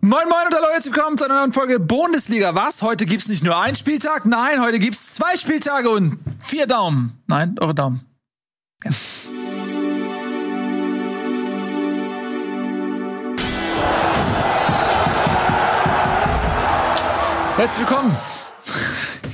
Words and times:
Moin 0.00 0.28
Moin 0.28 0.46
und 0.46 0.54
hallo, 0.54 0.68
herzlich 0.72 0.94
willkommen 0.94 1.18
zu 1.18 1.24
einer 1.24 1.40
neuen 1.40 1.52
Folge 1.52 1.78
Bundesliga. 1.78 2.54
Was? 2.54 2.82
Heute 2.82 3.04
gibt's 3.04 3.28
nicht 3.28 3.44
nur 3.44 3.58
einen 3.58 3.76
Spieltag, 3.76 4.24
nein, 4.24 4.60
heute 4.62 4.78
gibt's 4.78 5.14
zwei 5.14 5.36
Spieltage 5.36 5.90
und 5.90 6.18
vier 6.42 6.66
Daumen. 6.66 7.22
Nein, 7.26 7.56
eure 7.60 7.74
Daumen. 7.74 8.00
Ja. 8.84 8.90
Herzlich 17.56 17.80
willkommen 17.80 18.16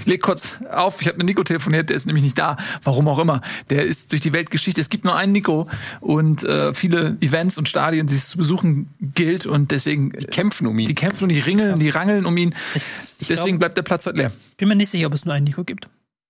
leg 0.09 0.23
kurz 0.23 0.59
auf, 0.71 1.01
ich 1.01 1.07
habe 1.07 1.19
mit 1.19 1.27
Nico 1.27 1.45
telefoniert, 1.45 1.89
der 1.91 1.97
ist 1.97 2.07
nämlich 2.07 2.25
nicht 2.25 2.39
da, 2.39 2.57
warum 2.83 3.07
auch 3.09 3.19
immer. 3.19 3.41
Der 3.71 3.85
ist 3.85 4.11
durch 4.13 4.21
die 4.21 4.33
Weltgeschichte. 4.33 4.81
Es 4.81 4.89
gibt 4.89 5.05
nur 5.05 5.17
einen 5.17 5.33
Nico 5.33 5.69
und 6.01 6.43
äh, 6.43 6.75
viele 6.75 7.17
Events 7.21 7.59
und 7.59 7.69
Stadien, 7.69 8.07
die 8.07 8.15
es 8.15 8.29
zu 8.31 8.39
besuchen 8.39 8.93
gilt 9.01 9.47
und 9.47 9.71
deswegen 9.71 10.11
die 10.11 10.27
kämpfen 10.27 10.67
um 10.67 10.79
ihn. 10.79 10.87
Die 10.87 10.95
kämpfen 10.95 11.25
und 11.25 11.31
die 11.31 11.39
ringeln, 11.39 11.79
die 11.79 11.91
rangeln 11.91 12.27
um 12.27 12.37
ihn. 12.37 12.55
Ich, 12.75 12.83
ich 13.19 13.29
deswegen 13.29 13.59
glaub, 13.59 13.61
bleibt 13.61 13.77
der 13.77 13.83
Platz 13.83 14.07
heute 14.07 14.19
leer. 14.19 14.33
Ich 14.51 14.57
bin 14.57 14.69
mir 14.69 14.77
nicht 14.77 14.91
sicher, 14.91 15.07
ob 15.07 15.15
es 15.15 15.25
nur 15.25 15.35
einen 15.35 15.45
Nico 15.45 15.65
gibt. 15.65 15.89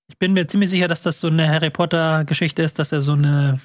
Ich 0.09 0.19
bin 0.19 0.33
mir 0.33 0.47
ziemlich 0.47 0.71
sicher, 0.71 0.89
dass 0.89 1.03
das 1.03 1.21
so 1.21 1.29
eine 1.29 1.49
Harry 1.49 1.71
Potter 1.71 2.25
Geschichte 2.25 2.63
ist, 2.63 2.79
dass 2.79 2.93
er 2.93 3.03
so 3.03 3.13
eine 3.13 3.61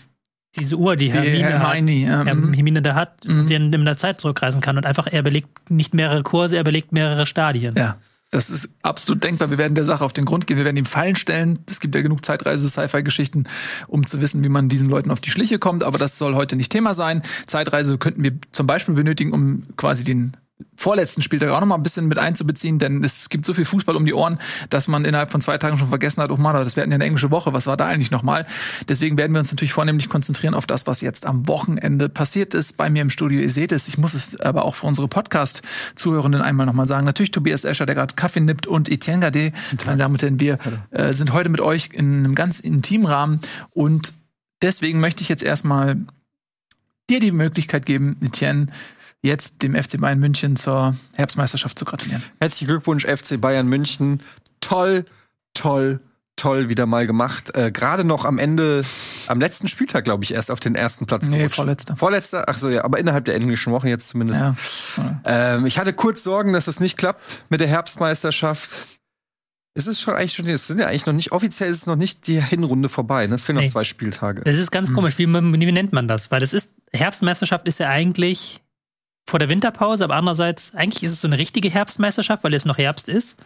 diese 0.59 0.75
Uhr, 0.75 0.95
die, 0.95 1.05
die 1.05 1.13
Hermine, 1.13 1.59
Hermine, 1.59 2.17
hat, 2.17 2.27
ja. 2.27 2.33
Mhm. 2.35 2.53
Hermine 2.53 2.81
da 2.83 2.93
hat, 2.93 3.27
mhm. 3.27 3.47
die 3.47 3.55
in 3.55 3.85
der 3.85 3.97
Zeit 3.97 4.21
zurückreisen 4.21 4.61
kann 4.61 4.77
und 4.77 4.85
einfach 4.85 5.07
er 5.07 5.23
belegt 5.23 5.71
nicht 5.71 5.95
mehrere 5.95 6.21
Kurse, 6.21 6.57
er 6.57 6.63
belegt 6.63 6.91
mehrere 6.91 7.25
Stadien. 7.25 7.73
Ja. 7.75 7.97
Das 8.33 8.49
ist 8.49 8.69
absolut 8.81 9.23
denkbar. 9.23 9.51
Wir 9.51 9.59
werden 9.59 9.75
der 9.75 9.85
Sache 9.85 10.03
auf 10.03 10.11
den 10.11 10.25
Grund 10.25 10.47
gehen. 10.47 10.57
Wir 10.57 10.65
werden 10.65 10.77
ihm 10.77 10.87
Fallen 10.87 11.15
stellen. 11.15 11.59
Es 11.69 11.79
gibt 11.79 11.93
ja 11.93 12.01
genug 12.01 12.25
Zeitreise-Sci-Fi-Geschichten, 12.25 13.43
um 13.87 14.07
zu 14.07 14.21
wissen, 14.21 14.43
wie 14.43 14.49
man 14.49 14.69
diesen 14.69 14.89
Leuten 14.89 15.11
auf 15.11 15.19
die 15.19 15.29
Schliche 15.29 15.59
kommt. 15.59 15.83
Aber 15.83 15.99
das 15.99 16.17
soll 16.17 16.33
heute 16.33 16.55
nicht 16.55 16.71
Thema 16.71 16.95
sein. 16.95 17.21
Zeitreise 17.45 17.99
könnten 17.99 18.23
wir 18.23 18.33
zum 18.51 18.65
Beispiel 18.65 18.95
benötigen, 18.95 19.33
um 19.33 19.61
quasi 19.77 20.03
den 20.03 20.35
vorletzten 20.75 21.21
Spieltag 21.21 21.49
auch 21.49 21.59
noch 21.59 21.67
mal 21.67 21.75
ein 21.75 21.83
bisschen 21.83 22.07
mit 22.07 22.17
einzubeziehen, 22.17 22.79
denn 22.79 23.03
es 23.03 23.29
gibt 23.29 23.45
so 23.45 23.53
viel 23.53 23.65
Fußball 23.65 23.95
um 23.95 24.05
die 24.05 24.13
Ohren, 24.13 24.39
dass 24.69 24.87
man 24.87 25.05
innerhalb 25.05 25.31
von 25.31 25.41
zwei 25.41 25.57
Tagen 25.57 25.77
schon 25.77 25.89
vergessen 25.89 26.21
hat, 26.21 26.31
oh 26.31 26.37
Mann, 26.37 26.55
das 26.55 26.75
wäre 26.75 26.87
ja 26.87 26.93
eine 26.93 27.03
englische 27.03 27.31
Woche, 27.31 27.53
was 27.53 27.67
war 27.67 27.77
da 27.77 27.85
eigentlich 27.85 28.11
nochmal? 28.11 28.45
Deswegen 28.87 29.17
werden 29.17 29.33
wir 29.33 29.39
uns 29.39 29.51
natürlich 29.51 29.73
vornehmlich 29.73 30.09
konzentrieren 30.09 30.53
auf 30.53 30.67
das, 30.67 30.87
was 30.87 31.01
jetzt 31.01 31.25
am 31.25 31.47
Wochenende 31.47 32.09
passiert 32.09 32.53
ist 32.53 32.77
bei 32.77 32.89
mir 32.89 33.01
im 33.01 33.09
Studio. 33.09 33.39
Ihr 33.41 33.49
seht 33.49 33.71
es, 33.71 33.87
ich 33.87 33.97
muss 33.97 34.13
es 34.13 34.39
aber 34.39 34.65
auch 34.65 34.75
für 34.75 34.87
unsere 34.87 35.07
Podcast-Zuhörenden 35.07 36.41
einmal 36.41 36.65
nochmal 36.65 36.87
sagen. 36.87 37.05
Natürlich 37.05 37.31
Tobias 37.31 37.63
Escher, 37.63 37.85
der 37.85 37.95
gerade 37.95 38.15
Kaffee 38.15 38.41
nippt 38.41 38.67
und 38.67 38.89
Etienne 38.89 39.21
Gade, 39.21 39.53
meine 39.85 39.97
Damen 39.97 40.15
und 40.15 40.21
Herren, 40.21 40.39
wir 40.39 40.59
äh, 40.91 41.13
sind 41.13 41.33
heute 41.33 41.49
mit 41.49 41.61
euch 41.61 41.89
in 41.93 42.19
einem 42.19 42.35
ganz 42.35 42.59
intimen 42.59 43.07
Rahmen 43.07 43.41
und 43.71 44.13
deswegen 44.61 44.99
möchte 44.99 45.21
ich 45.21 45.29
jetzt 45.29 45.43
erstmal 45.43 45.97
dir 47.09 47.19
die 47.19 47.31
Möglichkeit 47.31 47.85
geben, 47.85 48.17
Etienne, 48.21 48.67
jetzt 49.23 49.63
dem 49.63 49.73
FC 49.73 49.99
Bayern 49.99 50.19
München 50.19 50.55
zur 50.55 50.95
Herbstmeisterschaft 51.13 51.79
zu 51.79 51.85
gratulieren. 51.85 52.21
Herzlichen 52.39 52.67
Glückwunsch, 52.67 53.05
FC 53.05 53.39
Bayern 53.39 53.67
München. 53.67 54.19
Toll, 54.59 55.05
toll, 55.53 56.01
toll 56.35 56.67
wieder 56.69 56.85
mal 56.85 57.07
gemacht. 57.07 57.55
Äh, 57.55 57.71
Gerade 57.71 58.03
noch 58.03 58.25
am 58.25 58.37
Ende, 58.37 58.83
am 59.27 59.39
letzten 59.39 59.69
Spieltag, 59.69 60.03
glaube 60.03 60.25
ich, 60.25 60.33
erst 60.33 60.51
auf 60.51 60.59
den 60.59 60.75
ersten 60.75 61.05
Platz 61.05 61.29
Nee, 61.29 61.37
gerutscht. 61.37 61.55
vorletzter. 61.55 61.95
Vorletzter, 61.95 62.43
ach 62.47 62.57
so, 62.57 62.69
ja, 62.69 62.83
aber 62.83 62.99
innerhalb 62.99 63.25
der 63.25 63.35
englischen 63.35 63.71
Woche 63.71 63.87
jetzt 63.87 64.09
zumindest. 64.09 64.41
Ja. 64.41 64.55
Ähm, 65.25 65.65
ich 65.65 65.77
hatte 65.77 65.93
kurz 65.93 66.23
Sorgen, 66.23 66.51
dass 66.51 66.67
es 66.67 66.81
nicht 66.81 66.97
klappt 66.97 67.21
mit 67.49 67.61
der 67.61 67.67
Herbstmeisterschaft. 67.67 68.99
Es 69.73 69.87
ist 69.87 70.01
schon 70.01 70.15
eigentlich 70.15 70.33
schon, 70.33 70.47
es 70.49 70.67
sind 70.67 70.79
ja 70.79 70.87
eigentlich 70.87 71.05
noch 71.05 71.13
nicht, 71.13 71.31
offiziell 71.31 71.71
ist 71.71 71.77
es 71.77 71.85
noch 71.87 71.95
nicht 71.95 72.27
die 72.27 72.43
Hinrunde 72.43 72.89
vorbei. 72.89 73.25
Ne? 73.25 73.35
Es 73.35 73.45
fehlen 73.45 73.57
nee. 73.57 73.65
noch 73.65 73.71
zwei 73.71 73.85
Spieltage. 73.85 74.41
Das 74.43 74.57
ist 74.57 74.69
ganz 74.69 74.89
hm. 74.89 74.95
komisch. 74.95 75.17
Wie, 75.17 75.27
wie 75.27 75.71
nennt 75.71 75.93
man 75.93 76.09
das? 76.09 76.29
Weil 76.29 76.41
das 76.41 76.53
ist, 76.53 76.73
Herbstmeisterschaft 76.91 77.67
ist 77.67 77.79
ja 77.79 77.87
eigentlich 77.89 78.61
vor 79.27 79.39
der 79.39 79.49
Winterpause, 79.49 80.03
aber 80.03 80.15
andererseits, 80.15 80.75
eigentlich 80.75 81.03
ist 81.03 81.11
es 81.11 81.21
so 81.21 81.27
eine 81.27 81.37
richtige 81.37 81.69
Herbstmeisterschaft, 81.69 82.43
weil 82.43 82.53
es 82.53 82.65
noch 82.65 82.77
Herbst 82.77 83.07
ist. 83.07 83.37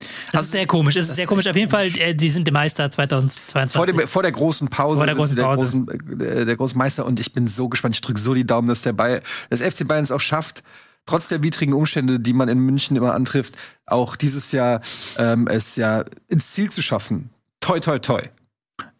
Das 0.00 0.34
also, 0.34 0.46
ist 0.46 0.52
sehr 0.52 0.66
komisch. 0.66 0.96
Es 0.96 1.08
ist 1.08 1.16
sehr 1.16 1.26
komisch. 1.26 1.46
Auf 1.46 1.56
jeden 1.56 1.70
komisch. 1.70 1.92
Fall, 1.92 2.00
äh, 2.00 2.14
die 2.14 2.30
sind 2.30 2.46
die 2.46 2.52
Meister 2.52 2.90
2022. 2.90 3.76
Vor, 3.76 3.86
dem, 3.86 4.08
vor 4.08 4.22
der 4.22 4.32
großen 4.32 4.68
Pause. 4.68 4.98
Vor 4.98 5.06
der 5.06 5.14
großen 5.14 5.36
der 5.36 5.42
Pause. 5.44 5.84
Großen, 5.84 6.20
äh, 6.20 6.44
der 6.44 6.56
großen 6.56 6.76
Meister. 6.76 7.06
Und 7.06 7.20
ich 7.20 7.32
bin 7.32 7.46
so 7.48 7.68
gespannt. 7.68 7.94
Ich 7.94 8.00
drücke 8.00 8.20
so 8.20 8.34
die 8.34 8.44
Daumen, 8.44 8.68
dass 8.68 8.82
der 8.82 8.92
Bayern, 8.92 9.20
das 9.50 9.60
FC 9.60 9.86
Bayern 9.86 10.04
es 10.04 10.10
auch 10.10 10.20
schafft, 10.20 10.62
trotz 11.06 11.28
der 11.28 11.42
widrigen 11.42 11.74
Umstände, 11.74 12.18
die 12.18 12.32
man 12.32 12.48
in 12.48 12.58
München 12.58 12.96
immer 12.96 13.14
antrifft, 13.14 13.54
auch 13.86 14.16
dieses 14.16 14.52
Jahr 14.52 14.80
ähm, 15.18 15.46
es 15.46 15.76
ja 15.76 16.04
ins 16.28 16.50
Ziel 16.52 16.70
zu 16.70 16.82
schaffen. 16.82 17.30
Toi, 17.60 17.80
toi, 17.80 17.98
toi. 17.98 18.22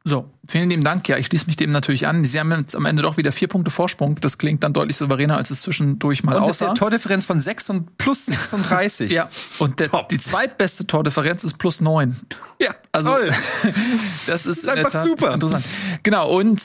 So, 0.04 0.28
vielen 0.48 0.68
lieben 0.68 0.82
Dank. 0.82 1.08
Ja, 1.08 1.16
ich 1.16 1.26
schließe 1.26 1.46
mich 1.46 1.56
dem 1.56 1.70
natürlich 1.70 2.08
an. 2.08 2.24
Sie 2.24 2.38
haben 2.40 2.50
jetzt 2.50 2.74
am 2.74 2.86
Ende 2.86 3.02
doch 3.02 3.16
wieder 3.16 3.30
vier 3.30 3.46
Punkte 3.46 3.70
Vorsprung. 3.70 4.16
Das 4.16 4.36
klingt 4.36 4.64
dann 4.64 4.72
deutlich 4.72 4.96
souveräner, 4.96 5.36
als 5.36 5.50
es 5.50 5.62
zwischendurch 5.62 6.24
mal 6.24 6.36
und 6.36 6.42
aussah. 6.42 6.70
Und 6.70 6.78
Tordifferenz 6.78 7.24
von 7.24 7.40
6 7.40 7.70
und 7.70 7.98
plus 7.98 8.26
36. 8.26 9.12
ja, 9.12 9.28
und 9.60 9.78
der, 9.78 9.88
die 10.10 10.18
zweitbeste 10.18 10.86
Tordifferenz 10.86 11.44
ist 11.44 11.58
plus 11.58 11.80
9. 11.80 12.16
Ja, 12.60 12.74
also 12.90 13.10
toll. 13.10 13.30
das 13.62 13.74
ist, 14.26 14.26
das 14.26 14.46
ist 14.46 14.68
einfach 14.68 15.02
super. 15.02 15.34
Interessant. 15.34 15.64
Genau, 16.02 16.28
und 16.30 16.60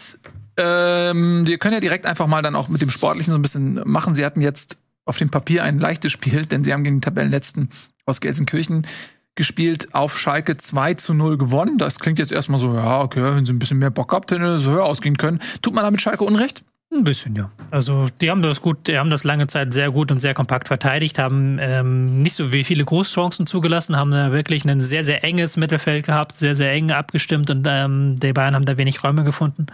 ähm, 0.58 1.46
wir 1.46 1.60
können 1.60 1.76
ja 1.76 1.80
direkt 1.80 2.08
einfach 2.08 2.26
mal 2.26 2.42
dann 2.42 2.56
auch 2.56 2.70
mit 2.70 2.82
dem 2.82 2.90
Sportlichen 2.90 3.32
so 3.32 3.38
ein 3.38 3.44
bisschen 3.44 3.82
machen. 3.86 4.16
Sie 4.16 4.26
hatten 4.26 4.42
jetzt 4.42 4.78
auf 5.06 5.18
dem 5.18 5.30
Papier 5.30 5.64
ein 5.64 5.80
leichtes 5.80 6.12
Spiel, 6.12 6.48
denn 6.48 6.64
sie 6.64 6.74
haben 6.74 6.84
gegen 6.84 6.98
den 6.98 7.02
Tabellenletzten 7.02 7.70
aus 8.06 8.20
Gelsenkirchen 8.20 8.88
gespielt, 9.38 9.94
auf 9.94 10.20
Schalke 10.20 10.58
2 10.58 10.96
zu 10.96 11.14
0 11.14 11.38
gewonnen. 11.38 11.78
Das 11.78 12.00
klingt 12.00 12.20
jetzt 12.20 12.34
erstmal 12.34 12.60
so, 12.60 12.74
ja, 12.74 13.02
okay, 13.02 13.24
wenn 13.24 13.46
sie 13.46 13.54
ein 13.54 13.60
bisschen 13.60 13.80
mehr 13.80 13.92
Bock 13.92 14.12
habt, 14.12 14.32
hätten 14.32 14.60
so 14.60 14.72
höher 14.72 14.84
ausgehen 14.84 15.18
können. 15.18 15.40
Tut 15.62 15.74
man 15.74 15.86
damit 15.86 16.02
Schalke 16.02 16.26
Unrecht? 16.26 16.64
Ein 16.90 17.04
bisschen, 17.04 17.36
ja. 17.36 17.52
Also 17.70 18.08
die 18.22 18.32
haben 18.32 18.42
das 18.42 18.62
gut, 18.62 18.88
die 18.88 18.98
haben 18.98 19.10
das 19.10 19.26
lange 19.26 19.48
Zeit 19.48 19.74
sehr 19.74 19.92
gut 19.92 20.10
und 20.10 20.20
sehr 20.20 20.34
kompakt 20.34 20.70
verteidigt, 20.70 21.20
haben 21.20 21.58
ähm, 21.60 22.22
nicht 22.22 22.36
so 22.36 22.54
wie 22.54 22.64
viele 22.64 22.86
Großchancen 22.86 23.46
zugelassen, 23.46 23.98
haben 23.98 24.12
da 24.12 24.32
wirklich 24.32 24.64
ein 24.64 24.80
sehr, 24.80 25.04
sehr 25.04 25.22
enges 25.26 25.58
Mittelfeld 25.58 26.06
gehabt, 26.06 26.36
sehr, 26.36 26.56
sehr 26.56 26.72
eng 26.72 26.92
abgestimmt 26.92 27.50
und 27.50 27.68
ähm, 27.70 28.16
die 28.16 28.32
Bayern 28.32 28.56
haben 28.56 28.64
da 28.64 28.78
wenig 28.78 29.04
Räume 29.04 29.26
gefunden. 29.26 29.68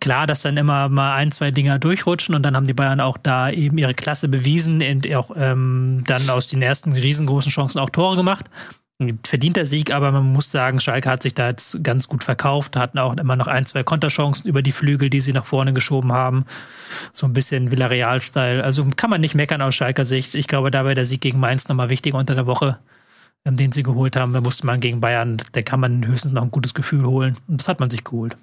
Klar, 0.00 0.26
dass 0.26 0.40
dann 0.40 0.56
immer 0.56 0.88
mal 0.88 1.14
ein, 1.16 1.30
zwei 1.30 1.50
Dinger 1.50 1.78
durchrutschen 1.78 2.34
und 2.34 2.42
dann 2.42 2.56
haben 2.56 2.66
die 2.66 2.72
Bayern 2.72 3.02
auch 3.02 3.18
da 3.18 3.50
eben 3.50 3.76
ihre 3.76 3.92
Klasse 3.92 4.26
bewiesen 4.28 4.82
und 4.82 5.14
auch 5.14 5.32
ähm, 5.36 6.04
dann 6.06 6.30
aus 6.30 6.46
den 6.46 6.62
ersten 6.62 6.92
riesengroßen 6.92 7.52
Chancen 7.52 7.80
auch 7.80 7.90
Tore 7.90 8.16
gemacht 8.16 8.46
verdienter 9.24 9.66
Sieg, 9.66 9.92
aber 9.92 10.10
man 10.10 10.32
muss 10.32 10.50
sagen, 10.50 10.80
Schalke 10.80 11.10
hat 11.10 11.22
sich 11.22 11.34
da 11.34 11.48
jetzt 11.48 11.84
ganz 11.84 12.08
gut 12.08 12.24
verkauft, 12.24 12.76
hatten 12.76 12.98
auch 12.98 13.14
immer 13.16 13.36
noch 13.36 13.46
ein, 13.46 13.66
zwei 13.66 13.82
Konterchancen 13.82 14.48
über 14.48 14.62
die 14.62 14.72
Flügel, 14.72 15.10
die 15.10 15.20
sie 15.20 15.34
nach 15.34 15.44
vorne 15.44 15.74
geschoben 15.74 16.12
haben. 16.12 16.46
So 17.12 17.26
ein 17.26 17.34
bisschen 17.34 17.70
Villarreal-Style. 17.70 18.64
Also 18.64 18.86
kann 18.96 19.10
man 19.10 19.20
nicht 19.20 19.34
meckern 19.34 19.60
aus 19.60 19.74
Schalker 19.74 20.06
Sicht. 20.06 20.34
Ich 20.34 20.48
glaube, 20.48 20.70
dabei 20.70 20.94
der 20.94 21.04
Sieg 21.04 21.20
gegen 21.20 21.38
Mainz 21.38 21.68
nochmal 21.68 21.90
wichtiger 21.90 22.16
unter 22.16 22.34
der 22.34 22.46
Woche, 22.46 22.78
ähm, 23.44 23.58
den 23.58 23.70
sie 23.70 23.82
geholt 23.82 24.16
haben. 24.16 24.32
Da 24.32 24.40
musste 24.40 24.64
man 24.64 24.80
gegen 24.80 25.00
Bayern, 25.00 25.42
da 25.52 25.60
kann 25.60 25.80
man 25.80 26.06
höchstens 26.06 26.32
noch 26.32 26.42
ein 26.42 26.50
gutes 26.50 26.72
Gefühl 26.72 27.04
holen. 27.04 27.36
Und 27.48 27.60
das 27.60 27.68
hat 27.68 27.80
man 27.80 27.90
sich 27.90 28.02
geholt. 28.02 28.34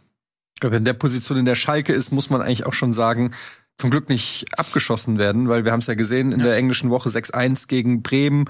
Ich 0.54 0.60
glaube, 0.60 0.76
in 0.76 0.86
der 0.86 0.94
Position, 0.94 1.40
in 1.40 1.46
der 1.46 1.56
Schalke 1.56 1.94
ist, 1.94 2.12
muss 2.12 2.30
man 2.30 2.42
eigentlich 2.42 2.68
auch 2.68 2.74
schon 2.74 2.94
sagen, 2.94 3.34
zum 3.78 3.90
Glück 3.90 4.08
nicht 4.08 4.46
abgeschossen 4.58 5.18
werden, 5.18 5.50
weil 5.50 5.66
wir 5.66 5.72
haben 5.72 5.80
es 5.80 5.88
ja 5.88 5.96
gesehen 5.96 6.32
in 6.32 6.40
ja. 6.40 6.48
der 6.48 6.56
englischen 6.58 6.90
Woche 6.90 7.10
6-1 7.10 7.68
gegen 7.68 8.02
Bremen. 8.02 8.46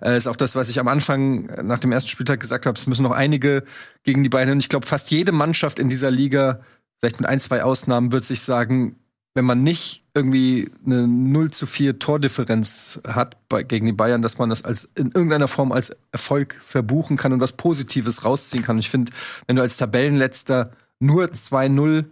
Äh, 0.00 0.18
ist 0.18 0.28
auch 0.28 0.36
das, 0.36 0.54
was 0.54 0.68
ich 0.68 0.78
am 0.78 0.88
Anfang 0.88 1.46
nach 1.66 1.78
dem 1.78 1.92
ersten 1.92 2.10
Spieltag 2.10 2.40
gesagt 2.40 2.66
habe. 2.66 2.78
Es 2.78 2.86
müssen 2.86 3.02
noch 3.02 3.12
einige 3.12 3.64
gegen 4.04 4.22
die 4.22 4.28
beiden. 4.28 4.52
Und 4.52 4.60
ich 4.60 4.68
glaube, 4.68 4.86
fast 4.86 5.10
jede 5.10 5.32
Mannschaft 5.32 5.78
in 5.78 5.88
dieser 5.88 6.10
Liga, 6.10 6.60
vielleicht 7.00 7.20
mit 7.20 7.28
ein, 7.28 7.40
zwei 7.40 7.64
Ausnahmen, 7.64 8.12
wird 8.12 8.24
sich 8.24 8.42
sagen, 8.42 8.96
wenn 9.34 9.44
man 9.44 9.62
nicht 9.62 10.02
irgendwie 10.14 10.70
eine 10.86 11.06
0 11.06 11.50
zu 11.50 11.66
4 11.66 11.98
Tordifferenz 11.98 13.00
hat 13.06 13.36
bei, 13.48 13.62
gegen 13.62 13.84
die 13.84 13.92
Bayern, 13.92 14.22
dass 14.22 14.38
man 14.38 14.48
das 14.48 14.64
als 14.64 14.90
in 14.94 15.12
irgendeiner 15.12 15.46
Form 15.46 15.72
als 15.72 15.94
Erfolg 16.10 16.58
verbuchen 16.62 17.18
kann 17.18 17.34
und 17.34 17.40
was 17.40 17.52
Positives 17.52 18.24
rausziehen 18.24 18.64
kann. 18.64 18.76
Und 18.76 18.80
ich 18.80 18.90
finde, 18.90 19.12
wenn 19.46 19.56
du 19.56 19.62
als 19.62 19.76
Tabellenletzter 19.76 20.72
nur 21.00 21.26
2-0 21.26 22.06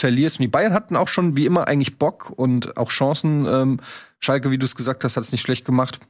verlierst. 0.00 0.38
Und 0.38 0.42
die 0.42 0.48
Bayern 0.48 0.74
hatten 0.74 0.96
auch 0.96 1.08
schon 1.08 1.36
wie 1.36 1.46
immer 1.46 1.68
eigentlich 1.68 1.98
Bock 1.98 2.32
und 2.34 2.76
auch 2.76 2.90
Chancen. 2.90 3.46
Ähm, 3.46 3.80
Schalke, 4.18 4.50
wie 4.50 4.58
du 4.58 4.64
es 4.64 4.76
gesagt 4.76 5.04
hast, 5.04 5.16
hat 5.16 5.24
es 5.24 5.32
nicht 5.32 5.42
schlecht 5.42 5.64
gemacht. 5.64 6.00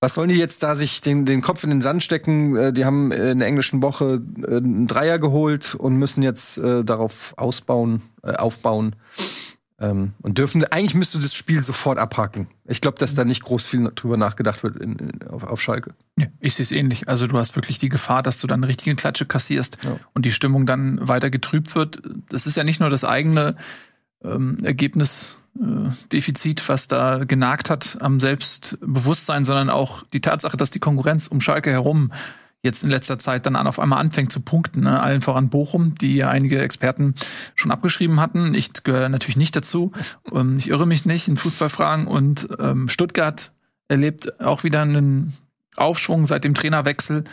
Was 0.00 0.14
sollen 0.14 0.28
die 0.28 0.34
jetzt 0.34 0.62
da 0.62 0.74
sich 0.74 1.00
den, 1.00 1.24
den 1.24 1.40
Kopf 1.40 1.64
in 1.64 1.70
den 1.70 1.80
Sand 1.80 2.02
stecken? 2.02 2.56
Äh, 2.56 2.72
die 2.72 2.84
haben 2.84 3.10
in 3.10 3.38
der 3.38 3.48
englischen 3.48 3.80
Woche 3.82 4.20
äh, 4.42 4.56
einen 4.56 4.86
Dreier 4.86 5.18
geholt 5.18 5.74
und 5.74 5.96
müssen 5.96 6.22
jetzt 6.22 6.58
äh, 6.58 6.84
darauf 6.84 7.32
ausbauen, 7.38 8.02
äh, 8.22 8.34
aufbauen. 8.34 8.96
Ähm, 9.80 10.12
und 10.22 10.38
dürfen, 10.38 10.64
eigentlich 10.64 10.94
müsste 10.94 11.18
das 11.18 11.34
Spiel 11.34 11.64
sofort 11.64 11.98
abhaken. 11.98 12.46
Ich 12.64 12.80
glaube, 12.80 12.96
dass 12.98 13.14
da 13.14 13.24
nicht 13.24 13.42
groß 13.42 13.66
viel 13.66 13.90
drüber 13.94 14.16
nachgedacht 14.16 14.62
wird 14.62 14.76
in, 14.76 14.96
in, 14.96 15.28
auf, 15.28 15.42
auf, 15.42 15.60
Schalke. 15.60 15.94
Ja, 16.16 16.26
ich 16.38 16.54
sehe 16.54 16.62
es 16.62 16.70
ähnlich. 16.70 17.08
Also 17.08 17.26
du 17.26 17.36
hast 17.36 17.56
wirklich 17.56 17.78
die 17.80 17.88
Gefahr, 17.88 18.22
dass 18.22 18.40
du 18.40 18.46
dann 18.46 18.60
eine 18.60 18.68
richtige 18.68 18.94
Klatsche 18.94 19.26
kassierst 19.26 19.78
ja. 19.84 19.96
und 20.14 20.24
die 20.24 20.32
Stimmung 20.32 20.64
dann 20.64 21.06
weiter 21.06 21.28
getrübt 21.28 21.74
wird. 21.74 22.00
Das 22.28 22.46
ist 22.46 22.56
ja 22.56 22.62
nicht 22.62 22.78
nur 22.78 22.88
das 22.88 23.02
eigene 23.02 23.56
ähm, 24.22 24.58
Ergebnisdefizit, 24.62 26.60
äh, 26.60 26.68
was 26.68 26.86
da 26.86 27.24
genagt 27.24 27.68
hat 27.68 27.98
am 28.00 28.20
Selbstbewusstsein, 28.20 29.44
sondern 29.44 29.70
auch 29.70 30.04
die 30.12 30.20
Tatsache, 30.20 30.56
dass 30.56 30.70
die 30.70 30.80
Konkurrenz 30.80 31.26
um 31.26 31.40
Schalke 31.40 31.72
herum 31.72 32.12
jetzt 32.64 32.82
in 32.82 32.90
letzter 32.90 33.18
Zeit 33.18 33.46
dann 33.46 33.56
auf 33.56 33.78
einmal 33.78 34.00
anfängt 34.00 34.32
zu 34.32 34.40
punkten. 34.40 34.80
Ne? 34.80 35.00
Allen 35.00 35.20
voran 35.20 35.50
Bochum, 35.50 35.94
die 35.96 36.16
ja 36.16 36.30
einige 36.30 36.60
Experten 36.60 37.14
schon 37.54 37.70
abgeschrieben 37.70 38.20
hatten. 38.20 38.54
Ich 38.54 38.72
gehöre 38.82 39.10
natürlich 39.10 39.36
nicht 39.36 39.54
dazu. 39.54 39.92
Ähm, 40.32 40.56
ich 40.56 40.70
irre 40.70 40.86
mich 40.86 41.04
nicht 41.04 41.28
in 41.28 41.36
Fußballfragen. 41.36 42.06
Und 42.06 42.48
ähm, 42.58 42.88
Stuttgart 42.88 43.52
erlebt 43.88 44.40
auch 44.40 44.64
wieder 44.64 44.82
einen 44.82 45.34
Aufschwung 45.76 46.24
seit 46.24 46.44
dem 46.44 46.54
Trainerwechsel. 46.54 47.24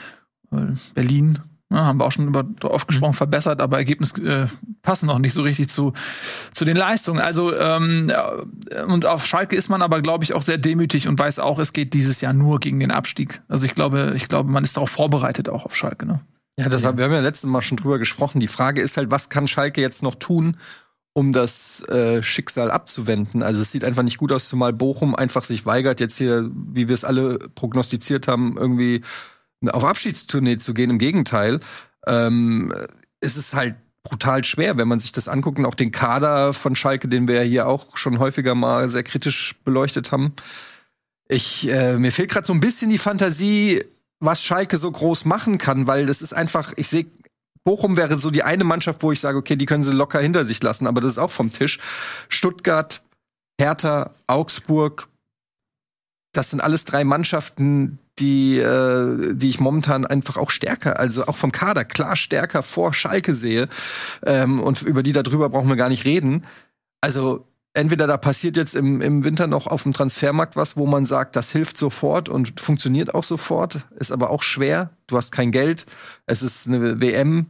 Berlin 0.93 1.39
ja, 1.71 1.85
haben 1.85 1.99
wir 1.99 2.05
auch 2.05 2.11
schon 2.11 2.27
über, 2.27 2.43
oft 2.63 2.87
gesprochen, 2.87 3.13
verbessert, 3.13 3.61
aber 3.61 3.77
Ergebnis 3.77 4.11
äh, 4.19 4.47
passen 4.81 5.05
noch 5.05 5.19
nicht 5.19 5.33
so 5.33 5.41
richtig 5.41 5.69
zu, 5.69 5.93
zu 6.51 6.65
den 6.65 6.75
Leistungen. 6.75 7.21
Also 7.21 7.55
ähm, 7.55 8.11
und 8.87 9.05
auf 9.05 9.25
Schalke 9.25 9.55
ist 9.55 9.69
man 9.69 9.81
aber, 9.81 10.01
glaube 10.01 10.23
ich, 10.23 10.33
auch 10.33 10.41
sehr 10.41 10.57
demütig 10.57 11.07
und 11.07 11.17
weiß 11.17 11.39
auch, 11.39 11.59
es 11.59 11.71
geht 11.71 11.93
dieses 11.93 12.19
Jahr 12.19 12.33
nur 12.33 12.59
gegen 12.59 12.79
den 12.79 12.91
Abstieg. 12.91 13.41
Also 13.47 13.65
ich 13.65 13.73
glaube, 13.73 14.13
ich 14.15 14.27
glaube, 14.27 14.51
man 14.51 14.63
ist 14.65 14.75
darauf 14.75 14.89
vorbereitet, 14.89 15.47
auch 15.47 15.65
auf 15.65 15.75
Schalke. 15.75 16.05
Ne? 16.05 16.19
Ja, 16.59 16.67
das 16.67 16.83
haben, 16.83 16.97
wir 16.97 17.05
haben 17.05 17.13
ja 17.13 17.21
letztes 17.21 17.49
Mal 17.49 17.61
schon 17.61 17.77
drüber 17.77 17.99
gesprochen. 17.99 18.41
Die 18.41 18.47
Frage 18.47 18.81
ist 18.81 18.97
halt, 18.97 19.09
was 19.09 19.29
kann 19.29 19.47
Schalke 19.47 19.79
jetzt 19.79 20.03
noch 20.03 20.15
tun, 20.15 20.57
um 21.13 21.31
das 21.31 21.87
äh, 21.87 22.21
Schicksal 22.21 22.69
abzuwenden. 22.69 23.43
Also 23.43 23.61
es 23.61 23.71
sieht 23.71 23.85
einfach 23.85 24.03
nicht 24.03 24.17
gut 24.17 24.31
aus, 24.31 24.49
zumal 24.49 24.73
Bochum 24.73 25.15
einfach 25.15 25.43
sich 25.43 25.65
weigert, 25.65 26.01
jetzt 26.01 26.17
hier, 26.17 26.49
wie 26.53 26.89
wir 26.89 26.93
es 26.93 27.05
alle 27.05 27.39
prognostiziert 27.55 28.27
haben, 28.27 28.57
irgendwie 28.57 29.01
auf 29.69 29.83
Abschiedstournee 29.83 30.57
zu 30.57 30.73
gehen. 30.73 30.89
Im 30.89 30.99
Gegenteil, 30.99 31.59
ähm, 32.07 32.73
es 33.19 33.37
ist 33.37 33.53
halt 33.53 33.75
brutal 34.03 34.43
schwer, 34.43 34.77
wenn 34.77 34.87
man 34.87 34.99
sich 34.99 35.11
das 35.11 35.27
anguckt 35.27 35.59
und 35.59 35.65
auch 35.65 35.75
den 35.75 35.91
Kader 35.91 36.53
von 36.53 36.75
Schalke, 36.75 37.07
den 37.07 37.27
wir 37.27 37.41
hier 37.43 37.67
auch 37.67 37.95
schon 37.97 38.19
häufiger 38.19 38.55
mal 38.55 38.89
sehr 38.89 39.03
kritisch 39.03 39.55
beleuchtet 39.63 40.11
haben. 40.11 40.33
Ich 41.27 41.69
äh, 41.69 41.97
mir 41.97 42.11
fehlt 42.11 42.31
gerade 42.31 42.47
so 42.47 42.53
ein 42.53 42.59
bisschen 42.59 42.89
die 42.89 42.97
Fantasie, 42.97 43.83
was 44.19 44.43
Schalke 44.43 44.77
so 44.77 44.91
groß 44.91 45.25
machen 45.25 45.57
kann, 45.57 45.87
weil 45.87 46.05
das 46.05 46.21
ist 46.21 46.33
einfach, 46.33 46.73
ich 46.77 46.87
sehe 46.87 47.05
Bochum 47.63 47.95
wäre 47.95 48.17
so 48.17 48.31
die 48.31 48.43
eine 48.43 48.63
Mannschaft, 48.63 49.03
wo 49.03 49.11
ich 49.11 49.19
sage, 49.19 49.37
okay, 49.37 49.55
die 49.55 49.67
können 49.67 49.83
sie 49.83 49.91
locker 49.91 50.19
hinter 50.19 50.45
sich 50.45 50.61
lassen, 50.63 50.87
aber 50.87 50.99
das 50.99 51.13
ist 51.13 51.17
auch 51.19 51.29
vom 51.29 51.53
Tisch. 51.53 51.79
Stuttgart, 52.27 53.03
Hertha, 53.59 54.15
Augsburg, 54.25 55.07
das 56.33 56.49
sind 56.49 56.61
alles 56.61 56.85
drei 56.85 57.03
Mannschaften, 57.03 57.99
die, 58.21 58.59
äh, 58.59 59.33
die 59.35 59.49
ich 59.49 59.59
momentan 59.59 60.05
einfach 60.05 60.37
auch 60.37 60.51
stärker, 60.51 60.99
also 60.99 61.25
auch 61.25 61.35
vom 61.35 61.51
Kader 61.51 61.83
klar 61.83 62.15
stärker 62.15 62.63
vor 62.63 62.93
Schalke 62.93 63.33
sehe. 63.33 63.67
Ähm, 64.25 64.61
und 64.61 64.81
über 64.83 65.03
die 65.03 65.13
darüber 65.13 65.49
brauchen 65.49 65.69
wir 65.69 65.75
gar 65.75 65.89
nicht 65.89 66.05
reden. 66.05 66.45
Also 67.01 67.47
entweder 67.73 68.07
da 68.07 68.17
passiert 68.17 68.57
jetzt 68.57 68.75
im, 68.75 69.01
im 69.01 69.23
Winter 69.23 69.47
noch 69.47 69.67
auf 69.67 69.83
dem 69.83 69.93
Transfermarkt 69.93 70.55
was, 70.55 70.77
wo 70.77 70.85
man 70.85 71.05
sagt, 71.05 71.35
das 71.35 71.51
hilft 71.51 71.77
sofort 71.77 72.29
und 72.29 72.59
funktioniert 72.59 73.15
auch 73.15 73.23
sofort, 73.23 73.79
ist 73.97 74.11
aber 74.11 74.29
auch 74.29 74.43
schwer. 74.43 74.91
Du 75.07 75.17
hast 75.17 75.31
kein 75.31 75.51
Geld, 75.51 75.85
es 76.25 76.43
ist 76.43 76.67
eine 76.67 77.01
WM, 77.01 77.47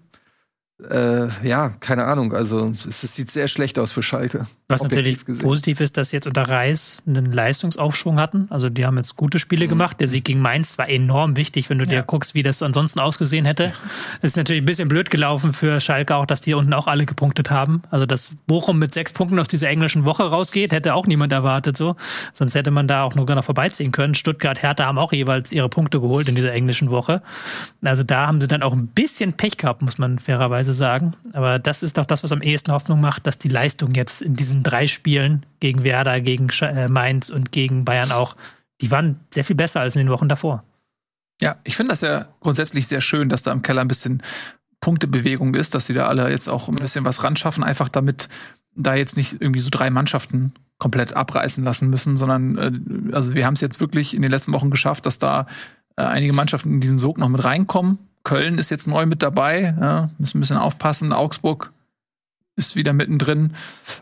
äh, 0.89 1.27
ja, 1.47 1.69
keine 1.79 2.05
Ahnung. 2.05 2.33
Also 2.33 2.69
es, 2.69 2.85
es, 2.85 3.15
sieht 3.15 3.29
sehr 3.29 3.47
schlecht 3.47 3.77
aus 3.77 3.91
für 3.91 4.01
Schalke. 4.01 4.47
Was 4.67 4.81
natürlich 4.81 5.25
gesehen. 5.25 5.43
positiv 5.43 5.79
ist, 5.79 5.97
dass 5.97 6.09
sie 6.09 6.17
jetzt 6.17 6.27
unter 6.27 6.43
Reis 6.43 7.03
einen 7.05 7.31
Leistungsaufschwung 7.31 8.19
hatten. 8.19 8.47
Also 8.49 8.69
die 8.69 8.85
haben 8.85 8.97
jetzt 8.97 9.15
gute 9.15 9.37
Spiele 9.37 9.65
mhm. 9.65 9.69
gemacht. 9.69 9.99
Der 9.99 10.07
Sieg 10.07 10.25
gegen 10.25 10.39
Mainz 10.39 10.77
war 10.77 10.89
enorm 10.89 11.37
wichtig, 11.37 11.69
wenn 11.69 11.77
du 11.77 11.85
ja. 11.85 11.91
dir 11.91 12.03
guckst, 12.03 12.35
wie 12.35 12.43
das 12.43 12.63
ansonsten 12.63 12.99
ausgesehen 12.99 13.45
hätte. 13.45 13.73
Ist 14.21 14.37
natürlich 14.37 14.63
ein 14.63 14.65
bisschen 14.65 14.87
blöd 14.87 15.09
gelaufen 15.09 15.53
für 15.53 15.79
Schalke 15.79 16.15
auch, 16.15 16.25
dass 16.25 16.41
die 16.41 16.53
unten 16.53 16.73
auch 16.73 16.87
alle 16.87 17.05
gepunktet 17.05 17.51
haben. 17.51 17.83
Also 17.91 18.05
dass 18.05 18.31
Bochum 18.47 18.79
mit 18.79 18.93
sechs 18.93 19.13
Punkten 19.13 19.37
aus 19.39 19.47
dieser 19.47 19.69
englischen 19.69 20.05
Woche 20.05 20.23
rausgeht, 20.23 20.71
hätte 20.71 20.95
auch 20.95 21.05
niemand 21.05 21.31
erwartet 21.33 21.77
so. 21.77 21.95
Sonst 22.33 22.55
hätte 22.55 22.71
man 22.71 22.87
da 22.87 23.03
auch 23.03 23.13
nur 23.13 23.25
noch 23.25 23.43
vorbeiziehen 23.43 23.91
können. 23.91 24.15
Stuttgart, 24.15 24.61
Hertha 24.61 24.85
haben 24.85 24.97
auch 24.97 25.13
jeweils 25.13 25.51
ihre 25.51 25.69
Punkte 25.69 25.99
geholt 25.99 26.27
in 26.27 26.35
dieser 26.35 26.53
englischen 26.53 26.89
Woche. 26.89 27.21
Also 27.83 28.03
da 28.03 28.27
haben 28.27 28.41
sie 28.41 28.47
dann 28.47 28.63
auch 28.63 28.73
ein 28.73 28.87
bisschen 28.87 29.33
Pech 29.33 29.57
gehabt, 29.57 29.81
muss 29.81 29.97
man 29.97 30.19
fairerweise 30.19 30.70
sagen. 30.73 31.13
Aber 31.33 31.59
das 31.59 31.83
ist 31.83 31.97
doch 31.97 32.05
das, 32.05 32.23
was 32.23 32.31
am 32.31 32.41
ehesten 32.41 32.71
Hoffnung 32.71 33.01
macht, 33.01 33.27
dass 33.27 33.37
die 33.37 33.49
Leistung 33.49 33.93
jetzt 33.93 34.21
in 34.21 34.35
diesen 34.35 34.63
drei 34.63 34.87
Spielen 34.87 35.45
gegen 35.59 35.83
Werder, 35.83 36.21
gegen 36.21 36.49
äh, 36.61 36.87
Mainz 36.87 37.29
und 37.29 37.51
gegen 37.51 37.85
Bayern 37.85 38.11
auch, 38.11 38.35
die 38.81 38.91
waren 38.91 39.19
sehr 39.33 39.43
viel 39.43 39.55
besser 39.55 39.81
als 39.81 39.95
in 39.95 39.99
den 39.99 40.09
Wochen 40.09 40.29
davor. 40.29 40.63
Ja, 41.41 41.57
ich 41.63 41.75
finde 41.75 41.91
das 41.91 42.01
ja 42.01 42.27
grundsätzlich 42.39 42.87
sehr 42.87 43.01
schön, 43.01 43.29
dass 43.29 43.43
da 43.43 43.51
im 43.51 43.61
Keller 43.61 43.81
ein 43.81 43.87
bisschen 43.87 44.21
Punktebewegung 44.79 45.55
ist, 45.55 45.73
dass 45.73 45.87
sie 45.87 45.93
da 45.93 46.07
alle 46.07 46.29
jetzt 46.29 46.47
auch 46.47 46.67
ein 46.67 46.75
bisschen 46.75 47.05
was 47.05 47.23
ran 47.23 47.35
schaffen, 47.35 47.63
einfach 47.63 47.89
damit 47.89 48.29
da 48.75 48.95
jetzt 48.95 49.17
nicht 49.17 49.39
irgendwie 49.39 49.59
so 49.59 49.69
drei 49.69 49.89
Mannschaften 49.89 50.53
komplett 50.77 51.13
abreißen 51.13 51.63
lassen 51.63 51.89
müssen, 51.89 52.17
sondern 52.17 52.57
äh, 52.57 53.15
also 53.15 53.35
wir 53.35 53.45
haben 53.45 53.53
es 53.53 53.61
jetzt 53.61 53.79
wirklich 53.79 54.15
in 54.15 54.21
den 54.21 54.31
letzten 54.31 54.53
Wochen 54.53 54.71
geschafft, 54.71 55.05
dass 55.05 55.19
da 55.19 55.45
äh, 55.95 56.03
einige 56.03 56.33
Mannschaften 56.33 56.73
in 56.73 56.79
diesen 56.79 56.97
Sog 56.97 57.17
noch 57.17 57.29
mit 57.29 57.43
reinkommen. 57.43 57.99
Köln 58.23 58.57
ist 58.57 58.69
jetzt 58.69 58.87
neu 58.87 59.05
mit 59.05 59.21
dabei, 59.21 59.75
ja, 59.79 60.09
müssen 60.17 60.37
ein 60.37 60.41
bisschen 60.41 60.57
aufpassen. 60.57 61.13
Augsburg 61.13 61.71
ist 62.55 62.75
wieder 62.75 62.93
mittendrin. 62.93 63.53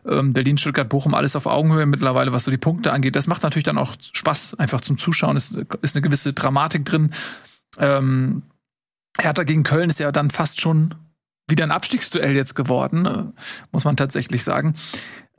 Ähm, 0.07 0.33
Berlin, 0.33 0.57
Stuttgart, 0.57 0.89
Bochum, 0.89 1.13
alles 1.13 1.36
auf 1.36 1.45
Augenhöhe 1.45 1.86
mittlerweile, 1.86 2.33
was 2.33 2.44
so 2.44 2.51
die 2.51 2.57
Punkte 2.57 2.92
angeht. 2.92 3.16
Das 3.16 3.27
macht 3.27 3.44
natürlich 3.44 3.63
dann 3.63 3.77
auch 3.77 3.95
Spaß, 4.00 4.56
einfach 4.56 4.81
zum 4.81 4.98
Zuschauen. 4.98 5.38
Es 5.38 5.56
ist 5.81 5.95
eine 5.95 6.01
gewisse 6.01 6.33
Dramatik 6.33 6.86
drin. 6.86 7.12
Ähm, 7.77 8.44
Hertha 9.19 9.44
gegen 9.44 9.63
Köln 9.63 9.89
ist 9.89 10.00
ja 10.00 10.12
dann 10.12 10.30
fast 10.30 10.62
schon 10.62 10.95
wieder 11.48 11.63
ein 11.63 11.72
Abstiegsduell 11.72 12.36
jetzt 12.36 12.56
geworden, 12.56 13.06
äh, 13.06 13.24
muss 13.72 13.86
man 13.86 13.98
tatsächlich 13.98 14.44
sagen. 14.44 14.75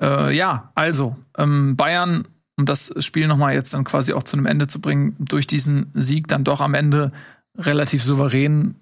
Äh, 0.00 0.34
ja, 0.36 0.72
also 0.74 1.16
ähm, 1.36 1.76
Bayern, 1.76 2.26
um 2.56 2.66
das 2.66 2.92
Spiel 3.04 3.26
nochmal 3.26 3.54
jetzt 3.54 3.74
dann 3.74 3.84
quasi 3.84 4.12
auch 4.12 4.22
zu 4.22 4.36
einem 4.36 4.46
Ende 4.46 4.66
zu 4.66 4.80
bringen, 4.80 5.16
durch 5.18 5.46
diesen 5.46 5.90
Sieg 5.94 6.28
dann 6.28 6.44
doch 6.44 6.60
am 6.60 6.74
Ende 6.74 7.12
relativ 7.58 8.02
souverän 8.02 8.76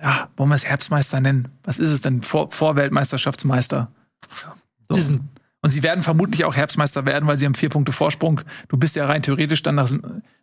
ja, 0.00 0.28
wollen 0.36 0.48
wir 0.48 0.56
es 0.56 0.64
Herbstmeister 0.64 1.20
nennen? 1.20 1.48
Was 1.62 1.78
ist 1.78 1.90
es 1.90 2.00
denn? 2.00 2.22
Vor, 2.22 2.50
Vorweltmeisterschaftsmeister. 2.50 3.92
So. 4.88 5.20
Und 5.62 5.70
sie 5.70 5.82
werden 5.82 6.02
vermutlich 6.02 6.44
auch 6.44 6.54
Herbstmeister 6.54 7.06
werden, 7.06 7.26
weil 7.26 7.38
sie 7.38 7.46
haben 7.46 7.54
vier 7.54 7.70
Punkte 7.70 7.92
Vorsprung. 7.92 8.42
Du 8.68 8.76
bist 8.76 8.96
ja 8.96 9.06
rein 9.06 9.22
theoretisch 9.22 9.62
dann 9.62 9.76
nach, 9.76 9.90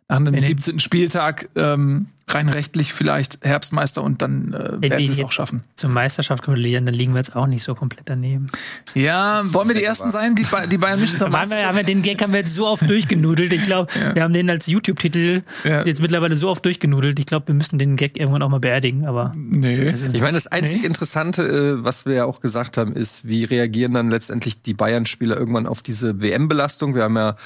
nach 0.08 0.16
einem 0.16 0.40
17. 0.40 0.78
Spieltag 0.78 1.48
ähm, 1.56 2.06
rein 2.28 2.48
rechtlich 2.48 2.92
vielleicht 2.92 3.44
Herbstmeister 3.44 4.02
und 4.02 4.22
dann 4.22 4.52
äh, 4.52 4.80
werden 4.80 5.06
sie 5.06 5.20
es 5.20 5.24
auch 5.24 5.32
schaffen. 5.32 5.62
Zur 5.76 5.90
Meisterschaft 5.90 6.42
gratulieren, 6.42 6.86
dann 6.86 6.94
liegen 6.94 7.12
wir 7.12 7.18
jetzt 7.18 7.36
auch 7.36 7.46
nicht 7.46 7.62
so 7.62 7.74
komplett 7.74 8.08
daneben. 8.08 8.48
Ja, 8.94 9.42
wollen 9.52 9.68
wir 9.68 9.74
die 9.74 9.84
Ersten 9.84 10.10
sein, 10.10 10.34
die, 10.34 10.46
die 10.70 10.78
Bayern 10.78 11.00
nicht 11.00 11.18
zur 11.18 11.28
Meisterschaft? 11.28 11.66
Haben 11.66 11.76
wir, 11.76 11.84
den 11.84 12.02
Gag 12.02 12.22
haben 12.22 12.32
wir 12.32 12.40
jetzt 12.40 12.54
so 12.54 12.66
oft 12.66 12.88
durchgenudelt. 12.88 13.52
Ich 13.52 13.64
glaube, 13.64 13.92
ja. 14.00 14.14
wir 14.14 14.22
haben 14.22 14.32
den 14.32 14.48
als 14.50 14.66
YouTube-Titel 14.66 15.42
ja. 15.64 15.84
jetzt 15.84 16.00
mittlerweile 16.00 16.36
so 16.36 16.48
oft 16.48 16.64
durchgenudelt. 16.64 17.18
Ich 17.18 17.26
glaube, 17.26 17.48
wir 17.48 17.54
müssen 17.54 17.78
den 17.78 17.96
Gag 17.96 18.18
irgendwann 18.18 18.42
auch 18.42 18.48
mal 18.48 18.60
beerdigen. 18.60 19.06
Aber 19.06 19.32
nee. 19.36 19.88
Ich 19.90 20.20
meine, 20.20 20.32
das 20.32 20.46
einzig 20.46 20.82
nee. 20.82 20.86
Interessante, 20.86 21.42
äh, 21.42 21.84
was 21.84 22.06
wir 22.06 22.14
ja 22.14 22.24
auch 22.24 22.40
gesagt 22.40 22.76
haben, 22.76 22.94
ist, 22.94 23.26
wie 23.26 23.44
reagieren 23.44 23.92
dann 23.92 24.10
letztendlich 24.10 24.62
die 24.62 24.74
Bayern-Spieler 24.74 25.36
irgendwann 25.36 25.66
auf 25.66 25.82
diese 25.82 26.20
WM-Belastung? 26.20 26.94
Wir 26.94 27.04
haben 27.04 27.16
ja 27.16 27.36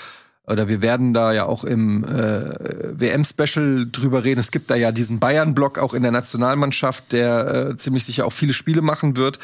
oder 0.47 0.69
wir 0.69 0.81
werden 0.81 1.13
da 1.13 1.33
ja 1.33 1.47
auch 1.47 1.65
im 1.65 2.05
äh, 2.05 3.01
WM-Special 3.01 3.89
drüber 3.91 4.25
reden. 4.25 4.41
Es 4.41 4.53
gibt 4.53 4.71
da 4.71 4.77
ja 4.77 4.93
diesen 4.93 5.19
Bayern-Block 5.19 5.79
auch 5.79 5.93
in 5.93 6.03
der 6.03 6.13
Nationalmannschaft, 6.13 7.13
der 7.13 7.55
äh, 7.71 7.77
ziemlich 7.77 8.05
sicher 8.05 8.27
auch 8.27 8.33
viele 8.33 8.53
Spiele 8.53 8.81
machen 8.81 9.17
wird. 9.17 9.41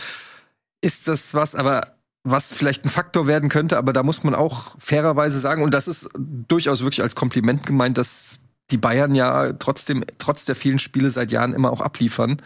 Ist 0.80 1.08
das 1.08 1.34
was, 1.34 1.54
aber 1.56 1.96
was 2.24 2.52
vielleicht 2.52 2.84
ein 2.84 2.88
Faktor 2.88 3.26
werden 3.26 3.48
könnte, 3.48 3.78
aber 3.78 3.92
da 3.92 4.04
muss 4.04 4.22
man 4.22 4.34
auch 4.34 4.76
fairerweise 4.78 5.40
sagen, 5.40 5.64
und 5.64 5.74
das 5.74 5.88
ist 5.88 6.08
durchaus 6.14 6.82
wirklich 6.82 7.02
als 7.02 7.16
Kompliment 7.16 7.66
gemeint, 7.66 7.98
dass 7.98 8.40
die 8.70 8.78
Bayern 8.78 9.16
ja 9.16 9.52
trotzdem, 9.54 10.04
trotz 10.18 10.44
der 10.44 10.54
vielen 10.54 10.78
Spiele 10.78 11.10
seit 11.10 11.32
Jahren 11.32 11.52
immer 11.52 11.72
auch 11.72 11.80
abliefern. 11.80 12.40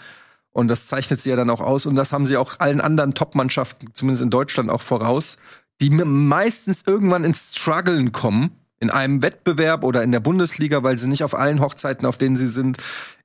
Und 0.50 0.68
das 0.68 0.86
zeichnet 0.86 1.20
sie 1.20 1.28
ja 1.28 1.36
dann 1.36 1.50
auch 1.50 1.60
aus. 1.60 1.84
Und 1.84 1.96
das 1.96 2.12
haben 2.12 2.25
sie 2.25 2.38
auch 2.38 2.58
allen 2.60 2.80
anderen 2.80 3.12
Top-Mannschaften, 3.12 3.90
zumindest 3.92 4.22
in 4.22 4.30
Deutschland, 4.30 4.70
auch 4.70 4.80
voraus 4.80 5.36
die 5.80 5.90
meistens 5.90 6.85
irgendwann 6.87 7.25
ins 7.25 7.56
Struggeln 7.56 8.12
kommen, 8.12 8.50
in 8.80 8.90
einem 8.90 9.23
Wettbewerb 9.23 9.85
oder 9.85 10.02
in 10.02 10.12
der 10.12 10.21
Bundesliga, 10.21 10.83
weil 10.83 10.99
sie 10.99 11.09
nicht 11.09 11.25
auf 11.25 11.35
allen 11.35 11.61
Hochzeiten, 11.61 12.06
auf 12.06 12.18
denen 12.18 12.37
sie 12.37 12.47
sind, 12.47 12.78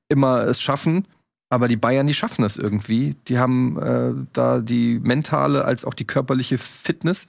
immer 0.10 0.44
es 0.44 0.62
schaffen. 0.62 1.08
Aber 1.50 1.68
die 1.68 1.78
Bayern, 1.78 2.08
die 2.08 2.14
schaffen 2.14 2.44
das 2.44 2.56
irgendwie. 2.56 3.16
Die 3.28 3.38
haben 3.38 3.78
äh, 3.82 4.14
da 4.32 4.60
die 4.60 5.00
mentale 5.00 5.66
als 5.66 5.84
auch 5.84 5.94
die 5.94 6.08
körperliche 6.08 6.58
Fitness. 6.58 7.26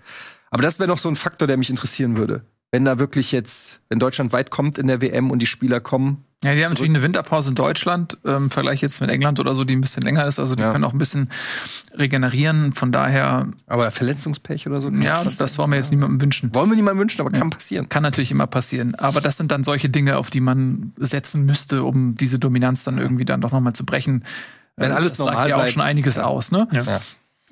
Aber 0.50 0.62
das 0.62 0.79
wäre 0.79 0.88
noch 0.88 0.99
so 0.99 1.09
ein 1.09 1.17
Faktor, 1.17 1.49
der 1.49 1.57
mich 1.57 1.71
interessieren 1.71 2.17
würde. 2.17 2.45
Wenn 2.71 2.85
da 2.85 2.99
wirklich 2.99 3.33
jetzt, 3.33 3.83
wenn 3.88 3.99
Deutschland 3.99 4.33
weit 4.33 4.50
kommt 4.50 4.79
in 4.79 4.87
der 4.87 5.02
WM 5.02 5.31
und 5.31 5.41
die 5.41 5.47
Spieler 5.47 5.81
kommen, 5.81 6.25
ja, 6.44 6.54
die 6.54 6.64
haben 6.64 6.70
natürlich 6.70 6.90
eine 6.90 7.02
Winterpause 7.02 7.50
in 7.50 7.54
Deutschland, 7.54 8.18
ähm, 8.25 8.44
im 8.44 8.50
Vergleich 8.50 8.80
jetzt 8.80 9.00
mit 9.00 9.11
England 9.11 9.38
oder 9.38 9.54
so, 9.54 9.62
die 9.62 9.76
ein 9.76 9.80
bisschen 9.80 10.02
länger 10.02 10.26
ist. 10.26 10.40
Also 10.40 10.56
die 10.56 10.62
ja. 10.62 10.72
können 10.72 10.82
auch 10.82 10.92
ein 10.92 10.99
bisschen 10.99 11.30
regenerieren. 11.96 12.72
Von 12.72 12.90
daher. 12.90 13.49
Aber 13.66 13.90
Verletzungspech 13.92 14.66
oder 14.66 14.80
so? 14.80 14.90
Ja, 14.90 15.22
das, 15.22 15.37
das 15.37 15.56
wollen 15.58 15.70
wir 15.70 15.76
jetzt 15.76 15.90
niemandem 15.90 16.20
wünschen. 16.20 16.52
Wollen 16.52 16.68
wir 16.68 16.76
niemandem 16.76 17.00
wünschen, 17.00 17.20
aber 17.20 17.32
ja. 17.32 17.38
kann 17.38 17.50
passieren. 17.50 17.88
Kann 17.88 18.02
natürlich 18.02 18.32
immer 18.32 18.49
passieren. 18.49 18.96
Aber 18.96 19.20
das 19.20 19.37
sind 19.37 19.52
dann 19.52 19.62
solche 19.62 19.88
Dinge, 19.88 20.18
auf 20.18 20.30
die 20.30 20.40
man 20.40 20.92
setzen 20.96 21.44
müsste, 21.44 21.84
um 21.84 22.16
diese 22.16 22.40
Dominanz 22.40 22.82
dann 22.82 22.99
irgendwie 22.99 23.25
dann 23.25 23.40
doch 23.40 23.52
nochmal 23.52 23.75
zu 23.75 23.87
brechen. 23.87 24.25
Wenn 24.76 24.90
äh, 24.90 24.94
alles 24.94 25.12
das 25.12 25.18
normal 25.20 25.34
sagt 25.34 25.49
ja 25.49 25.56
auch 25.58 25.68
schon 25.68 25.82
einiges 25.82 26.16
ja. 26.16 26.25
aus, 26.25 26.50
ne? 26.50 26.66
Ja. 26.72 27.00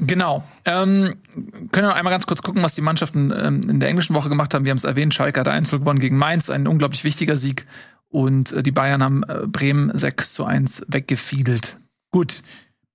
Genau. 0.00 0.42
Ähm, 0.64 1.14
können 1.72 1.86
wir 1.86 1.90
noch 1.90 1.94
einmal 1.94 2.12
ganz 2.12 2.26
kurz 2.26 2.40
gucken, 2.40 2.62
was 2.62 2.74
die 2.74 2.80
Mannschaften 2.80 3.32
ähm, 3.36 3.68
in 3.68 3.80
der 3.80 3.90
englischen 3.90 4.14
Woche 4.14 4.30
gemacht 4.30 4.54
haben. 4.54 4.64
Wir 4.64 4.70
haben 4.70 4.78
es 4.78 4.84
erwähnt, 4.84 5.12
Schalke 5.12 5.38
hat 5.38 5.48
1 5.48 5.70
gewonnen 5.70 6.00
gegen 6.00 6.16
Mainz, 6.16 6.48
ein 6.48 6.66
unglaublich 6.66 7.04
wichtiger 7.04 7.36
Sieg 7.36 7.66
Und 8.10 8.52
äh, 8.52 8.62
die 8.62 8.72
Bayern 8.72 9.02
haben 9.02 9.22
äh, 9.22 9.46
Bremen 9.46 9.96
6 9.96 10.34
zu 10.34 10.44
1 10.44 10.86
weggefiedelt. 10.88 11.78
Gut, 12.10 12.42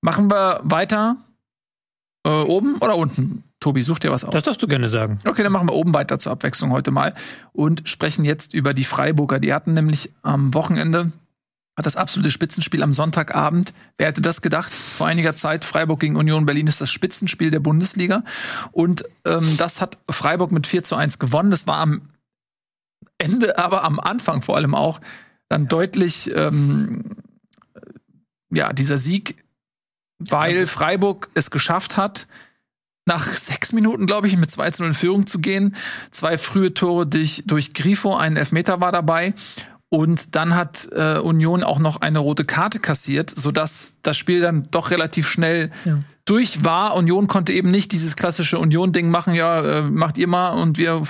machen 0.02 0.30
wir 0.30 0.60
weiter. 0.64 1.18
Äh, 2.26 2.30
oben 2.30 2.76
oder 2.78 2.98
unten? 2.98 3.44
Tobi, 3.60 3.82
such 3.82 4.00
dir 4.00 4.12
was 4.12 4.24
aus. 4.24 4.32
Das 4.32 4.44
darfst 4.44 4.62
du 4.62 4.68
gerne 4.68 4.90
sagen. 4.90 5.20
Okay, 5.26 5.42
dann 5.42 5.52
machen 5.52 5.70
wir 5.70 5.74
oben 5.74 5.94
weiter 5.94 6.20
zur 6.20 6.32
Abwechslung 6.32 6.72
heute 6.72 6.92
mal 6.92 7.14
und 7.54 7.88
sprechen 7.88 8.26
jetzt 8.26 8.54
über 8.54 8.74
die 8.74 8.84
Freiburger. 8.84 9.40
Die 9.40 9.54
hatten 9.54 9.74
nämlich 9.74 10.12
am 10.22 10.54
Wochenende 10.54 11.12
das 11.76 11.96
absolute 11.96 12.32
Spitzenspiel 12.32 12.84
am 12.84 12.94
Sonntagabend. 12.94 13.74
Wer 13.98 14.08
hätte 14.08 14.22
das 14.22 14.42
gedacht? 14.42 14.72
Vor 14.72 15.08
einiger 15.08 15.36
Zeit, 15.36 15.66
Freiburg 15.66 16.00
gegen 16.00 16.16
Union 16.16 16.46
Berlin 16.46 16.68
ist 16.68 16.80
das 16.80 16.90
Spitzenspiel 16.92 17.52
der 17.52 17.60
Bundesliga. 17.60 18.24
Und 18.72 19.04
ähm, 19.26 19.56
das 19.58 19.82
hat 19.82 19.98
Freiburg 20.10 20.52
mit 20.52 20.68
4 20.68 20.84
zu 20.84 20.96
1 20.96 21.20
gewonnen. 21.20 21.52
Das 21.52 21.68
war 21.68 21.78
am 21.78 22.10
Ende, 23.18 23.58
aber 23.58 23.84
am 23.84 24.00
Anfang 24.00 24.42
vor 24.42 24.56
allem 24.56 24.76
auch 24.76 25.00
dann 25.50 25.64
ja. 25.64 25.68
deutlich, 25.68 26.32
ähm, 26.36 27.16
ja, 28.52 28.74
dieser 28.74 28.98
Sieg, 28.98 29.44
weil 30.18 30.68
Freiburg 30.68 31.30
es 31.34 31.52
geschafft 31.52 31.98
hat, 31.98 32.28
nach 33.06 33.28
sechs 33.28 33.72
Minuten, 33.72 34.06
glaube 34.08 34.28
ich, 34.28 34.38
mit 34.38 34.50
2 34.50 34.72
zu 34.72 34.84
0 34.84 34.90
in 34.90 34.96
Führung 34.96 35.28
zu 35.28 35.40
gehen. 35.40 35.76
Zwei 36.12 36.38
frühe 36.38 36.74
Tore 36.74 37.06
durch, 37.06 37.44
durch 37.46 37.74
Grifo, 37.74 38.16
ein 38.16 38.36
Elfmeter 38.36 38.82
war 38.82 38.92
dabei. 38.92 39.34
Und 39.90 40.36
dann 40.36 40.56
hat 40.56 40.90
äh, 40.92 41.20
Union 41.20 41.64
auch 41.64 41.80
noch 41.80 42.02
eine 42.02 42.20
rote 42.20 42.44
Karte 42.44 42.80
kassiert, 42.80 43.32
sodass 43.34 43.94
das 44.02 44.18
Spiel 44.18 44.42
dann 44.42 44.68
doch 44.72 44.90
relativ 44.90 45.28
schnell 45.28 45.72
ja. 45.86 46.00
durch 46.26 46.64
war. 46.64 46.96
Union 46.96 47.28
konnte 47.28 47.54
eben 47.54 47.70
nicht 47.70 47.92
dieses 47.92 48.16
klassische 48.16 48.58
Union-Ding 48.58 49.10
machen, 49.10 49.36
ja, 49.36 49.62
äh, 49.62 49.82
macht 49.84 50.18
ihr 50.18 50.28
mal 50.28 50.50
und 50.50 50.78
wir 50.78 51.04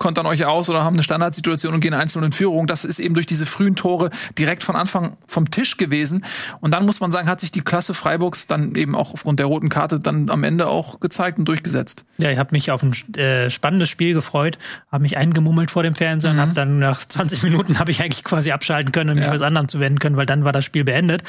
kontern 0.00 0.26
euch 0.26 0.46
aus 0.46 0.68
oder 0.70 0.82
haben 0.82 0.96
eine 0.96 1.02
Standardsituation 1.02 1.74
und 1.74 1.80
gehen 1.80 1.94
einzeln 1.94 2.24
in 2.24 2.32
Führung. 2.32 2.66
Das 2.66 2.84
ist 2.84 2.98
eben 2.98 3.14
durch 3.14 3.26
diese 3.26 3.46
frühen 3.46 3.76
Tore 3.76 4.10
direkt 4.38 4.64
von 4.64 4.74
Anfang 4.74 5.18
vom 5.28 5.50
Tisch 5.50 5.76
gewesen. 5.76 6.24
Und 6.60 6.72
dann 6.72 6.86
muss 6.86 7.00
man 7.00 7.12
sagen, 7.12 7.28
hat 7.28 7.38
sich 7.38 7.52
die 7.52 7.60
Klasse 7.60 7.94
Freiburgs 7.94 8.46
dann 8.46 8.74
eben 8.74 8.96
auch 8.96 9.12
aufgrund 9.12 9.38
der 9.38 9.46
roten 9.46 9.68
Karte 9.68 10.00
dann 10.00 10.30
am 10.30 10.42
Ende 10.42 10.66
auch 10.66 10.98
gezeigt 11.00 11.38
und 11.38 11.44
durchgesetzt. 11.44 12.04
Ja, 12.16 12.30
ich 12.30 12.38
habe 12.38 12.48
mich 12.52 12.72
auf 12.72 12.82
ein 12.82 12.92
äh, 13.16 13.50
spannendes 13.50 13.90
Spiel 13.90 14.14
gefreut, 14.14 14.58
habe 14.90 15.02
mich 15.02 15.18
eingemummelt 15.18 15.70
vor 15.70 15.82
dem 15.82 15.94
Fernseher 15.94 16.32
mhm. 16.32 16.38
und 16.38 16.42
habe 16.42 16.54
dann 16.54 16.78
nach 16.78 17.06
20 17.06 17.42
Minuten 17.42 17.78
habe 17.78 17.90
ich 17.90 18.02
eigentlich 18.02 18.24
quasi 18.24 18.50
abschalten 18.50 18.92
können 18.92 19.10
und 19.10 19.16
mich 19.16 19.26
ja. 19.26 19.34
was 19.34 19.42
anderem 19.42 19.68
zu 19.68 19.80
wenden 19.80 19.98
können, 19.98 20.16
weil 20.16 20.26
dann 20.26 20.44
war 20.44 20.52
das 20.52 20.64
Spiel 20.64 20.84
beendet. 20.84 21.22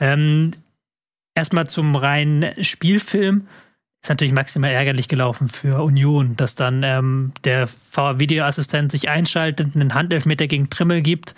Ähm, 0.00 0.50
Erstmal 1.38 1.68
zum 1.68 1.94
reinen 1.94 2.64
Spielfilm 2.64 3.46
ist 4.02 4.08
natürlich 4.08 4.32
maximal 4.32 4.70
ärgerlich 4.70 5.08
gelaufen 5.08 5.48
für 5.48 5.82
Union, 5.82 6.36
dass 6.36 6.54
dann 6.54 6.82
ähm, 6.84 7.32
der 7.44 7.66
VR-Videoassistent 7.66 8.92
sich 8.92 9.08
einschaltet, 9.08 9.74
einen 9.74 9.94
Handelfmeter 9.94 10.46
gegen 10.46 10.70
Trimmel 10.70 11.02
gibt, 11.02 11.34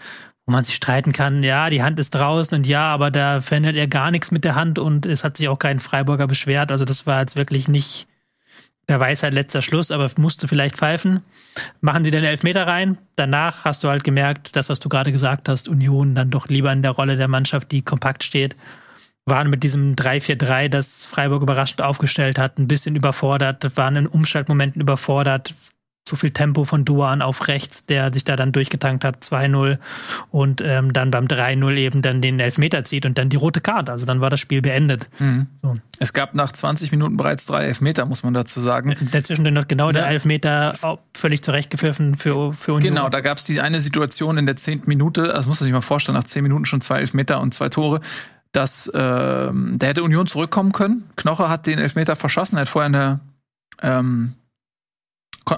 wo 0.46 0.52
man 0.52 0.64
sich 0.64 0.74
streiten 0.74 1.12
kann, 1.12 1.42
ja, 1.42 1.70
die 1.70 1.82
Hand 1.82 1.98
ist 1.98 2.10
draußen 2.10 2.56
und 2.56 2.66
ja, 2.66 2.92
aber 2.92 3.10
da 3.10 3.40
verändert 3.40 3.76
er 3.76 3.86
gar 3.86 4.10
nichts 4.10 4.30
mit 4.30 4.44
der 4.44 4.56
Hand 4.56 4.78
und 4.78 5.06
es 5.06 5.24
hat 5.24 5.36
sich 5.36 5.48
auch 5.48 5.58
kein 5.58 5.80
Freiburger 5.80 6.26
beschwert. 6.26 6.70
Also 6.70 6.84
das 6.84 7.06
war 7.06 7.20
jetzt 7.20 7.36
wirklich 7.36 7.68
nicht 7.68 8.06
der 8.88 9.00
Weisheit 9.00 9.32
letzter 9.32 9.62
Schluss, 9.62 9.90
aber 9.90 10.10
musste 10.16 10.48
vielleicht 10.48 10.76
pfeifen. 10.76 11.22
Machen 11.80 12.04
sie 12.04 12.10
den 12.10 12.24
Elfmeter 12.24 12.66
rein. 12.66 12.98
Danach 13.14 13.64
hast 13.64 13.84
du 13.84 13.88
halt 13.88 14.04
gemerkt, 14.04 14.56
das, 14.56 14.68
was 14.68 14.80
du 14.80 14.88
gerade 14.88 15.12
gesagt 15.12 15.48
hast, 15.48 15.68
Union 15.68 16.14
dann 16.14 16.30
doch 16.30 16.48
lieber 16.48 16.72
in 16.72 16.82
der 16.82 16.90
Rolle 16.90 17.16
der 17.16 17.28
Mannschaft, 17.28 17.70
die 17.70 17.82
kompakt 17.82 18.24
steht 18.24 18.56
waren 19.26 19.50
mit 19.50 19.62
diesem 19.62 19.94
3-4-3, 19.94 20.68
das 20.68 21.06
Freiburg 21.06 21.42
überraschend 21.42 21.82
aufgestellt 21.82 22.38
hat, 22.38 22.58
ein 22.58 22.68
bisschen 22.68 22.96
überfordert, 22.96 23.76
waren 23.76 23.96
in 23.96 24.06
Umschaltmomenten 24.06 24.80
überfordert. 24.80 25.54
Zu 26.06 26.16
viel 26.16 26.30
Tempo 26.30 26.64
von 26.64 26.84
Duan 26.84 27.22
auf 27.22 27.46
rechts, 27.46 27.86
der 27.86 28.12
sich 28.12 28.24
da 28.24 28.34
dann 28.34 28.50
durchgetankt 28.50 29.04
hat, 29.04 29.22
2-0 29.22 29.78
und 30.32 30.60
ähm, 30.60 30.92
dann 30.92 31.12
beim 31.12 31.26
3-0 31.26 31.76
eben 31.76 32.02
dann 32.02 32.20
den 32.20 32.40
Elfmeter 32.40 32.84
zieht 32.84 33.06
und 33.06 33.16
dann 33.16 33.28
die 33.28 33.36
rote 33.36 33.60
Karte. 33.60 33.92
Also 33.92 34.06
dann 34.06 34.20
war 34.20 34.28
das 34.28 34.40
Spiel 34.40 34.60
beendet. 34.60 35.08
Mhm. 35.20 35.46
So. 35.62 35.76
Es 36.00 36.12
gab 36.12 36.34
nach 36.34 36.50
20 36.50 36.90
Minuten 36.90 37.16
bereits 37.16 37.46
drei 37.46 37.66
Elfmeter, 37.66 38.06
muss 38.06 38.24
man 38.24 38.34
dazu 38.34 38.60
sagen. 38.60 38.96
Dazwischen 39.12 39.44
noch 39.54 39.68
genau 39.68 39.92
der 39.92 40.08
Elfmeter 40.08 40.72
völlig 41.14 41.42
zurechtgepfiffen 41.42 42.16
für, 42.16 42.54
für 42.54 42.72
Union. 42.72 42.94
Genau, 42.94 43.08
da 43.08 43.20
gab 43.20 43.38
es 43.38 43.44
die 43.44 43.60
eine 43.60 43.80
Situation 43.80 44.36
in 44.36 44.46
der 44.46 44.56
zehnten 44.56 44.88
Minute, 44.88 45.28
das 45.28 45.46
muss 45.46 45.60
man 45.60 45.66
sich 45.66 45.72
mal 45.72 45.80
vorstellen, 45.80 46.16
nach 46.16 46.24
zehn 46.24 46.42
Minuten 46.42 46.64
schon 46.64 46.80
zwei 46.80 46.98
Elfmeter 46.98 47.40
und 47.40 47.54
zwei 47.54 47.68
Tore 47.68 48.00
dass 48.52 48.90
ähm, 48.94 49.78
der 49.78 49.90
hätte 49.90 50.02
Union 50.02 50.26
zurückkommen 50.26 50.72
können. 50.72 51.08
Knoche 51.16 51.48
hat 51.48 51.66
den 51.66 51.78
Elfmeter 51.78 52.16
verschossen, 52.16 52.56
er 52.56 52.62
hat 52.62 52.68
vorher 52.68 52.86
eine 52.86 53.20
ähm, 53.82 54.34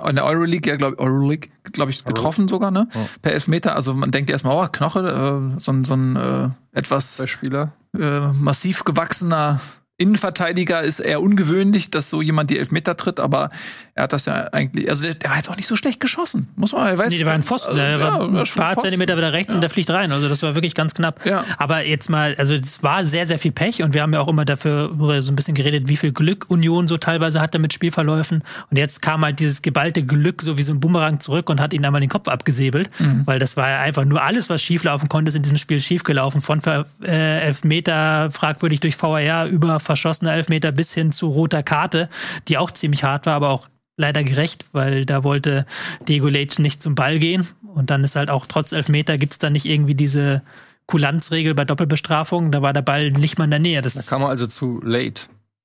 in 0.08 0.16
der 0.16 0.24
Euroleague, 0.24 0.70
ja, 0.70 0.76
glaube 0.76 0.98
Euroleague, 0.98 1.50
glaube 1.64 1.90
ich, 1.90 2.04
getroffen 2.04 2.48
sogar, 2.48 2.70
ne? 2.70 2.88
Oh. 2.94 3.06
Per 3.20 3.32
Elfmeter. 3.32 3.76
Also 3.76 3.94
man 3.94 4.10
denkt 4.10 4.30
erstmal, 4.30 4.56
oh, 4.56 4.68
Knoche, 4.70 5.00
äh, 5.00 5.60
so, 5.60 5.84
so 5.84 5.94
ein 5.94 6.16
äh, 6.16 6.48
etwas 6.72 7.22
Spieler. 7.28 7.72
Äh, 7.98 8.28
massiv 8.32 8.84
gewachsener 8.84 9.60
Innenverteidiger 10.02 10.82
ist 10.82 10.98
eher 10.98 11.22
ungewöhnlich, 11.22 11.90
dass 11.90 12.10
so 12.10 12.20
jemand 12.20 12.50
die 12.50 12.58
Elfmeter 12.58 12.96
tritt, 12.96 13.20
aber 13.20 13.50
er 13.94 14.04
hat 14.04 14.12
das 14.12 14.26
ja 14.26 14.48
eigentlich, 14.52 14.90
also 14.90 15.04
der, 15.04 15.14
der 15.14 15.30
war 15.30 15.36
jetzt 15.36 15.48
auch 15.48 15.56
nicht 15.56 15.68
so 15.68 15.76
schlecht 15.76 16.00
geschossen, 16.00 16.48
muss 16.56 16.72
man, 16.72 16.98
weiß. 16.98 17.10
Nee, 17.10 17.18
der 17.18 17.26
war 17.26 17.34
ein 17.34 17.42
Pfosten, 17.42 17.70
also, 17.70 17.80
der 17.80 17.90
ja, 17.90 18.00
war 18.00 18.20
ein 18.20 18.44
paar. 18.54 18.76
Zentimeter 18.78 19.16
wieder 19.16 19.32
rechts 19.32 19.52
ja. 19.52 19.56
und 19.56 19.60
der 19.60 19.70
fliegt 19.70 19.90
rein, 19.90 20.10
also 20.10 20.28
das 20.28 20.42
war 20.42 20.56
wirklich 20.56 20.74
ganz 20.74 20.94
knapp. 20.94 21.24
Ja. 21.24 21.44
Aber 21.58 21.86
jetzt 21.86 22.10
mal, 22.10 22.34
also 22.36 22.54
es 22.54 22.82
war 22.82 23.04
sehr, 23.04 23.26
sehr 23.26 23.38
viel 23.38 23.52
Pech 23.52 23.82
und 23.82 23.94
wir 23.94 24.02
haben 24.02 24.12
ja 24.12 24.20
auch 24.20 24.28
immer 24.28 24.44
dafür 24.44 24.90
so 25.20 25.32
ein 25.32 25.36
bisschen 25.36 25.54
geredet, 25.54 25.88
wie 25.88 25.96
viel 25.96 26.12
Glück 26.12 26.46
Union 26.48 26.88
so 26.88 26.98
teilweise 26.98 27.40
hatte 27.40 27.58
mit 27.58 27.72
Spielverläufen 27.72 28.42
und 28.70 28.76
jetzt 28.76 29.02
kam 29.02 29.24
halt 29.24 29.38
dieses 29.38 29.62
geballte 29.62 30.02
Glück 30.02 30.42
so 30.42 30.58
wie 30.58 30.62
so 30.62 30.72
ein 30.72 30.80
Bumerang 30.80 31.20
zurück 31.20 31.48
und 31.48 31.60
hat 31.60 31.72
ihn 31.72 31.84
einmal 31.84 32.00
den 32.00 32.10
Kopf 32.10 32.28
abgesäbelt, 32.28 32.90
mhm. 32.98 33.22
weil 33.26 33.38
das 33.38 33.56
war 33.56 33.68
ja 33.68 33.78
einfach 33.78 34.04
nur 34.04 34.22
alles, 34.22 34.50
was 34.50 34.62
schieflaufen 34.62 35.08
konnte, 35.08 35.28
ist 35.28 35.34
in 35.34 35.42
diesem 35.42 35.58
Spiel 35.58 35.80
schiefgelaufen, 35.80 36.40
von 36.40 36.60
äh, 37.02 37.40
Elfmeter 37.40 38.30
fragwürdig 38.30 38.80
durch 38.80 39.00
VAR 39.00 39.46
über 39.46 39.80
verschossene 39.92 40.32
Elfmeter 40.32 40.72
bis 40.72 40.94
hin 40.94 41.12
zu 41.12 41.28
roter 41.28 41.62
Karte, 41.62 42.08
die 42.48 42.56
auch 42.56 42.70
ziemlich 42.70 43.04
hart 43.04 43.26
war, 43.26 43.34
aber 43.34 43.50
auch 43.50 43.68
leider 43.98 44.24
gerecht, 44.24 44.64
weil 44.72 45.04
da 45.04 45.22
wollte 45.22 45.66
Diego 46.08 46.28
Leite 46.28 46.62
nicht 46.62 46.82
zum 46.82 46.94
Ball 46.94 47.18
gehen. 47.18 47.46
Und 47.74 47.90
dann 47.90 48.02
ist 48.04 48.16
halt 48.16 48.30
auch 48.30 48.46
trotz 48.46 48.72
Elfmeter 48.72 49.18
gibt 49.18 49.34
es 49.34 49.38
dann 49.38 49.52
nicht 49.52 49.66
irgendwie 49.66 49.94
diese 49.94 50.40
Kulanzregel 50.86 51.54
bei 51.54 51.66
Doppelbestrafung. 51.66 52.50
Da 52.52 52.62
war 52.62 52.72
der 52.72 52.80
Ball 52.80 53.10
nicht 53.10 53.36
mal 53.36 53.44
in 53.44 53.50
der 53.50 53.60
Nähe. 53.60 53.82
Das 53.82 53.94
da 53.94 54.02
kam 54.02 54.22
er 54.22 54.28
also 54.28 54.46
zu 54.46 54.80
late. 54.82 55.24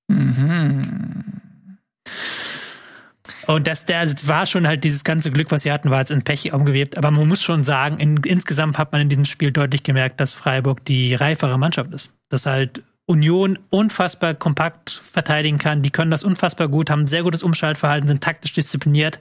Mhm. 0.10 0.82
Und 3.48 3.66
das, 3.66 3.86
das 3.86 4.28
war 4.28 4.46
schon 4.46 4.68
halt 4.68 4.84
dieses 4.84 5.06
ganze 5.06 5.32
Glück, 5.32 5.52
was 5.52 5.64
sie 5.64 5.72
hatten, 5.72 5.90
war 5.90 6.00
jetzt 6.00 6.12
in 6.12 6.22
Pech 6.22 6.52
umgewebt. 6.52 6.98
Aber 6.98 7.12
man 7.12 7.30
muss 7.30 7.42
schon 7.42 7.64
sagen, 7.64 7.98
in, 7.98 8.18
insgesamt 8.18 8.78
hat 8.78 8.92
man 8.92 9.02
in 9.02 9.10
diesem 9.10 9.24
Spiel 9.24 9.52
deutlich 9.52 9.84
gemerkt, 9.84 10.20
dass 10.20 10.34
Freiburg 10.34 10.84
die 10.84 11.16
reifere 11.16 11.58
Mannschaft 11.58 11.94
ist. 11.94 12.12
Dass 12.28 12.46
halt 12.46 12.84
Union 13.08 13.58
unfassbar 13.70 14.34
kompakt 14.34 14.92
verteidigen 14.92 15.58
kann. 15.58 15.82
Die 15.82 15.92
können 15.92 16.12
das 16.12 16.26
unfassbar 16.26 16.68
gut, 16.68 16.90
haben 16.90 17.04
ein 17.04 17.08
sehr 17.08 17.24
gutes 17.24 17.42
Umschaltverhalten, 17.42 18.08
sind 18.08 18.22
taktisch 18.22 18.52
diszipliniert. 18.52 19.20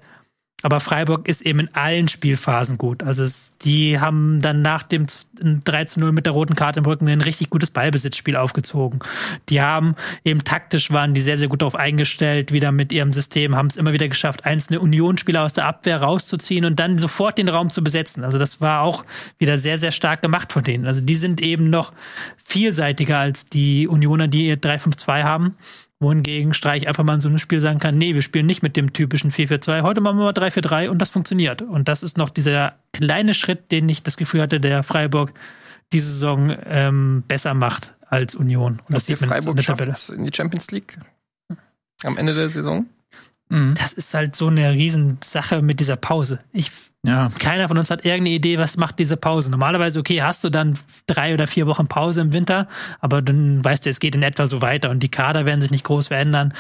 Aber 0.63 0.81
Freiburg 0.81 1.29
ist 1.29 1.43
eben 1.43 1.61
in 1.61 1.75
allen 1.75 2.09
Spielphasen 2.09 2.79
gut. 2.79 3.03
Also 3.03 3.23
es, 3.23 3.55
die 3.63 4.01
haben 4.01 4.41
dann 4.41 4.63
nach 4.63 4.83
dem 4.83 5.07
3 5.39 5.85
zu 5.85 6.01
0 6.01 6.13
mit 6.13 6.25
der 6.25 6.33
roten 6.33 6.55
Karte 6.55 6.81
im 6.81 6.87
Rücken 6.87 7.09
ein 7.09 7.21
richtig 7.21 7.51
gutes 7.51 7.71
Ballbesitzspiel 7.71 8.37
aufgezogen. 8.37 9.01
Die 9.51 9.61
haben 9.61 9.97
eben 10.25 10.45
taktisch 10.45 10.91
waren 10.91 11.13
die 11.13 11.21
sehr, 11.21 11.37
sehr 11.37 11.49
gut 11.49 11.61
darauf 11.61 11.77
eingestellt, 11.77 12.53
wieder 12.53 12.73
mit 12.73 12.91
ihrem 12.91 13.13
System, 13.13 13.55
haben 13.55 13.67
es 13.67 13.77
immer 13.77 13.93
wieder 13.93 14.09
geschafft, 14.09 14.47
einzelne 14.47 14.81
Unionsspieler 14.81 15.43
aus 15.43 15.53
der 15.53 15.67
Abwehr 15.67 16.01
rauszuziehen 16.01 16.65
und 16.65 16.81
dann 16.81 16.99
sofort 16.99 17.37
den 17.37 17.51
Raum 17.51 17.69
zu 17.69 17.85
besetzen. 17.85 18.25
Also 18.25 18.39
das 18.39 18.63
war 18.63 18.81
auch 18.81 19.05
wieder 19.39 19.59
sehr, 19.59 19.77
sehr 19.77 19.93
stark 19.93 20.23
gemacht 20.23 20.55
von 20.55 20.65
denen. 20.65 20.87
Also 20.87 21.03
die 21.03 21.17
sind 21.17 21.43
eben 21.43 21.69
noch 21.69 21.93
vielseitiger 22.43 23.19
als 23.19 23.51
die 23.51 23.87
Unioner, 23.87 24.27
die 24.27 24.47
ihr 24.47 24.57
3-5-2 24.57 25.23
haben 25.23 25.55
wohingegen 25.99 26.53
Streich 26.55 26.89
einfach 26.89 27.05
mal 27.05 27.15
in 27.15 27.21
so 27.21 27.29
einem 27.29 27.39
Spiel 27.39 27.61
sagen 27.61 27.79
kann, 27.79 27.97
nee, 27.97 28.15
wir 28.15 28.23
spielen 28.23 28.47
nicht 28.47 28.63
mit 28.63 28.77
dem 28.77 28.93
typischen 28.93 29.31
4-4-2, 29.31 29.83
heute 29.83 30.01
machen 30.01 30.19
wir 30.19 30.25
mal 30.25 30.33
3-4-3 30.33 30.89
und 30.89 30.99
das 30.99 31.11
funktioniert. 31.11 31.63
Und 31.63 31.89
das 31.89 32.03
ist 32.03 32.19
noch 32.19 32.31
dieser 32.31 32.75
kleine 32.93 33.35
Schritt, 33.35 33.73
den 33.73 33.89
ich 33.89 34.03
das 34.03 34.17
Gefühl 34.17 34.43
hatte, 34.43 34.61
der 34.61 34.83
Freiburg 34.83 35.33
diese 35.93 36.09
Saison 36.09 36.55
ähm, 36.67 37.25
besser 37.27 37.55
macht 37.55 37.95
als 38.09 38.35
Union. 38.35 38.81
Und 38.87 38.95
das 38.95 39.07
sieht 39.07 39.21
man 39.21 39.31
Freiburg 39.31 39.63
schafft 39.63 40.11
in 40.11 40.25
die 40.25 40.33
Champions 40.35 40.71
League 40.71 40.99
am 42.05 42.17
Ende 42.17 42.35
der 42.35 42.49
Saison? 42.51 42.87
Mhm. 43.49 43.75
Das 43.79 43.93
ist 43.93 44.13
halt 44.13 44.35
so 44.35 44.49
eine 44.49 44.73
Riesensache 44.73 45.63
mit 45.63 45.79
dieser 45.79 45.97
Pause. 45.97 46.41
Ich, 46.53 46.71
ja. 47.05 47.31
Keiner 47.39 47.69
von 47.69 47.79
uns 47.79 47.91
hat 47.91 48.05
irgendeine 48.05 48.35
Idee, 48.35 48.59
was 48.59 48.77
macht 48.77 48.99
diese 48.99 49.17
Pause. 49.17 49.51
Normalerweise, 49.51 50.01
okay, 50.01 50.23
hast 50.23 50.43
du 50.43 50.51
dann 50.51 50.77
drei 51.07 51.33
oder 51.33 51.47
vier 51.47 51.67
Wochen 51.67 51.87
Pause 51.87 52.23
im 52.23 52.33
Winter, 52.33 52.67
aber 53.01 53.23
dann 53.23 53.65
weißt 53.65 53.87
du, 53.87 53.91
es 53.91 54.01
geht 54.01 54.17
in 54.17 54.23
etwa 54.23 54.49
so 54.49 54.63
weiter 54.63 54.91
und 54.91 55.03
die 55.03 55.11
Kader 55.11 55.47
werden 55.47 55.61
sich 55.61 55.71
nicht 55.71 55.85
groß 55.85 56.09
verändern. 56.09 56.55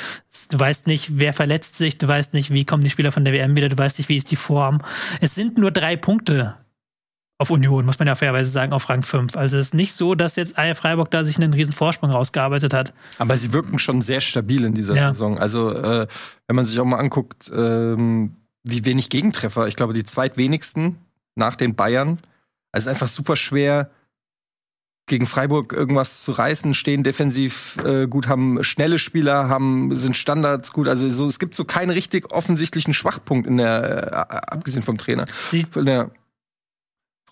Du 0.50 0.58
weißt 0.58 0.86
nicht, 0.86 1.18
wer 1.18 1.32
verletzt 1.32 1.76
sich, 1.76 1.98
du 1.98 2.06
weißt 2.06 2.34
nicht, 2.34 2.52
wie 2.52 2.64
kommen 2.64 2.84
die 2.84 2.90
Spieler 2.90 3.10
von 3.10 3.24
der 3.24 3.34
WM 3.34 3.56
wieder, 3.56 3.68
du 3.68 3.78
weißt 3.78 3.98
nicht, 3.98 4.08
wie 4.08 4.16
ist 4.16 4.30
die 4.30 4.36
Form. 4.36 4.80
Es 5.20 5.34
sind 5.34 5.58
nur 5.58 5.72
drei 5.72 5.96
Punkte 5.96 6.54
auf 7.38 7.50
Union, 7.50 7.84
muss 7.84 7.98
man 7.98 8.08
ja 8.08 8.14
fairerweise 8.14 8.50
sagen, 8.50 8.72
auf 8.72 8.88
Rang 8.88 9.02
5. 9.02 9.36
Also 9.36 9.58
es 9.58 9.66
ist 9.66 9.74
nicht 9.74 9.92
so, 9.92 10.14
dass 10.14 10.36
jetzt 10.36 10.56
Freiburg 10.74 11.10
da 11.10 11.24
sich 11.24 11.36
einen 11.36 11.52
riesen 11.52 11.72
Vorsprung 11.72 12.10
rausgearbeitet 12.10 12.72
hat. 12.72 12.94
Aber 13.18 13.36
sie 13.36 13.52
wirken 13.52 13.78
schon 13.78 14.00
sehr 14.00 14.20
stabil 14.20 14.64
in 14.64 14.72
dieser 14.72 14.94
ja. 14.94 15.08
Saison. 15.08 15.38
Also 15.38 15.70
äh, 15.70 16.06
wenn 16.46 16.56
man 16.56 16.64
sich 16.64 16.80
auch 16.80 16.84
mal 16.84 16.98
anguckt, 16.98 17.50
ähm, 17.54 18.36
wie 18.62 18.84
wenig 18.84 19.10
Gegentreffer, 19.10 19.66
ich 19.66 19.76
glaube 19.76 19.92
die 19.92 20.04
zweitwenigsten 20.04 20.96
nach 21.34 21.56
den 21.56 21.74
Bayern. 21.74 22.20
Also 22.72 22.74
es 22.74 22.82
ist 22.84 22.88
einfach 22.88 23.08
super 23.08 23.36
schwer, 23.36 23.90
gegen 25.06 25.26
Freiburg 25.26 25.72
irgendwas 25.72 26.22
zu 26.22 26.32
reißen, 26.32 26.74
stehen 26.74 27.04
defensiv 27.04 27.76
äh, 27.84 28.08
gut, 28.08 28.26
haben 28.26 28.64
schnelle 28.64 28.98
Spieler, 28.98 29.48
haben 29.48 29.94
sind 29.94 30.16
Standards 30.16 30.72
gut. 30.72 30.88
Also 30.88 31.08
so, 31.08 31.26
es 31.26 31.38
gibt 31.38 31.54
so 31.54 31.64
keinen 31.64 31.90
richtig 31.90 32.32
offensichtlichen 32.32 32.92
Schwachpunkt 32.92 33.46
in 33.46 33.58
der, 33.58 34.12
äh, 34.12 34.36
abgesehen 34.52 34.82
vom 34.82 34.98
Trainer, 34.98 35.26
Sie, 35.50 35.64
der 35.64 36.10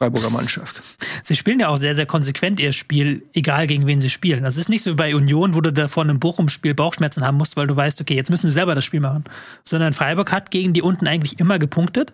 Freiburger 0.05 0.31
Mannschaft. 0.31 0.83
sie 1.23 1.37
spielen 1.37 1.61
ja 1.61 1.69
auch 1.69 1.77
sehr, 1.77 1.95
sehr 1.95 2.07
konsequent 2.07 2.61
ihr 2.61 2.73
Spiel, 2.73 3.23
egal 3.33 3.67
gegen 3.67 3.87
wen 3.87 4.01
sie 4.01 4.11
spielen. 4.11 4.43
Das 4.43 4.57
ist 4.57 4.69
nicht 4.69 4.83
so 4.83 4.93
wie 4.93 4.97
bei 4.97 5.15
Union, 5.15 5.55
wo 5.55 5.61
du 5.61 5.73
da 5.73 5.89
vor 5.89 6.03
einem 6.03 6.21
Bochum-Spiel 6.21 6.75
Bauchschmerzen 6.75 7.25
haben 7.25 7.39
musst, 7.39 7.57
weil 7.57 7.67
du 7.67 7.75
weißt, 7.75 8.01
okay, 8.01 8.15
jetzt 8.15 8.31
müssen 8.31 8.49
sie 8.49 8.55
selber 8.55 8.75
das 8.75 8.85
Spiel 8.85 9.01
machen. 9.01 9.25
Sondern 9.65 9.93
Freiburg 9.93 10.31
hat 10.33 10.51
gegen 10.51 10.73
die 10.73 10.83
unten 10.83 11.07
eigentlich 11.07 11.41
immer 11.41 11.59
gepunktet. 11.59 12.13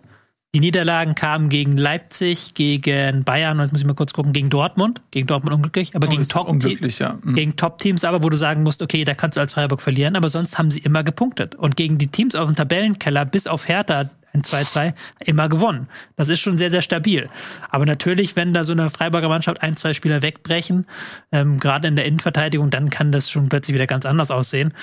Die 0.53 0.59
Niederlagen 0.59 1.15
kamen 1.15 1.47
gegen 1.47 1.77
Leipzig, 1.77 2.53
gegen 2.55 3.23
Bayern, 3.23 3.57
und 3.57 3.63
jetzt 3.63 3.71
muss 3.71 3.81
ich 3.81 3.87
mal 3.87 3.93
kurz 3.93 4.11
gucken, 4.11 4.33
gegen 4.33 4.49
Dortmund. 4.49 5.01
Gegen 5.11 5.25
Dortmund 5.25 5.55
unglücklich, 5.55 5.95
aber 5.95 6.07
Oh, 6.07 6.09
gegen 6.09 6.21
ist 6.23 6.31
Top 6.31 6.49
unglücklich, 6.49 6.99
ja. 6.99 7.17
Mhm. 7.23 7.35
gegen 7.35 7.55
Top-Teams, 7.55 8.03
aber 8.03 8.21
wo 8.21 8.29
du 8.29 8.37
sagen 8.37 8.63
musst, 8.63 8.81
okay, 8.81 9.05
da 9.05 9.13
kannst 9.13 9.37
du 9.37 9.41
als 9.41 9.53
Freiburg 9.53 9.81
verlieren, 9.81 10.17
aber 10.17 10.27
sonst 10.27 10.57
haben 10.57 10.69
sie 10.69 10.79
immer 10.79 11.03
gepunktet. 11.03 11.55
Und 11.55 11.77
gegen 11.77 11.97
die 11.97 12.07
Teams 12.07 12.35
auf 12.35 12.47
dem 12.47 12.55
Tabellenkeller, 12.55 13.23
bis 13.23 13.47
auf 13.47 13.69
Hertha, 13.69 14.09
ein 14.33 14.43
2-2, 14.43 14.93
immer 15.25 15.49
gewonnen. 15.49 15.87
Das 16.15 16.29
ist 16.29 16.39
schon 16.39 16.57
sehr, 16.57 16.71
sehr 16.71 16.81
stabil. 16.81 17.27
Aber 17.69 17.85
natürlich, 17.85 18.35
wenn 18.35 18.53
da 18.53 18.63
so 18.63 18.71
eine 18.71 18.89
Freiburger 18.89 19.29
Mannschaft 19.29 19.61
ein, 19.61 19.75
zwei 19.77 19.93
Spieler 19.93 20.21
wegbrechen, 20.21 20.85
ähm, 21.31 21.59
gerade 21.59 21.87
in 21.87 21.95
der 21.95 22.05
Innenverteidigung, 22.05 22.69
dann 22.69 22.89
kann 22.89 23.11
das 23.11 23.29
schon 23.29 23.49
plötzlich 23.49 23.75
wieder 23.75 23.87
ganz 23.87 24.05
anders 24.05 24.31
aussehen. 24.31 24.73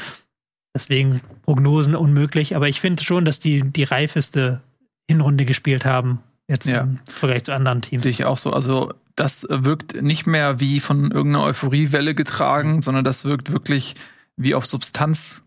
Deswegen 0.74 1.20
Prognosen 1.42 1.94
unmöglich. 1.96 2.54
Aber 2.54 2.68
ich 2.68 2.80
finde 2.80 3.02
schon, 3.02 3.24
dass 3.24 3.40
die 3.40 3.62
die 3.62 3.84
reifeste 3.84 4.60
Hinrunde 5.08 5.44
gespielt 5.44 5.84
haben, 5.84 6.20
jetzt 6.46 6.66
Ja. 6.66 6.82
im 6.82 7.00
Vergleich 7.08 7.44
zu 7.44 7.54
anderen 7.54 7.82
Teams. 7.82 8.02
Sehe 8.02 8.10
ich 8.10 8.24
auch 8.24 8.38
so. 8.38 8.52
Also 8.52 8.92
das 9.16 9.46
wirkt 9.50 10.00
nicht 10.00 10.26
mehr 10.26 10.60
wie 10.60 10.78
von 10.80 11.10
irgendeiner 11.10 11.44
Euphoriewelle 11.46 12.14
getragen, 12.14 12.82
sondern 12.82 13.04
das 13.04 13.24
wirkt 13.24 13.50
wirklich 13.50 13.94
wie 14.36 14.54
auf 14.54 14.66
Substanz 14.66 15.42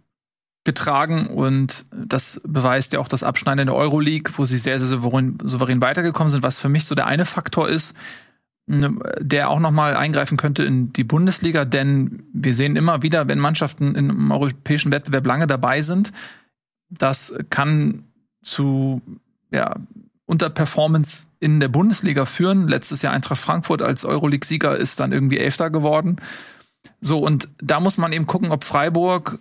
getragen 0.63 1.27
und 1.27 1.85
das 1.91 2.39
beweist 2.45 2.93
ja 2.93 2.99
auch 2.99 3.07
das 3.07 3.23
Abschneiden 3.23 3.65
der 3.65 3.75
Euroleague, 3.75 4.33
wo 4.37 4.45
sie 4.45 4.57
sehr, 4.57 4.77
sehr 4.77 4.87
souverän, 4.87 5.37
souverän 5.43 5.81
weitergekommen 5.81 6.29
sind, 6.29 6.43
was 6.43 6.59
für 6.59 6.69
mich 6.69 6.85
so 6.85 6.93
der 6.93 7.07
eine 7.07 7.25
Faktor 7.25 7.67
ist, 7.67 7.95
ne, 8.67 8.93
der 9.19 9.49
auch 9.49 9.59
noch 9.59 9.71
mal 9.71 9.95
eingreifen 9.95 10.37
könnte 10.37 10.63
in 10.63 10.93
die 10.93 11.03
Bundesliga, 11.03 11.65
denn 11.65 12.23
wir 12.33 12.53
sehen 12.53 12.75
immer 12.75 13.01
wieder, 13.01 13.27
wenn 13.27 13.39
Mannschaften 13.39 13.95
im 13.95 14.31
europäischen 14.31 14.91
Wettbewerb 14.91 15.25
lange 15.25 15.47
dabei 15.47 15.81
sind, 15.81 16.11
das 16.89 17.33
kann 17.49 18.03
zu 18.43 19.01
ja, 19.51 19.75
Unterperformance 20.25 21.27
in 21.39 21.59
der 21.59 21.69
Bundesliga 21.69 22.25
führen. 22.25 22.67
Letztes 22.67 23.01
Jahr 23.01 23.13
Eintracht 23.13 23.41
Frankfurt 23.41 23.81
als 23.81 24.05
Euroleague-Sieger 24.05 24.77
ist 24.77 24.99
dann 24.99 25.11
irgendwie 25.11 25.37
Elfter 25.37 25.69
geworden. 25.69 26.17
So, 26.99 27.19
und 27.19 27.49
da 27.61 27.79
muss 27.79 27.97
man 27.97 28.13
eben 28.13 28.27
gucken, 28.27 28.51
ob 28.51 28.63
Freiburg 28.63 29.39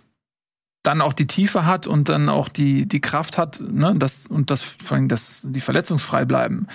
dann 0.83 1.01
auch 1.01 1.13
die 1.13 1.27
Tiefe 1.27 1.65
hat 1.65 1.87
und 1.87 2.09
dann 2.09 2.29
auch 2.29 2.49
die, 2.49 2.87
die 2.87 3.01
Kraft 3.01 3.37
hat, 3.37 3.61
ne, 3.61 3.93
das, 3.95 4.27
und 4.27 4.49
das, 4.49 4.61
vor 4.63 4.97
allem, 4.97 5.07
dass 5.07 5.45
die 5.47 5.61
verletzungsfrei 5.61 6.25
bleiben. 6.25 6.67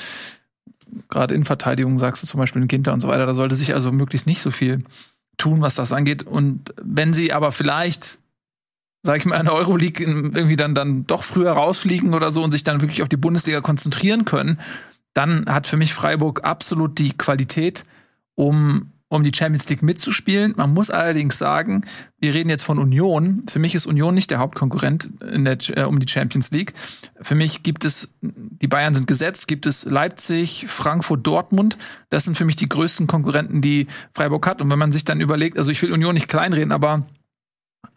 Gerade 1.09 1.35
in 1.35 1.45
Verteidigung 1.45 1.99
sagst 1.99 2.23
du 2.23 2.27
zum 2.27 2.39
Beispiel 2.39 2.63
in 2.63 2.69
Ginter 2.69 2.93
und 2.93 3.01
so 3.01 3.09
weiter, 3.09 3.27
da 3.27 3.35
sollte 3.35 3.57
sich 3.57 3.75
also 3.75 3.91
möglichst 3.91 4.27
nicht 4.27 4.41
so 4.41 4.51
viel 4.51 4.85
tun, 5.37 5.61
was 5.61 5.75
das 5.75 5.93
angeht. 5.93 6.23
Und 6.23 6.73
wenn 6.81 7.13
sie 7.13 7.33
aber 7.33 7.51
vielleicht 7.53 8.19
sag 9.07 9.19
ich 9.19 9.25
mal, 9.25 9.39
in 9.39 9.47
der 9.47 9.55
Euroleague 9.55 10.05
irgendwie 10.05 10.57
dann, 10.57 10.75
dann 10.75 11.07
doch 11.07 11.23
früher 11.23 11.53
rausfliegen 11.53 12.13
oder 12.13 12.31
so 12.31 12.43
und 12.43 12.51
sich 12.51 12.65
dann 12.65 12.83
wirklich 12.83 13.03
auf 13.03 13.09
die 13.09 13.17
Bundesliga 13.17 13.61
konzentrieren 13.63 14.27
können, 14.27 14.61
dann 15.15 15.47
hat 15.47 15.67
für 15.67 15.79
mich 15.79 15.95
Freiburg 15.95 16.45
absolut 16.45 16.99
die 16.99 17.17
Qualität, 17.17 17.85
um, 18.35 18.91
um 19.09 19.23
die 19.23 19.33
Champions 19.33 19.69
League 19.69 19.83
mitzuspielen. 19.83 20.55
Man 20.57 20.75
muss 20.75 20.91
allerdings 20.91 21.39
sagen, 21.39 21.85
wir 22.19 22.35
reden 22.35 22.51
jetzt 22.51 22.65
von 22.65 22.79
Union. 22.79 23.45
Für 23.49 23.61
mich 23.61 23.75
ist 23.75 23.87
Union 23.87 24.15
nicht 24.15 24.31
der 24.31 24.39
Hauptkonkurrent 24.39 25.11
der, 25.21 25.59
äh, 25.77 25.85
um 25.85 26.01
die 26.01 26.09
Champions 26.09 26.51
League. 26.51 26.75
Für 27.21 27.37
mich 27.37 27.63
gibt 27.63 27.85
es, 27.85 28.09
die 28.21 28.67
Bayern 28.67 28.95
sind 28.95 29.07
gesetzt, 29.07 29.47
gibt 29.47 29.67
es 29.67 29.85
Leipzig, 29.85 30.67
Frankfurt, 30.67 31.25
Dortmund. 31.25 31.79
Das 32.11 32.25
sind 32.25 32.37
für 32.37 32.45
mich 32.45 32.57
die 32.57 32.69
größten 32.69 33.07
Konkurrenten, 33.07 33.61
die 33.61 33.87
Freiburg 34.13 34.47
hat. 34.47 34.61
Und 34.61 34.71
wenn 34.71 34.79
man 34.79 34.91
sich 34.91 35.05
dann 35.05 35.21
überlegt, 35.21 35.57
also 35.57 35.71
ich 35.71 35.81
will 35.83 35.93
Union 35.93 36.15
nicht 36.15 36.29
kleinreden, 36.29 36.73
aber 36.73 37.07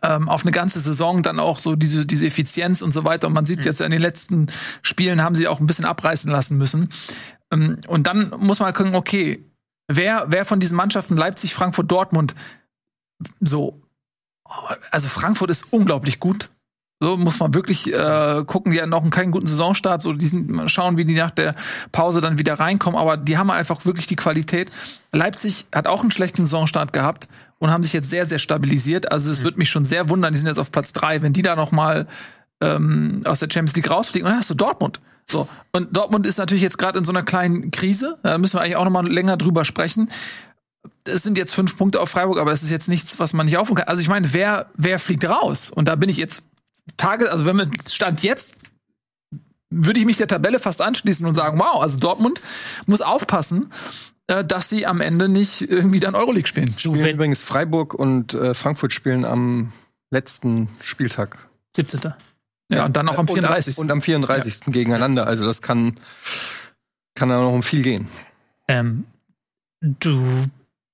ähm, 0.04 0.30
auf 0.30 0.44
eine 0.44 0.52
ganze 0.52 0.80
Saison 0.80 1.24
dann 1.24 1.40
auch 1.40 1.58
so 1.58 1.76
diese, 1.76 2.06
diese 2.06 2.28
Effizienz 2.28 2.84
und 2.84 2.94
so 2.94 3.04
weiter. 3.04 3.28
Und 3.28 3.34
man 3.34 3.48
sieht 3.48 3.66
jetzt 3.66 3.82
in 3.82 3.92
den 3.92 4.00
letzten 4.00 4.48
Spielen 4.84 5.24
haben 5.24 5.34
sie 5.34 5.48
auch 5.48 5.60
ein 5.60 5.68
bisschen 5.68 5.86
abreißen 5.86 6.30
lassen 6.30 6.58
müssen. 6.58 6.90
Ähm, 7.52 7.80
und 7.88 8.06
dann 8.06 8.32
muss 8.40 8.60
man 8.60 8.74
gucken, 8.74 8.94
okay, 8.94 9.44
wer, 9.90 10.26
wer 10.30 10.46
von 10.46 10.62
diesen 10.62 10.78
Mannschaften, 10.78 11.18
Leipzig, 11.18 11.54
Frankfurt, 11.54 11.92
Dortmund, 11.92 12.36
so, 13.42 13.82
also 14.92 15.10
Frankfurt 15.10 15.50
ist 15.50 15.74
unglaublich 15.74 16.20
gut. 16.20 16.50
So 17.02 17.16
muss 17.16 17.40
man 17.40 17.54
wirklich 17.54 17.94
äh, 17.94 18.44
gucken, 18.46 18.74
die 18.74 18.82
haben 18.82 18.90
noch 18.90 19.10
keinen 19.10 19.32
guten 19.32 19.48
Saisonstart, 19.48 20.02
so 20.02 20.12
die 20.12 20.28
sind, 20.28 20.70
schauen, 20.70 20.98
wie 20.98 21.06
die 21.06 21.16
nach 21.16 21.32
der 21.32 21.56
Pause 21.94 22.20
dann 22.20 22.38
wieder 22.38 22.60
reinkommen, 22.60 23.00
aber 23.00 23.16
die 23.16 23.38
haben 23.38 23.50
einfach 23.52 23.86
wirklich 23.86 24.06
die 24.06 24.18
Qualität. 24.18 24.70
Leipzig 25.14 25.66
hat 25.74 25.88
auch 25.88 26.02
einen 26.02 26.12
schlechten 26.12 26.46
Saisonstart 26.46 26.92
gehabt 26.92 27.30
und 27.58 27.72
haben 27.72 27.84
sich 27.84 27.94
jetzt 27.94 28.10
sehr, 28.10 28.26
sehr 28.26 28.40
stabilisiert. 28.40 29.14
Also 29.14 29.32
es 29.32 29.46
wird 29.46 29.58
mich 29.58 29.70
schon 29.70 29.86
sehr 29.86 30.10
wundern, 30.10 30.34
die 30.34 30.40
sind 30.40 30.48
jetzt 30.48 30.60
auf 30.60 30.74
Platz 30.74 30.92
drei, 30.92 31.22
wenn 31.22 31.32
die 31.32 31.42
da 31.42 31.56
noch 31.56 31.72
mal 31.72 32.06
ähm, 32.62 33.22
aus 33.24 33.40
der 33.40 33.48
Champions 33.50 33.78
League 33.78 33.90
rausfliegen, 33.90 34.28
dann 34.28 34.38
hast 34.38 34.50
du 34.50 34.56
Dortmund. 34.56 35.00
So. 35.30 35.48
Und 35.72 35.96
Dortmund 35.96 36.26
ist 36.26 36.38
natürlich 36.38 36.64
jetzt 36.64 36.78
gerade 36.78 36.98
in 36.98 37.06
so 37.06 37.12
einer 37.12 37.24
kleinen 37.24 37.72
Krise. 37.72 38.18
Da 38.24 38.38
müssen 38.38 38.56
wir 38.56 38.62
eigentlich 38.62 38.76
auch 38.76 38.86
noch 38.86 38.92
mal 38.92 39.08
länger 39.08 39.38
drüber 39.38 39.66
sprechen. 39.66 40.10
Es 41.04 41.24
sind 41.24 41.38
jetzt 41.38 41.54
fünf 41.54 41.78
Punkte 41.78 42.02
auf 42.02 42.10
Freiburg, 42.10 42.40
aber 42.40 42.52
es 42.52 42.64
ist 42.64 42.70
jetzt 42.70 42.90
nichts, 42.90 43.20
was 43.20 43.34
man 43.34 43.46
nicht 43.46 43.58
aufholen 43.58 43.78
kann. 43.78 43.88
Also 43.88 44.02
ich 44.02 44.10
meine, 44.10 44.34
wer, 44.34 44.68
wer 44.76 45.00
fliegt 45.00 45.28
raus? 45.28 45.70
Und 45.70 45.88
da 45.88 45.96
bin 45.96 46.10
ich 46.10 46.18
jetzt 46.18 46.44
Tage, 46.98 47.32
also 47.32 47.46
wenn 47.46 47.56
man 47.56 47.72
stand 47.88 48.24
jetzt, 48.24 48.56
würde 49.70 50.00
ich 50.00 50.06
mich 50.06 50.18
der 50.18 50.28
Tabelle 50.28 50.60
fast 50.60 50.82
anschließen 50.82 51.26
und 51.26 51.34
sagen, 51.34 51.60
wow, 51.60 51.82
also 51.82 52.00
Dortmund 52.00 52.42
muss 52.88 53.02
aufpassen, 53.02 53.72
äh, 54.28 54.44
dass 54.44 54.70
sie 54.70 54.88
am 54.88 55.02
Ende 55.02 55.30
nicht 55.30 55.62
irgendwie 55.62 56.00
dann 56.00 56.16
Euroleague 56.16 56.48
spielen. 56.48 56.74
Spielen 56.78 57.16
übrigens 57.16 57.42
Freiburg 57.42 57.94
und 57.94 58.34
äh, 58.34 58.54
Frankfurt 58.54 58.94
spielen 58.94 59.26
am 59.26 59.72
letzten 60.12 60.70
Spieltag. 60.82 61.50
17. 61.76 62.14
Ja, 62.72 62.86
und 62.86 62.96
dann 62.96 63.08
auch 63.10 63.18
am 63.18 63.22
Und 63.22 63.30
34. 63.34 63.78
Und, 63.78 63.92
am 63.92 64.02
34. 64.02 64.62
gegeneinander. 64.68 65.26
Also 65.28 65.44
das 65.44 65.62
kann, 65.62 65.98
kann 67.16 67.30
da 67.30 67.42
noch 67.42 67.52
um 67.54 67.64
viel 67.64 67.82
gehen. 67.82 68.08
Ähm, 68.68 69.06
du, 69.82 70.24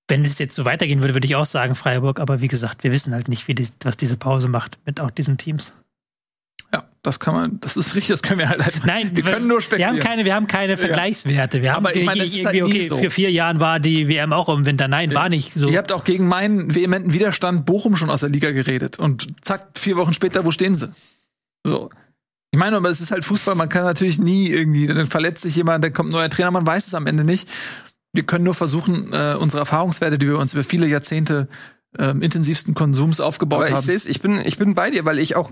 wenn 0.08 0.24
es 0.24 0.40
jetzt 0.40 0.56
so 0.56 0.64
weitergehen 0.66 1.02
würde, 1.02 1.14
würde 1.14 1.26
ich 1.26 1.36
auch 1.36 1.46
sagen 1.46 1.76
Freiburg, 1.76 2.20
aber 2.20 2.40
wie 2.42 2.48
gesagt, 2.48 2.84
wir 2.84 2.92
wissen 2.92 3.14
halt 3.14 3.28
nicht, 3.28 3.48
wie 3.48 3.56
die, 3.56 3.68
was 3.84 3.98
diese 3.98 4.16
Pause 4.18 4.48
macht 4.48 4.78
mit 4.86 5.02
auch 5.02 5.12
diesen 5.12 5.38
Teams. 5.38 5.74
ja, 6.74 6.86
das 7.04 7.20
kann 7.20 7.34
man, 7.34 7.60
das 7.60 7.76
ist 7.76 7.96
richtig, 7.96 8.14
das 8.14 8.24
können 8.24 8.40
wir 8.40 8.48
halt 8.48 8.62
einfach. 8.62 8.86
Nein, 8.86 9.12
wir 9.14 9.24
können 9.24 9.48
nur 9.48 9.58
Wir 9.58 9.62
spekulieren. 9.62 9.96
haben 9.96 10.00
keine, 10.00 10.24
wir 10.24 10.34
haben 10.34 10.48
keine 10.48 10.78
Vergleichswerte. 10.78 11.62
Wir 11.62 11.74
haben 11.74 11.86
Aber 11.86 11.94
ich 11.96 12.06
meine, 12.06 12.22
das 12.22 12.32
halt 12.46 12.56
irgendwie, 12.56 12.78
nie 12.78 12.80
okay, 12.80 12.88
so. 12.88 12.98
für 12.98 13.10
vier 13.10 13.32
Jahren 13.32 13.60
war 13.60 13.82
die 13.82 14.08
WM 14.08 14.32
auch 14.32 14.48
im 14.48 14.66
Winter. 14.66 14.88
Nein, 14.88 15.14
war 15.14 15.28
nicht 15.28 15.52
so. 15.56 15.68
Ihr 15.68 15.78
habt 15.78 15.92
auch 15.92 16.06
gegen 16.06 16.28
meinen 16.28 16.74
vehementen 16.74 17.12
Widerstand 17.12 17.66
Bochum 17.66 17.98
schon 17.98 18.10
aus 18.10 18.22
der 18.22 18.30
Liga 18.30 18.52
geredet. 18.52 18.98
Und 18.98 19.28
zack, 19.42 19.68
vier 19.78 19.98
Wochen 19.98 20.14
später, 20.14 20.46
wo 20.46 20.52
stehen 20.52 20.76
sie? 20.76 20.90
So. 21.66 21.90
Ich 22.52 22.60
meine, 22.60 22.78
aber 22.78 22.90
es 22.90 23.02
ist 23.02 23.12
halt 23.12 23.26
Fußball, 23.26 23.56
man 23.56 23.68
kann 23.68 23.84
natürlich 23.84 24.20
nie 24.20 24.48
irgendwie, 24.48 24.88
dann 24.88 25.08
verletzt 25.08 25.42
sich 25.42 25.56
jemand, 25.58 25.84
dann 25.84 25.92
kommt 25.92 26.10
ein 26.14 26.18
neuer 26.18 26.30
Trainer, 26.30 26.52
man 26.52 26.66
weiß 26.66 26.88
es 26.88 26.94
am 26.94 27.06
Ende 27.06 27.26
nicht. 27.26 27.50
Wir 28.14 28.24
können 28.24 28.46
nur 28.46 28.54
versuchen, 28.54 29.12
äh, 29.12 29.36
unsere 29.38 29.60
Erfahrungswerte, 29.60 30.18
die 30.18 30.28
wir 30.28 30.38
uns 30.38 30.54
über 30.54 30.64
viele 30.64 30.88
Jahrzehnte 30.88 31.50
ähm, 32.00 32.22
intensivsten 32.22 32.74
Konsums 32.74 33.20
aufgebaut 33.20 33.58
Aber 33.58 33.68
ich 33.68 33.76
haben. 33.76 33.86
sehe 33.86 34.10
ich 34.10 34.22
bin, 34.22 34.40
ich 34.46 34.58
bin 34.58 34.74
bei 34.74 34.90
dir, 34.90 35.04
weil 35.04 35.20
ich 35.20 35.36
auch, 35.36 35.52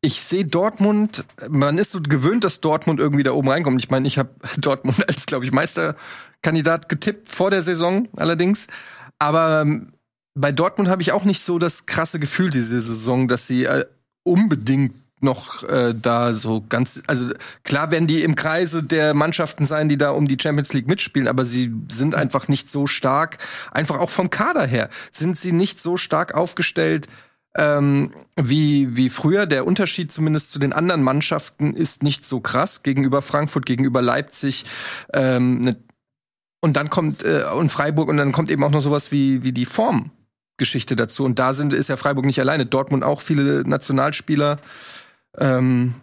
ich 0.00 0.22
sehe 0.22 0.44
Dortmund, 0.44 1.24
man 1.48 1.78
ist 1.78 1.92
so 1.92 2.00
gewöhnt, 2.00 2.42
dass 2.42 2.60
Dortmund 2.60 2.98
irgendwie 2.98 3.22
da 3.22 3.32
oben 3.32 3.48
reinkommt. 3.48 3.80
Ich 3.80 3.90
meine, 3.90 4.08
ich 4.08 4.18
habe 4.18 4.30
Dortmund 4.58 5.06
als, 5.08 5.26
glaube 5.26 5.44
ich, 5.44 5.52
Meisterkandidat 5.52 6.88
getippt 6.88 7.28
vor 7.28 7.50
der 7.50 7.62
Saison 7.62 8.08
allerdings. 8.16 8.66
Aber 9.18 9.60
ähm, 9.60 9.92
bei 10.34 10.50
Dortmund 10.50 10.88
habe 10.88 11.02
ich 11.02 11.12
auch 11.12 11.24
nicht 11.24 11.42
so 11.42 11.58
das 11.58 11.86
krasse 11.86 12.18
Gefühl 12.18 12.50
diese 12.50 12.80
Saison, 12.80 13.28
dass 13.28 13.46
sie 13.46 13.64
äh, 13.64 13.84
unbedingt 14.24 14.94
noch 15.22 15.62
äh, 15.64 15.94
da 15.94 16.34
so 16.34 16.64
ganz, 16.68 17.02
also 17.06 17.30
klar 17.64 17.90
werden 17.90 18.06
die 18.06 18.22
im 18.22 18.34
Kreise 18.34 18.82
der 18.82 19.14
Mannschaften 19.14 19.66
sein, 19.66 19.88
die 19.88 19.98
da 19.98 20.10
um 20.10 20.28
die 20.28 20.38
Champions 20.40 20.72
League 20.72 20.88
mitspielen, 20.88 21.28
aber 21.28 21.44
sie 21.44 21.72
sind 21.90 22.14
einfach 22.14 22.48
nicht 22.48 22.70
so 22.70 22.86
stark, 22.86 23.38
einfach 23.72 23.98
auch 23.98 24.10
vom 24.10 24.30
Kader 24.30 24.66
her, 24.66 24.88
sind 25.12 25.38
sie 25.38 25.52
nicht 25.52 25.80
so 25.80 25.96
stark 25.96 26.34
aufgestellt 26.34 27.08
ähm, 27.56 28.12
wie, 28.36 28.96
wie 28.96 29.10
früher. 29.10 29.46
Der 29.46 29.66
Unterschied 29.66 30.12
zumindest 30.12 30.52
zu 30.52 30.58
den 30.58 30.72
anderen 30.72 31.02
Mannschaften 31.02 31.74
ist 31.74 32.02
nicht 32.02 32.24
so 32.24 32.40
krass 32.40 32.82
gegenüber 32.82 33.22
Frankfurt, 33.22 33.66
gegenüber 33.66 34.02
Leipzig. 34.02 34.64
Ähm, 35.12 35.60
ne, 35.60 35.76
und 36.60 36.76
dann 36.76 36.90
kommt 36.90 37.24
äh, 37.24 37.44
und 37.56 37.70
Freiburg 37.70 38.08
und 38.08 38.18
dann 38.18 38.32
kommt 38.32 38.50
eben 38.50 38.62
auch 38.62 38.70
noch 38.70 38.82
sowas 38.82 39.10
wie, 39.10 39.42
wie 39.42 39.52
die 39.52 39.64
Formgeschichte 39.64 40.94
dazu. 40.94 41.24
Und 41.24 41.38
da 41.38 41.54
sind, 41.54 41.72
ist 41.72 41.88
ja 41.88 41.96
Freiburg 41.96 42.26
nicht 42.26 42.38
alleine. 42.38 42.66
Dortmund 42.66 43.02
auch 43.02 43.20
viele 43.20 43.66
Nationalspieler. 43.66 44.58
Ähm, 45.38 45.94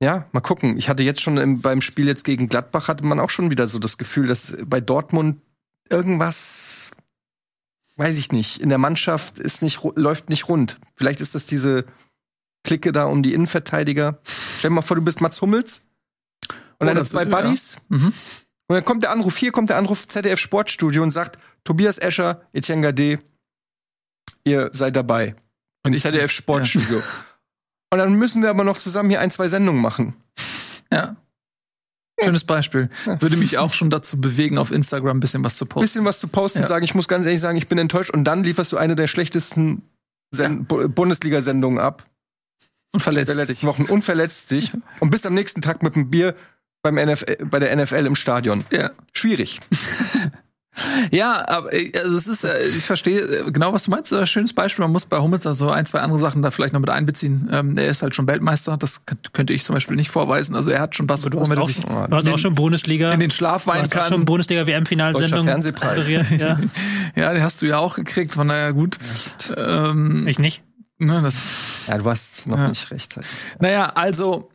ja, 0.00 0.26
mal 0.32 0.40
gucken. 0.40 0.76
Ich 0.76 0.88
hatte 0.88 1.02
jetzt 1.02 1.22
schon 1.22 1.38
im, 1.38 1.60
beim 1.60 1.80
Spiel 1.80 2.06
jetzt 2.06 2.24
gegen 2.24 2.48
Gladbach 2.48 2.88
hatte 2.88 3.04
man 3.04 3.20
auch 3.20 3.30
schon 3.30 3.50
wieder 3.50 3.66
so 3.66 3.78
das 3.78 3.98
Gefühl, 3.98 4.26
dass 4.26 4.56
bei 4.66 4.80
Dortmund 4.80 5.40
irgendwas, 5.88 6.90
weiß 7.96 8.18
ich 8.18 8.32
nicht, 8.32 8.60
in 8.60 8.68
der 8.68 8.78
Mannschaft 8.78 9.38
ist 9.38 9.62
nicht, 9.62 9.80
läuft 9.94 10.28
nicht 10.28 10.48
rund. 10.48 10.78
Vielleicht 10.96 11.20
ist 11.20 11.34
das 11.34 11.46
diese 11.46 11.86
Clique 12.64 12.92
da 12.92 13.04
um 13.06 13.22
die 13.22 13.32
Innenverteidiger. 13.32 14.18
Stell 14.58 14.70
dir 14.70 14.74
mal 14.74 14.82
vor, 14.82 14.96
du 14.96 15.02
bist 15.02 15.20
Mats 15.20 15.40
Hummels 15.40 15.82
und 16.48 16.56
Oh, 16.78 16.84
deine 16.84 17.04
zwei 17.04 17.24
ja. 17.24 17.28
Buddies. 17.28 17.76
Mhm. 17.88 18.12
Und 18.68 18.74
dann 18.74 18.84
kommt 18.84 19.02
der 19.02 19.12
Anruf, 19.12 19.36
hier 19.36 19.52
kommt 19.52 19.70
der 19.70 19.76
Anruf 19.76 20.08
ZDF 20.08 20.40
Sportstudio 20.40 21.02
und 21.02 21.12
sagt, 21.12 21.38
Tobias 21.64 21.98
Escher, 21.98 22.42
Etienne 22.52 22.82
Gade, 22.82 23.20
ihr 24.44 24.70
seid 24.72 24.96
dabei. 24.96 25.36
Und 25.84 25.94
ich 25.94 26.02
ZDF 26.02 26.32
Sportstudio. 26.32 27.02
Und 27.92 27.98
dann 27.98 28.14
müssen 28.14 28.42
wir 28.42 28.50
aber 28.50 28.64
noch 28.64 28.78
zusammen 28.78 29.10
hier 29.10 29.20
ein, 29.20 29.30
zwei 29.30 29.48
Sendungen 29.48 29.80
machen. 29.80 30.14
Ja. 30.92 31.16
Schönes 32.22 32.44
Beispiel. 32.44 32.88
Würde 33.04 33.36
mich 33.36 33.58
auch 33.58 33.72
schon 33.74 33.90
dazu 33.90 34.20
bewegen, 34.20 34.56
auf 34.58 34.70
Instagram 34.72 35.18
ein 35.18 35.20
bisschen 35.20 35.44
was 35.44 35.56
zu 35.56 35.66
posten. 35.66 35.82
Bisschen 35.84 36.04
was 36.04 36.18
zu 36.18 36.28
posten, 36.28 36.60
Ja. 36.60 36.66
sagen, 36.66 36.84
ich 36.84 36.94
muss 36.94 37.08
ganz 37.08 37.26
ehrlich 37.26 37.40
sagen, 37.40 37.58
ich 37.58 37.68
bin 37.68 37.76
enttäuscht. 37.78 38.10
Und 38.10 38.24
dann 38.24 38.42
lieferst 38.42 38.72
du 38.72 38.76
eine 38.78 38.96
der 38.96 39.06
schlechtesten 39.06 39.82
Sen 40.34 40.64
Bu- 40.64 40.88
Bundesliga-Sendungen 40.88 41.78
ab 41.78 42.04
Und 42.92 43.00
verletzt 43.00 43.28
der 43.28 43.36
letzten 43.36 43.66
Wochen 43.66 43.84
und 43.84 44.02
verletzt 44.02 44.50
dich 44.50 44.72
und 45.00 45.10
bist 45.10 45.26
am 45.26 45.34
nächsten 45.34 45.60
Tag 45.60 45.82
mit 45.82 45.94
einem 45.94 46.10
Bier 46.10 46.34
beim 46.82 46.94
NFL, 46.96 47.44
bei 47.46 47.58
der 47.58 47.76
NFL 47.76 48.06
im 48.06 48.16
Stadion. 48.16 48.64
Ja. 48.72 48.90
Schwierig. 49.12 49.60
Ja, 51.10 51.48
aber 51.48 51.72
äh, 51.72 51.92
also 51.98 52.16
es 52.16 52.26
ist, 52.26 52.44
äh, 52.44 52.58
ich 52.76 52.84
verstehe 52.84 53.20
äh, 53.20 53.50
genau, 53.50 53.72
was 53.72 53.84
du 53.84 53.90
meinst. 53.90 54.12
Äh, 54.12 54.26
Schönes 54.26 54.52
Beispiel. 54.52 54.82
Man 54.84 54.92
muss 54.92 55.04
bei 55.06 55.18
Hummels 55.18 55.46
also 55.46 55.70
ein, 55.70 55.86
zwei 55.86 56.00
andere 56.00 56.18
Sachen 56.18 56.42
da 56.42 56.50
vielleicht 56.50 56.72
noch 56.74 56.80
mit 56.80 56.90
einbeziehen. 56.90 57.48
Ähm, 57.52 57.76
er 57.78 57.88
ist 57.88 58.02
halt 58.02 58.14
schon 58.14 58.26
Weltmeister. 58.26 58.76
Das 58.76 59.06
könnt- 59.06 59.32
könnte 59.32 59.52
ich 59.52 59.64
zum 59.64 59.74
Beispiel 59.74 59.96
nicht 59.96 60.10
vorweisen. 60.10 60.54
Also 60.54 60.70
er 60.70 60.80
hat 60.80 60.94
schon 60.94 61.08
was, 61.08 61.24
womit 61.32 61.58
er 61.58 61.62
auch, 61.62 61.66
sich 61.68 61.80
du 61.84 61.90
hast 62.10 62.28
auch 62.28 62.38
schon 62.38 62.54
Bundesliga. 62.54 63.12
in 63.12 63.20
den 63.20 63.30
Schlaf 63.30 63.64
du 63.64 63.70
weinen 63.70 63.82
hast 63.82 63.96
auch 63.96 64.02
schon 64.08 64.16
kann. 64.18 64.24
Bundesliga-WM-Finalsendung 64.26 65.30
Deutscher 65.30 65.44
Fernsehpreis. 65.44 65.96
moderiert. 65.96 66.30
Ja. 66.40 66.58
Ja, 67.16 67.32
den 67.32 67.42
hast 67.42 67.62
du 67.62 67.66
ja 67.66 67.78
auch 67.78 67.94
gekriegt. 67.94 68.34
Von 68.34 68.48
daher 68.48 68.74
gut. 68.74 68.98
Ähm, 69.56 70.26
Ich 70.28 70.38
nicht. 70.38 70.62
ne, 70.98 71.22
das, 71.22 71.86
Ja, 71.88 71.96
du 71.96 72.04
hast 72.10 72.46
noch 72.46 72.58
Ja. 72.58 72.68
nicht 72.68 72.90
recht. 72.90 73.18
Naja, 73.60 73.92
also 73.94 74.50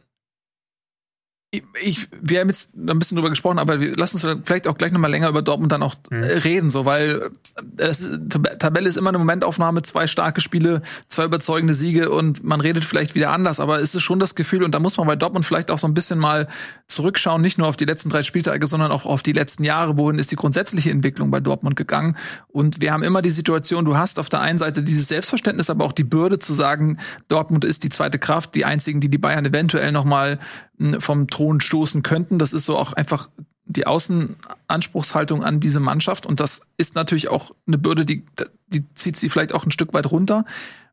ich, 1.84 2.08
wir 2.22 2.40
haben 2.40 2.48
jetzt 2.48 2.74
ein 2.78 2.98
bisschen 2.98 3.18
drüber 3.18 3.30
gesprochen, 3.30 3.60
aber 3.60 3.82
wir 3.82 3.94
lassen 3.96 4.16
uns 4.26 4.42
vielleicht 4.46 4.68
auch 4.68 4.78
gleich 4.78 4.94
noch 4.94 5.02
mal 5.02 5.12
länger 5.12 5.28
über 5.28 5.42
Dortmund 5.42 5.74
dann 5.74 5.84
auch 5.84 5.96
Mhm. 6.10 6.24
äh, 6.24 6.28
reden, 6.38 6.70
so 6.70 6.86
weil 6.86 7.30
äh, 7.78 7.92
Tab- 8.30 8.58
Tabelle 8.60 8.88
ist 8.88 8.96
immer 8.96 9.10
eine 9.10 9.18
Momentaufnahme, 9.18 9.82
zwei 9.82 10.08
starke 10.08 10.40
Spiele, 10.40 10.82
zwei 11.10 11.26
überzeugende 11.26 11.74
Siege 11.74 12.10
und 12.10 12.42
man 12.46 12.62
redet 12.62 12.86
vielleicht 12.86 13.16
wieder 13.16 13.32
anders, 13.32 13.60
aber 13.60 13.82
es 13.82 13.94
ist 13.94 14.02
schon 14.02 14.18
das 14.20 14.36
Gefühl 14.36 14.64
und 14.64 14.74
da 14.74 14.80
muss 14.80 14.96
man 14.96 15.08
bei 15.08 15.18
Dortmund 15.18 15.46
vielleicht 15.46 15.72
auch 15.72 15.80
so 15.80 15.88
ein 15.88 15.94
bisschen 15.94 16.20
mal 16.20 16.48
zurückschauen, 16.88 17.42
nicht 17.42 17.58
nur 17.58 17.68
auf 17.68 17.76
die 17.76 17.86
letzten 17.86 18.08
drei 18.08 18.24
Spieltage, 18.24 18.66
sondern 18.66 18.90
auch 18.92 19.06
auf 19.06 19.22
die 19.22 19.34
letzten 19.34 19.66
Jahre, 19.66 19.98
wohin 19.98 20.20
ist 20.20 20.32
die 20.32 20.38
grundsätzliche 20.38 20.90
Entwicklung 20.92 21.32
bei 21.32 21.42
Dortmund 21.42 21.76
gegangen 21.76 22.16
und 22.48 22.80
wir 22.80 22.94
haben 22.94 23.04
immer 23.04 23.22
die 23.22 23.30
Situation, 23.30 23.84
du 23.84 23.98
hast 23.98 24.20
auf 24.20 24.30
der 24.30 24.40
einen 24.40 24.58
Seite 24.58 24.84
dieses 24.84 25.10
Selbstverständnis, 25.10 25.70
aber 25.70 25.84
auch 25.84 25.92
die 25.94 26.06
Bürde 26.06 26.40
zu 26.40 26.54
sagen, 26.54 26.98
Dortmund 27.28 27.66
ist 27.66 27.84
die 27.84 27.90
zweite 27.90 28.20
Kraft, 28.20 28.56
die 28.56 28.64
einzigen, 28.64 29.02
die 29.02 29.10
die 29.10 29.18
Bayern 29.18 29.46
eventuell 29.46 29.92
noch 29.92 30.06
mal 30.06 30.40
mh, 30.71 30.71
vom 31.00 31.28
Thron 31.28 31.62
stoßen 31.62 32.04
könnten. 32.04 32.40
Das 32.40 32.54
ist 32.54 32.66
so 32.66 32.78
auch 32.78 32.94
einfach 32.94 33.30
die 33.66 33.88
Außenanspruchshaltung 33.88 35.44
an 35.44 35.60
diese 35.60 35.80
Mannschaft 35.80 36.26
und 36.26 36.40
das 36.40 36.62
ist 36.78 36.96
natürlich 36.96 37.30
auch 37.30 37.52
eine 37.68 37.78
Bürde, 37.78 38.06
die, 38.06 38.26
die 38.68 38.84
zieht 38.96 39.18
sie 39.18 39.30
vielleicht 39.30 39.54
auch 39.54 39.66
ein 39.66 39.72
Stück 39.72 39.94
weit 39.94 40.12
runter. 40.12 40.46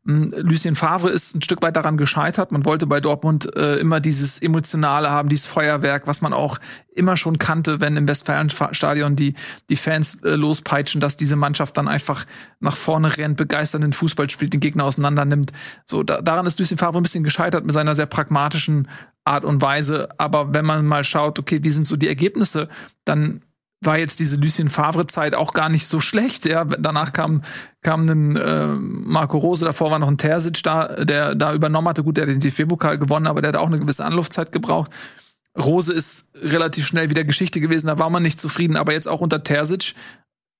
Mm, 0.03 0.25
Lucien 0.37 0.75
Favre 0.75 1.09
ist 1.09 1.35
ein 1.35 1.41
Stück 1.41 1.61
weit 1.61 1.75
daran 1.75 1.97
gescheitert. 1.97 2.51
Man 2.51 2.63
wollte 2.63 2.87
bei 2.87 3.01
Dortmund 3.01 3.53
äh, 3.55 3.75
immer 3.77 3.99
dieses 3.99 4.41
Emotionale 4.41 5.09
haben, 5.09 5.29
dieses 5.29 5.45
Feuerwerk, 5.45 6.07
was 6.07 6.21
man 6.21 6.31
auch 6.31 6.59
immer 6.93 7.17
schon 7.17 7.37
kannte, 7.37 7.81
wenn 7.81 7.97
im 7.97 8.07
Westfalenstadion 8.07 9.15
die, 9.15 9.35
die 9.69 9.75
Fans 9.75 10.15
äh, 10.23 10.35
lospeitschen, 10.35 11.01
dass 11.01 11.17
diese 11.17 11.35
Mannschaft 11.35 11.77
dann 11.77 11.87
einfach 11.87 12.25
nach 12.59 12.75
vorne 12.75 13.17
rennt, 13.17 13.37
begeisternden 13.37 13.93
Fußball 13.93 14.29
spielt, 14.29 14.53
den 14.53 14.61
Gegner 14.61 14.85
auseinander 14.85 15.25
nimmt. 15.25 15.51
So, 15.85 16.03
da, 16.03 16.21
daran 16.21 16.45
ist 16.45 16.59
Lucien 16.59 16.77
Favre 16.77 16.99
ein 16.99 17.03
bisschen 17.03 17.23
gescheitert 17.23 17.65
mit 17.65 17.73
seiner 17.73 17.95
sehr 17.95 18.05
pragmatischen 18.05 18.87
Art 19.29 19.45
und 19.45 19.61
Weise. 19.61 20.09
Aber 20.17 20.53
wenn 20.53 20.65
man 20.65 20.85
mal 20.85 21.03
schaut, 21.03 21.39
okay, 21.39 21.59
wie 21.63 21.69
sind 21.69 21.87
so 21.87 21.95
die 21.95 22.07
Ergebnisse, 22.07 22.67
dann 23.05 23.41
war 23.81 23.97
jetzt 23.97 24.19
diese 24.19 24.35
Lucien 24.35 24.69
Favre-Zeit 24.69 25.33
auch 25.35 25.53
gar 25.53 25.69
nicht 25.69 25.87
so 25.87 26.01
schlecht. 26.01 26.45
Ja, 26.45 26.65
danach 26.65 27.13
kam, 27.13 27.43
kam 27.81 28.03
ein 28.03 28.35
äh, 28.35 28.67
Marco 28.67 29.37
Rose, 29.37 29.63
davor 29.63 29.91
war 29.91 29.99
noch 29.99 30.09
ein 30.09 30.17
Terzic 30.17 30.61
da, 30.63 31.05
der 31.05 31.35
da 31.35 31.53
übernommen 31.53 31.87
hatte. 31.87 32.03
Gut, 32.03 32.17
der 32.17 32.23
hat 32.23 32.29
den 32.29 32.41
DFB-Pokal 32.41 32.97
gewonnen, 32.97 33.27
aber 33.27 33.41
der 33.41 33.49
hat 33.49 33.55
auch 33.55 33.67
eine 33.67 33.79
gewisse 33.79 34.03
Anlaufzeit 34.03 34.51
gebraucht. 34.51 34.91
Rose 35.57 35.93
ist 35.93 36.25
relativ 36.35 36.85
schnell 36.85 37.09
wieder 37.09 37.23
Geschichte 37.23 37.59
gewesen, 37.59 37.87
da 37.87 37.97
war 37.97 38.09
man 38.09 38.23
nicht 38.23 38.39
zufrieden, 38.39 38.75
aber 38.75 38.93
jetzt 38.93 39.07
auch 39.07 39.21
unter 39.21 39.43
Terzic 39.43 39.95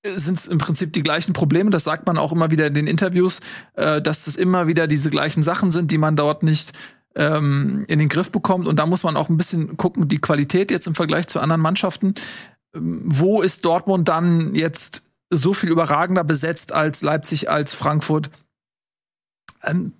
sind 0.04 0.38
es 0.38 0.46
im 0.46 0.58
Prinzip 0.58 0.92
die 0.94 1.02
gleichen 1.02 1.34
Probleme. 1.34 1.70
Das 1.70 1.84
sagt 1.84 2.06
man 2.06 2.16
auch 2.16 2.32
immer 2.32 2.50
wieder 2.50 2.66
in 2.66 2.74
den 2.74 2.86
Interviews, 2.86 3.40
äh, 3.74 4.00
dass 4.00 4.24
das 4.24 4.36
immer 4.36 4.66
wieder 4.66 4.86
diese 4.86 5.10
gleichen 5.10 5.42
Sachen 5.42 5.70
sind, 5.70 5.90
die 5.90 5.98
man 5.98 6.16
dort 6.16 6.42
nicht 6.42 6.72
ähm, 7.14 7.84
in 7.88 7.98
den 7.98 8.08
Griff 8.08 8.30
bekommt. 8.30 8.68
Und 8.68 8.76
da 8.76 8.86
muss 8.86 9.02
man 9.02 9.16
auch 9.16 9.28
ein 9.28 9.36
bisschen 9.36 9.76
gucken, 9.76 10.08
die 10.08 10.20
Qualität 10.20 10.70
jetzt 10.70 10.86
im 10.86 10.94
Vergleich 10.94 11.28
zu 11.28 11.40
anderen 11.40 11.60
Mannschaften. 11.60 12.14
Ähm, 12.74 13.02
wo 13.04 13.42
ist 13.42 13.64
Dortmund 13.64 14.08
dann 14.08 14.54
jetzt 14.54 15.02
so 15.30 15.54
viel 15.54 15.70
überragender 15.70 16.24
besetzt 16.24 16.72
als 16.72 17.02
Leipzig, 17.02 17.50
als 17.50 17.74
Frankfurt? 17.74 18.30
Ähm, 19.62 19.92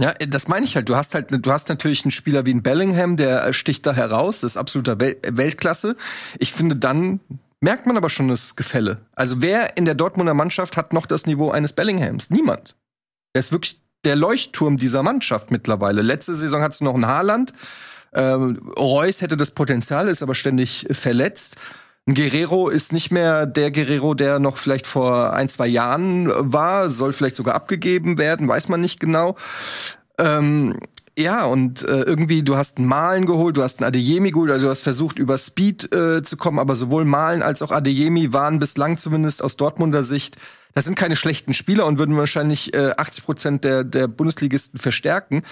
Ja, 0.00 0.14
das 0.14 0.48
meine 0.48 0.64
ich 0.64 0.74
halt. 0.74 0.88
Du 0.88 0.96
hast 0.96 1.14
halt, 1.14 1.30
du 1.30 1.52
hast 1.52 1.68
natürlich 1.68 2.04
einen 2.04 2.12
Spieler 2.12 2.46
wie 2.46 2.54
ein 2.54 2.62
Bellingham, 2.62 3.16
der 3.16 3.44
äh, 3.44 3.52
sticht 3.52 3.86
da 3.86 3.92
heraus, 3.92 4.40
das 4.40 4.52
ist 4.52 4.56
absoluter 4.56 4.98
Wel 4.98 5.18
Weltklasse. 5.22 5.96
Ich 6.38 6.52
finde, 6.52 6.76
dann 6.76 7.20
merkt 7.60 7.86
man 7.86 7.96
aber 7.96 8.08
schon 8.08 8.28
das 8.28 8.56
Gefälle. 8.56 9.06
Also 9.14 9.42
wer 9.42 9.76
in 9.76 9.84
der 9.84 9.94
Dortmunder 9.94 10.34
Mannschaft 10.34 10.76
hat 10.76 10.92
noch 10.92 11.06
das 11.06 11.26
Niveau 11.26 11.50
eines 11.50 11.74
Bellinghams? 11.74 12.30
Niemand. 12.30 12.74
Er 13.34 13.40
ist 13.40 13.52
wirklich 13.52 13.81
der 14.04 14.16
Leuchtturm 14.16 14.76
dieser 14.76 15.02
Mannschaft 15.02 15.50
mittlerweile. 15.50 16.02
Letzte 16.02 16.34
Saison 16.34 16.62
hat 16.62 16.72
es 16.72 16.80
noch 16.80 16.94
ein 16.94 17.06
Haaland. 17.06 17.52
Ähm, 18.14 18.72
Reus 18.78 19.22
hätte 19.22 19.36
das 19.36 19.52
Potenzial, 19.52 20.08
ist 20.08 20.22
aber 20.22 20.34
ständig 20.34 20.86
verletzt. 20.90 21.56
Ein 22.06 22.14
Guerrero 22.14 22.68
ist 22.68 22.92
nicht 22.92 23.12
mehr 23.12 23.46
der 23.46 23.70
Guerrero, 23.70 24.14
der 24.14 24.40
noch 24.40 24.56
vielleicht 24.56 24.86
vor 24.86 25.32
ein, 25.32 25.48
zwei 25.48 25.68
Jahren 25.68 26.28
war, 26.52 26.90
soll 26.90 27.12
vielleicht 27.12 27.36
sogar 27.36 27.54
abgegeben 27.54 28.18
werden, 28.18 28.48
weiß 28.48 28.68
man 28.68 28.80
nicht 28.80 28.98
genau. 28.98 29.36
Ähm, 30.18 30.78
ja, 31.16 31.44
und 31.44 31.82
äh, 31.82 32.02
irgendwie, 32.02 32.42
du 32.42 32.56
hast 32.56 32.78
einen 32.78 32.88
Malen 32.88 33.26
geholt, 33.26 33.56
du 33.56 33.62
hast 33.62 33.78
einen 33.78 33.88
Adeyemi 33.88 34.30
geholt, 34.30 34.50
also 34.50 34.66
du 34.66 34.70
hast 34.70 34.82
versucht, 34.82 35.18
über 35.18 35.38
Speed 35.38 35.94
äh, 35.94 36.22
zu 36.22 36.36
kommen, 36.36 36.58
aber 36.58 36.74
sowohl 36.74 37.04
Malen 37.04 37.42
als 37.42 37.62
auch 37.62 37.70
Adeyemi 37.70 38.32
waren 38.32 38.58
bislang 38.58 38.98
zumindest 38.98 39.42
aus 39.44 39.56
Dortmunder 39.56 40.04
Sicht, 40.04 40.36
das 40.74 40.84
sind 40.84 40.94
keine 40.94 41.16
schlechten 41.16 41.54
Spieler 41.54 41.86
und 41.86 41.98
würden 41.98 42.16
wahrscheinlich 42.16 42.74
äh, 42.74 42.92
80 42.96 43.24
Prozent 43.24 43.64
der, 43.64 43.84
der 43.84 44.08
Bundesligisten 44.08 44.78
verstärken. 44.78 45.42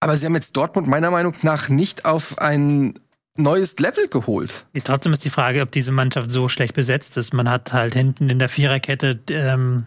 Aber 0.00 0.16
sie 0.16 0.26
haben 0.26 0.34
jetzt 0.34 0.56
Dortmund 0.56 0.86
meiner 0.86 1.10
Meinung 1.10 1.34
nach 1.42 1.68
nicht 1.68 2.04
auf 2.04 2.38
ein 2.38 2.94
neues 3.36 3.78
Level 3.78 4.08
geholt. 4.08 4.66
Trotzdem 4.84 5.12
ist 5.12 5.24
die 5.24 5.30
Frage, 5.30 5.62
ob 5.62 5.70
diese 5.70 5.92
Mannschaft 5.92 6.30
so 6.30 6.48
schlecht 6.48 6.74
besetzt 6.74 7.16
ist. 7.16 7.32
Man 7.32 7.48
hat 7.48 7.72
halt 7.72 7.94
hinten 7.94 8.30
in 8.30 8.38
der 8.38 8.48
Viererkette 8.48 9.20
ähm, 9.30 9.86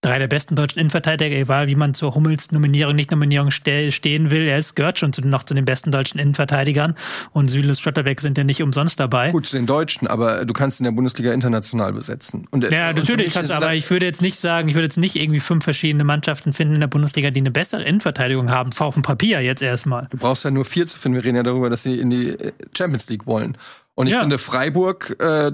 drei 0.00 0.18
der 0.18 0.28
besten 0.28 0.54
deutschen 0.54 0.78
Innenverteidiger, 0.78 1.36
egal 1.36 1.66
wie 1.66 1.74
man 1.74 1.92
zur 1.92 2.14
Hummels-Nominierung, 2.14 2.94
Nicht-Nominierung 2.94 3.50
ste 3.50 3.90
stehen 3.90 4.30
will. 4.30 4.42
Er 4.42 4.58
ist, 4.58 4.76
gehört 4.76 4.98
schon 4.98 5.12
zu, 5.12 5.26
noch 5.26 5.42
zu 5.42 5.54
den 5.54 5.64
besten 5.64 5.90
deutschen 5.90 6.20
Innenverteidigern. 6.20 6.94
Und 7.32 7.48
Süles 7.48 7.80
Schotterbeck 7.80 8.20
sind 8.20 8.38
ja 8.38 8.44
nicht 8.44 8.62
umsonst 8.62 9.00
dabei. 9.00 9.32
Gut 9.32 9.46
zu 9.46 9.56
den 9.56 9.66
Deutschen, 9.66 10.06
aber 10.06 10.44
du 10.44 10.54
kannst 10.54 10.78
in 10.80 10.84
der 10.84 10.92
Bundesliga 10.92 11.32
international 11.32 11.92
besetzen. 11.92 12.46
Und, 12.50 12.70
Ja, 12.70 12.90
und 12.90 12.96
natürlich 12.96 13.32
kannst 13.32 13.50
du, 13.50 13.54
aber 13.56 13.74
ich 13.74 13.90
würde 13.90 14.06
jetzt 14.06 14.22
nicht 14.22 14.38
sagen, 14.38 14.68
ich 14.68 14.74
würde 14.74 14.84
jetzt 14.84 14.98
nicht 14.98 15.16
irgendwie 15.16 15.40
fünf 15.40 15.64
verschiedene 15.64 16.04
Mannschaften 16.04 16.52
finden 16.52 16.74
in 16.74 16.80
der 16.80 16.88
Bundesliga, 16.88 17.30
die 17.30 17.40
eine 17.40 17.50
bessere 17.50 17.82
Innenverteidigung 17.82 18.50
haben. 18.50 18.70
Auf 18.78 18.94
dem 18.94 19.02
Papier 19.02 19.40
jetzt 19.40 19.60
erstmal. 19.60 20.06
Du 20.10 20.16
brauchst 20.16 20.44
ja 20.44 20.50
nur 20.50 20.64
vier 20.64 20.86
zu 20.86 20.98
finden. 20.98 21.16
Wir 21.16 21.24
reden 21.24 21.36
ja 21.36 21.42
darüber, 21.42 21.68
dass 21.68 21.82
sie 21.82 21.98
in 21.98 22.10
die 22.10 22.28
äh, 22.28 22.52
Champions 22.76 23.10
League 23.10 23.26
wollen. 23.26 23.56
Und 23.98 24.06
ich 24.06 24.12
Ja. 24.12 24.20
finde 24.20 24.38
Freiburg, 24.38 25.16
äh, 25.18 25.50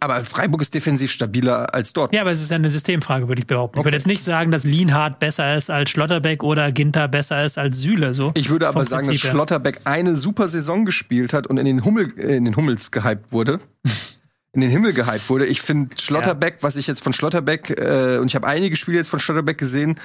aber 0.00 0.24
Freiburg 0.24 0.62
ist 0.62 0.72
defensiv 0.74 1.10
stabiler 1.12 1.74
als 1.74 1.92
Dortmund. 1.92 2.14
Ja, 2.14 2.22
aber 2.22 2.30
es 2.32 2.40
ist 2.40 2.50
ja 2.50 2.54
eine 2.56 2.70
Systemfrage, 2.70 3.28
würde 3.28 3.42
ich 3.42 3.46
behaupten. 3.46 3.78
Ich 3.78 3.84
würde 3.84 3.88
Okay. 3.94 3.96
jetzt 3.98 4.06
nicht 4.06 4.24
sagen, 4.24 4.50
dass 4.50 4.64
Lienhardt 4.64 5.18
besser 5.18 5.54
ist 5.54 5.68
als 5.68 5.90
Schlotterbeck 5.90 6.42
oder 6.42 6.72
Ginter 6.72 7.06
besser 7.06 7.44
ist 7.44 7.58
als 7.58 7.78
Süle. 7.78 8.14
So. 8.14 8.32
Ich 8.34 8.48
würde 8.48 8.66
aber 8.66 8.86
sagen, 8.86 9.00
dass 9.02 9.08
Prinzip 9.08 9.24
her. 9.24 9.30
Schlotterbeck 9.32 9.80
eine 9.84 10.16
super 10.16 10.48
Saison 10.48 10.86
gespielt 10.86 11.34
hat 11.34 11.46
und 11.48 11.58
in 11.58 11.66
den 11.66 11.84
Hummel, 11.84 12.14
äh, 12.18 12.36
in 12.36 12.46
den 12.46 12.56
Hummels 12.56 12.90
gehypt 12.92 13.30
wurde. 13.30 13.58
in 14.54 14.62
den 14.62 14.70
Himmel 14.70 14.94
gehypt 14.94 15.28
wurde. 15.28 15.44
Ich 15.44 15.60
finde 15.60 15.96
Schlotterbeck, 16.00 16.58
was 16.62 16.76
ich 16.76 16.86
jetzt 16.86 17.02
von 17.02 17.12
Schlotterbeck, 17.12 17.78
äh, 17.78 18.16
und 18.16 18.28
ich 18.28 18.34
habe 18.36 18.46
einige 18.46 18.74
Spiele 18.76 18.96
jetzt 18.96 19.10
von 19.10 19.20
Schlotterbeck 19.20 19.58
gesehen, 19.58 19.96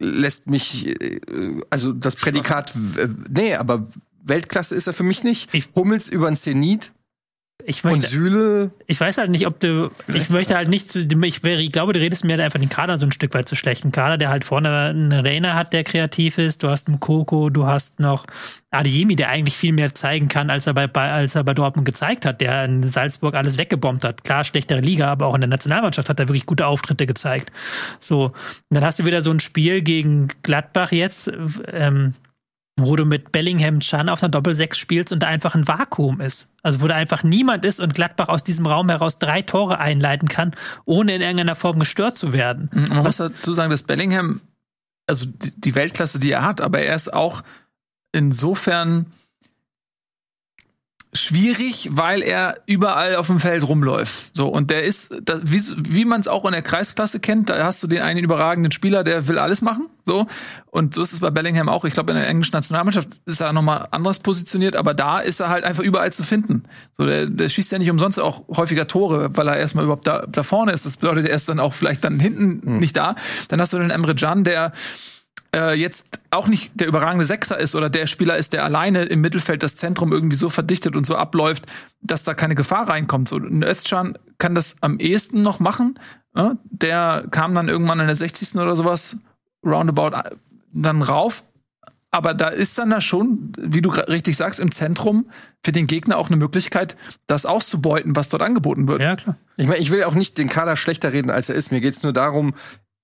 lässt 0.00 0.50
mich, 0.50 0.88
äh, 1.00 1.20
also 1.70 1.92
das 1.92 2.16
Prädikat, 2.16 2.72
äh, 2.98 3.06
nee, 3.30 3.54
aber 3.54 3.86
Weltklasse 4.24 4.74
ist 4.74 4.88
er 4.88 4.94
für 4.94 5.04
mich 5.04 5.22
nicht. 5.22 5.54
Ich- 5.54 5.68
Hummels 5.76 6.08
über 6.08 6.28
den 6.28 6.34
Zenit 6.36 6.90
ich 7.66 7.82
Und 7.82 7.92
möchte, 7.92 8.08
Süle, 8.08 8.70
ich 8.86 9.00
weiß 9.00 9.16
halt 9.16 9.30
nicht, 9.30 9.46
ob 9.46 9.58
du, 9.58 9.90
ich 10.12 10.28
möchte 10.30 10.54
halt 10.54 10.68
nicht 10.68 10.90
zu, 10.90 10.98
ich, 11.00 11.42
wäre- 11.42 11.62
ich 11.62 11.72
glaube, 11.72 11.94
du 11.94 11.98
redest 12.00 12.22
mir 12.24 12.38
einfach 12.42 12.60
den 12.60 12.68
Kader 12.68 12.98
so 12.98 13.06
ein 13.06 13.12
Stück 13.12 13.32
weit 13.34 13.48
zu 13.48 13.56
schlechten 13.56 13.90
Kader, 13.90 14.18
der 14.18 14.28
halt 14.28 14.44
vorne 14.44 14.68
einen 14.90 15.12
Rainer 15.12 15.54
hat, 15.54 15.72
der 15.72 15.82
kreativ 15.82 16.36
ist, 16.38 16.62
du 16.62 16.68
hast 16.68 16.88
einen 16.88 17.00
Koko, 17.00 17.48
du 17.48 17.66
hast 17.66 18.00
noch 18.00 18.26
Adeyemi, 18.70 19.16
der 19.16 19.30
eigentlich 19.30 19.56
viel 19.56 19.72
mehr 19.72 19.94
zeigen 19.94 20.28
kann, 20.28 20.50
als 20.50 20.66
er 20.66 20.74
bei, 20.74 20.86
bei, 20.86 21.10
als 21.10 21.34
er 21.36 21.44
bei 21.44 21.54
Dortmund 21.54 21.86
gezeigt 21.86 22.26
hat, 22.26 22.40
der 22.40 22.64
in 22.66 22.86
Salzburg 22.86 23.34
alles 23.34 23.56
weggebombt 23.56 24.04
hat. 24.04 24.24
Klar, 24.24 24.44
schlechtere 24.44 24.80
Liga, 24.80 25.10
aber 25.10 25.26
auch 25.26 25.34
in 25.34 25.40
der 25.40 25.48
Nationalmannschaft 25.50 26.10
hat 26.10 26.20
er 26.20 26.28
wirklich 26.28 26.46
gute 26.46 26.66
Auftritte 26.66 27.06
gezeigt. 27.06 27.50
So, 27.98 28.24
und 28.26 28.34
dann 28.70 28.84
hast 28.84 28.98
du 28.98 29.06
wieder 29.06 29.22
so 29.22 29.30
ein 29.30 29.40
Spiel 29.40 29.80
gegen 29.80 30.28
Gladbach 30.42 30.92
jetzt, 30.92 31.32
ähm, 31.72 32.14
wo 32.78 32.96
du 32.96 33.04
mit 33.04 33.30
Bellingham 33.30 33.80
Chan 33.80 34.08
auf 34.08 34.22
einer 34.22 34.30
Doppel-Sechs 34.30 34.78
spielst 34.78 35.12
und 35.12 35.22
da 35.22 35.28
einfach 35.28 35.54
ein 35.54 35.68
Vakuum 35.68 36.20
ist. 36.20 36.48
Also 36.62 36.80
wo 36.80 36.88
da 36.88 36.96
einfach 36.96 37.22
niemand 37.22 37.64
ist 37.64 37.78
und 37.78 37.94
Gladbach 37.94 38.28
aus 38.28 38.42
diesem 38.42 38.66
Raum 38.66 38.88
heraus 38.88 39.18
drei 39.18 39.42
Tore 39.42 39.78
einleiten 39.78 40.28
kann, 40.28 40.54
ohne 40.84 41.14
in 41.14 41.20
irgendeiner 41.20 41.54
Form 41.54 41.78
gestört 41.78 42.18
zu 42.18 42.32
werden. 42.32 42.70
Man 42.72 43.04
muss 43.04 43.18
dazu 43.18 43.54
sagen, 43.54 43.70
dass 43.70 43.84
Bellingham, 43.84 44.40
also 45.06 45.26
die, 45.26 45.52
die 45.60 45.74
Weltklasse, 45.74 46.18
die 46.18 46.32
er 46.32 46.42
hat, 46.42 46.60
aber 46.60 46.80
er 46.80 46.96
ist 46.96 47.12
auch 47.12 47.42
insofern 48.12 49.06
schwierig, 51.14 51.88
weil 51.92 52.22
er 52.22 52.56
überall 52.66 53.16
auf 53.16 53.28
dem 53.28 53.40
Feld 53.40 53.66
rumläuft. 53.66 54.34
So 54.34 54.48
und 54.48 54.70
der 54.70 54.82
ist, 54.82 55.14
das, 55.22 55.40
wie, 55.44 55.62
wie 55.88 56.04
man 56.04 56.20
es 56.20 56.28
auch 56.28 56.44
in 56.44 56.52
der 56.52 56.62
Kreisklasse 56.62 57.20
kennt, 57.20 57.50
da 57.50 57.64
hast 57.64 57.82
du 57.82 57.86
den 57.86 58.02
einen 58.02 58.22
überragenden 58.22 58.72
Spieler, 58.72 59.04
der 59.04 59.28
will 59.28 59.38
alles 59.38 59.62
machen. 59.62 59.88
So 60.04 60.26
und 60.70 60.94
so 60.94 61.02
ist 61.02 61.12
es 61.12 61.20
bei 61.20 61.30
Bellingham 61.30 61.68
auch. 61.68 61.84
Ich 61.84 61.94
glaube, 61.94 62.12
in 62.12 62.18
der 62.18 62.28
englischen 62.28 62.54
Nationalmannschaft 62.54 63.08
ist 63.26 63.40
er 63.40 63.52
nochmal 63.52 63.88
anders 63.90 64.18
positioniert, 64.18 64.76
aber 64.76 64.92
da 64.92 65.20
ist 65.20 65.40
er 65.40 65.48
halt 65.48 65.64
einfach 65.64 65.82
überall 65.82 66.12
zu 66.12 66.24
finden. 66.24 66.64
So 66.96 67.06
der, 67.06 67.26
der 67.26 67.48
schießt 67.48 67.72
ja 67.72 67.78
nicht 67.78 67.90
umsonst 67.90 68.20
auch 68.20 68.44
häufiger 68.48 68.86
Tore, 68.86 69.30
weil 69.34 69.48
er 69.48 69.56
erstmal 69.56 69.84
überhaupt 69.84 70.06
da, 70.06 70.26
da 70.28 70.42
vorne 70.42 70.72
ist. 70.72 70.84
Das 70.84 70.96
bedeutet, 70.96 71.28
er 71.28 71.36
ist 71.36 71.48
dann 71.48 71.60
auch 71.60 71.74
vielleicht 71.74 72.04
dann 72.04 72.18
hinten 72.18 72.78
nicht 72.78 72.96
da. 72.96 73.14
Dann 73.48 73.60
hast 73.60 73.72
du 73.72 73.78
den 73.78 73.90
Emre 73.90 74.14
Can, 74.14 74.44
der 74.44 74.72
äh, 75.54 75.74
jetzt 75.74 76.20
auch 76.30 76.48
nicht 76.48 76.72
der 76.74 76.88
überragende 76.88 77.24
Sechser 77.24 77.58
ist 77.58 77.74
oder 77.74 77.88
der 77.88 78.06
Spieler 78.06 78.36
ist, 78.36 78.52
der 78.52 78.64
alleine 78.64 79.04
im 79.04 79.20
Mittelfeld 79.20 79.62
das 79.62 79.76
Zentrum 79.76 80.12
irgendwie 80.12 80.36
so 80.36 80.50
verdichtet 80.50 80.96
und 80.96 81.06
so 81.06 81.16
abläuft, 81.16 81.66
dass 82.00 82.24
da 82.24 82.34
keine 82.34 82.54
Gefahr 82.54 82.88
reinkommt. 82.88 83.28
So, 83.28 83.36
ein 83.36 83.62
Özcan 83.62 84.18
kann 84.38 84.54
das 84.54 84.76
am 84.80 84.98
ehesten 84.98 85.42
noch 85.42 85.60
machen. 85.60 85.98
Ja? 86.36 86.56
Der 86.64 87.26
kam 87.30 87.54
dann 87.54 87.68
irgendwann 87.68 88.00
in 88.00 88.06
der 88.06 88.16
60. 88.16 88.56
oder 88.56 88.76
sowas 88.76 89.18
roundabout 89.64 90.16
äh, 90.16 90.30
dann 90.72 91.02
rauf. 91.02 91.44
Aber 92.10 92.32
da 92.32 92.46
ist 92.46 92.78
dann 92.78 92.90
da 92.90 93.00
schon, 93.00 93.52
wie 93.58 93.82
du 93.82 93.90
richtig 93.90 94.36
sagst, 94.36 94.60
im 94.60 94.70
Zentrum 94.70 95.30
für 95.64 95.72
den 95.72 95.88
Gegner 95.88 96.16
auch 96.16 96.28
eine 96.28 96.36
Möglichkeit, 96.36 96.96
das 97.26 97.44
auszubeuten, 97.44 98.14
was 98.14 98.28
dort 98.28 98.42
angeboten 98.42 98.86
wird. 98.86 99.00
Ja, 99.00 99.16
klar. 99.16 99.36
ich 99.56 99.66
meine, 99.66 99.80
ich 99.80 99.90
will 99.90 100.04
auch 100.04 100.14
nicht 100.14 100.38
den 100.38 100.48
Kader 100.48 100.76
schlechter 100.76 101.12
reden, 101.12 101.30
als 101.30 101.48
er 101.48 101.56
ist. 101.56 101.72
Mir 101.72 101.80
geht's 101.80 102.04
nur 102.04 102.12
darum, 102.12 102.54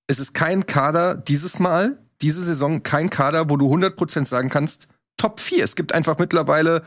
es 0.06 0.20
ist 0.20 0.32
kein 0.32 0.64
Kader 0.66 1.16
dieses 1.16 1.58
Mal, 1.58 1.98
diese 2.22 2.42
Saison, 2.42 2.82
kein 2.82 3.10
Kader, 3.10 3.50
wo 3.50 3.56
du 3.56 3.72
100% 3.72 4.26
sagen 4.26 4.48
kannst, 4.48 4.88
Top 5.16 5.40
4. 5.40 5.64
Es 5.64 5.76
gibt 5.76 5.92
einfach 5.92 6.18
mittlerweile 6.18 6.82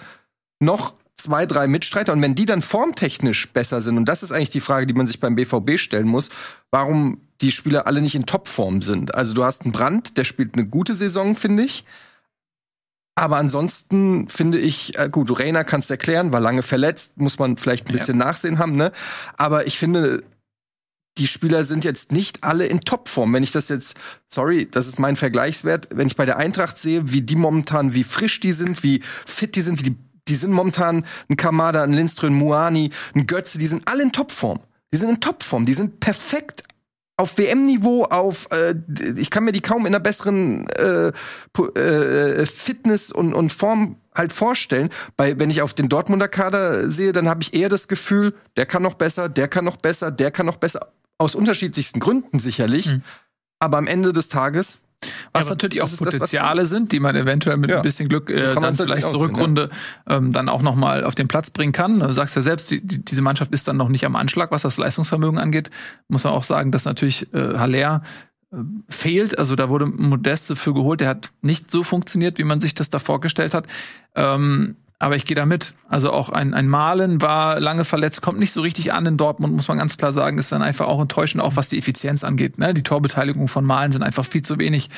noch 0.60 0.96
zwei, 1.18 1.46
drei 1.46 1.68
Mitstreiter. 1.68 2.14
Und 2.14 2.22
wenn 2.22 2.36
die 2.36 2.46
dann 2.46 2.62
formtechnisch 2.62 3.52
besser 3.54 3.82
sind, 3.82 3.98
und 3.98 4.06
das 4.06 4.24
ist 4.24 4.32
eigentlich 4.32 4.50
die 4.50 4.60
Frage, 4.60 4.88
die 4.88 4.94
man 4.94 5.08
sich 5.08 5.20
beim 5.20 5.36
BVB 5.36 5.78
stellen 5.78 6.08
muss, 6.08 6.30
warum 6.72 7.22
die 7.42 7.52
Spieler 7.52 7.88
alle 7.88 8.02
nicht 8.02 8.16
in 8.16 8.26
Topform 8.26 8.82
sind. 8.82 9.16
Also 9.16 9.34
du 9.34 9.44
hast 9.44 9.64
einen 9.64 9.72
Brand, 9.72 10.18
der 10.18 10.24
spielt 10.24 10.56
eine 10.56 10.66
gute 10.66 10.96
Saison, 10.96 11.36
finde 11.36 11.64
ich. 11.64 11.86
Aber 13.16 13.38
ansonsten 13.38 14.28
finde 14.28 14.58
ich, 14.58 14.98
äh, 14.98 15.08
gut, 15.10 15.40
Reiner 15.40 15.64
kannst 15.64 15.92
erklären, 15.92 16.32
war 16.32 16.40
lange 16.40 16.64
verletzt, 16.64 17.18
muss 17.18 17.38
man 17.38 17.58
vielleicht 17.58 17.88
ein 17.88 17.94
bisschen 17.94 18.18
Nachsehen 18.18 18.58
haben, 18.58 18.76
ne? 18.76 18.92
Aber 19.38 19.68
ich 19.68 19.78
finde, 19.78 20.24
die 21.18 21.28
Spieler 21.28 21.64
sind 21.64 21.86
jetzt 21.86 22.12
nicht 22.12 22.44
alle 22.44 22.66
in 22.66 22.82
Topform. 22.82 23.34
Wenn 23.34 23.44
ich 23.44 23.52
das 23.52 23.70
jetzt, 23.70 23.96
sorry, 24.28 24.68
das 24.70 24.88
ist 24.88 25.00
mein 25.00 25.16
Vergleichswert, 25.16 25.90
wenn 25.94 26.08
ich 26.08 26.16
bei 26.16 26.26
der 26.26 26.38
Eintracht 26.38 26.78
sehe, 26.78 27.12
wie 27.12 27.22
die 27.22 27.36
momentan, 27.36 27.94
wie 27.94 28.04
frisch 28.04 28.40
die 28.40 28.52
sind, 28.52 28.84
wie 28.84 29.02
fit 29.26 29.56
die 29.56 29.62
sind, 29.62 29.80
wie 29.80 29.92
die, 29.92 29.98
die 30.28 30.36
sind 30.36 30.52
momentan 30.52 31.06
ein 31.30 31.38
Kamada, 31.38 31.84
ein 31.84 31.94
Lindström, 31.94 32.34
Muani, 32.34 32.90
ein 33.14 33.28
Götze, 33.28 33.58
die 33.58 33.68
sind 33.68 33.88
alle 33.88 34.04
in 34.04 34.12
Topform. 34.12 34.60
Die 34.94 34.98
sind 34.98 35.10
in 35.10 35.20
Topform, 35.20 35.66
die 35.66 35.74
sind 35.74 36.00
perfekt 36.00 36.64
auf 37.16 37.38
WM-Niveau, 37.38 38.06
auf 38.06 38.48
äh, 38.52 38.74
ich 39.18 39.30
kann 39.30 39.44
mir 39.44 39.52
die 39.52 39.62
kaum 39.62 39.82
in 39.82 39.88
einer 39.88 40.00
besseren 40.00 40.68
äh, 40.70 41.12
pu- 41.56 41.78
äh, 41.78 42.44
Fitness 42.48 43.12
und, 43.12 43.34
und 43.36 43.52
Form 43.52 43.98
halt 44.16 44.34
vorstellen. 44.34 44.90
Bei, 45.16 45.38
wenn 45.40 45.52
ich 45.52 45.62
auf 45.62 45.76
den 45.76 45.90
Dortmunder 45.90 46.28
Kader 46.28 46.92
sehe, 46.92 47.12
dann 47.12 47.30
habe 47.30 47.44
ich 47.44 47.54
eher 47.54 47.70
das 47.70 47.88
Gefühl, 47.88 48.34
der 48.58 48.66
kann 48.66 48.82
noch 48.82 48.96
besser, 48.96 49.30
der 49.30 49.48
kann 49.48 49.64
noch 49.66 49.78
besser, 49.78 50.10
der 50.10 50.32
kann 50.32 50.48
noch 50.48 50.58
besser. 50.58 50.92
Aus 51.24 51.36
unterschiedlichsten 51.36 52.00
Gründen 52.00 52.40
sicherlich. 52.40 52.88
Mhm. 52.88 53.02
Aber 53.60 53.78
am 53.78 53.88
Ende 53.88 54.12
des 54.14 54.28
Tages 54.28 54.82
Was 55.34 55.46
aber 55.46 55.52
natürlich 55.52 55.82
auch 55.82 55.88
ist 55.88 56.02
das, 56.02 56.14
Potenziale 56.14 56.66
sind, 56.66 56.92
die 56.92 57.00
man 57.00 57.16
eventuell 57.16 57.58
mit 57.58 57.70
Ja. 57.70 57.78
ein 57.78 57.82
bisschen 57.82 58.10
Glück 58.10 58.30
äh, 58.30 58.56
dann 58.56 58.76
vielleicht 58.76 59.08
zur 59.10 59.22
Rückrunde 59.22 59.70
ähm, 60.08 60.32
dann 60.32 60.50
auch 60.50 60.62
noch 60.62 60.76
mal 60.76 61.04
auf 61.04 61.16
den 61.16 61.28
Platz 61.28 61.50
bringen 61.50 61.74
kann. 61.74 62.00
Du 62.00 62.14
sagst 62.14 62.36
ja 62.36 62.42
selbst, 62.42 62.70
die, 62.72 62.82
die, 62.86 63.04
diese 63.04 63.22
Mannschaft 63.22 63.52
ist 63.54 63.68
dann 63.68 63.78
noch 63.78 63.90
nicht 63.90 64.06
am 64.06 64.16
Anschlag, 64.16 64.52
was 64.52 64.62
das 64.64 64.78
Leistungsvermögen 64.78 65.40
angeht. 65.40 65.70
Muss 66.08 66.24
man 66.24 66.34
auch 66.34 66.44
sagen, 66.44 66.72
dass 66.72 66.86
natürlich 66.86 67.34
äh, 67.34 67.58
Haller 67.58 68.04
äh, 68.52 68.58
fehlt. 68.90 69.38
Also 69.38 69.56
da 69.56 69.70
wurde 69.70 69.86
Modeste 69.86 70.56
für 70.56 70.74
geholt. 70.74 71.02
Der 71.02 71.10
hat 71.10 71.32
nicht 71.42 71.72
so 71.72 71.84
funktioniert, 71.84 72.38
wie 72.38 72.44
man 72.44 72.62
sich 72.62 72.74
das 72.74 72.90
da 72.90 73.00
vorgestellt 73.00 73.54
hat. 73.54 73.68
Ähm, 74.16 74.76
aber 75.04 75.18
ich 75.18 75.26
gehe 75.26 75.36
da 75.36 75.46
mit. 75.46 75.74
Also 75.90 76.14
auch 76.14 76.30
ein, 76.30 76.54
ein 76.54 76.70
Malen 76.70 77.22
war 77.22 77.60
lange 77.60 77.84
verletzt, 77.84 78.22
kommt 78.22 78.40
nicht 78.40 78.54
so 78.54 78.62
richtig 78.62 78.94
an 78.94 79.06
in 79.06 79.18
Dortmund, 79.18 79.54
muss 79.54 79.68
man 79.68 79.78
ganz 79.78 79.98
klar 79.98 80.14
sagen, 80.14 80.38
ist 80.38 80.54
dann 80.54 80.62
einfach 80.62 80.88
auch 80.88 81.02
enttäuschend, 81.02 81.44
auch 81.44 81.58
was 81.58 81.68
die 81.68 81.78
Effizienz 81.78 82.24
angeht. 82.24 82.58
Ne? 82.58 82.74
Die 82.74 82.84
Torbeteiligung 82.84 83.50
von 83.50 83.66
Malen 83.66 83.92
sind 83.92 84.02
einfach 84.02 84.26
viel 84.26 84.44
zu 84.44 84.60
wenig 84.60 84.90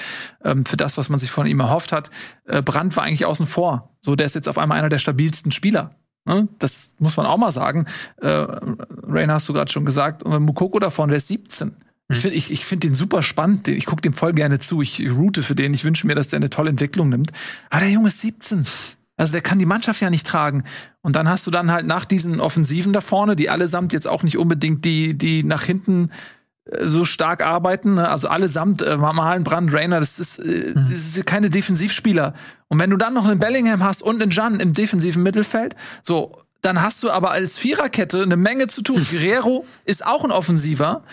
ähm, 0.44 0.64
für 0.64 0.78
das, 0.78 1.00
was 1.00 1.10
man 1.10 1.18
sich 1.18 1.32
von 1.32 1.48
ihm 1.48 1.60
erhofft 1.60 1.92
hat. 1.92 2.12
Äh, 2.46 2.62
Brandt 2.62 2.96
war 2.96 3.04
eigentlich 3.04 3.26
außen 3.26 3.48
vor. 3.48 3.96
So, 4.00 4.16
der 4.16 4.28
ist 4.28 4.36
jetzt 4.36 4.48
auf 4.48 4.60
einmal 4.60 4.78
einer 4.78 4.90
der 4.90 5.00
stabilsten 5.00 5.52
Spieler. 5.52 5.96
Ne? 6.26 6.48
Das 6.60 6.92
muss 7.00 7.18
man 7.18 7.26
auch 7.26 7.38
mal 7.38 7.50
sagen. 7.50 7.88
Äh, 8.18 8.28
Rainer 8.28 9.34
hast 9.34 9.50
du 9.50 9.54
gerade 9.54 9.72
schon 9.72 9.86
gesagt. 9.86 10.22
Und 10.22 10.44
Mukoko 10.44 10.78
davon, 10.78 11.10
der 11.10 11.18
ist 11.18 11.30
17. 11.30 11.76
Ich 12.10 12.20
finde 12.20 12.38
ich, 12.38 12.52
ich 12.52 12.64
find 12.64 12.84
den 12.84 12.94
super 12.94 13.24
spannend. 13.24 13.68
Ich 13.68 13.88
gucke 13.88 14.04
dem 14.04 14.14
voll 14.14 14.34
gerne 14.34 14.60
zu. 14.60 14.84
Ich 14.84 15.02
route 15.12 15.42
für 15.42 15.56
den. 15.56 15.74
Ich 15.74 15.84
wünsche 15.84 16.06
mir, 16.06 16.14
dass 16.14 16.28
der 16.28 16.38
eine 16.38 16.52
tolle 16.52 16.70
Entwicklung 16.70 17.10
nimmt. 17.10 17.32
Aber 17.72 17.80
der 17.80 17.90
Junge 17.90 18.10
ist 18.10 18.22
17. 18.22 18.66
Also 19.18 19.34
der 19.34 19.42
kann 19.42 19.60
die 19.60 19.66
Mannschaft 19.66 20.02
ja 20.02 20.10
nicht 20.10 20.28
tragen. 20.28 20.64
Und 21.02 21.16
dann 21.16 21.30
hast 21.30 21.48
du 21.48 21.52
dann 21.52 21.72
halt 21.72 21.86
nach 21.86 22.06
diesen 22.06 22.42
Offensiven 22.42 22.94
da 22.94 23.02
vorne, 23.02 23.36
die 23.36 23.50
allesamt 23.50 23.94
jetzt 23.94 24.08
auch 24.08 24.24
nicht 24.24 24.38
unbedingt 24.38 24.84
die, 24.84 25.18
die 25.18 25.44
nach 25.44 25.64
hinten 25.64 26.10
äh, 26.66 26.86
so 26.86 27.06
stark 27.06 27.46
arbeiten. 27.46 27.96
ne? 27.96 28.10
Also 28.10 28.28
allesamt, 28.28 28.82
äh, 28.82 28.98
Malen, 28.98 29.44
Brand, 29.44 29.74
Rainer, 29.74 30.00
das 30.00 30.20
ist, 30.20 30.40
äh, 30.40 30.74
das 30.74 31.18
ist 31.18 31.26
keine 31.26 31.50
Defensivspieler. 31.50 32.34
Und 32.68 32.80
wenn 32.80 32.90
du 32.90 32.98
dann 32.98 33.14
noch 33.14 33.26
einen 33.26 33.40
Bellingham 33.40 33.84
hast 33.84 34.04
und 34.04 34.22
einen 34.22 34.32
Jan 34.32 34.60
im 34.60 34.74
defensiven 34.74 35.24
Mittelfeld, 35.24 35.76
so, 36.04 36.42
dann 36.62 36.82
hast 36.82 37.04
du 37.04 37.12
aber 37.12 37.32
als 37.32 37.58
Viererkette 37.58 38.24
eine 38.24 38.38
Menge 38.38 38.68
zu 38.68 38.82
tun. 38.82 39.06
Guerrero 39.12 39.66
ist 39.86 40.06
auch 40.06 40.24
ein 40.24 40.32
Offensiver. 40.32 41.04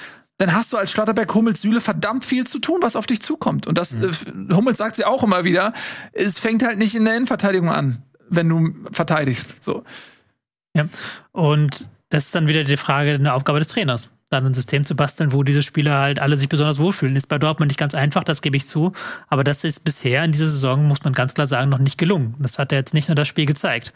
Dann 0.43 0.55
hast 0.55 0.73
du 0.73 0.77
als 0.77 0.91
Schlotterberg, 0.91 1.33
Hummels, 1.37 1.61
Süle 1.61 1.81
verdammt 1.81 2.25
viel 2.25 2.45
zu 2.45 2.59
tun, 2.59 2.79
was 2.81 2.97
auf 2.97 3.07
dich 3.07 3.23
zukommt. 3.23 3.69
Und 3.69 3.79
das, 3.79 3.95
äh, 3.95 4.11
Hummels 4.53 4.79
sagt 4.79 4.97
sie 4.97 5.05
auch 5.05 5.23
immer 5.23 5.45
wieder, 5.45 5.73
es 6.13 6.41
fängt 6.41 6.67
halt 6.67 6.79
nicht 6.79 6.97
in 6.97 7.05
der 7.05 7.15
Innenverteidigung 7.15 7.71
an, 7.71 8.03
wenn 8.29 8.49
du 8.49 8.75
verteidigst. 8.91 9.63
So. 9.63 9.85
Ja. 10.75 10.89
Und 11.31 11.89
das 12.09 12.25
ist 12.25 12.35
dann 12.35 12.49
wieder 12.49 12.65
die 12.65 12.77
Frage, 12.77 13.13
eine 13.13 13.35
Aufgabe 13.35 13.61
des 13.61 13.69
Trainers, 13.69 14.11
dann 14.31 14.45
ein 14.45 14.53
System 14.53 14.83
zu 14.83 14.97
basteln, 14.97 15.33
wo 15.33 15.45
diese 15.45 15.63
Spieler 15.63 16.01
halt 16.01 16.19
alle 16.19 16.37
sich 16.37 16.49
besonders 16.49 16.81
wohlfühlen. 16.81 17.15
Ist 17.15 17.29
bei 17.29 17.39
Dortmund 17.39 17.71
nicht 17.71 17.79
ganz 17.79 17.95
einfach, 17.95 18.25
das 18.25 18.43
gebe 18.43 18.57
ich 18.57 18.67
zu. 18.67 18.93
Aber 19.29 19.45
das 19.45 19.63
ist 19.63 19.85
bisher 19.85 20.25
in 20.25 20.33
dieser 20.33 20.49
Saison, 20.49 20.89
muss 20.89 21.05
man 21.05 21.13
ganz 21.13 21.35
klar 21.35 21.47
sagen, 21.47 21.71
noch 21.71 21.79
nicht 21.79 21.99
gelungen. 21.99 22.35
Das 22.41 22.59
hat 22.59 22.73
ja 22.73 22.79
jetzt 22.79 22.95
nicht 22.95 23.07
nur 23.07 23.15
das 23.15 23.29
Spiel 23.29 23.47
gezeigt. 23.47 23.93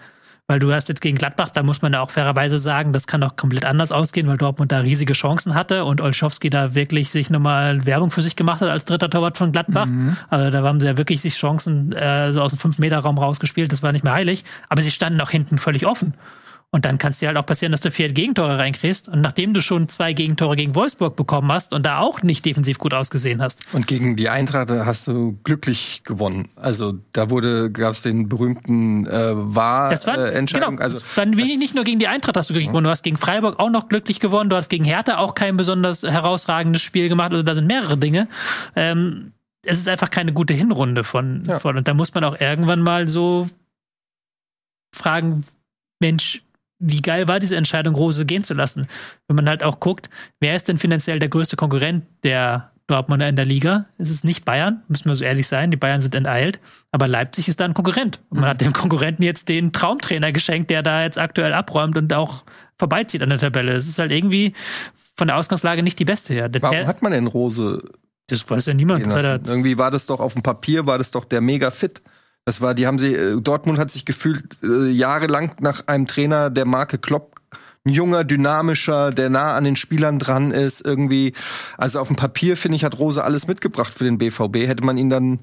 Weil 0.49 0.61
du 0.61 0.73
hast 0.73 0.89
jetzt 0.89 1.01
gegen 1.01 1.19
Gladbach, 1.19 1.51
da 1.51 1.65
muss 1.65 1.83
man 1.83 1.93
ja 1.93 2.01
auch 2.01 2.11
fairerweise 2.11 2.57
sagen, 2.57 2.93
das 2.93 3.09
kann 3.09 3.21
auch 3.25 3.35
komplett 3.35 3.65
anders 3.65 3.91
ausgehen, 3.91 4.29
weil 4.29 4.37
Dortmund 4.37 4.71
da 4.71 4.79
riesige 4.79 5.13
Chancen 5.13 5.55
hatte 5.55 5.85
und 5.85 6.01
Olschowski 6.01 6.51
da 6.51 6.73
wirklich 6.77 7.11
sich 7.11 7.31
nochmal 7.31 7.85
Werbung 7.85 8.13
für 8.13 8.23
sich 8.23 8.37
gemacht 8.37 8.61
hat 8.61 8.69
als 8.69 8.85
dritter 8.85 9.11
Torwart 9.11 9.37
von 9.39 9.51
Gladbach. 9.51 9.89
Also 10.31 10.51
da 10.51 10.63
haben 10.63 10.79
sie 10.79 10.87
ja 10.87 10.97
wirklich 10.97 11.21
sich 11.21 11.35
Chancen 11.35 11.93
äh, 11.93 12.33
so 12.33 12.43
aus 12.43 12.55
dem 12.55 12.61
5-Meter-Raum 12.61 13.19
rausgespielt, 13.19 13.73
das 13.73 13.83
war 13.83 13.91
nicht 13.91 14.05
mehr 14.05 14.13
heilig. 14.13 14.45
Aber 14.69 14.83
sie 14.83 14.93
standen 14.93 15.21
auch 15.21 15.31
hinten 15.31 15.59
völlig 15.59 15.85
offen. 15.85 16.15
Und 16.73 16.85
dann 16.85 16.99
kann 16.99 17.13
es 17.13 17.21
dir 17.21 17.29
halt 17.29 17.39
auch 17.39 17.47
passieren, 17.47 17.71
dass 17.73 17.81
du 17.81 17.91
vier 17.91 18.13
Gegentore 18.13 18.59
reinkriegst. 18.59 19.09
Und 19.09 19.21
nachdem 19.23 19.55
du 19.55 19.63
schon 19.63 19.89
zwei 19.89 20.13
Gegentore 20.13 20.57
gegen 20.57 20.75
Wolfsburg 20.75 21.17
bekommen 21.17 21.51
hast 21.51 21.73
und 21.73 21.87
da 21.87 22.01
auch 22.01 22.23
nicht 22.23 22.45
defensiv 22.45 22.79
gut 22.79 22.93
ausgesehen 22.93 23.41
hast. 23.41 23.67
Und 23.73 23.87
gegen 23.87 24.17
die 24.17 24.29
Eintracht 24.29 24.69
hast 24.71 25.07
du 25.07 25.39
glücklich 25.45 26.03
gewonnen. 26.05 26.49
Also 26.57 26.99
da 27.13 27.31
wurde, 27.31 27.71
gab 27.71 27.93
es 27.93 28.03
den 28.03 28.29
berühmten 28.29 29.07
äh, 29.07 29.33
war 29.35 29.89
Das 29.91 30.07
war, 30.07 30.19
äh, 30.19 30.33
Entscheidung. 30.33 30.71
genau, 30.77 30.83
also 30.83 30.99
das 30.99 31.17
war 31.17 31.25
wie- 31.29 31.57
nicht 31.57 31.75
nur 31.77 31.85
gegen 31.85 31.99
die 32.01 32.09
Eintracht 32.09 32.37
hast 32.37 32.51
du 32.51 32.53
glücklich 32.55 32.69
gewonnen, 32.69 32.85
du 32.85 32.91
hast 32.91 33.03
gegen 33.05 33.17
Freiburg 33.17 33.59
auch 33.59 33.71
noch 33.71 33.89
glücklich 33.89 34.21
gewonnen, 34.21 34.51
du 34.51 34.57
hast 34.57 34.69
gegen 34.69 34.85
Hertha 34.85 35.19
auch 35.19 35.35
kein 35.35 35.57
besonders 35.57 36.03
herausragendes 36.03 36.83
Spiel 36.83 37.09
gemacht. 37.09 37.31
Also 37.31 37.43
da 37.45 37.55
sind 37.55 37.69
mehrere 37.69 37.97
Dinge. 37.97 38.29
Ähm, 38.75 39.33
es 39.65 39.79
ist 39.79 39.89
einfach 39.89 40.11
keine 40.11 40.33
gute 40.33 40.53
Hinrunde 40.53 41.05
von, 41.05 41.45
Ja. 41.47 41.59
von. 41.61 41.77
Und 41.79 41.89
da 41.89 41.95
muss 41.95 42.13
man 42.13 42.25
auch 42.25 42.39
irgendwann 42.41 42.81
mal 42.83 43.09
so 43.09 43.47
fragen, 44.95 45.45
Mensch, 46.01 46.43
wie 46.79 47.03
geil 47.03 47.29
war 47.29 47.39
diese 47.39 47.57
Entscheidung, 47.57 47.95
Rose 47.95 48.25
gehen 48.27 48.45
zu 48.45 48.55
lassen? 48.55 48.87
Wenn 49.29 49.37
man 49.37 49.49
halt 49.49 49.65
auch 49.65 49.81
guckt, 49.81 50.11
wer 50.41 50.57
ist 50.57 50.69
denn 50.69 50.79
finanziell 50.79 51.19
der 51.19 51.29
größte 51.29 51.57
Konkurrent 51.57 52.05
der 52.23 52.71
Dortmunder 52.87 53.29
in 53.29 53.37
der 53.37 53.45
Liga? 53.45 53.87
Es 53.99 54.11
ist 54.11 54.25
nicht 54.25 54.45
Bayern, 54.45 54.83
müssen 54.89 55.09
wir 55.09 55.15
so 55.15 55.25
ehrlich 55.25 55.49
sein. 55.49 55.71
Die 55.71 55.77
Bayern 55.77 56.01
sind 56.01 56.15
enteilt, 56.15 56.61
aber 56.93 57.09
Leipzig 57.09 57.49
ist 57.49 57.61
da 57.61 57.65
ein 57.65 57.75
Konkurrent. 57.75 58.21
Und 58.29 58.41
man 58.41 58.51
hat 58.51 58.61
dem 58.61 58.73
Konkurrenten 58.73 59.23
jetzt 59.23 59.49
den 59.49 59.73
Traumtrainer 59.73 60.33
geschenkt, 60.33 60.71
der 60.71 60.83
da 60.83 61.03
jetzt 61.03 61.19
aktuell 61.19 61.55
abräumt 61.55 61.97
und 61.97 62.13
auch 62.13 62.45
vorbeizieht 62.79 63.23
an 63.23 63.31
der 63.31 63.39
Tabelle. 63.39 63.73
Es 63.73 63.89
ist 63.89 63.99
halt 63.99 64.13
irgendwie 64.13 64.53
von 65.17 65.29
der 65.29 65.39
Ausgangslage 65.39 65.83
nicht 65.83 65.99
die 65.99 66.05
beste 66.05 66.35
her. 66.35 66.49
Der 66.49 66.63
Warum 66.63 66.87
hat 66.87 67.03
man 67.03 67.13
denn 67.13 67.27
Rose 67.27 67.83
das 68.29 68.49
weiß 68.49 68.67
ja 68.67 68.75
niemand. 68.75 69.07
Irgendwie 69.07 69.79
war 69.79 69.91
das 69.91 70.07
doch 70.07 70.21
auf 70.21 70.35
dem 70.35 70.43
Papier, 70.43 70.87
war 70.87 70.99
das 70.99 71.11
doch 71.11 71.25
der 71.25 71.41
mega 71.41 71.71
fit. 71.71 72.03
Das 72.47 72.61
war, 72.61 72.75
die 72.75 72.87
haben 72.87 73.01
sie, 73.01 73.13
äh, 73.13 73.41
Dortmund 73.41 73.77
hat 73.77 73.91
sich 73.91 74.05
gefühlt 74.05 74.57
äh, 74.63 74.87
jahrelang 74.87 75.57
nach 75.59 75.89
einem 75.89 76.07
Trainer 76.07 76.49
der 76.49 76.65
Marke 76.65 76.97
Klopp, 76.97 77.41
ein 77.85 77.91
junger, 77.91 78.23
dynamischer, 78.23 79.11
der 79.11 79.31
nah 79.31 79.55
an 79.55 79.65
den 79.65 79.75
Spielern 79.75 80.21
dran 80.21 80.53
ist, 80.53 80.87
irgendwie. 80.87 81.33
Also 81.77 81.99
auf 81.99 82.07
dem 82.07 82.15
Papier, 82.15 82.57
finde 82.57 82.77
ich, 82.77 82.85
hat 82.85 83.01
Rose 83.01 83.25
alles 83.25 83.49
mitgebracht 83.49 83.93
für 83.93 84.05
den 84.05 84.19
BVB. 84.19 84.69
Hätte 84.69 84.85
man 84.85 84.97
ihn 84.97 85.11
dann 85.11 85.41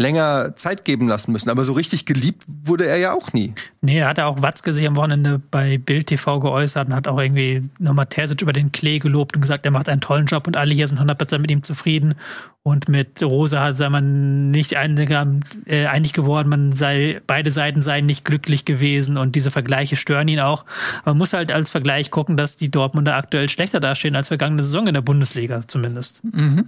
länger 0.00 0.56
Zeit 0.56 0.84
geben 0.84 1.08
lassen 1.08 1.30
müssen. 1.30 1.50
Aber 1.50 1.64
so 1.64 1.74
richtig 1.74 2.06
geliebt 2.06 2.44
wurde 2.46 2.86
er 2.86 2.96
ja 2.96 3.12
auch 3.12 3.32
nie. 3.32 3.52
Nee, 3.82 3.98
er 3.98 4.08
hatte 4.08 4.24
auch 4.24 4.40
Watzke 4.40 4.72
sich 4.72 4.86
am 4.86 4.96
Wochenende 4.96 5.40
bei 5.50 5.76
Bild 5.76 6.06
TV 6.06 6.40
geäußert 6.40 6.88
und 6.88 6.94
hat 6.94 7.06
auch 7.06 7.20
irgendwie 7.20 7.62
nochmal 7.78 8.06
Terzic 8.06 8.40
über 8.40 8.54
den 8.54 8.72
Klee 8.72 8.98
gelobt 8.98 9.36
und 9.36 9.42
gesagt, 9.42 9.66
er 9.66 9.70
macht 9.70 9.88
einen 9.88 10.00
tollen 10.00 10.26
Job 10.26 10.46
und 10.46 10.56
alle 10.56 10.74
hier 10.74 10.88
sind 10.88 10.98
100% 10.98 11.38
mit 11.38 11.50
ihm 11.50 11.62
zufrieden. 11.62 12.14
Und 12.62 12.90
mit 12.90 13.22
Rosa 13.22 13.62
hat 13.62 13.78
sei 13.78 13.88
man 13.88 14.50
nicht 14.50 14.76
einig, 14.76 15.10
äh, 15.66 15.86
einig 15.86 16.12
geworden, 16.12 16.50
man 16.50 16.72
sei, 16.72 17.22
beide 17.26 17.50
Seiten 17.50 17.80
seien 17.80 18.04
nicht 18.04 18.22
glücklich 18.26 18.66
gewesen 18.66 19.16
und 19.16 19.34
diese 19.34 19.50
Vergleiche 19.50 19.96
stören 19.96 20.28
ihn 20.28 20.40
auch. 20.40 20.66
Aber 21.00 21.12
man 21.12 21.18
muss 21.18 21.32
halt 21.32 21.52
als 21.52 21.70
Vergleich 21.70 22.10
gucken, 22.10 22.36
dass 22.36 22.56
die 22.56 22.70
Dortmunder 22.70 23.16
aktuell 23.16 23.48
schlechter 23.48 23.80
dastehen 23.80 24.14
als 24.14 24.28
vergangene 24.28 24.62
Saison 24.62 24.86
in 24.86 24.94
der 24.94 25.00
Bundesliga 25.00 25.62
zumindest. 25.68 26.20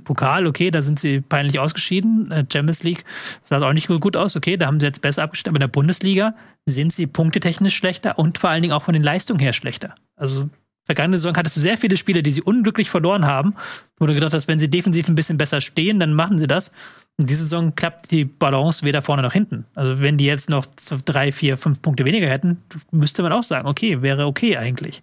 Pokal, 0.05 0.47
okay, 0.47 0.71
da 0.71 0.83
sind 0.83 0.99
sie 0.99 1.21
peinlich 1.21 1.59
ausgeschieden. 1.59 2.31
Äh, 2.31 2.47
Champions 2.51 2.83
League 2.85 3.05
sah 3.45 3.61
auch 3.61 3.73
nicht 3.73 3.89
gut 3.89 4.17
aus, 4.17 4.37
okay, 4.37 4.57
da 4.57 4.67
haben 4.67 4.81
sie 4.81 4.87
jetzt 4.87 5.03
besser 5.03 5.23
abgeschnitten, 5.23 5.51
aber 5.51 5.57
in 5.57 5.69
der 5.69 5.81
Bundesliga 5.81 6.35
sind 6.67 6.93
sie 6.93 7.07
punktetechnisch 7.07 7.77
schlechter 7.77 8.19
und 8.19 8.39
vor 8.39 8.51
allen 8.51 8.63
Dingen 8.63 8.75
auch 8.75 8.83
von 8.83 8.95
den 8.95 9.03
Leistungen 9.03 9.41
her 9.41 9.53
schlechter. 9.53 9.95
Also 10.17 10.49
vergangene 10.85 11.19
Saison 11.19 11.37
hattest 11.37 11.57
du 11.57 11.61
sehr 11.61 11.79
viele 11.79 11.97
Spiele, 11.97 12.23
die 12.23 12.33
sie 12.33 12.43
unglücklich 12.43 12.91
verloren 12.91 13.27
haben, 13.27 13.55
wo 13.99 14.07
du 14.07 14.15
gedacht 14.15 14.35
hast, 14.35 14.49
wenn 14.49 14.59
sie 14.59 14.69
defensiv 14.69 15.09
ein 15.09 15.15
bisschen 15.15 15.39
besser 15.39 15.61
stehen, 15.61 16.01
dann 16.01 16.13
machen 16.13 16.39
sie 16.39 16.47
das. 16.47 16.73
Und 17.19 17.29
diese 17.29 17.43
Saison 17.43 17.75
klappt 17.75 18.11
die 18.11 18.25
Balance 18.25 18.85
weder 18.85 19.03
vorne 19.03 19.23
noch 19.23 19.35
hinten. 19.35 19.67
Also 19.75 20.01
wenn 20.01 20.17
die 20.17 20.25
jetzt 20.25 20.49
noch 20.49 20.65
drei, 21.05 21.31
vier, 21.31 21.59
fünf 21.59 21.83
Punkte 21.83 22.07
weniger 22.07 22.27
hätten, 22.27 22.63
müsste 22.91 23.23
man 23.23 23.33
auch 23.33 23.43
sagen, 23.43 23.69
okay, 23.69 24.01
wäre 24.01 24.27
okay 24.27 24.57
eigentlich. 24.57 25.03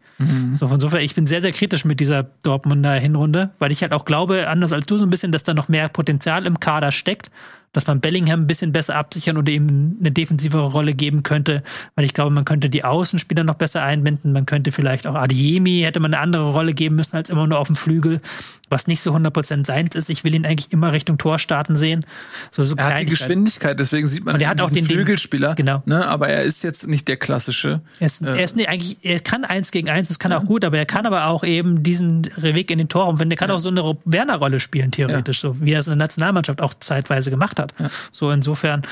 So 0.56 0.68
von 0.68 0.78
insofern, 0.78 1.02
ich 1.02 1.14
bin 1.14 1.28
sehr, 1.28 1.42
sehr 1.42 1.52
kritisch 1.52 1.86
mit 1.86 2.00
dieser 2.00 2.24
Dortmunder 2.24 2.94
Hinrunde, 2.96 3.52
weil 3.60 3.72
ich 3.72 3.84
halt 3.84 3.94
auch 3.94 4.06
glaube, 4.06 4.48
anders 4.48 4.74
als 4.74 4.88
du 4.88 4.98
so 4.98 5.06
ein 5.06 5.12
bisschen, 5.12 5.32
dass 5.32 5.44
da 5.44 5.54
noch 5.54 5.68
mehr 5.68 5.88
Potenzial 5.88 6.48
im 6.48 6.60
Kader 6.60 6.92
steckt, 6.92 7.30
dass 7.72 7.88
man 7.88 8.00
Bellingham 8.00 8.42
ein 8.42 8.48
bisschen 8.48 8.72
besser 8.72 8.96
absichern 8.96 9.38
oder 9.38 9.52
ihm 9.52 9.98
eine 10.00 10.12
defensivere 10.12 10.68
Rolle 10.68 10.94
geben 10.94 11.24
könnte, 11.24 11.64
weil 11.96 12.06
ich 12.06 12.14
glaube, 12.14 12.32
man 12.32 12.46
könnte 12.46 12.70
die 12.70 12.84
Außenspieler 12.84 13.44
noch 13.44 13.56
besser 13.56 13.84
einbinden, 13.84 14.32
man 14.32 14.46
könnte 14.46 14.72
vielleicht 14.72 15.06
auch 15.06 15.16
Adiemi, 15.16 15.82
hätte 15.82 16.00
man 16.00 16.14
eine 16.14 16.22
andere 16.22 16.52
Rolle 16.52 16.74
geben 16.74 16.96
müssen 16.96 17.16
als 17.16 17.30
immer 17.30 17.48
nur 17.48 17.60
auf 17.60 17.68
dem 17.68 17.76
Flügel, 17.76 18.22
was 18.70 18.88
nicht 18.88 19.02
so 19.02 19.14
100% 19.14 19.66
seins 19.66 19.96
ist. 19.96 20.10
Ich 20.10 20.24
will 20.24 20.36
ihn 20.36 20.46
eigentlich 20.46 20.72
immer 20.72 20.94
Richtung 20.94 21.18
Tor 21.18 21.40
starten 21.40 21.78
sehen. 21.78 22.06
So, 22.52 22.64
so 22.66 22.76
Er 22.76 22.86
hat 22.86 23.02
die. 23.02 23.06
Geschwindigkeit, 23.06 23.80
deswegen 23.80 24.08
sieht 24.08 24.24
man 24.26 24.36
Und 24.36 24.42
er 24.42 24.50
hat 24.50 24.62
auch 24.62 24.70
den- 24.70 24.86
den- 24.86 24.86
Flügelspieler. 24.86 25.56
genau. 25.56 25.82
Ne, 25.86 26.08
aber 26.08 26.30
er 26.30 26.44
ist 26.44 26.64
jetzt 26.64 26.88
nicht 26.88 27.08
der 27.08 27.18
klassische. 27.18 27.82
Er 28.00 28.06
ist, 28.06 28.22
er 28.22 28.44
ist 28.44 28.56
nicht, 28.56 28.70
eigentlich, 28.70 28.98
er 29.04 29.20
kann 29.20 29.46
eins 29.46 29.72
gegen 29.72 29.90
eins, 29.90 30.08
das 30.08 30.20
kann 30.20 30.32
er 30.32 30.40
auch 30.40 30.46
gut, 30.46 30.64
aber 30.66 30.78
er 30.78 30.86
kann 30.86 31.06
aber 31.06 31.26
auch 31.28 31.44
eben 31.44 31.84
diesen 31.84 32.30
Weg 32.38 32.72
in 32.72 32.78
den 32.78 32.90
Torraum, 32.90 33.20
wenn 33.20 33.30
der 33.30 33.38
kann 33.38 33.52
auch 33.52 33.60
so 33.60 33.70
eine 33.70 33.98
Werner-Rolle 34.06 34.60
spielen, 34.60 34.92
theoretisch, 34.92 35.40
so 35.40 35.60
wie 35.62 35.72
er 35.74 35.80
es 35.80 35.88
in 35.88 35.92
der 35.92 35.98
Nationalmannschaft 35.98 36.62
auch 36.62 36.74
zeitweise 36.76 37.30
gemacht 37.30 37.60
hat. 37.60 37.74
So 38.12 38.32
insofern, 38.32 38.84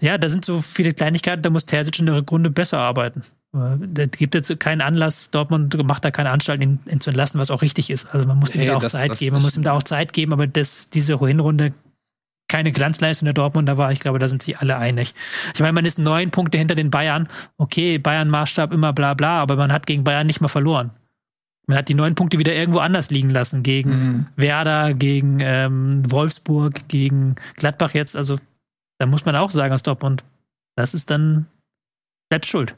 ja, 0.00 0.18
da 0.18 0.28
sind 0.28 0.44
so 0.44 0.60
viele 0.60 0.92
Kleinigkeiten, 0.94 1.42
da 1.42 1.50
muss 1.50 1.66
Terzic 1.66 1.98
in 1.98 2.06
der 2.06 2.14
Rückrunde 2.16 2.50
besser 2.50 2.78
arbeiten. 2.78 3.22
Äh, 3.54 3.76
Da 3.88 4.06
gibt 4.06 4.34
jetzt 4.34 4.60
keinen 4.60 4.80
Anlass, 4.82 5.30
Dortmund 5.30 5.76
macht 5.86 6.04
da 6.04 6.10
keine 6.10 6.30
Anstalt, 6.30 6.60
ihn, 6.62 6.80
ihn 6.90 7.00
zu 7.00 7.10
entlassen, 7.10 7.40
was 7.40 7.50
auch 7.50 7.62
richtig 7.62 7.90
ist. 7.90 8.06
Also 8.14 8.26
man 8.26 8.38
muss 8.38 8.54
ihm 8.54 8.66
da 8.66 8.76
auch 8.76 8.80
das- 8.82 8.92
Zeit 8.92 9.10
das- 9.10 9.18
geben, 9.18 9.34
man 9.34 9.42
muss 9.42 9.56
ihm 9.56 9.62
da 9.62 9.72
auch 9.72 9.82
Zeit 9.82 10.12
geben, 10.12 10.32
aber 10.32 10.46
das, 10.46 10.90
diese 10.90 11.18
Hinrunde 11.18 11.72
keine 12.50 12.72
Glanzleistung 12.72 13.26
der 13.26 13.34
Dortmunder 13.34 13.76
war. 13.76 13.92
Ich 13.92 14.00
glaube, 14.00 14.18
da 14.18 14.26
sind 14.26 14.42
sich 14.42 14.58
alle 14.58 14.78
einig. 14.78 15.14
Ich 15.52 15.60
meine, 15.60 15.72
man 15.74 15.84
ist 15.84 15.98
neun 15.98 16.30
Punkte 16.30 16.56
hinter 16.56 16.74
den 16.74 16.90
Bayern. 16.90 17.28
Okay, 17.58 17.98
Bayern-Maßstab 17.98 18.72
immer 18.72 18.94
bla 18.94 19.12
bla, 19.12 19.40
aber 19.42 19.56
man 19.56 19.70
hat 19.70 19.86
gegen 19.86 20.02
Bayern 20.02 20.26
nicht 20.26 20.40
mal 20.40 20.48
verloren. 20.48 20.90
Man 21.66 21.76
hat 21.76 21.90
die 21.90 21.94
neun 21.94 22.14
Punkte 22.14 22.38
wieder 22.38 22.54
irgendwo 22.54 22.78
anders 22.78 23.10
liegen 23.10 23.28
lassen. 23.28 23.62
Gegen 23.62 23.90
Mhm. 23.90 24.26
Werder, 24.36 24.94
gegen 24.94 25.40
ähm, 25.42 26.10
Wolfsburg, 26.10 26.88
gegen 26.88 27.36
Gladbach 27.56 27.92
jetzt. 27.92 28.16
Also 28.16 28.38
da 28.98 29.04
muss 29.06 29.26
man 29.26 29.36
auch 29.36 29.50
sagen 29.50 29.72
als 29.72 29.82
Dortmund, 29.82 30.24
das 30.74 30.94
ist 30.94 31.10
dann 31.10 31.44
selbst 32.32 32.48
schuld. 32.48 32.74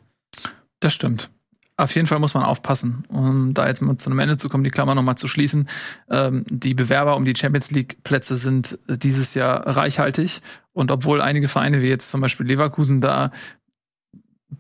Das 0.80 0.92
stimmt. 0.92 1.30
Auf 1.76 1.94
jeden 1.94 2.06
Fall 2.06 2.18
muss 2.18 2.34
man 2.34 2.42
aufpassen, 2.44 3.04
um 3.08 3.54
da 3.54 3.66
jetzt 3.66 3.80
mal 3.80 3.96
zu 3.96 4.10
einem 4.10 4.18
Ende 4.18 4.36
zu 4.36 4.50
kommen, 4.50 4.64
die 4.64 4.70
Klammer 4.70 4.94
nochmal 4.94 5.16
zu 5.16 5.28
schließen. 5.28 5.66
Ähm, 6.10 6.44
die 6.50 6.74
Bewerber 6.74 7.16
um 7.16 7.24
die 7.24 7.34
Champions 7.34 7.70
League-Plätze 7.70 8.36
sind 8.36 8.78
äh, 8.86 8.98
dieses 8.98 9.32
Jahr 9.32 9.66
reichhaltig. 9.66 10.42
Und 10.74 10.90
obwohl 10.90 11.22
einige 11.22 11.48
Vereine 11.48 11.80
wie 11.80 11.88
jetzt 11.88 12.10
zum 12.10 12.20
Beispiel 12.20 12.46
Leverkusen 12.46 13.00
da 13.00 13.30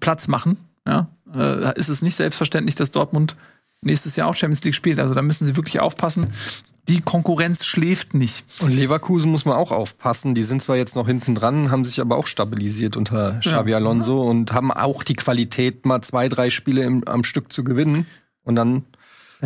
Platz 0.00 0.28
machen, 0.28 0.56
ja, 0.86 1.08
äh, 1.34 1.78
ist 1.78 1.90
es 1.90 2.00
nicht 2.00 2.16
selbstverständlich, 2.16 2.74
dass 2.74 2.90
Dortmund 2.90 3.36
nächstes 3.82 4.16
Jahr 4.16 4.28
auch 4.28 4.34
Champions 4.34 4.64
League 4.64 4.74
spielt. 4.74 4.98
Also 4.98 5.12
da 5.12 5.20
müssen 5.20 5.46
sie 5.46 5.56
wirklich 5.56 5.78
aufpassen. 5.80 6.32
Die 6.90 7.00
Konkurrenz 7.00 7.64
schläft 7.64 8.14
nicht. 8.14 8.44
Und 8.60 8.72
Leverkusen 8.72 9.30
muss 9.30 9.44
man 9.44 9.54
auch 9.54 9.70
aufpassen. 9.70 10.34
Die 10.34 10.42
sind 10.42 10.60
zwar 10.60 10.76
jetzt 10.76 10.96
noch 10.96 11.06
hinten 11.06 11.36
dran, 11.36 11.70
haben 11.70 11.84
sich 11.84 12.00
aber 12.00 12.16
auch 12.16 12.26
stabilisiert 12.26 12.96
unter 12.96 13.38
Xabi 13.38 13.70
Ja. 13.70 13.76
Alonso 13.76 14.20
und 14.20 14.52
haben 14.52 14.72
auch 14.72 15.04
die 15.04 15.14
Qualität, 15.14 15.86
mal 15.86 16.02
zwei, 16.02 16.28
drei 16.28 16.50
Spiele 16.50 16.82
im, 16.82 17.06
am 17.06 17.22
Stück 17.22 17.52
zu 17.52 17.62
gewinnen. 17.62 18.06
Und 18.42 18.56
dann 18.56 18.82
Da 18.89 18.89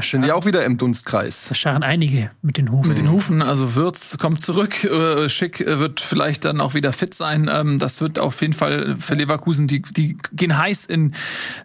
sind 0.01 0.25
die 0.25 0.33
auch 0.33 0.45
wieder 0.45 0.65
im 0.65 0.79
Dunstkreis. 0.79 1.47
da 1.49 1.55
scharren 1.55 1.83
einige 1.83 2.31
mit 2.43 2.57
den 2.57 2.71
Hufen. 2.71 2.89
Mit 2.89 2.99
den 2.99 3.11
Hufen, 3.11 3.43
also 3.43 3.75
Würz 3.75 4.19
kommt 4.19 4.43
zurück, 4.43 4.85
äh, 4.85 5.29
Schick 5.29 5.61
äh, 5.61 5.79
wird 5.79 6.01
vielleicht 6.01 6.45
dann 6.45 6.61
auch 6.61 6.75
wieder 6.75 6.93
fit 6.93 7.15
sein. 7.15 7.51
Ähm, 7.53 7.79
das 7.79 8.01
wird 8.01 8.19
auf 8.19 8.41
jeden 8.41 8.53
Fall 8.53 8.97
für 8.99 9.15
Leverkusen, 9.15 9.67
die, 9.67 9.83
die 9.83 10.19
gehen 10.33 10.59
heiß 10.59 10.85
in 10.87 11.13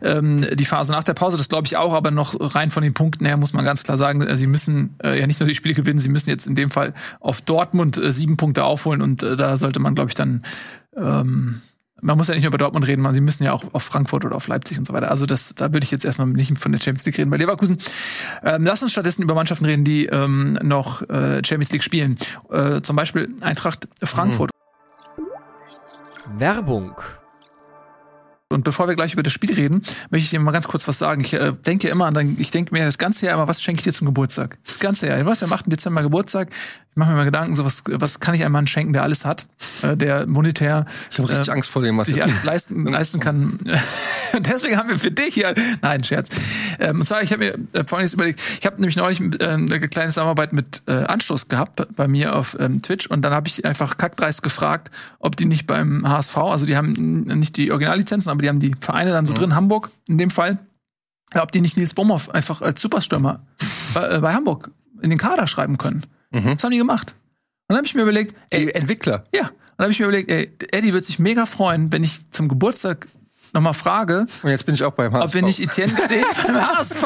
ähm, 0.01 0.45
die 0.53 0.65
Phase 0.65 0.91
nach 0.91 1.03
der 1.03 1.13
Pause, 1.13 1.37
das 1.37 1.49
glaube 1.49 1.65
ich 1.65 1.77
auch, 1.77 1.93
aber 1.93 2.11
noch 2.11 2.35
rein 2.55 2.71
von 2.71 2.83
den 2.83 2.93
Punkten 2.93 3.25
her 3.25 3.37
muss 3.37 3.53
man 3.53 3.65
ganz 3.65 3.83
klar 3.83 3.97
sagen, 3.97 4.21
äh, 4.21 4.37
sie 4.37 4.47
müssen 4.47 4.95
äh, 5.03 5.19
ja 5.19 5.27
nicht 5.27 5.39
nur 5.39 5.49
die 5.49 5.55
Spiele 5.55 5.73
gewinnen, 5.73 5.99
sie 5.99 6.09
müssen 6.09 6.29
jetzt 6.29 6.45
in 6.45 6.55
dem 6.55 6.69
Fall 6.69 6.93
auf 7.19 7.41
Dortmund 7.41 7.97
äh, 7.97 8.11
sieben 8.11 8.37
Punkte 8.37 8.63
aufholen 8.63 9.01
und 9.01 9.23
da 9.23 9.57
sollte 9.57 9.79
man, 9.79 9.95
glaube 9.95 10.09
ich, 10.09 10.15
dann 10.15 10.43
ähm, 10.95 11.61
man 12.01 12.17
muss 12.17 12.27
ja 12.27 12.33
nicht 12.33 12.43
nur 12.43 12.49
über 12.49 12.57
Dortmund 12.57 12.87
reden, 12.87 13.01
man, 13.01 13.13
sie 13.13 13.21
müssen 13.21 13.43
ja 13.43 13.53
auch 13.53 13.63
auf 13.73 13.83
Frankfurt 13.83 14.25
oder 14.25 14.35
auf 14.35 14.47
Leipzig 14.47 14.77
und 14.77 14.85
so 14.85 14.93
weiter. 14.93 15.11
Also 15.11 15.25
das, 15.25 15.53
da 15.55 15.73
würde 15.73 15.83
ich 15.83 15.91
jetzt 15.91 16.05
erstmal 16.05 16.27
nicht 16.27 16.57
von 16.57 16.71
der 16.71 16.79
Champions 16.79 17.05
League 17.05 17.17
reden 17.17 17.29
bei 17.29 17.37
Leverkusen. 17.37 17.77
Ähm, 18.43 18.65
lass 18.65 18.81
uns 18.83 18.91
stattdessen 18.91 19.21
über 19.23 19.35
Mannschaften 19.35 19.65
reden, 19.65 19.83
die 19.83 20.05
ähm, 20.07 20.53
noch 20.63 21.01
äh, 21.09 21.41
Champions 21.45 21.71
League 21.71 21.83
spielen. 21.83 22.15
Äh, 22.51 22.81
zum 22.81 22.95
Beispiel 22.95 23.29
Eintracht 23.41 23.87
Frankfurt. 24.03 24.51
Werbung. 26.37 26.95
Und 28.51 28.63
bevor 28.63 28.87
wir 28.87 28.95
gleich 28.95 29.13
über 29.13 29.21
das 29.21 29.31
Spiel 29.31 29.53
reden, 29.53 29.83
möchte 30.09 30.23
ich 30.25 30.29
dir 30.31 30.39
mal 30.39 30.51
ganz 30.51 30.67
kurz 30.67 30.87
was 30.87 30.97
sagen. 30.97 31.21
Ich 31.21 31.33
äh, 31.33 31.53
denke 31.53 31.87
immer 31.87 32.07
an, 32.07 32.15
dein- 32.15 32.35
ich 32.39 32.49
denke 32.49 32.73
mir 32.73 32.83
das 32.83 32.97
ganze 32.97 33.27
Jahr 33.27 33.35
immer, 33.35 33.47
was 33.47 33.61
schenke 33.61 33.79
ich 33.79 33.83
dir 33.83 33.93
zum 33.93 34.05
Geburtstag? 34.07 34.57
Das 34.65 34.79
ganze 34.79 35.07
Jahr. 35.07 35.21
Du 35.23 35.29
hast 35.29 35.41
ja 35.41 35.47
am 35.47 35.53
8. 35.53 35.65
Dezember 35.67 36.01
Geburtstag. 36.01 36.49
Mache 36.99 37.11
mir 37.11 37.17
mal 37.17 37.25
Gedanken, 37.25 37.55
so 37.55 37.65
was, 37.65 37.83
was 37.87 38.19
kann 38.19 38.35
ich 38.35 38.43
einem 38.43 38.51
Mann 38.51 38.67
schenken, 38.67 38.93
der 38.93 39.03
alles 39.03 39.25
hat, 39.25 39.47
äh, 39.81 39.95
der 39.95 40.27
monetär 40.27 40.85
Ich 41.09 41.17
habe 41.17 41.29
richtig 41.29 41.47
äh, 41.47 41.51
Angst 41.51 41.69
vor 41.69 41.81
dem, 41.81 41.97
was 41.97 42.07
sich 42.07 42.21
alles 42.21 42.43
leisten, 42.43 42.85
leisten 42.91 43.19
kann. 43.19 43.57
Und 44.33 44.47
deswegen 44.47 44.77
haben 44.77 44.89
wir 44.89 44.99
für 44.99 45.11
dich 45.11 45.33
hier, 45.33 45.55
nein, 45.81 46.03
Scherz. 46.03 46.29
Ähm, 46.79 46.99
und 46.99 47.05
zwar, 47.05 47.23
ich 47.23 47.31
habe 47.31 47.45
mir 47.45 47.53
äh, 47.73 47.85
Folgendes 47.85 48.13
überlegt. 48.13 48.41
Ich 48.59 48.65
habe 48.65 48.75
nämlich 48.75 48.97
neulich 48.97 49.19
ähm, 49.21 49.31
eine 49.39 49.87
kleine 49.87 50.09
Zusammenarbeit 50.09 50.53
mit 50.53 50.83
äh, 50.87 50.91
Anstoß 50.91 51.47
gehabt 51.47 51.87
bei 51.95 52.07
mir 52.07 52.35
auf 52.35 52.57
ähm, 52.59 52.81
Twitch 52.81 53.07
und 53.07 53.21
dann 53.21 53.33
habe 53.33 53.47
ich 53.47 53.65
einfach 53.65 53.97
kackdreist 53.97 54.43
gefragt, 54.43 54.91
ob 55.19 55.35
die 55.35 55.45
nicht 55.45 55.65
beim 55.67 56.07
HSV, 56.07 56.37
also 56.37 56.65
die 56.65 56.75
haben 56.75 56.91
nicht 57.23 57.57
die 57.57 57.71
Originallizenzen, 57.71 58.29
aber 58.29 58.41
die 58.41 58.49
haben 58.49 58.59
die 58.59 58.75
Vereine 58.79 59.11
dann 59.11 59.25
so 59.25 59.33
drin, 59.33 59.55
Hamburg 59.55 59.89
in 60.07 60.17
dem 60.17 60.29
Fall, 60.29 60.59
ob 61.33 61.51
die 61.51 61.61
nicht 61.61 61.77
Nils 61.77 61.93
Bomhoff 61.93 62.29
einfach 62.29 62.61
als 62.61 62.81
Superstürmer 62.81 63.41
bei, 63.93 64.09
äh, 64.09 64.19
bei 64.19 64.33
Hamburg 64.33 64.71
in 65.01 65.09
den 65.09 65.19
Kader 65.19 65.47
schreiben 65.47 65.77
können. 65.77 66.03
Das 66.31 66.63
haben 66.63 66.71
die 66.71 66.77
gemacht. 66.77 67.11
Und 67.11 67.73
dann 67.73 67.77
habe 67.77 67.87
ich 67.87 67.95
mir 67.95 68.01
überlegt, 68.03 68.35
ey, 68.49 68.65
Die 68.67 68.73
Entwickler. 68.75 69.23
ja, 69.33 69.47
und 69.47 69.55
dann 69.77 69.85
habe 69.85 69.91
ich 69.91 69.99
mir 69.99 70.05
überlegt, 70.07 70.31
ey, 70.31 70.51
Eddie 70.71 70.93
wird 70.93 71.05
sich 71.05 71.19
mega 71.19 71.45
freuen, 71.45 71.91
wenn 71.91 72.03
ich 72.03 72.29
zum 72.31 72.47
Geburtstag 72.49 73.07
nochmal 73.53 73.73
frage, 73.73 74.25
Und 74.43 74.49
jetzt 74.49 74.65
bin 74.65 74.75
ich 74.75 74.83
auch 74.83 74.91
beim 74.93 75.13
HSV. 75.13 75.25
ob 75.25 75.33
wir 75.33 75.41
nicht 75.41 75.59
Etienne 75.59 75.93
Gade 75.93 76.15
beim 76.47 76.77
HSV 76.77 77.03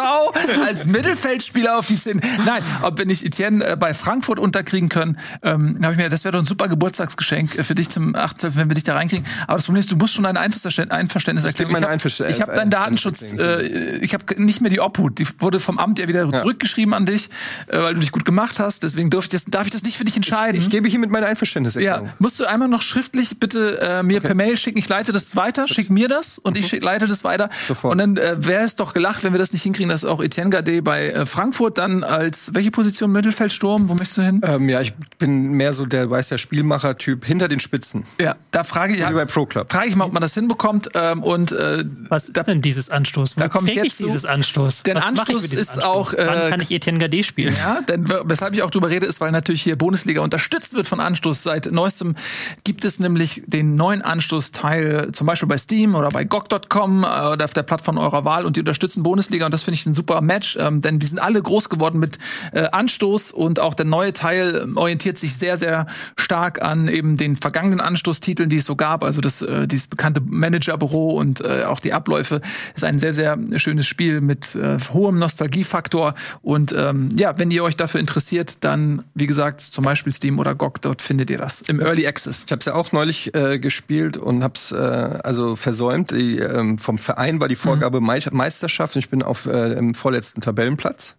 als 0.65 0.85
Mittelfeldspieler 0.85 1.77
auf 1.79 1.87
die 1.87 1.99
10. 1.99 2.21
Nein, 2.45 2.61
ob 2.81 2.97
wir 2.97 3.05
nicht 3.05 3.23
Etienne 3.25 3.65
äh, 3.65 3.75
bei 3.75 3.93
Frankfurt 3.93 4.39
unterkriegen 4.39 4.89
können. 4.89 5.17
Ähm, 5.41 5.79
habe 5.83 5.93
ich 5.93 5.97
mir, 5.97 6.09
das 6.09 6.23
wäre 6.23 6.33
doch 6.33 6.39
ein 6.39 6.45
super 6.45 6.67
Geburtstagsgeschenk 6.67 7.57
äh, 7.57 7.63
für 7.63 7.75
dich 7.75 7.89
zum 7.89 8.15
18, 8.15 8.55
wenn 8.55 8.69
wir 8.69 8.75
dich 8.75 8.83
da 8.83 8.95
reinkriegen. 8.95 9.25
Aber 9.47 9.57
das 9.57 9.65
Problem 9.65 9.79
ist, 9.79 9.91
du 9.91 9.95
musst 9.95 10.13
schon 10.13 10.23
dein 10.23 10.37
Einverständnis, 10.37 10.97
Einverständnis 10.97 11.45
erklären. 11.45 11.83
hab- 11.83 11.89
Einverstä- 11.89 12.27
ich 12.29 12.41
habe 12.41 12.53
deinen 12.53 12.69
Datenschutz, 12.71 13.21
Einverständnis. 13.33 13.71
äh, 13.71 13.97
ich 13.97 14.13
habe 14.13 14.41
nicht 14.43 14.61
mehr 14.61 14.69
die 14.69 14.79
Obhut. 14.79 15.19
Die 15.19 15.27
wurde 15.39 15.59
vom 15.59 15.79
Amt 15.79 15.99
ja 15.99 16.07
wieder 16.07 16.29
zurückgeschrieben 16.31 16.93
an 16.93 17.05
dich, 17.05 17.29
äh, 17.67 17.77
weil 17.79 17.93
du 17.93 17.99
dich 17.99 18.11
gut 18.11 18.25
gemacht 18.25 18.59
hast. 18.59 18.83
Deswegen 18.83 19.09
darf 19.09 19.23
ich 19.25 19.29
das, 19.29 19.45
darf 19.45 19.65
ich 19.65 19.71
das 19.71 19.83
nicht 19.83 19.97
für 19.97 20.05
dich 20.05 20.15
entscheiden. 20.15 20.59
ich 20.59 20.69
gebe 20.69 20.87
hiermit 20.87 21.09
meine 21.11 21.25
Einverständniserklärung. 21.27 22.07
Ja, 22.07 22.13
musst 22.19 22.39
du 22.39 22.45
einmal 22.45 22.67
noch 22.67 22.81
schriftlich 22.81 23.39
bitte 23.39 23.79
äh, 23.81 24.03
mir 24.03 24.19
per 24.21 24.35
Mail 24.35 24.57
schicken. 24.57 24.77
Ich 24.79 24.89
leite 24.89 25.11
das 25.11 25.35
weiter, 25.35 25.67
schick 25.67 25.89
mir 25.89 26.07
das 26.07 26.32
und 26.39 26.57
ich 26.57 26.71
leite 26.81 27.07
das 27.07 27.23
weiter. 27.23 27.49
Sofort. 27.67 27.91
Und 27.91 27.97
dann 27.97 28.17
äh, 28.17 28.45
wäre 28.45 28.63
es 28.63 28.75
doch 28.75 28.93
gelacht, 28.93 29.23
wenn 29.23 29.34
wir 29.34 29.39
das 29.39 29.53
nicht 29.53 29.63
hinkriegen, 29.63 29.89
dass 29.89 30.05
auch 30.05 30.21
Etienne 30.21 30.49
Gade 30.49 30.81
bei 30.81 31.09
äh, 31.09 31.25
Frankfurt 31.25 31.77
dann 31.77 32.03
als 32.03 32.53
welche 32.53 32.71
Position 32.71 33.11
Mittelfeldsturm, 33.11 33.89
wo 33.89 33.93
möchtest 33.93 34.17
du 34.17 34.21
hin? 34.23 34.41
Ähm, 34.43 34.69
ja, 34.69 34.81
ich 34.81 34.93
bin 35.17 35.51
mehr 35.51 35.73
so 35.73 35.86
der, 35.86 36.09
weiß 36.09 36.29
der 36.29 36.38
Spielmacher-Typ 36.38 37.25
hinter 37.25 37.47
den 37.47 37.59
Spitzen. 37.59 38.05
Ja, 38.19 38.36
da 38.51 38.63
frage 38.63 38.93
ich 38.93 38.99
Wie 39.07 39.13
bei 39.13 39.25
Pro 39.25 39.45
Club. 39.45 39.71
frage 39.71 39.88
ich 39.88 39.95
mal, 39.95 40.05
ob 40.05 40.13
man 40.13 40.21
das 40.21 40.34
hinbekommt 40.34 40.89
ähm, 40.93 41.23
und 41.23 41.51
äh, 41.51 41.84
Was 42.09 42.29
ist 42.29 42.47
denn 42.47 42.61
dieses 42.61 42.89
Anstoß? 42.89 43.38
Wo 43.38 43.41
Da 43.41 43.49
komme 43.49 43.69
ich 43.69 43.75
jetzt 43.75 43.86
ich 43.86 43.97
dieses 43.97 44.25
Anstoß? 44.25 44.84
Der 44.84 44.95
Was 44.95 45.03
mache 45.03 45.31
ich 45.31 45.38
Anstoß 45.38 45.43
ist 45.51 45.69
Anstoß? 45.69 45.84
auch, 45.84 46.13
äh, 46.13 46.25
Wann 46.27 46.49
kann 46.49 46.61
ich 46.61 46.71
Etienne 46.71 46.99
Gade 46.99 47.23
spielen? 47.23 47.53
Ja, 47.57 47.81
denn 47.81 48.07
weshalb 48.25 48.53
ich 48.53 48.61
auch 48.63 48.71
drüber 48.71 48.89
rede, 48.89 49.05
ist, 49.05 49.21
weil 49.21 49.31
natürlich 49.31 49.61
hier 49.61 49.75
Bundesliga 49.75 50.21
unterstützt 50.21 50.73
wird 50.73 50.88
von 50.88 50.99
Anstoß. 50.99 51.43
Seit 51.43 51.71
neuestem 51.71 52.15
gibt 52.63 52.86
es 52.86 52.99
nämlich 52.99 53.43
den 53.45 53.75
neuen 53.75 54.01
Anstoßteil, 54.01 55.11
zum 55.11 55.27
Beispiel 55.27 55.47
bei 55.47 55.57
Steam 55.57 55.95
oder 55.95 56.09
bei 56.09 56.22
GOG.com 56.26 57.03
äh, 57.03 57.28
oder 57.34 57.45
auf 57.45 57.53
der 57.53 57.63
Plattform 57.63 57.97
eurer 57.97 58.26
Wahl 58.26 58.45
und 58.45 58.55
die 58.55 58.61
unterstützen 58.61 59.03
Bundesliga 59.03 59.45
und 59.45 59.53
das 59.53 59.63
finde 59.63 59.76
ich 59.76 59.86
ein 59.86 59.93
super 59.93 60.21
Match, 60.21 60.57
ähm, 60.59 60.82
denn 60.82 60.99
die 60.99 61.07
sind 61.07 61.19
alle 61.19 61.41
groß 61.41 61.69
geworden 61.69 61.99
mit 61.99 62.17
äh, 62.51 62.63
Anstoß 62.71 63.32
und 63.32 63.59
auch 63.59 63.74
der 63.74 63.86
neue 63.86 64.13
Teil 64.13 64.61
ähm, 64.63 64.78
orientiert 64.78 65.17
sich 65.17 65.36
sehr, 65.36 65.57
sehr 65.57 65.88
stark 66.17 66.61
an 66.61 66.88
eben 66.88 67.17
den 67.17 67.36
vergangenen 67.36 67.82
Anstoßtiteln, 67.82 68.49
die 68.49 68.57
es 68.57 68.65
so 68.65 68.76
gab, 68.76 69.03
also 69.03 69.21
das 69.21 69.41
äh, 69.41 69.67
dieses 69.67 69.88
bekannte 69.88 70.21
Managerbüro 70.21 71.11
und 71.11 71.41
äh, 71.41 71.63
auch 71.65 71.80
die 71.80 71.93
Abläufe 71.93 72.41
ist 72.76 72.84
ein 72.84 72.99
sehr, 72.99 73.13
sehr 73.13 73.38
schönes 73.57 73.88
Spiel 73.88 74.21
mit 74.21 74.55
äh, 74.55 74.78
hohem 74.93 75.19
Nostalgiefaktor 75.19 76.15
und 76.41 76.74
ähm, 76.78 77.11
ja, 77.15 77.38
wenn 77.38 77.51
ihr 77.51 77.63
euch 77.63 77.76
dafür 77.76 77.99
interessiert, 77.99 78.63
dann, 78.63 79.03
wie 79.13 79.26
gesagt, 79.26 79.61
zum 79.61 79.84
Beispiel 79.84 80.13
Steam 80.13 80.39
oder 80.39 80.55
GOG, 80.55 80.82
dort 80.82 81.01
findet 81.01 81.30
ihr 81.30 81.38
das 81.38 81.61
im 81.61 81.80
Early 81.80 82.07
Access. 82.07 82.43
Ich 82.45 82.51
habe 82.51 82.59
es 82.59 82.65
ja 82.65 82.76
auch 82.76 82.91
neulich 82.91 83.34
äh, 83.36 83.59
gespielt 83.59 84.17
und 84.17 84.43
habe 84.43 84.53
es 84.55 84.71
äh, 84.71 84.76
also 84.76 85.55
versäumt. 85.55 86.11
Die, 86.14 86.38
ähm, 86.39 86.78
vom 86.78 86.97
Verein 86.97 87.39
war 87.41 87.47
die 87.47 87.55
Vorgabe 87.55 87.99
Mei 88.01 88.22
Meisterschaft. 88.32 88.95
und 88.95 88.99
Ich 88.99 89.09
bin 89.09 89.24
auf 89.24 89.45
äh, 89.45 89.74
im 89.74 89.93
vorletzten 89.95 90.41
Tabellenplatz. 90.41 91.16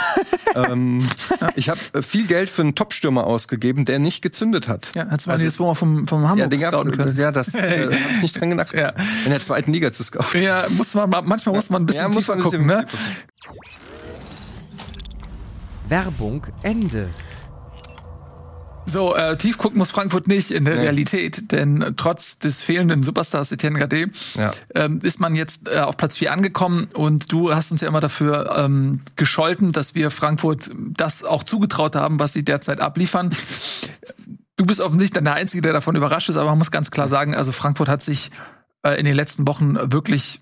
ähm, 0.54 1.08
ich 1.56 1.68
habe 1.68 1.80
äh, 1.94 2.02
viel 2.02 2.26
Geld 2.26 2.48
für 2.50 2.62
einen 2.62 2.74
Topstürmer 2.74 3.24
ausgegeben, 3.24 3.84
der 3.84 3.98
nicht 3.98 4.22
gezündet 4.22 4.68
hat. 4.68 4.92
Ja, 4.94 5.08
hat's 5.10 5.26
mal 5.26 5.32
Also- 5.34 5.44
jetzt 5.44 5.58
wo 5.58 5.66
mal 5.66 5.74
vom, 5.74 6.06
vom 6.06 6.22
Ja, 6.22 6.28
Hamburg 6.30 6.50
den 6.50 6.60
scouten 6.60 6.90
gab, 6.92 7.06
können. 7.06 7.16
ja, 7.18 7.32
das 7.32 7.54
äh, 7.54 7.84
habe 7.86 7.94
ich 8.16 8.22
nicht 8.22 8.40
dran 8.40 8.50
gedacht, 8.50 8.72
Ja. 8.74 8.90
in 9.24 9.30
der 9.30 9.40
zweiten 9.40 9.72
Liga 9.72 9.90
zu 9.92 10.02
scouten. 10.04 10.42
Ja, 10.42 10.64
muss 10.70 10.94
man, 10.94 11.10
mal- 11.10 11.22
manchmal 11.22 11.54
muss 11.54 11.70
man 11.70 11.82
ein 11.82 11.86
bisschen 11.86 12.02
Ja, 12.02 12.08
muss 12.08 12.16
tiefer 12.18 12.34
man 12.36 12.42
gucken, 12.44 12.66
bisschen 12.66 12.80
ne? 12.80 12.86
Werbung 15.88 16.46
Ende. 16.62 17.08
So, 18.86 19.14
äh, 19.16 19.36
tief 19.36 19.56
gucken 19.58 19.78
muss 19.78 19.90
Frankfurt 19.90 20.28
nicht 20.28 20.50
in 20.50 20.64
der 20.64 20.74
Nee. 20.74 20.80
Realität, 20.82 21.50
denn 21.52 21.94
trotz 21.96 22.38
des 22.38 22.60
fehlenden 22.62 23.02
Superstars 23.02 23.50
Etienne 23.50 23.78
Gade 23.78 24.10
Ja. 24.34 24.52
ähm, 24.74 24.98
ist 25.02 25.20
man 25.20 25.34
jetzt 25.34 25.68
äh, 25.68 25.78
auf 25.78 25.96
Platz 25.96 26.16
4 26.16 26.32
angekommen 26.32 26.88
und 26.94 27.32
du 27.32 27.54
hast 27.54 27.72
uns 27.72 27.80
ja 27.80 27.88
immer 27.88 28.00
dafür 28.00 28.54
ähm, 28.58 29.00
gescholten, 29.16 29.72
dass 29.72 29.94
wir 29.94 30.10
Frankfurt 30.10 30.70
das 30.76 31.24
auch 31.24 31.42
zugetraut 31.44 31.96
haben, 31.96 32.18
was 32.20 32.34
sie 32.34 32.44
derzeit 32.44 32.80
abliefern. 32.80 33.30
Du 34.56 34.66
bist 34.66 34.80
offensichtlich 34.80 35.14
dann 35.14 35.24
der 35.24 35.34
Einzige, 35.34 35.62
der 35.62 35.72
davon 35.72 35.96
überrascht 35.96 36.28
ist, 36.28 36.36
aber 36.36 36.50
man 36.50 36.58
muss 36.58 36.70
ganz 36.70 36.90
klar 36.90 37.08
sagen, 37.08 37.34
also 37.34 37.50
Frankfurt 37.52 37.88
hat 37.88 38.02
sich 38.02 38.30
äh, 38.84 38.98
in 39.00 39.06
den 39.06 39.16
letzten 39.16 39.48
Wochen 39.48 39.76
wirklich 39.92 40.40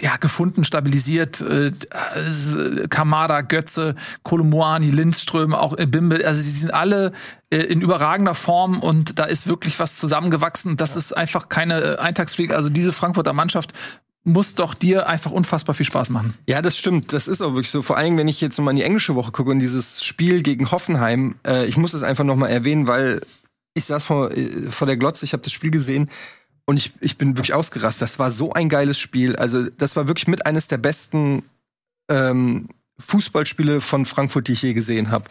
ja, 0.00 0.16
gefunden, 0.16 0.64
stabilisiert. 0.64 1.40
Äh, 1.40 1.68
äh, 1.68 2.88
Kamada, 2.88 3.40
Götze, 3.40 3.94
Kolumuani, 4.22 4.90
Lindström, 4.90 5.54
auch 5.54 5.76
äh, 5.76 5.86
Bimbe, 5.86 6.26
also 6.26 6.42
die 6.42 6.48
sind 6.48 6.72
alle 6.72 7.12
äh, 7.50 7.58
in 7.58 7.80
überragender 7.80 8.34
Form 8.34 8.80
und 8.80 9.18
da 9.18 9.24
ist 9.24 9.46
wirklich 9.46 9.78
was 9.80 9.96
zusammengewachsen. 9.96 10.76
Das 10.76 10.96
ist 10.96 11.16
einfach 11.16 11.48
keine 11.48 11.80
äh, 11.80 11.96
Eintagsfliege. 11.98 12.54
Also 12.54 12.68
diese 12.68 12.92
Frankfurter 12.92 13.32
Mannschaft 13.32 13.72
muss 14.22 14.54
doch 14.54 14.74
dir 14.74 15.08
einfach 15.08 15.30
unfassbar 15.30 15.74
viel 15.74 15.86
Spaß 15.86 16.10
machen. 16.10 16.34
Ja, 16.46 16.60
das 16.60 16.76
stimmt. 16.76 17.12
Das 17.12 17.26
ist 17.26 17.40
auch 17.40 17.54
wirklich 17.54 17.70
so. 17.70 17.82
Vor 17.82 17.96
allem, 17.96 18.18
wenn 18.18 18.28
ich 18.28 18.40
jetzt 18.40 18.58
noch 18.58 18.64
mal 18.64 18.72
in 18.72 18.76
die 18.76 18.82
englische 18.82 19.14
Woche 19.14 19.32
gucke 19.32 19.50
und 19.50 19.60
dieses 19.60 20.04
Spiel 20.04 20.42
gegen 20.42 20.70
Hoffenheim, 20.70 21.36
äh, 21.46 21.66
ich 21.66 21.76
muss 21.76 21.94
es 21.94 22.02
einfach 22.02 22.24
noch 22.24 22.36
mal 22.36 22.48
erwähnen, 22.48 22.86
weil 22.86 23.20
ich 23.74 23.86
saß 23.86 24.04
vor, 24.04 24.30
äh, 24.30 24.70
vor 24.70 24.86
der 24.86 24.96
Glotze, 24.96 25.24
ich 25.24 25.32
habe 25.32 25.42
das 25.42 25.52
Spiel 25.52 25.70
gesehen 25.70 26.10
und 26.64 26.76
ich, 26.76 26.92
ich 27.00 27.18
bin 27.18 27.36
wirklich 27.36 27.54
ausgerastet. 27.54 28.02
Das 28.02 28.18
war 28.18 28.30
so 28.30 28.52
ein 28.52 28.68
geiles 28.68 28.98
Spiel. 28.98 29.36
Also 29.36 29.68
das 29.70 29.96
war 29.96 30.06
wirklich 30.06 30.28
mit 30.28 30.46
eines 30.46 30.68
der 30.68 30.78
besten 30.78 31.42
ähm, 32.08 32.68
Fußballspiele 32.98 33.80
von 33.80 34.06
Frankfurt, 34.06 34.48
die 34.48 34.52
ich 34.52 34.62
je 34.62 34.74
gesehen 34.74 35.10
habe. 35.10 35.24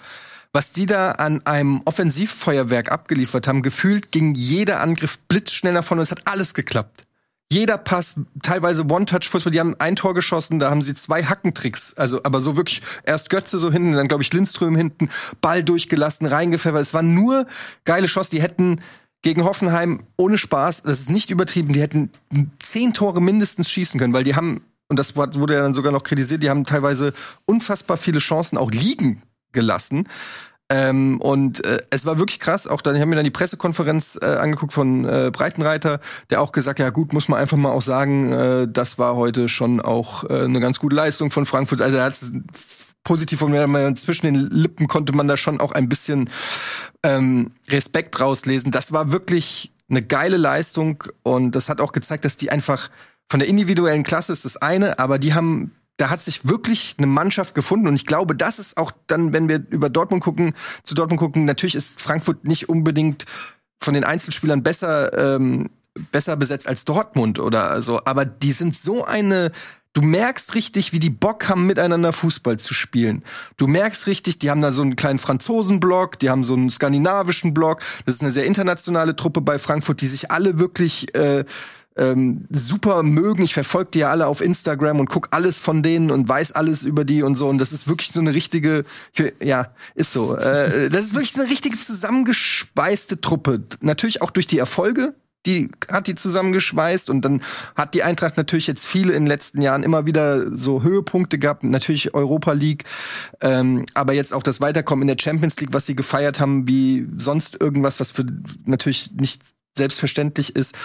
Was 0.52 0.72
die 0.72 0.88
da 0.88 1.12
an 1.12 1.46
einem 1.46 1.82
Offensivfeuerwerk 1.86 2.92
abgeliefert 2.92 3.48
haben, 3.48 3.62
gefühlt 3.62 4.12
ging 4.12 4.34
jeder 4.34 4.82
Angriff 4.82 5.20
blitzschneller 5.28 5.84
von 5.84 6.00
und 6.00 6.04
es 6.04 6.12
hat 6.12 6.22
alles 6.26 6.54
geklappt 6.54 7.06
jeder 7.52 7.80
Pass, 7.80 8.14
teilweise 8.44 8.86
One-Touch-Fußball, 8.86 9.52
die 9.52 9.60
haben 9.60 9.76
ein 9.80 9.96
Tor 9.96 10.14
geschossen, 10.14 10.60
da 10.60 10.70
haben 10.70 10.84
sie 10.84 10.94
zwei 10.94 11.24
Hackentricks, 11.24 11.96
also 11.96 12.22
aber 12.24 12.42
so 12.42 12.56
wirklich 12.56 12.82
erst 13.04 13.32
Götze 13.32 13.58
so 13.58 13.72
hinten, 13.72 13.94
dann 13.94 14.08
glaube 14.08 14.22
ich 14.22 14.32
Lindström 14.32 14.76
hinten, 14.76 15.10
Ball 15.42 15.64
durchgelassen, 15.64 16.28
reingepfeffert. 16.28 16.82
Es 16.82 16.94
waren 16.94 17.14
nur 17.16 17.48
geile 17.86 18.08
Shots, 18.08 18.30
die 18.30 18.42
hätten 18.42 18.82
gegen 19.22 19.44
Hoffenheim 19.44 20.04
ohne 20.18 20.38
Spaß, 20.38 20.84
das 20.84 21.00
ist 21.02 21.10
nicht 21.10 21.30
übertrieben, 21.30 21.74
die 21.74 21.82
hätten 21.82 22.12
zehn 22.60 22.94
Tore 22.94 23.22
mindestens 23.22 23.70
schießen 23.70 24.00
können, 24.00 24.14
weil 24.14 24.24
die 24.24 24.36
haben 24.36 24.62
und 24.90 24.98
das 24.98 25.16
wurde 25.16 25.54
ja 25.54 25.62
dann 25.62 25.76
sogar 25.76 25.92
noch 25.92 26.04
kritisiert, 26.04 26.42
die 26.42 26.50
haben 26.50 26.66
teilweise 26.66 27.14
unfassbar 27.46 27.96
viele 27.96 28.20
Chancen 28.20 28.58
auch 28.58 28.72
liegen 28.72 29.22
gelassen. 29.52 30.08
Ähm, 30.72 31.20
und 31.22 31.66
äh, 31.66 31.80
es 31.90 32.06
war 32.06 32.20
wirklich 32.20 32.40
krass. 32.40 32.68
Auch 32.68 32.82
dann, 32.82 32.96
ich 32.96 33.02
habe 33.02 33.10
mir 33.10 33.16
dann 33.16 33.26
die 33.26 33.32
Pressekonferenz 33.32 34.20
äh, 34.22 34.26
angeguckt 34.26 34.74
von 34.74 35.04
äh, 35.04 35.32
Breitenreiter, 35.34 36.00
der 36.30 36.42
auch 36.42 36.52
gesagt, 36.52 36.80
ja 36.80 36.92
gut, 36.92 37.12
muss 37.12 37.28
man 37.28 37.40
einfach 37.40 37.58
mal 37.58 37.72
auch 37.72 37.82
sagen, 37.82 38.32
äh, 38.32 38.68
das 38.68 39.00
war 39.00 39.16
heute 39.16 39.50
schon 39.50 39.80
auch 39.80 40.24
äh, 40.26 40.44
eine 40.44 40.60
ganz 40.60 40.80
gute 40.80 40.96
Leistung 40.96 41.32
von 41.32 41.48
Frankfurt. 41.48 41.82
Also 41.82 41.98
er 41.98 42.04
hat 42.04 42.16
positiv 43.10 43.42
mir 43.42 43.96
zwischen 43.96 44.28
den 44.28 44.36
Lippen 44.36 44.88
konnte 44.88 45.14
man 45.14 45.28
da 45.28 45.36
schon 45.36 45.60
auch 45.60 45.72
ein 45.72 45.90
bisschen 45.90 46.30
ähm, 47.02 47.50
Respekt 47.68 48.20
rauslesen. 48.20 48.70
Das 48.70 48.92
war 48.92 49.12
wirklich 49.12 49.72
eine 49.90 50.04
geile 50.04 50.38
Leistung 50.38 51.04
und 51.24 51.56
das 51.56 51.70
hat 51.70 51.82
auch 51.82 51.92
gezeigt, 51.92 52.24
dass 52.24 52.38
die 52.38 52.52
einfach 52.52 52.92
von 53.28 53.40
der 53.40 53.50
individuellen 53.50 54.04
Klasse 54.04 54.32
ist 54.32 54.46
das 54.46 54.58
eine, 54.58 55.00
aber 55.00 55.18
die 55.18 55.34
haben 55.34 55.72
da 55.98 56.12
hat 56.12 56.22
sich 56.22 56.48
wirklich 56.48 56.96
eine 57.00 57.08
Mannschaft 57.08 57.56
gefunden 57.56 57.88
und 57.88 57.96
ich 57.96 58.06
glaube, 58.06 58.36
das 58.36 58.60
ist 58.60 58.78
auch 58.78 58.92
dann, 59.08 59.34
wenn 59.34 59.50
wir 59.50 59.66
über 59.72 59.90
Dortmund 59.90 60.24
gucken, 60.24 60.54
zu 60.84 60.94
Dortmund 60.94 61.20
gucken, 61.20 61.46
natürlich 61.46 61.76
ist 61.76 62.00
Frankfurt 62.00 62.46
nicht 62.46 62.70
unbedingt 62.70 63.26
von 63.82 63.96
den 63.96 64.04
Einzelspielern 64.04 64.62
besser 64.62 65.38
ähm, 65.38 65.72
besser 66.12 66.38
besetzt 66.38 66.68
als 66.68 66.86
Dortmund 66.86 67.40
oder 67.40 67.82
so, 67.82 68.02
aber 68.06 68.24
die 68.26 68.52
sind 68.52 68.78
so 68.78 69.04
eine 69.04 69.52
Du 69.94 70.02
merkst 70.02 70.54
richtig, 70.54 70.94
wie 70.94 71.00
die 71.00 71.10
Bock 71.10 71.50
haben, 71.50 71.66
miteinander 71.66 72.14
Fußball 72.14 72.60
zu 72.60 72.74
spielen. 72.76 73.24
Du 73.58 73.66
merkst 73.66 74.06
richtig, 74.06 74.38
die 74.38 74.52
haben 74.52 74.62
da 74.62 74.72
so 74.72 74.84
einen 74.84 74.96
kleinen 74.96 75.18
Franzosen-Block, 75.18 76.20
die 76.20 76.30
haben 76.30 76.44
so 76.44 76.54
einen 76.54 76.70
skandinavischen 76.70 77.56
Block. 77.56 77.80
Das 78.06 78.16
ist 78.16 78.22
eine 78.22 78.32
sehr 78.32 78.46
internationale 78.46 79.16
Truppe 79.16 79.42
bei 79.42 79.58
Frankfurt, 79.58 80.02
die 80.02 80.08
sich 80.08 80.30
alle 80.30 80.60
wirklich 80.60 81.16
äh, 81.16 81.44
ähm, 81.98 82.46
super 82.52 83.04
mögen. 83.04 83.44
Ich 83.44 83.54
verfolge 83.56 83.92
die 83.92 84.00
ja 84.00 84.10
alle 84.10 84.28
auf 84.28 84.42
Instagram 84.42 85.00
und 85.00 85.10
guck 85.10 85.28
alles 85.32 85.58
von 85.58 85.84
denen 85.84 86.12
und 86.12 86.30
weiß 86.30 86.52
alles 86.52 86.84
über 86.84 87.04
die 87.04 87.24
und 87.24 87.36
so. 87.36 87.50
Und 87.50 87.58
das 87.58 87.72
ist 87.72 87.88
wirklich 87.88 88.12
so 88.12 88.22
eine 88.22 88.34
richtige, 88.34 88.86
ja, 89.44 89.74
ist 89.96 90.14
so. 90.14 90.36
Äh, 90.36 90.90
das 90.90 91.06
ist 91.06 91.14
wirklich 91.14 91.34
so 91.34 91.42
eine 91.42 91.50
richtige 91.50 91.80
zusammengespeiste 91.80 93.22
Truppe. 93.22 93.64
Natürlich 93.82 94.22
auch 94.22 94.32
durch 94.32 94.48
die 94.48 94.60
Erfolge, 94.60 95.16
die 95.46 95.72
hat 95.90 96.08
die 96.08 96.16
zusammengeschweißt 96.16 97.10
und 97.10 97.22
dann 97.22 97.42
hat 97.76 97.94
die 97.94 98.04
Eintracht 98.04 98.38
natürlich 98.38 98.68
jetzt 98.68 98.86
viele 98.86 99.14
in 99.14 99.24
den 99.24 99.28
letzten 99.28 99.62
Jahren 99.62 99.84
immer 99.84 100.06
wieder 100.06 100.58
so 100.58 100.84
Höhepunkte 100.84 101.40
gehabt, 101.40 101.64
natürlich 101.64 102.14
Europa 102.14 102.52
League, 102.52 102.84
ähm, 103.42 103.86
aber 103.94 104.14
jetzt 104.14 104.34
auch 104.34 104.44
das 104.44 104.60
Weiterkommen 104.60 105.04
in 105.04 105.16
der 105.16 105.22
Champions 105.22 105.60
League, 105.60 105.74
was 105.74 105.86
sie 105.86 105.96
gefeiert 105.96 106.40
haben, 106.40 106.68
wie 106.68 107.08
sonst 107.18 107.62
irgendwas, 107.62 108.00
was 108.00 108.12
für 108.12 108.26
natürlich 108.66 109.12
nicht 109.14 109.42
selbstverständlich 109.78 110.56
ist. 110.56 110.76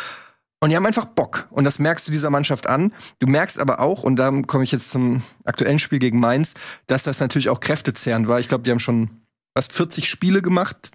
Und 0.61 0.71
die 0.71 0.77
haben 0.77 0.87
einfach 0.87 1.05
Bock. 1.05 1.47
Und 1.51 1.65
das 1.65 1.79
merkst 1.79 2.09
du 2.09 2.13
dieser 2.13 2.31
Mannschaft 2.31 2.69
an. 2.69 2.95
Du 3.19 3.27
merkst 3.27 3.61
aber 3.61 3.81
auch, 3.81 4.03
und 4.03 4.17
da 4.17 4.31
komme 4.47 4.65
ich 4.65 4.73
jetzt 4.73 4.91
zum 4.91 5.23
aktuellen 5.45 5.79
Spiel 5.79 5.99
gegen 5.99 6.21
Mainz, 6.21 6.55
dass 6.87 7.03
das 7.03 7.21
natürlich 7.21 7.51
auch 7.51 7.61
kräftezehrend 7.61 8.29
war. 8.29 8.41
Ich 8.41 8.49
glaube, 8.49 8.65
die 8.65 8.71
haben 8.71 8.81
schon 8.81 9.11
fast 9.55 9.75
40 9.75 10.09
Spiele 10.09 10.41
gemacht 10.41 10.93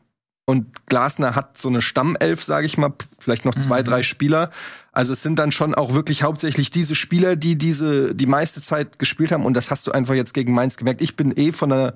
und 0.50 0.88
Glasner 0.88 1.36
hat 1.36 1.60
so 1.60 1.70
eine 1.70 1.80
Stammelf, 1.80 2.42
sage 2.42 2.66
ich 2.66 2.76
mal, 2.76 2.92
vielleicht 3.20 3.46
noch 3.46 3.54
zwei, 3.54 3.82
mhm. 3.82 3.86
drei 3.86 4.02
Spieler. 4.02 4.50
Also 4.92 5.14
es 5.14 5.22
sind 5.22 5.38
dann 5.38 5.52
schon 5.52 5.76
auch 5.76 5.94
wirklich 5.94 6.24
hauptsächlich 6.24 6.72
diese 6.72 6.96
Spieler, 6.96 7.36
die 7.36 7.56
diese 7.56 8.16
die 8.16 8.26
meiste 8.26 8.60
Zeit 8.60 8.98
gespielt 8.98 9.32
haben 9.32 9.46
und 9.46 9.54
das 9.54 9.70
hast 9.70 9.86
du 9.86 9.92
einfach 9.92 10.16
jetzt 10.16 10.34
gegen 10.34 10.56
Mainz 10.56 10.76
gemerkt. 10.78 11.04
Ich 11.04 11.16
bin 11.16 11.38
eh 11.38 11.52
von 11.52 11.70
der 11.70 11.94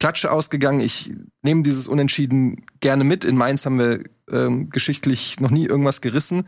Klatsche 0.00 0.30
ausgegangen. 0.30 0.80
Ich 0.80 1.14
nehme 1.40 1.62
dieses 1.62 1.88
Unentschieden 1.88 2.66
gerne 2.80 3.04
mit. 3.04 3.24
In 3.24 3.38
Mainz 3.38 3.64
haben 3.64 3.78
wir 3.78 4.00
ähm, 4.30 4.68
geschichtlich 4.68 5.40
noch 5.40 5.50
nie 5.50 5.64
irgendwas 5.64 6.02
gerissen, 6.02 6.46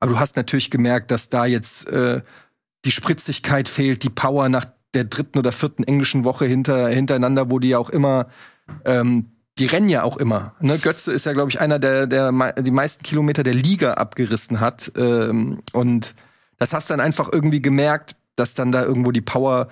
aber 0.00 0.10
du 0.10 0.18
hast 0.18 0.34
natürlich 0.34 0.72
gemerkt, 0.72 1.12
dass 1.12 1.28
da 1.28 1.46
jetzt 1.46 1.86
äh, 1.86 2.22
die 2.84 2.90
Spritzigkeit 2.90 3.68
fehlt, 3.68 4.02
die 4.02 4.10
Power 4.10 4.48
nach 4.48 4.66
der 4.92 5.04
dritten 5.04 5.38
oder 5.38 5.52
vierten 5.52 5.84
englischen 5.84 6.24
Woche 6.24 6.46
hinter, 6.46 6.88
hintereinander, 6.88 7.48
wo 7.48 7.60
die 7.60 7.68
ja 7.68 7.78
auch 7.78 7.90
immer, 7.90 8.26
ähm, 8.84 9.35
die 9.58 9.66
rennen 9.66 9.88
ja 9.88 10.02
auch 10.02 10.16
immer. 10.18 10.54
Ne? 10.60 10.78
Götze 10.78 11.12
ist 11.12 11.26
ja, 11.26 11.32
glaube 11.32 11.50
ich, 11.50 11.60
einer, 11.60 11.78
der, 11.78 12.06
der 12.06 12.32
die 12.60 12.70
meisten 12.70 13.02
Kilometer 13.02 13.42
der 13.42 13.54
Liga 13.54 13.94
abgerissen 13.94 14.60
hat. 14.60 14.92
Ähm, 14.96 15.62
und 15.72 16.14
das 16.58 16.72
hast 16.72 16.90
dann 16.90 17.00
einfach 17.00 17.30
irgendwie 17.32 17.62
gemerkt, 17.62 18.16
dass 18.36 18.54
dann 18.54 18.72
da 18.72 18.82
irgendwo 18.82 19.12
die 19.12 19.22
Power 19.22 19.68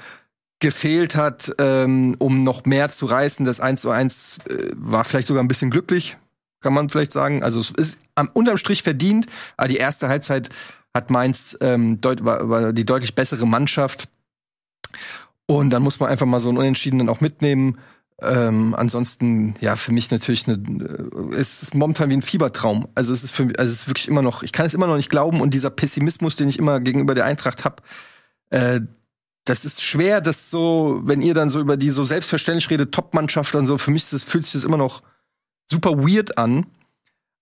gefehlt 0.61 1.17
hat, 1.17 1.53
ähm, 1.59 2.17
um 2.19 2.43
noch 2.43 2.65
mehr 2.65 2.89
zu 2.89 3.07
reißen. 3.07 3.45
Das 3.45 3.61
1 3.61 3.83
zu 3.83 3.91
1 3.91 4.39
äh, 4.49 4.71
war 4.75 5.05
vielleicht 5.05 5.27
sogar 5.27 5.43
ein 5.43 5.49
bisschen 5.49 5.71
glücklich, 5.71 6.17
kann 6.61 6.73
man 6.73 6.89
vielleicht 6.89 7.13
sagen. 7.13 7.43
Also 7.43 7.61
es 7.61 7.71
ist 7.71 7.99
am 8.15 8.31
unterm 8.33 8.57
Strich 8.57 8.83
verdient, 8.83 9.27
aber 9.59 9.69
die 9.69 9.77
erste 9.77 10.09
Halbzeit 10.09 10.49
hat 10.95 11.11
Mainz 11.11 11.59
ähm, 11.61 12.01
deut 12.01 12.25
war, 12.25 12.49
war 12.49 12.73
die 12.73 12.87
deutlich 12.87 13.15
bessere 13.15 13.47
Mannschaft. 13.47 14.09
Und 15.47 15.71
dann 15.71 15.83
muss 15.83 16.01
man 16.01 16.09
einfach 16.09 16.25
mal 16.25 16.41
so 16.41 16.49
einen 16.49 16.59
Unentschiedenen 16.59 17.11
auch 17.11 17.21
mitnehmen. 17.21 17.79
Ähm, 18.27 18.75
ansonsten, 18.75 19.55
ja, 19.61 19.77
für 19.77 19.93
mich 19.93 20.11
natürlich 20.11 20.49
eine, 20.49 20.57
äh, 20.57 21.37
es 21.37 21.63
ist 21.63 21.75
momentan 21.75 22.11
wie 22.11 22.15
ein 22.15 22.23
Fiebertraum. 22.23 22.89
Also 22.95 23.13
es 23.13 23.25
ist 23.25 23.31
für 23.33 23.45
also 23.59 23.71
es 23.71 23.83
ist 23.83 23.89
wirklich 23.89 24.09
immer 24.09 24.23
noch, 24.23 24.43
ich 24.43 24.53
kann 24.53 24.67
es 24.67 24.75
immer 24.75 24.87
noch 24.87 24.97
nicht 24.97 25.11
glauben 25.11 25.41
und 25.41 25.55
dieser 25.55 25.71
Pessimismus, 25.71 26.37
den 26.37 26.49
ich 26.49 26.59
immer 26.59 26.81
gegenüber 26.81 27.15
der 27.15 27.25
Eintracht 27.25 27.65
habe, 27.65 27.83
äh, 28.51 28.81
das 29.45 29.65
ist 29.65 29.83
schwer, 29.83 30.21
das 30.21 30.51
so, 30.51 31.03
wenn 31.05 31.21
ihr 31.21 31.35
dann 31.35 31.51
so 31.51 31.61
über 31.61 31.77
die 31.77 31.91
so 31.91 32.05
selbstverständlich 32.05 32.71
redet, 32.71 32.93
Top-Mannschaft 32.93 33.55
und 33.55 33.67
so, 33.67 33.77
für 33.79 33.91
mich 33.91 34.09
das, 34.09 34.25
fühlt 34.25 34.45
sich 34.45 34.55
das 34.55 34.65
immer 34.65 34.79
noch 34.79 35.03
super 35.71 35.99
weird 35.99 36.39
an. 36.39 36.67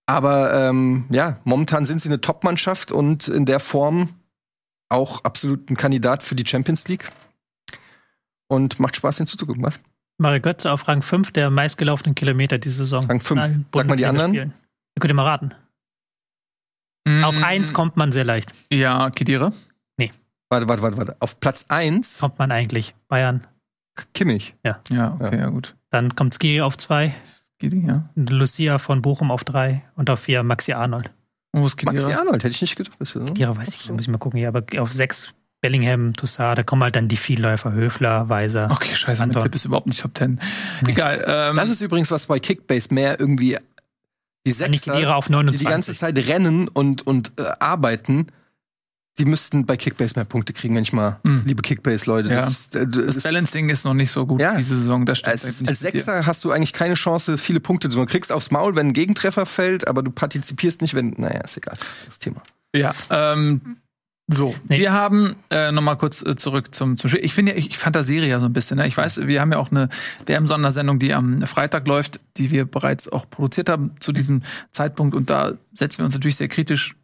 Aber 0.07 0.53
ähm, 0.53 1.05
ja, 1.11 1.39
momentan 1.45 1.85
sind 1.85 2.01
sie 2.01 2.09
eine 2.09 2.21
Top-Mannschaft 2.21 2.91
und 2.91 3.29
in 3.29 3.47
der 3.47 3.61
Form 3.61 4.11
auch 4.89 5.25
absolut 5.25 5.71
ein 5.71 5.77
Kandidat 5.77 6.23
für 6.23 6.35
die 6.35 6.47
Champions 6.47 6.89
League. 6.89 7.11
Und 8.49 8.81
macht 8.81 8.97
Spaß 8.97 9.19
hinzuzugucken, 9.19 9.63
was? 9.63 9.81
Mario 10.23 10.41
Götze 10.41 10.73
auf 10.73 10.89
Rang 10.89 11.03
5 11.03 11.33
der 11.33 11.51
meistgelaufenen 11.51 12.15
Kilometer 12.15 12.59
diese 12.59 12.79
Saison. 12.79 13.05
Rang 13.05 13.21
5. 13.21 13.41
Sag 13.75 13.87
mal 13.87 13.97
die 13.97 14.07
anderen. 14.07 14.31
Spielen. 14.31 14.55
Ihr 14.95 15.01
könnt 15.01 15.11
ihr 15.11 15.15
mal 15.15 15.25
raten. 15.25 15.55
Mm. 17.07 17.25
Auf 17.25 17.37
1 17.43 17.73
kommt 17.73 17.97
man 17.97 18.13
sehr 18.13 18.25
leicht. 18.25 18.53
Ja, 18.73 19.11
Kedira? 19.11 19.53
Nee. 19.99 20.11
Warte, 20.49 20.69
warte, 20.69 20.83
warte, 20.83 20.97
warte. 20.97 21.17
Auf 21.21 21.41
Platz 21.41 21.67
1 21.69 22.21
kommt 22.21 22.39
man 22.39 22.53
eigentlich. 22.53 22.95
Bayern. 23.09 23.47
Kimmich. 24.15 24.55
Ja. 24.65 24.81
Ja, 24.89 25.15
okay, 25.21 25.37
ja, 25.37 25.43
ja 25.43 25.49
gut. 25.49 25.77
Dann 25.91 26.15
kommt 26.15 26.35
Skiri 26.35 26.63
auf 26.63 26.79
2. 26.79 27.15
Skiri, 27.59 27.85
ja. 27.87 28.09
Lucia 28.15 28.79
von 28.79 29.03
Bochum 29.03 29.31
auf 29.31 29.45
3 29.45 29.83
und 29.97 30.09
auf 30.09 30.21
4 30.21 30.43
Maxi 30.43 30.73
Arnold. 30.73 31.11
Wo 31.53 31.67
ist 31.67 31.85
Maxi 31.85 32.13
Arnold, 32.13 32.45
hätte 32.45 32.55
ich 32.55 32.63
nicht 32.63 32.77
gedacht. 32.77 32.97
Kedira 32.99 33.57
weiß 33.57 33.69
ich, 33.69 33.87
da 33.87 33.93
muss 33.93 34.03
ich 34.03 34.09
mal 34.09 34.19
gucken 34.19 34.39
hier, 34.39 34.49
aber 34.49 34.65
auf 34.81 34.93
6 34.93 35.35
Bellingham, 35.63 36.13
Toussaint, 36.15 36.59
da 36.59 36.65
kommen 36.65 36.83
halt 36.83 36.97
dann 36.97 37.09
die 37.09 37.17
Vielläufer, 37.17 37.73
Höfler, 37.73 38.29
Weiser. 38.29 38.69
Okay, 38.71 38.95
scheiße, 38.95 39.25
mein 39.25 39.41
Tipp 39.41 39.55
ist 39.55 39.65
überhaupt 39.65 39.87
nicht 39.87 40.01
Top 40.01 40.19
10. 40.19 40.41
Nee. 40.85 40.91
Egal. 40.91 41.25
Ähm, 41.27 41.57
das 41.57 41.71
ist 41.71 41.81
übrigens 41.81 42.11
was 42.11 42.27
bei 42.27 42.41
Kickbase 42.41 42.93
mehr 42.93 43.19
irgendwie 43.19 43.57
die 44.45 44.51
Sechser, 44.51 44.97
die, 44.97 45.07
auf 45.07 45.31
29. 45.31 45.59
die 45.59 45.65
die 45.65 45.71
ganze 45.71 45.95
Zeit 45.95 46.19
rennen 46.29 46.67
und, 46.67 47.07
und 47.07 47.33
äh, 47.39 47.45
arbeiten, 47.61 48.27
die 49.19 49.25
müssten 49.25 49.65
bei 49.65 49.77
Kickbase 49.77 50.15
mehr 50.17 50.25
Punkte 50.25 50.53
kriegen, 50.53 50.75
wenn 50.75 50.83
ich 50.83 50.93
mal, 50.93 51.21
hm. 51.23 51.43
liebe 51.47 51.63
Kickbase-Leute. 51.63 52.31
Ja. 52.31 52.47
Das, 52.47 52.69
äh, 52.75 52.85
das, 52.89 53.15
das, 53.15 53.23
Balancing 53.23 53.69
ist 53.69 53.85
noch 53.85 53.95
nicht 53.95 54.11
so 54.11 54.27
gut 54.27 54.41
ja. 54.41 54.57
diese 54.57 54.77
Saison. 54.77 55.07
Das 55.07 55.23
als, 55.23 55.45
als 55.45 55.79
Sechser 55.79 56.27
hast 56.27 56.43
du 56.43 56.51
eigentlich 56.51 56.73
keine 56.73 56.95
Chance, 56.95 57.39
viele 57.39 57.61
Punkte 57.61 57.89
zu 57.89 57.99
machen. 57.99 58.09
Du 58.09 58.13
kriegst 58.13 58.33
aufs 58.33 58.51
Maul, 58.51 58.75
wenn 58.75 58.89
ein 58.89 58.93
Gegentreffer 58.95 59.47
fällt, 59.47 59.87
aber 59.87 60.03
du 60.03 60.11
partizipierst 60.11 60.83
nicht, 60.83 60.95
wenn, 60.95 61.11
naja, 61.19 61.41
ist 61.43 61.57
egal, 61.57 61.79
das 62.07 62.19
Thema. 62.19 62.43
Ja, 62.75 62.95
ähm, 63.11 63.77
so, 64.29 64.55
nee. 64.69 64.79
wir 64.79 64.93
haben 64.93 65.37
äh, 65.51 65.73
noch 65.73 65.83
mal 65.83 65.97
kurz 65.97 66.25
äh, 66.25 66.37
zurück 66.37 66.75
zum, 66.75 66.97
zum 66.97 67.11
Spiel. 67.11 67.25
Ich 67.25 67.35
finde, 67.35 67.53
ich, 67.53 67.71
ich 67.71 67.79
fantasiere 67.79 68.27
ja 68.27 68.41
so 68.41 68.47
ein 68.47 68.53
bisschen. 68.53 68.79
Ne? 68.79 68.87
Ich 68.87 68.97
weiß, 68.97 69.27
wir 69.27 69.41
haben 69.41 69.53
ja 69.53 69.59
auch 69.59 69.71
eine 69.71 69.89
WM-Sondersendung, 70.27 70.99
die 70.99 71.13
am 71.13 71.43
Freitag 71.43 71.87
läuft, 71.87 72.21
die 72.37 72.51
wir 72.51 72.65
bereits 72.65 73.09
auch 73.09 73.29
produziert 73.29 73.69
haben 73.69 73.93
zu 74.01 74.13
diesem 74.13 74.43
Zeitpunkt. 74.71 75.15
Und 75.15 75.29
da 75.29 75.53
setzen 75.75 75.99
wir 75.99 76.05
uns 76.05 76.15
natürlich 76.15 76.37
sehr 76.37 76.49
kritisch 76.49 76.95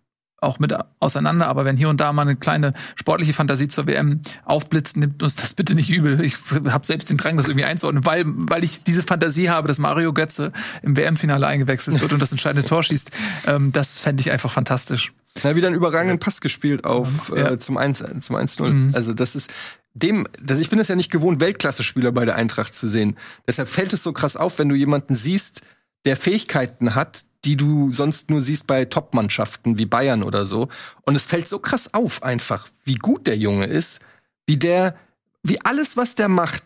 auch 0.41 0.59
mit 0.59 0.75
auseinander, 1.01 1.49
aber 1.49 1.65
wenn 1.65 1.77
hier 1.77 1.89
und 1.89 2.01
da 2.01 2.13
mal 2.13 2.23
eine 2.23 2.37
kleine 2.37 2.73
sportliche 2.95 3.33
Fantasie 3.33 3.69
zur 3.69 3.87
WM 3.87 4.23
aufblitzt, 4.45 4.97
nimmt 4.97 5.23
uns 5.23 5.37
das 5.37 5.55
bitte 5.55 5.75
nicht 5.75 5.91
übel. 5.91 6.25
Ich 6.25 6.37
habe 6.69 6.87
selbst 6.87 7.11
den 7.11 7.17
Drang, 7.17 7.37
das 7.37 7.49
irgendwie 7.49 7.65
einzuordnen, 7.65 8.07
weil, 8.07 8.25
weil 8.27 8.63
ich 8.63 8.85
diese 8.85 9.03
Fantasie 9.03 9.51
habe, 9.51 9.69
dass 9.69 9.79
Mario 9.79 10.13
Götze 10.13 10.53
im 10.83 10.97
WM-Finale 10.97 11.47
eingewechselt 11.47 12.01
wird 12.01 12.13
und 12.13 12.23
das 12.23 12.31
entscheidende 12.31 12.67
Tor 12.67 12.83
schießt. 12.83 13.11
Ähm, 13.47 13.73
das 13.73 13.99
fände 13.99 14.21
ich 14.21 14.31
einfach 14.31 14.51
fantastisch. 14.51 15.13
Ja, 15.43 15.55
wieder 15.57 15.69
einen 15.69 15.77
überragenden 15.77 16.19
Pass 16.19 16.41
gespielt 16.41 16.85
auf 16.85 17.33
ja. 17.35 17.53
äh, 17.53 17.59
zum 17.59 17.77
1 17.77 18.05
zum 18.21 18.37
1-0. 18.37 18.71
Mhm. 18.71 18.91
Also 18.95 19.13
das 19.13 19.37
ist 19.37 19.51
dem, 19.95 20.27
das, 20.43 20.59
ich 20.59 20.71
bin 20.71 20.79
es 20.79 20.89
ja 20.89 20.97
nicht 20.97 21.11
gewohnt, 21.11 21.41
Weltklasse-Spieler 21.41 22.13
bei 22.13 22.25
der 22.25 22.37
Eintracht 22.37 22.75
zu 22.75 22.89
sehen. 22.89 23.17
Deshalb 23.47 23.69
fällt 23.69 23.93
es 23.93 24.03
so 24.03 24.13
krass 24.13 24.37
auf, 24.37 24.59
wenn 24.59 24.69
du 24.69 24.75
jemanden 24.75 25.15
siehst, 25.15 25.63
der 26.05 26.17
Fähigkeiten 26.17 26.95
hat, 26.95 27.25
die 27.45 27.57
du 27.57 27.91
sonst 27.91 28.31
nur 28.31 28.41
siehst 28.41 28.67
bei 28.67 28.85
Top-Mannschaften 28.85 29.79
wie 29.79 29.87
Bayern 29.87 30.23
oder 30.23 30.45
so. 30.47 30.69
Und 31.03 31.17
es 31.17 31.27
fällt 31.27 31.49
so 31.49 31.59
krass 31.59 31.95
auf 31.95 32.23
einfach, 32.23 32.69
wie 32.85 32.97
gut 32.97 33.27
der 33.27 33.37
Junge 33.37 33.67
ist, 33.67 34.01
wie 34.47 34.57
der, 34.57 34.97
wie 35.43 35.61
alles, 35.61 35.97
was 35.97 36.15
der 36.15 36.29
macht, 36.29 36.65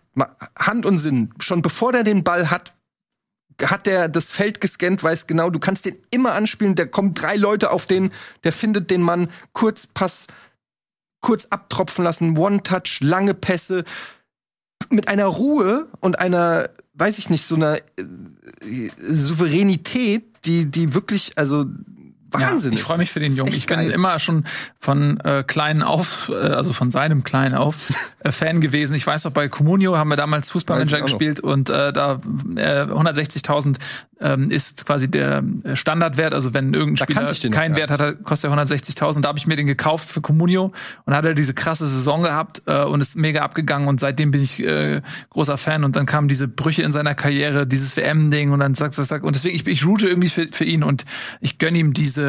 Hand 0.59 0.87
und 0.87 0.99
Sinn, 0.99 1.33
schon 1.41 1.62
bevor 1.62 1.93
der 1.93 2.05
den 2.05 2.25
Ball 2.25 2.51
hat, 2.51 2.75
hat 3.62 3.87
der 3.87 4.09
das 4.09 4.31
Feld 4.31 4.61
gescannt, 4.61 5.03
weiß 5.03 5.27
genau, 5.27 5.51
du 5.51 5.59
kannst 5.59 5.85
den 5.85 5.97
immer 6.11 6.33
anspielen, 6.33 6.75
da 6.75 6.85
kommen 6.85 7.14
drei 7.14 7.37
Leute 7.37 7.70
auf 7.70 7.87
den, 7.87 8.11
der 8.45 8.53
findet 8.53 8.91
den 8.91 9.03
Mann, 9.03 9.31
kurz 9.53 9.87
Pass, 9.87 10.27
kurz 11.20 11.47
abtropfen 11.47 12.05
lassen, 12.05 12.37
One-Touch, 12.37 13.01
lange 13.01 13.35
Pässe, 13.35 13.85
mit 14.91 15.09
einer 15.09 15.27
Ruhe 15.27 15.89
und 16.01 16.18
einer, 16.18 16.70
weiß 16.95 17.18
ich 17.18 17.31
nicht, 17.31 17.47
so 17.47 17.55
einer 17.55 17.77
äh, 17.77 18.89
Souveränität, 18.99 20.32
die, 20.45 20.66
die 20.70 20.95
wirklich, 20.95 21.38
also 21.38 21.64
Wahnsinn. 22.33 22.72
Ja, 22.72 22.78
ich 22.78 22.85
freue 22.85 22.99
mich 22.99 23.11
für 23.11 23.20
den 23.20 23.35
Jungen. 23.35 23.53
Ich 23.53 23.66
bin 23.66 23.78
geil. 23.78 23.91
immer 23.91 24.18
schon 24.18 24.45
von 24.80 25.20
äh, 25.20 25.45
kleinen 25.47 25.83
auf, 25.83 26.30
äh, 26.30 26.35
also 26.35 26.72
von 26.72 26.91
seinem 26.91 27.24
kleinen 27.24 27.55
auf 27.55 27.89
äh, 28.20 28.33
Fan 28.33 28.61
gewesen. 28.61 28.95
Ich 28.95 29.07
weiß 29.07 29.24
noch, 29.24 29.33
bei 29.33 29.49
Comunio 29.49 29.97
haben 29.97 30.11
wir 30.11 30.16
damals 30.16 30.51
Fußballmanager 30.51 31.01
gespielt 31.03 31.41
und 31.41 31.70
äh, 31.70 31.93
da 31.93 32.20
äh, 32.57 32.83
160.000 32.85 33.76
ähm, 34.20 34.51
ist 34.51 34.87
quasi 34.87 35.11
der 35.11 35.43
Standardwert. 35.74 36.33
Also 36.35 36.55
wenn 36.55 36.74
irgendein 36.74 37.05
Spieler 37.09 37.51
keinen 37.51 37.76
Wert 37.76 37.91
hat, 37.91 38.22
kostet 38.24 38.51
er 38.51 38.57
160.000. 38.57 39.20
Da 39.20 39.28
habe 39.28 39.39
ich 39.39 39.47
mir 39.47 39.57
den 39.57 39.66
gekauft 39.66 40.09
für 40.09 40.20
Comunio 40.20 40.72
und 41.05 41.14
hat 41.14 41.24
er 41.24 41.35
diese 41.35 41.55
krasse 41.55 41.87
Saison 41.87 42.22
gehabt 42.22 42.62
äh, 42.66 42.85
und 42.85 43.01
ist 43.01 43.16
mega 43.16 43.43
abgegangen 43.43 43.89
und 43.89 44.01
seitdem 44.01 44.30
bin 44.30 44.43
ich 44.43 44.62
äh, 44.64 45.03
großer 45.30 45.59
Fan 45.59 45.85
und 45.85 45.97
dann 45.97 46.07
kamen 46.07 46.28
diese 46.28 46.49
Brüche 46.49 46.83
in 46.83 46.93
seiner 46.93 47.14
Karriere, 47.14 47.66
dieses 47.66 47.97
WM-Ding 47.97 48.53
und 48.53 48.61
dann 48.61 48.74
sagt, 48.74 48.95
sagt, 48.95 49.09
sagt 49.09 49.24
und 49.24 49.35
deswegen 49.35 49.57
ich, 49.57 49.66
ich 49.66 49.87
route 49.87 50.07
irgendwie 50.07 50.28
für, 50.28 50.47
für 50.51 50.64
ihn 50.64 50.83
und 50.83 51.05
ich 51.41 51.59
gönne 51.59 51.78
ihm 51.78 51.93
diese 51.93 52.22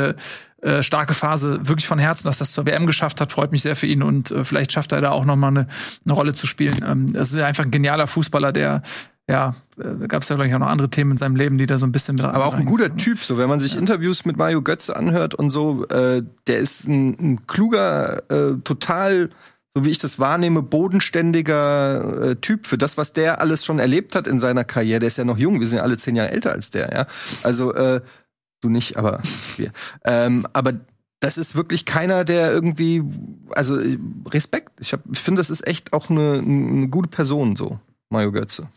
äh, 0.64 0.82
starke 0.82 1.14
Phase 1.14 1.60
wirklich 1.68 1.88
von 1.88 2.00
Herzen, 2.00 2.26
dass 2.26 2.38
das 2.38 2.52
zur 2.52 2.66
WM 2.66 2.88
geschafft 2.88 3.20
hat, 3.20 3.32
freut 3.32 3.52
mich 3.52 3.62
sehr 3.62 3.76
für 3.76 3.88
ihn 3.88 4.02
und 4.02 4.32
äh, 4.32 4.44
vielleicht 4.44 4.72
schafft 4.72 4.94
er 4.94 5.02
da 5.02 5.12
auch 5.12 5.26
noch 5.26 5.36
mal 5.36 5.50
eine, 5.50 5.68
eine 6.06 6.14
Rolle 6.14 6.34
zu 6.34 6.48
spielen. 6.48 6.78
Ähm, 6.86 7.12
das 7.12 7.34
ist 7.34 7.42
einfach 7.42 7.66
ein 7.66 7.72
genialer 7.72 8.08
Fußballer, 8.08 8.54
der 8.54 8.82
ja, 9.30 9.56
äh, 9.78 9.84
da 9.84 10.08
gab 10.08 10.24
es 10.24 10.30
ja 10.30 10.36
vielleicht 10.36 10.54
auch 10.56 10.60
noch 10.60 10.68
andere 10.68 10.90
Themen 10.90 11.12
in 11.12 11.18
seinem 11.18 11.36
Leben, 11.36 11.58
die 11.58 11.66
da 11.66 11.78
so 11.78 11.86
ein 11.86 11.92
bisschen 11.92 12.16
mit 12.16 12.26
Aber 12.26 12.46
auch 12.46 12.54
ein 12.54 12.66
guter 12.66 12.96
Typ, 12.96 13.20
so 13.20 13.38
wenn 13.38 13.50
man 13.50 13.60
sich 13.60 13.74
ja. 13.74 13.80
Interviews 13.80 14.26
mit 14.26 14.38
Mario 14.38 14.62
Götze 14.62 14.96
anhört 14.96 15.34
und 15.36 15.50
so, 15.50 15.86
äh, 15.88 16.24
der 16.48 16.58
ist 16.58 16.88
ein, 16.88 17.18
ein 17.20 17.48
kluger, 17.48 18.30
äh, 18.30 18.58
total, 18.64 19.30
so 19.74 19.86
wie 19.86 19.90
ich 19.90 19.98
das 19.98 20.20
wahrnehme, 20.20 20.62
bodenständiger 20.62 22.32
äh, 22.32 22.36
Typ 22.36 22.68
für 22.68 22.78
das, 22.78 22.98
was 22.98 23.14
der 23.14 23.40
alles 23.40 23.64
schon 23.64 23.80
erlebt 23.80 24.16
hat 24.16 24.28
in 24.28 24.40
seiner 24.40 24.66
Karriere. 24.66 25.00
Der 25.00 25.08
ist 25.08 25.18
ja 25.18 25.24
noch 25.24 25.38
jung, 25.38 25.60
wir 25.60 25.68
sind 25.68 25.78
ja 25.78 25.84
alle 25.84 25.98
zehn 25.98 26.16
Jahre 26.16 26.32
älter 26.32 26.52
als 26.52 26.72
der, 26.72 26.94
ja. 26.94 27.06
Also 27.44 27.74
äh, 27.74 28.02
du 28.64 28.70
nicht, 28.70 28.98
aber 28.98 29.22
wir. 29.58 29.72
Ähm, 30.06 30.48
aber 30.54 30.74
das 31.20 31.38
ist 31.38 31.56
wirklich 31.56 31.86
keiner, 31.86 32.26
der 32.26 32.52
irgendwie, 32.52 33.04
also 33.56 33.80
Respekt. 34.30 34.72
Ich, 34.80 34.94
hab, 34.94 35.02
ich 35.12 35.20
finde, 35.20 35.40
das 35.40 35.50
ist 35.50 35.66
echt 35.68 35.94
auch 35.94 36.10
eine, 36.10 36.40
eine 36.40 36.90
gute 36.90 37.10
Person 37.10 37.56
so. 37.56 37.80
Mario 38.10 38.32
Götze. 38.32 38.68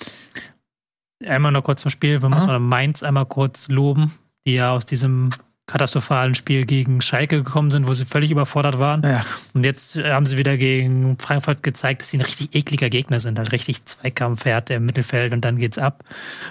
Einmal 1.25 1.53
noch 1.53 1.65
kurz 1.65 1.83
zum 1.83 1.91
Spiel. 1.91 2.23
Wir 2.23 2.29
müssen 2.29 2.63
Mainz 2.69 3.03
einmal 3.03 3.27
kurz 3.27 3.69
loben, 3.69 4.13
die 4.47 4.55
ja 4.55 4.73
aus 4.73 4.87
diesem 4.87 5.31
katastrophalen 5.67 6.37
Spiel 6.37 6.65
gegen 6.65 7.01
Schalke 7.01 7.43
gekommen 7.43 7.71
sind, 7.71 7.89
wo 7.89 7.95
sie 7.95 8.05
völlig 8.05 8.31
überfordert 8.31 8.79
waren. 8.79 9.03
Ja. 9.03 9.25
Und 9.53 9.65
jetzt 9.65 9.97
haben 9.97 10.25
sie 10.25 10.39
wieder 10.39 10.57
gegen 10.57 11.19
Frankfurt 11.19 11.65
gezeigt, 11.65 12.03
dass 12.03 12.11
sie 12.11 12.19
ein 12.19 12.23
richtig 12.23 12.55
ekliger 12.55 12.89
Gegner 12.89 13.19
sind, 13.19 13.39
halt 13.39 13.51
richtig 13.51 13.85
Zweikampfherd 13.85 14.71
im 14.71 14.87
Mittelfeld 14.87 15.33
und 15.33 15.45
dann 15.45 15.59
geht's 15.59 15.79
ab. 15.79 16.05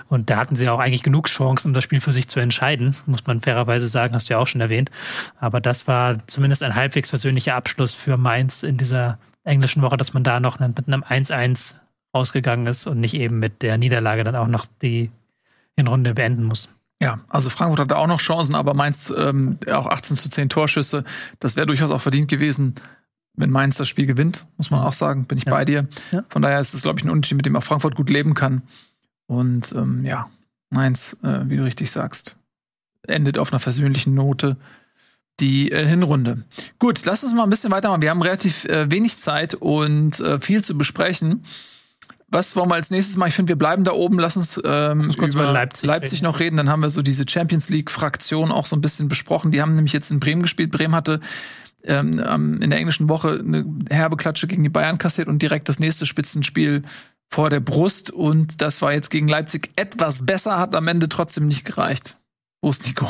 Und 0.10 0.30
da 0.30 0.38
hatten 0.38 0.58
sie 0.58 0.68
auch 0.68 0.80
eigentlich 0.80 1.04
genug 1.04 1.28
Chancen, 1.28 1.70
um 1.70 1.74
das 1.74 1.86
Spiel 1.86 2.02
für 2.02 2.12
sich 2.12 2.28
zu 2.28 2.42
entscheiden, 2.42 2.96
muss 3.06 3.26
man 3.26 3.40
fairerweise 3.40 3.88
sagen, 3.88 4.14
hast 4.16 4.30
du 4.30 4.34
ja 4.34 4.40
auch 4.40 4.48
schon 4.48 4.62
erwähnt. 4.62 4.92
Aber 5.40 5.62
das 5.62 5.88
war 5.88 6.28
zumindest 6.28 6.62
ein 6.64 6.76
halbwegs 6.76 7.10
versöhnlicher 7.10 7.56
Abschluss 7.56 7.96
für 7.96 8.18
Mainz 8.18 8.64
in 8.64 8.76
dieser 8.76 9.18
englischen 9.46 9.82
Woche, 9.82 9.96
dass 9.96 10.14
man 10.14 10.24
da 10.24 10.42
noch 10.42 10.60
mit 10.60 10.88
einem 10.88 11.04
1-1 11.04 11.76
rausgegangen 12.14 12.68
ist 12.68 12.86
und 12.86 13.00
nicht 13.00 13.14
eben 13.14 13.40
mit 13.40 13.62
der 13.62 13.78
Niederlage 13.78 14.26
dann 14.26 14.36
auch 14.36 14.48
noch 14.48 14.66
die 14.82 15.12
Hinrunde 15.78 16.14
beenden 16.14 16.44
muss. 16.44 16.75
Ja, 17.02 17.20
also 17.28 17.50
Frankfurt 17.50 17.80
hatte 17.82 17.98
auch 17.98 18.08
noch 18.08 18.20
Chancen, 18.22 18.56
aber 18.56 18.74
Mainz 18.74 19.14
ähm, 19.16 19.58
auch 19.72 19.88
18 19.88 20.16
zu 20.16 20.30
10 20.30 20.50
Torschüsse. 20.50 21.04
Das 21.40 21.56
wäre 21.56 21.68
durchaus 21.68 21.92
auch 21.92 22.02
verdient 22.02 22.30
gewesen, 22.30 22.76
wenn 23.34 23.50
Mainz 23.50 23.76
das 23.76 23.90
Spiel 23.90 24.06
gewinnt, 24.06 24.46
muss 24.58 24.72
man 24.72 24.82
auch 24.82 24.94
sagen. 24.94 25.26
Bin 25.26 25.38
ich 25.38 25.44
Ja. 25.46 25.52
bei 25.52 25.66
dir. 25.66 25.88
Ja. 26.12 26.24
Von 26.30 26.42
daher 26.42 26.60
ist 26.62 26.74
es, 26.74 26.84
glaube 26.84 27.00
ich, 27.00 27.06
ein 27.06 27.10
Unterschied, 27.10 27.36
mit 27.38 27.46
dem 27.46 27.56
auch 27.58 27.64
Frankfurt 27.64 27.96
gut 27.96 28.10
leben 28.10 28.34
kann. 28.34 28.62
Und 29.28 29.74
ähm, 29.74 30.06
ja, 30.06 30.30
Mainz, 30.70 31.18
äh, 31.22 31.42
wie 31.46 31.58
du 31.58 31.64
richtig 31.66 31.92
sagst, 31.92 32.38
endet 33.08 33.38
auf 33.40 33.52
einer 33.52 33.60
versöhnlichen 33.60 34.14
Note 34.14 34.56
die 35.42 35.72
äh, 35.74 35.86
Hinrunde. 35.86 36.46
Gut, 36.80 37.04
lass 37.06 37.24
uns 37.26 37.34
mal 37.34 37.44
ein 37.44 37.50
bisschen 37.50 37.72
weitermachen. 37.72 38.02
Wir 38.02 38.10
haben 38.12 38.22
relativ 38.22 38.64
äh, 38.66 38.90
wenig 38.90 39.18
Zeit 39.18 39.54
und 39.54 40.20
äh, 40.22 40.40
viel 40.40 40.64
zu 40.64 40.78
besprechen. 40.78 41.44
Was 42.28 42.56
wollen 42.56 42.70
wir 42.70 42.76
als 42.76 42.90
nächstes 42.90 43.18
mal? 43.18 43.28
Ich 43.28 43.36
finde, 43.36 43.50
wir 43.50 43.58
bleiben 43.58 43.84
da 43.84 43.92
oben. 43.92 44.20
Lass 44.20 44.36
uns 44.36 44.60
ähm, 44.66 45.02
uns 45.02 45.18
kurz 45.18 45.36
über 45.36 45.52
Leipzig, 45.52 45.88
Leipzig 45.88 46.22
noch 46.22 46.40
reden. 46.40 46.58
Dann 46.58 46.70
haben 46.70 46.82
wir 46.82 46.90
so 46.90 47.02
diese 47.02 47.26
Champions 47.28 47.70
League-Fraktion 47.70 48.52
auch 48.52 48.66
so 48.66 48.76
ein 48.76 48.82
bisschen 48.82 49.08
besprochen. 49.08 49.52
Die 49.52 49.62
haben 49.62 49.74
nämlich 49.74 49.94
jetzt 49.94 50.12
in 50.12 50.20
Bremen 50.20 50.42
gespielt. 50.42 50.72
Bremen 50.72 50.96
hatte 50.96 51.20
ähm, 51.84 52.60
in 52.62 52.70
der 52.70 52.80
englischen 52.80 53.10
Woche 53.10 53.40
eine 53.40 53.66
herbe 53.90 54.18
Klatsche 54.18 54.48
gegen 54.48 54.64
die 54.64 54.70
Bayern 54.70 54.98
kassiert 54.98 55.28
und 55.28 55.42
direkt 55.42 55.70
das 55.70 55.80
nächste 55.80 56.06
Spitzenspiel 56.06 56.84
vor 57.30 57.50
der 57.50 57.60
Brust. 57.60 58.12
Und 58.12 58.62
das 58.62 58.82
war 58.82 58.94
jetzt 58.94 59.12
gegen 59.12 59.28
Leipzig 59.28 59.72
etwas 59.76 60.26
besser, 60.26 60.60
hat 60.60 60.76
am 60.76 60.88
Ende 60.88 61.10
trotzdem 61.10 61.48
nicht 61.48 61.66
gereicht. 61.66 62.18
Wo 62.66 62.72
ist 62.72 62.84
Nico? 62.84 63.08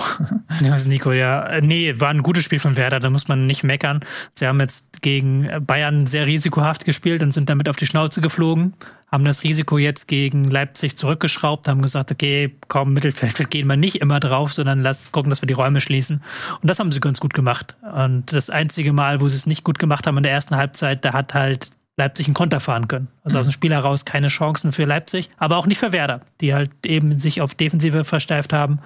Das 0.49 0.61
ist 0.81 0.87
Nico, 0.89 1.13
ja. 1.13 1.61
Nee, 1.61 1.97
war 1.97 2.09
ein 2.09 2.23
gutes 2.23 2.43
Spiel 2.43 2.59
von 2.59 2.75
Werder, 2.75 2.99
da 2.99 3.09
muss 3.09 3.29
man 3.29 3.45
nicht 3.45 3.63
meckern. 3.63 4.01
Sie 4.33 4.45
haben 4.45 4.59
jetzt 4.59 5.01
gegen 5.01 5.49
Bayern 5.65 6.07
sehr 6.07 6.25
risikohaft 6.25 6.83
gespielt 6.83 7.23
und 7.23 7.31
sind 7.31 7.49
damit 7.49 7.69
auf 7.69 7.77
die 7.77 7.85
Schnauze 7.85 8.19
geflogen, 8.19 8.73
haben 9.09 9.23
das 9.23 9.43
Risiko 9.43 9.77
jetzt 9.77 10.09
gegen 10.09 10.43
Leipzig 10.43 10.97
zurückgeschraubt, 10.97 11.69
haben 11.69 11.81
gesagt, 11.81 12.11
okay, 12.11 12.53
komm, 12.67 12.91
Mittelfeld 12.91 13.49
gehen 13.49 13.67
wir 13.67 13.77
nicht 13.77 14.01
immer 14.01 14.19
drauf, 14.19 14.51
sondern 14.51 14.83
lass 14.83 15.13
gucken, 15.13 15.29
dass 15.29 15.41
wir 15.41 15.47
die 15.47 15.53
Räume 15.53 15.79
schließen. 15.79 16.21
Und 16.61 16.69
das 16.69 16.79
haben 16.79 16.91
sie 16.91 16.99
ganz 16.99 17.21
gut 17.21 17.33
gemacht. 17.33 17.77
Und 17.95 18.33
das 18.33 18.49
einzige 18.49 18.91
Mal, 18.91 19.21
wo 19.21 19.29
sie 19.29 19.37
es 19.37 19.45
nicht 19.45 19.63
gut 19.63 19.79
gemacht 19.79 20.05
haben 20.05 20.17
in 20.17 20.23
der 20.23 20.33
ersten 20.33 20.57
Halbzeit, 20.57 21.05
da 21.05 21.13
hat 21.13 21.33
halt 21.33 21.69
Leipzig 21.97 22.27
einen 22.27 22.33
Konter 22.33 22.59
fahren 22.59 22.89
können. 22.89 23.07
Also 23.23 23.39
aus 23.39 23.47
dem 23.47 23.53
Spiel 23.53 23.71
heraus 23.71 24.03
keine 24.03 24.27
Chancen 24.27 24.73
für 24.73 24.83
Leipzig, 24.83 25.29
aber 25.37 25.55
auch 25.55 25.65
nicht 25.65 25.79
für 25.79 25.93
Werder, 25.93 26.19
die 26.41 26.53
halt 26.53 26.71
eben 26.85 27.17
sich 27.19 27.39
auf 27.39 27.55
Defensive 27.55 28.03
versteift 28.03 28.51
haben 28.51 28.81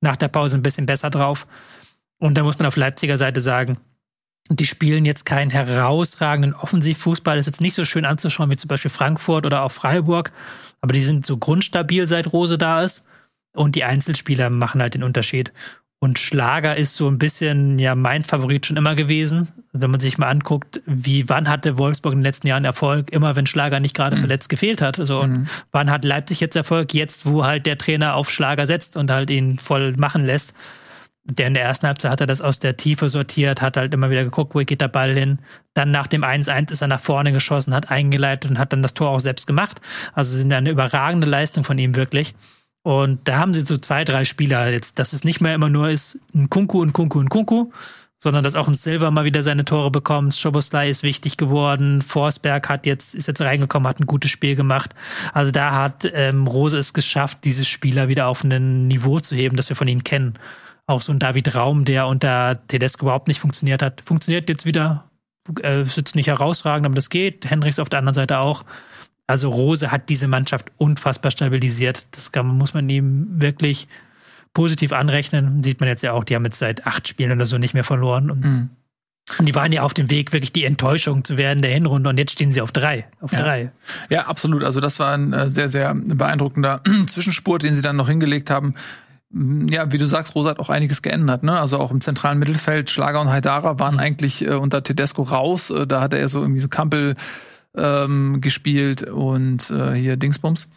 nach 0.00 0.16
der 0.16 0.28
Pause 0.28 0.56
ein 0.56 0.62
bisschen 0.62 0.86
besser 0.86 1.10
drauf. 1.10 1.46
Und 2.18 2.36
da 2.36 2.42
muss 2.42 2.58
man 2.58 2.66
auf 2.66 2.76
Leipziger 2.76 3.16
Seite 3.16 3.40
sagen, 3.40 3.78
die 4.50 4.66
spielen 4.66 5.04
jetzt 5.04 5.26
keinen 5.26 5.50
herausragenden 5.50 6.54
Offensivfußball. 6.54 7.38
Ist 7.38 7.46
jetzt 7.46 7.60
nicht 7.60 7.74
so 7.74 7.84
schön 7.84 8.06
anzuschauen 8.06 8.50
wie 8.50 8.56
zum 8.56 8.68
Beispiel 8.68 8.90
Frankfurt 8.90 9.44
oder 9.44 9.62
auch 9.62 9.72
Freiburg, 9.72 10.32
aber 10.80 10.92
die 10.92 11.02
sind 11.02 11.26
so 11.26 11.36
grundstabil, 11.36 12.06
seit 12.06 12.32
Rose 12.32 12.58
da 12.58 12.82
ist. 12.82 13.04
Und 13.54 13.74
die 13.74 13.84
Einzelspieler 13.84 14.50
machen 14.50 14.80
halt 14.80 14.94
den 14.94 15.02
Unterschied. 15.02 15.52
Und 16.00 16.20
Schlager 16.20 16.76
ist 16.76 16.94
so 16.94 17.08
ein 17.08 17.18
bisschen 17.18 17.78
ja 17.78 17.96
mein 17.96 18.22
Favorit 18.22 18.66
schon 18.66 18.76
immer 18.76 18.94
gewesen. 18.94 19.48
Wenn 19.72 19.90
man 19.90 19.98
sich 19.98 20.16
mal 20.16 20.28
anguckt, 20.28 20.80
wie 20.86 21.28
wann 21.28 21.48
hatte 21.48 21.76
Wolfsburg 21.76 22.12
in 22.12 22.20
den 22.20 22.24
letzten 22.24 22.46
Jahren 22.46 22.64
Erfolg, 22.64 23.10
immer 23.12 23.34
wenn 23.34 23.46
Schlager 23.46 23.80
nicht 23.80 23.96
gerade 23.96 24.16
verletzt 24.16 24.48
gefehlt 24.48 24.80
hat. 24.80 25.00
Also 25.00 25.20
und 25.20 25.48
wann 25.72 25.90
hat 25.90 26.04
Leipzig 26.04 26.40
jetzt 26.40 26.54
Erfolg? 26.54 26.94
Jetzt, 26.94 27.26
wo 27.26 27.44
halt 27.44 27.66
der 27.66 27.78
Trainer 27.78 28.14
auf 28.14 28.30
Schlager 28.30 28.66
setzt 28.66 28.96
und 28.96 29.10
halt 29.10 29.30
ihn 29.30 29.58
voll 29.58 29.94
machen 29.96 30.24
lässt. 30.24 30.54
Der 31.24 31.48
in 31.48 31.54
der 31.54 31.64
ersten 31.64 31.86
Halbzeit 31.86 32.12
hat 32.12 32.20
er 32.22 32.26
das 32.26 32.40
aus 32.40 32.58
der 32.58 32.76
Tiefe 32.76 33.08
sortiert, 33.08 33.60
hat 33.60 33.76
halt 33.76 33.92
immer 33.92 34.08
wieder 34.08 34.24
geguckt, 34.24 34.54
wo 34.54 34.60
geht 34.60 34.80
der 34.80 34.88
Ball 34.88 35.12
hin. 35.12 35.40
Dann 35.74 35.90
nach 35.90 36.06
dem 36.06 36.24
1-1 36.24 36.70
ist 36.70 36.80
er 36.80 36.88
nach 36.88 37.00
vorne 37.00 37.32
geschossen, 37.32 37.74
hat 37.74 37.90
eingeleitet 37.90 38.50
und 38.50 38.58
hat 38.58 38.72
dann 38.72 38.82
das 38.82 38.94
Tor 38.94 39.10
auch 39.10 39.20
selbst 39.20 39.46
gemacht. 39.46 39.80
Also 40.14 40.34
sind 40.36 40.52
eine 40.52 40.70
überragende 40.70 41.26
Leistung 41.26 41.64
von 41.64 41.76
ihm 41.76 41.96
wirklich. 41.96 42.34
Und 42.88 43.28
da 43.28 43.36
haben 43.36 43.52
sie 43.52 43.60
so 43.60 43.76
zwei, 43.76 44.02
drei 44.02 44.24
Spieler 44.24 44.70
jetzt, 44.70 44.98
dass 44.98 45.12
es 45.12 45.22
nicht 45.22 45.42
mehr 45.42 45.54
immer 45.54 45.68
nur 45.68 45.90
ist 45.90 46.20
ein 46.34 46.48
Kunku 46.48 46.80
und 46.80 46.94
Kunku 46.94 47.18
und 47.18 47.28
Kunku, 47.28 47.70
sondern 48.18 48.42
dass 48.42 48.56
auch 48.56 48.66
ein 48.66 48.72
Silver 48.72 49.10
mal 49.10 49.26
wieder 49.26 49.42
seine 49.42 49.66
Tore 49.66 49.90
bekommt. 49.90 50.34
Schoboslai 50.34 50.88
ist 50.88 51.02
wichtig 51.02 51.36
geworden. 51.36 52.00
Forsberg 52.00 52.66
hat 52.70 52.86
jetzt, 52.86 53.14
ist 53.14 53.28
jetzt 53.28 53.42
reingekommen, 53.42 53.86
hat 53.86 54.00
ein 54.00 54.06
gutes 54.06 54.30
Spiel 54.30 54.56
gemacht. 54.56 54.94
Also 55.34 55.52
da 55.52 55.72
hat 55.72 56.10
ähm, 56.14 56.46
Rose 56.46 56.78
es 56.78 56.94
geschafft, 56.94 57.40
diese 57.44 57.66
Spieler 57.66 58.08
wieder 58.08 58.26
auf 58.26 58.42
ein 58.42 58.88
Niveau 58.88 59.20
zu 59.20 59.36
heben, 59.36 59.58
das 59.58 59.68
wir 59.68 59.76
von 59.76 59.86
ihnen 59.86 60.02
kennen. 60.02 60.38
Auch 60.86 61.02
so 61.02 61.12
ein 61.12 61.18
David 61.18 61.54
Raum, 61.54 61.84
der 61.84 62.06
unter 62.06 62.58
Tedesco 62.68 63.04
überhaupt 63.04 63.28
nicht 63.28 63.40
funktioniert 63.40 63.82
hat, 63.82 64.00
funktioniert 64.00 64.48
jetzt 64.48 64.64
wieder. 64.64 65.04
Äh, 65.62 65.82
ist 65.82 65.98
jetzt 65.98 66.16
nicht 66.16 66.28
herausragend, 66.28 66.86
aber 66.86 66.94
das 66.94 67.10
geht. 67.10 67.50
Hendricks 67.50 67.80
auf 67.80 67.90
der 67.90 67.98
anderen 67.98 68.14
Seite 68.14 68.38
auch. 68.38 68.64
Also 69.28 69.50
Rose 69.50 69.92
hat 69.92 70.08
diese 70.08 70.26
Mannschaft 70.26 70.72
unfassbar 70.78 71.30
stabilisiert. 71.30 72.06
Das 72.12 72.32
kann, 72.32 72.46
muss 72.48 72.74
man 72.74 72.88
ihm 72.88 73.26
wirklich 73.30 73.86
positiv 74.54 74.92
anrechnen. 74.92 75.62
Sieht 75.62 75.80
man 75.80 75.88
jetzt 75.88 76.02
ja 76.02 76.12
auch, 76.14 76.24
die 76.24 76.34
haben 76.34 76.44
jetzt 76.46 76.58
seit 76.58 76.86
acht 76.86 77.06
Spielen 77.06 77.30
oder 77.32 77.46
so 77.46 77.58
nicht 77.58 77.74
mehr 77.74 77.84
verloren. 77.84 78.30
Und 78.30 78.40
Mhm. 78.44 78.70
die 79.46 79.54
waren 79.54 79.70
ja 79.70 79.82
auf 79.82 79.92
dem 79.92 80.08
Weg, 80.08 80.32
wirklich 80.32 80.52
die 80.52 80.64
Enttäuschung 80.64 81.22
zu 81.24 81.36
werden 81.36 81.60
der 81.60 81.70
Hinrunde. 81.72 82.08
Und 82.08 82.18
jetzt 82.18 82.32
stehen 82.32 82.50
sie 82.50 82.62
auf 82.62 82.72
drei. 82.72 83.06
Auf 83.20 83.32
Ja. 83.32 83.42
drei. 83.42 83.70
Ja, 84.08 84.22
absolut. 84.26 84.64
Also 84.64 84.80
das 84.80 84.98
war 84.98 85.12
ein 85.12 85.34
äh, 85.34 85.50
sehr, 85.50 85.68
sehr 85.68 85.94
beeindruckender 85.94 86.80
Zwischenspurt, 87.06 87.62
den 87.62 87.74
sie 87.74 87.82
dann 87.82 87.96
noch 87.96 88.08
hingelegt 88.08 88.48
haben. 88.48 88.74
Mm, 89.30 89.68
Ja, 89.68 89.92
wie 89.92 89.98
du 89.98 90.06
sagst, 90.06 90.34
Rosa 90.34 90.48
hat 90.48 90.58
auch 90.58 90.70
einiges 90.70 91.02
geändert. 91.02 91.42
Ne? 91.42 91.60
Also 91.60 91.78
auch 91.78 91.90
im 91.90 92.00
zentralen 92.00 92.38
Mittelfeld, 92.38 92.88
Schlager 92.88 93.20
und 93.20 93.28
Haidara 93.28 93.78
waren 93.78 93.98
eigentlich 94.00 94.42
äh, 94.46 94.54
unter 94.54 94.82
Tedesco 94.82 95.20
raus. 95.22 95.68
Äh, 95.68 95.86
da 95.86 96.00
hat 96.00 96.14
er 96.14 96.26
so 96.30 96.40
irgendwie 96.40 96.60
so 96.60 96.68
Kampel 96.68 97.14
ähm, 97.76 98.40
gespielt 98.40 99.02
und 99.02 99.70
äh, 99.70 99.92
hier 99.94 100.16
Dingsbums. 100.16 100.70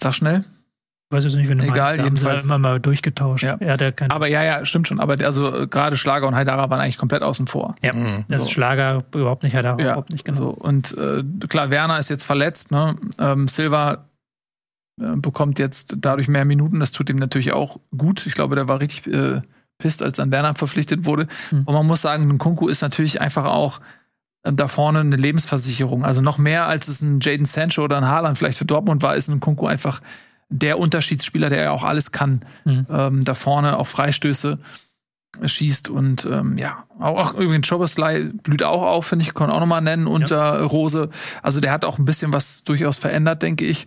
Sag 0.00 0.14
schnell. 0.14 0.44
Weiß 1.10 1.22
jetzt 1.22 1.36
nicht, 1.36 1.48
wenn 1.48 1.58
du 1.58 1.64
Egal, 1.64 1.76
meinst, 1.76 2.00
da 2.00 2.04
haben 2.04 2.16
sie 2.16 2.22
jedenfalls- 2.24 2.44
immer 2.44 2.58
mal 2.58 2.80
durchgetauscht. 2.80 3.44
Ja. 3.44 3.56
Er 3.60 3.74
hat 3.74 3.80
ja 3.80 3.92
kein, 3.92 4.10
Aber 4.10 4.26
ja, 4.26 4.42
ja, 4.42 4.64
stimmt 4.64 4.88
schon. 4.88 4.98
Aber 4.98 5.16
der- 5.16 5.28
also 5.28 5.54
äh, 5.54 5.66
gerade 5.68 5.96
Schlager 5.96 6.26
und 6.26 6.34
Haidara 6.34 6.68
waren 6.68 6.80
eigentlich 6.80 6.98
komplett 6.98 7.22
außen 7.22 7.46
vor. 7.46 7.76
ja, 7.82 7.92
das 8.28 8.40
so. 8.42 8.46
ist 8.46 8.50
Schlager 8.52 9.04
überhaupt 9.14 9.44
nicht, 9.44 9.54
er 9.54 9.62
Ja, 9.62 9.74
überhaupt 9.74 10.10
nicht 10.10 10.24
genau. 10.24 10.38
So, 10.38 10.48
und 10.50 10.96
äh, 10.98 11.22
klar, 11.48 11.70
Werner 11.70 11.98
ist 12.00 12.10
jetzt 12.10 12.24
verletzt. 12.24 12.72
Ne? 12.72 12.96
Ähm, 13.18 13.46
Silva 13.46 14.06
äh, 15.00 15.14
bekommt 15.16 15.60
jetzt 15.60 15.94
dadurch 15.98 16.26
mehr 16.26 16.44
Minuten. 16.44 16.80
Das 16.80 16.90
tut 16.90 17.08
ihm 17.08 17.16
natürlich 17.16 17.52
auch 17.52 17.78
gut. 17.96 18.26
Ich 18.26 18.34
glaube, 18.34 18.56
der 18.56 18.66
war 18.66 18.80
richtig 18.80 19.06
äh, 19.06 19.42
pisst, 19.78 20.02
als 20.02 20.18
an 20.18 20.32
Werner 20.32 20.56
verpflichtet 20.56 21.04
wurde. 21.04 21.28
Hm. 21.50 21.62
Und 21.66 21.72
man 21.74 21.86
muss 21.86 22.02
sagen, 22.02 22.28
ein 22.28 22.38
Kunku 22.38 22.66
ist 22.66 22.82
natürlich 22.82 23.20
einfach 23.20 23.44
auch 23.44 23.80
da 24.52 24.68
vorne 24.68 25.00
eine 25.00 25.16
Lebensversicherung. 25.16 26.04
Also 26.04 26.20
noch 26.20 26.38
mehr 26.38 26.66
als 26.66 26.88
es 26.88 27.00
ein 27.00 27.20
Jaden 27.20 27.46
Sancho 27.46 27.82
oder 27.82 27.96
ein 27.96 28.06
Haaland 28.06 28.38
vielleicht 28.38 28.58
für 28.58 28.64
Dortmund 28.64 29.02
war, 29.02 29.16
ist 29.16 29.28
ein 29.28 29.40
Kunku 29.40 29.66
einfach 29.66 30.00
der 30.48 30.78
Unterschiedsspieler, 30.78 31.50
der 31.50 31.64
ja 31.64 31.70
auch 31.72 31.84
alles 31.84 32.12
kann. 32.12 32.44
Mhm. 32.64 32.86
Ähm, 32.90 33.24
da 33.24 33.34
vorne 33.34 33.78
auch 33.78 33.86
Freistöße 33.86 34.58
schießt 35.44 35.88
und 35.90 36.24
ähm, 36.24 36.56
ja, 36.56 36.84
auch, 36.98 37.18
auch 37.18 37.34
übrigens 37.34 37.66
Schoboslai 37.66 38.30
blüht 38.42 38.62
auch 38.62 38.86
auf, 38.86 39.06
finde 39.06 39.24
ich, 39.24 39.34
kann 39.34 39.48
man 39.48 39.56
auch 39.56 39.60
nochmal 39.60 39.82
nennen 39.82 40.06
unter 40.06 40.62
Rose. 40.62 41.10
Also 41.42 41.60
der 41.60 41.72
hat 41.72 41.84
auch 41.84 41.98
ein 41.98 42.04
bisschen 42.04 42.32
was 42.32 42.64
durchaus 42.64 42.96
verändert, 42.96 43.42
denke 43.42 43.66
ich. 43.66 43.86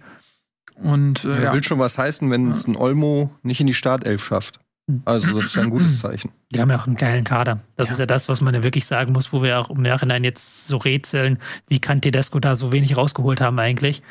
Und 0.76 1.26
äh, 1.26 1.30
Ja, 1.30 1.42
ja. 1.42 1.54
Will 1.54 1.64
schon 1.64 1.80
was 1.80 1.98
heißen, 1.98 2.30
wenn 2.30 2.52
es 2.52 2.68
ein 2.68 2.76
Olmo 2.76 3.32
nicht 3.42 3.62
in 3.62 3.68
die 3.68 3.74
Startelf 3.74 4.24
schafft. 4.24 4.60
Also, 5.06 5.32
das 5.34 5.46
ist 5.48 5.56
ja 5.56 5.62
ein 5.64 5.70
gutes 5.70 6.00
Zeichen. 6.00 6.32
Die 6.52 6.60
haben 6.60 6.70
ja 6.72 6.80
auch 6.80 6.88
einen 6.88 6.96
geilen 6.96 7.24
Kader. 7.24 7.60
Das 7.78 7.90
Ja. 7.90 7.94
ist 7.94 8.00
ja 8.00 8.06
das, 8.08 8.28
was 8.28 8.42
man 8.42 8.56
ja 8.56 8.64
wirklich 8.64 8.86
sagen 8.86 9.14
muss, 9.14 9.32
wo 9.32 9.44
wir 9.44 9.60
auch 9.60 9.70
im 9.70 9.84
Nachhinein 9.84 10.24
jetzt 10.24 10.68
so 10.68 10.78
rätseln, 10.78 11.38
wie 11.68 11.80
kann 11.80 12.02
Tedesco 12.02 12.40
da 12.40 12.56
so 12.56 12.72
wenig 12.72 12.98
rausgeholt 12.98 13.40
haben 13.40 13.60
eigentlich. 13.60 14.02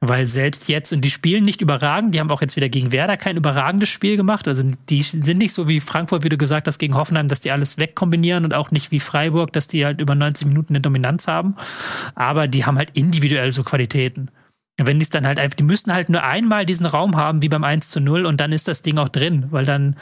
Weil 0.00 0.26
selbst 0.26 0.68
jetzt, 0.68 0.92
und 0.92 1.02
die 1.02 1.10
spielen 1.10 1.44
nicht 1.44 1.60
überragend, 1.60 2.14
die 2.14 2.20
haben 2.20 2.30
auch 2.30 2.40
jetzt 2.40 2.56
wieder 2.56 2.68
gegen 2.70 2.92
Werder 2.92 3.16
kein 3.18 3.36
überragendes 3.36 3.90
Spiel 3.90 4.16
gemacht. 4.16 4.48
Also 4.48 4.62
die 4.88 5.02
sind 5.02 5.38
nicht 5.38 5.52
so 5.52 5.68
wie 5.68 5.80
Frankfurt, 5.80 6.24
wie 6.24 6.30
du 6.30 6.38
gesagt 6.38 6.66
hast, 6.66 6.78
gegen 6.78 6.94
Hoffenheim, 6.94 7.28
dass 7.28 7.40
die 7.40 7.52
alles 7.52 7.76
wegkombinieren 7.78 8.44
und 8.44 8.54
auch 8.54 8.70
nicht 8.70 8.90
wie 8.90 9.00
Freiburg, 9.00 9.52
dass 9.52 9.68
die 9.68 9.84
halt 9.84 10.00
über 10.00 10.14
90 10.14 10.46
Minuten 10.46 10.72
eine 10.74 10.80
Dominanz 10.80 11.28
haben. 11.28 11.56
Aber 12.14 12.48
die 12.48 12.64
haben 12.64 12.78
halt 12.78 12.90
individuell 12.94 13.52
so 13.52 13.62
Qualitäten. 13.64 14.30
Wenn 14.78 14.98
die 14.98 15.02
es 15.04 15.10
dann 15.10 15.26
halt 15.26 15.38
einfach, 15.38 15.56
die 15.56 15.64
müssen 15.64 15.92
halt 15.92 16.08
nur 16.08 16.22
einmal 16.22 16.64
diesen 16.64 16.86
Raum 16.86 17.16
haben, 17.16 17.42
wie 17.42 17.48
beim 17.48 17.64
1 17.64 17.90
zu 17.90 18.00
0, 18.00 18.24
und 18.24 18.40
dann 18.40 18.52
ist 18.52 18.68
das 18.68 18.82
Ding 18.82 18.98
auch 18.98 19.10
drin, 19.10 19.46
weil 19.50 19.66
dann 19.66 19.96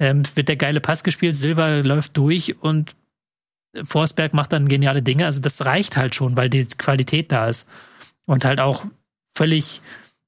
ähm, 0.00 0.22
wird 0.34 0.48
der 0.48 0.56
geile 0.56 0.80
Pass 0.80 1.04
gespielt, 1.04 1.36
Silva 1.36 1.80
läuft 1.80 2.16
durch 2.16 2.56
und 2.62 2.96
Forsberg 3.82 4.34
macht 4.34 4.52
dann 4.52 4.68
geniale 4.68 5.02
Dinge. 5.02 5.26
Also 5.26 5.40
das 5.40 5.64
reicht 5.64 5.96
halt 5.96 6.14
schon, 6.14 6.36
weil 6.36 6.48
die 6.48 6.64
Qualität 6.66 7.32
da 7.32 7.48
ist. 7.48 7.66
Und 8.26 8.44
halt 8.44 8.60
auch 8.60 8.84
völlig 9.36 9.82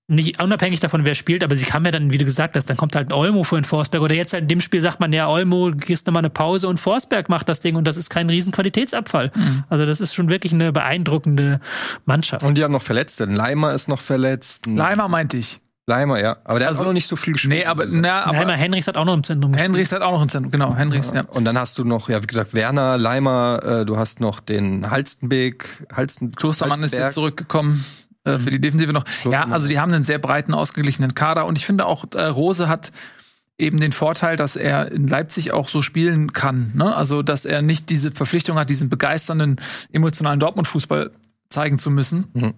nicht 0.08 0.40
unabhängig 0.40 0.78
davon, 0.80 1.04
wer 1.04 1.14
spielt, 1.14 1.42
aber 1.42 1.56
sie 1.56 1.66
haben 1.66 1.84
ja 1.84 1.90
dann, 1.90 2.12
wie 2.12 2.18
du 2.18 2.24
gesagt 2.24 2.54
hast, 2.54 2.66
dann 2.66 2.76
kommt 2.76 2.94
halt 2.94 3.08
ein 3.08 3.12
Olmo 3.12 3.42
für 3.42 3.56
den 3.56 3.64
Forsberg 3.64 4.02
oder 4.02 4.14
jetzt 4.14 4.32
halt 4.32 4.42
in 4.42 4.48
dem 4.48 4.60
Spiel 4.60 4.80
sagt 4.80 5.00
man 5.00 5.12
ja, 5.12 5.28
Olmo, 5.28 5.72
gehst 5.74 6.06
nochmal 6.06 6.20
eine 6.20 6.30
Pause 6.30 6.68
und 6.68 6.78
Forsberg 6.78 7.28
macht 7.28 7.48
das 7.48 7.60
Ding 7.60 7.74
und 7.74 7.86
das 7.86 7.96
ist 7.96 8.08
kein 8.08 8.30
riesen 8.30 8.52
Qualitätsabfall. 8.52 9.32
Mhm. 9.34 9.64
Also 9.68 9.84
das 9.84 10.00
ist 10.00 10.14
schon 10.14 10.28
wirklich 10.28 10.52
eine 10.52 10.72
beeindruckende 10.72 11.60
Mannschaft. 12.04 12.44
Und 12.44 12.56
die 12.56 12.62
haben 12.62 12.72
noch 12.72 12.82
Verletzte. 12.82 13.24
Leimer 13.24 13.74
ist 13.74 13.88
noch 13.88 14.00
verletzt. 14.00 14.66
Leimer 14.66 15.08
meinte 15.08 15.38
ich. 15.38 15.60
Leimer, 15.88 16.20
ja. 16.20 16.36
Aber 16.44 16.58
der 16.58 16.68
also, 16.68 16.80
hat 16.80 16.84
auch 16.84 16.88
noch 16.90 16.94
nicht 16.94 17.06
so 17.06 17.14
viel 17.14 17.32
gespielt. 17.32 17.60
Nee, 17.60 17.64
aber, 17.64 17.86
na, 17.88 18.24
aber 18.24 18.38
Leimer, 18.38 18.52
Henrichs 18.54 18.88
hat 18.88 18.96
auch 18.96 19.04
noch 19.04 19.14
im 19.14 19.22
Zentrum 19.22 19.52
gespielt. 19.52 19.70
Henrichs 19.70 19.92
hat 19.92 20.02
auch 20.02 20.12
noch 20.12 20.22
im 20.22 20.28
Zentrum, 20.28 20.50
genau. 20.50 20.74
Henrichs, 20.74 21.10
ja. 21.10 21.22
ja. 21.22 21.22
Und 21.22 21.44
dann 21.44 21.58
hast 21.58 21.78
du 21.78 21.84
noch, 21.84 22.08
ja, 22.08 22.22
wie 22.22 22.26
gesagt, 22.26 22.54
Werner, 22.54 22.98
Leimer, 22.98 23.60
äh, 23.64 23.84
du 23.84 23.96
hast 23.96 24.20
noch 24.20 24.40
den 24.40 24.90
Halstenbeek, 24.90 25.86
Halsten, 25.92 26.32
Klostermann 26.32 26.82
ist 26.82 26.92
jetzt 26.92 27.14
zurückgekommen 27.14 27.84
äh, 28.26 28.38
für 28.38 28.50
die 28.50 28.60
Defensive 28.60 28.92
noch. 28.92 29.04
Klostermann. 29.04 29.48
Ja, 29.48 29.54
also 29.54 29.68
die 29.68 29.78
haben 29.78 29.92
einen 29.92 30.04
sehr 30.04 30.18
breiten, 30.18 30.52
ausgeglichenen 30.52 31.14
Kader. 31.14 31.46
Und 31.46 31.58
ich 31.58 31.66
finde 31.66 31.86
auch, 31.86 32.04
äh, 32.14 32.24
Rose 32.24 32.68
hat 32.68 32.92
eben 33.58 33.80
den 33.80 33.92
Vorteil, 33.92 34.36
dass 34.36 34.56
er 34.56 34.92
in 34.92 35.06
Leipzig 35.06 35.52
auch 35.52 35.68
so 35.68 35.80
spielen 35.80 36.32
kann. 36.32 36.72
Ne? 36.74 36.94
Also, 36.94 37.22
dass 37.22 37.44
er 37.44 37.62
nicht 37.62 37.88
diese 37.88 38.10
Verpflichtung 38.10 38.58
hat, 38.58 38.68
diesen 38.68 38.90
begeisternden, 38.90 39.56
emotionalen 39.92 40.40
Dortmund-Fußball 40.40 41.12
zeigen 41.48 41.78
zu 41.78 41.90
müssen. 41.90 42.26
Mhm. 42.34 42.54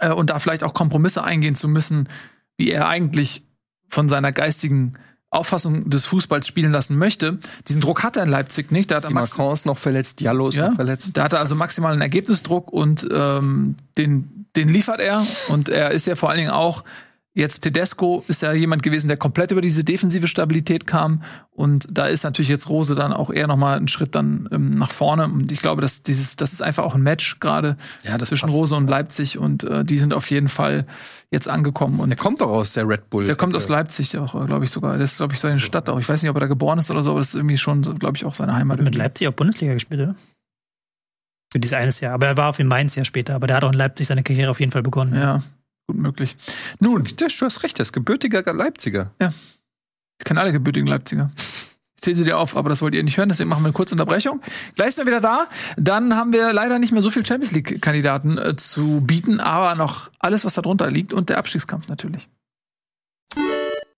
Äh, 0.00 0.10
und 0.10 0.30
da 0.30 0.38
vielleicht 0.38 0.64
auch 0.64 0.74
Kompromisse 0.74 1.24
eingehen 1.24 1.54
zu 1.54 1.68
müssen, 1.68 2.08
wie 2.56 2.70
er 2.70 2.88
eigentlich 2.88 3.44
von 3.88 4.08
seiner 4.08 4.32
geistigen 4.32 4.94
Auffassung 5.30 5.90
des 5.90 6.06
Fußballs 6.06 6.46
spielen 6.46 6.72
lassen 6.72 6.96
möchte. 6.96 7.38
Diesen 7.68 7.80
Druck 7.80 8.02
hat 8.02 8.16
er 8.16 8.22
in 8.22 8.30
Leipzig 8.30 8.70
nicht. 8.70 8.90
Da 8.90 8.96
hat 8.96 9.04
er 9.04 9.10
Macron 9.10 9.52
ist 9.52 9.66
noch 9.66 9.78
verletzt, 9.78 10.20
Diallo 10.20 10.48
ist 10.48 10.54
ja, 10.54 10.68
noch 10.68 10.76
verletzt. 10.76 11.10
Da 11.14 11.24
hat 11.24 11.32
er 11.32 11.40
also 11.40 11.54
maximalen 11.54 12.00
Ergebnisdruck 12.00 12.72
und 12.72 13.06
ähm, 13.12 13.76
den, 13.98 14.46
den 14.56 14.68
liefert 14.68 15.00
er. 15.00 15.26
Und 15.48 15.68
er 15.68 15.90
ist 15.90 16.06
ja 16.06 16.14
vor 16.14 16.30
allen 16.30 16.38
Dingen 16.38 16.50
auch 16.50 16.82
Jetzt 17.38 17.60
Tedesco 17.60 18.24
ist 18.26 18.42
ja 18.42 18.52
jemand 18.52 18.82
gewesen, 18.82 19.06
der 19.06 19.16
komplett 19.16 19.52
über 19.52 19.60
diese 19.60 19.84
defensive 19.84 20.26
Stabilität 20.26 20.88
kam. 20.88 21.22
Und 21.52 21.86
da 21.88 22.06
ist 22.06 22.24
natürlich 22.24 22.48
jetzt 22.48 22.68
Rose 22.68 22.96
dann 22.96 23.12
auch 23.12 23.30
eher 23.30 23.46
nochmal 23.46 23.76
einen 23.76 23.86
Schritt 23.86 24.16
dann 24.16 24.48
ähm, 24.50 24.74
nach 24.74 24.90
vorne. 24.90 25.26
Und 25.26 25.52
ich 25.52 25.60
glaube, 25.60 25.80
dass 25.80 26.02
dieses, 26.02 26.34
das 26.34 26.52
ist 26.52 26.62
einfach 26.62 26.82
auch 26.82 26.96
ein 26.96 27.02
Match 27.04 27.38
gerade 27.38 27.76
ja, 28.02 28.18
zwischen 28.18 28.48
Rose 28.48 28.74
und 28.74 28.88
Leipzig. 28.88 29.38
Und 29.38 29.62
äh, 29.62 29.84
die 29.84 29.98
sind 29.98 30.14
auf 30.14 30.28
jeden 30.32 30.48
Fall 30.48 30.84
jetzt 31.30 31.48
angekommen. 31.48 32.00
Und 32.00 32.08
der 32.08 32.16
kommt 32.16 32.40
doch 32.40 32.48
aus 32.48 32.72
der 32.72 32.88
Red 32.88 33.08
Bull. 33.08 33.24
Der 33.24 33.36
kommt 33.36 33.54
aus 33.54 33.68
Leipzig 33.68 34.18
auch, 34.18 34.32
glaube 34.46 34.64
ich 34.64 34.72
sogar. 34.72 34.98
Das 34.98 35.12
ist, 35.12 35.18
glaube 35.18 35.34
ich, 35.34 35.38
seine 35.38 35.60
Stadt 35.60 35.88
auch. 35.88 36.00
Ich 36.00 36.08
weiß 36.08 36.20
nicht, 36.20 36.30
ob 36.30 36.36
er 36.38 36.40
da 36.40 36.46
geboren 36.48 36.80
ist 36.80 36.90
oder 36.90 37.04
so, 37.04 37.10
aber 37.10 37.20
das 37.20 37.28
ist 37.28 37.34
irgendwie 37.36 37.56
schon, 37.56 37.82
glaube 37.82 38.16
ich, 38.16 38.24
auch 38.24 38.34
seine 38.34 38.56
Heimat. 38.56 38.80
Mit 38.80 38.96
Leipzig 38.96 39.28
auch 39.28 39.32
Bundesliga 39.32 39.74
gespielt, 39.74 40.00
oder? 40.00 40.16
Für 41.52 41.60
dieses 41.60 41.74
eines 41.74 42.00
Jahr. 42.00 42.14
Aber 42.14 42.26
er 42.26 42.36
war 42.36 42.48
auf 42.48 42.58
in 42.58 42.66
Mainz 42.66 42.96
ja 42.96 43.04
später. 43.04 43.36
Aber 43.36 43.46
der 43.46 43.58
hat 43.58 43.62
auch 43.62 43.72
in 43.72 43.78
Leipzig 43.78 44.08
seine 44.08 44.24
Karriere 44.24 44.50
auf 44.50 44.58
jeden 44.58 44.72
Fall 44.72 44.82
begonnen. 44.82 45.14
Ja, 45.14 45.40
gut 45.88 45.96
möglich. 45.96 46.36
Nun, 46.78 47.04
du 47.04 47.26
hast 47.26 47.62
recht, 47.62 47.78
er 47.80 47.82
ist 47.82 47.92
gebürtiger 47.92 48.42
Leipziger. 48.52 49.10
Ja. 49.20 49.32
Ich 50.18 50.24
kenne 50.24 50.40
alle 50.40 50.52
gebürtigen 50.52 50.86
Leipziger. 50.86 51.32
Ich 51.96 52.02
zähle 52.02 52.16
sie 52.16 52.24
dir 52.24 52.38
auf, 52.38 52.56
aber 52.56 52.68
das 52.68 52.80
wollt 52.80 52.94
ihr 52.94 53.02
nicht 53.02 53.16
hören, 53.16 53.28
deswegen 53.28 53.48
machen 53.48 53.62
wir 53.62 53.68
eine 53.68 53.72
kurze 53.72 53.94
Unterbrechung. 53.94 54.40
Gleich 54.76 54.94
sind 54.94 55.06
wir 55.06 55.12
wieder 55.12 55.20
da. 55.20 55.48
Dann 55.76 56.14
haben 56.14 56.32
wir 56.32 56.52
leider 56.52 56.78
nicht 56.78 56.92
mehr 56.92 57.02
so 57.02 57.10
viel 57.10 57.26
Champions 57.26 57.52
League-Kandidaten 57.52 58.38
äh, 58.38 58.56
zu 58.56 59.00
bieten, 59.00 59.40
aber 59.40 59.74
noch 59.74 60.10
alles, 60.20 60.44
was 60.44 60.54
darunter 60.54 60.90
liegt 60.90 61.12
und 61.12 61.28
der 61.28 61.38
Abstiegskampf 61.38 61.88
natürlich. 61.88 62.28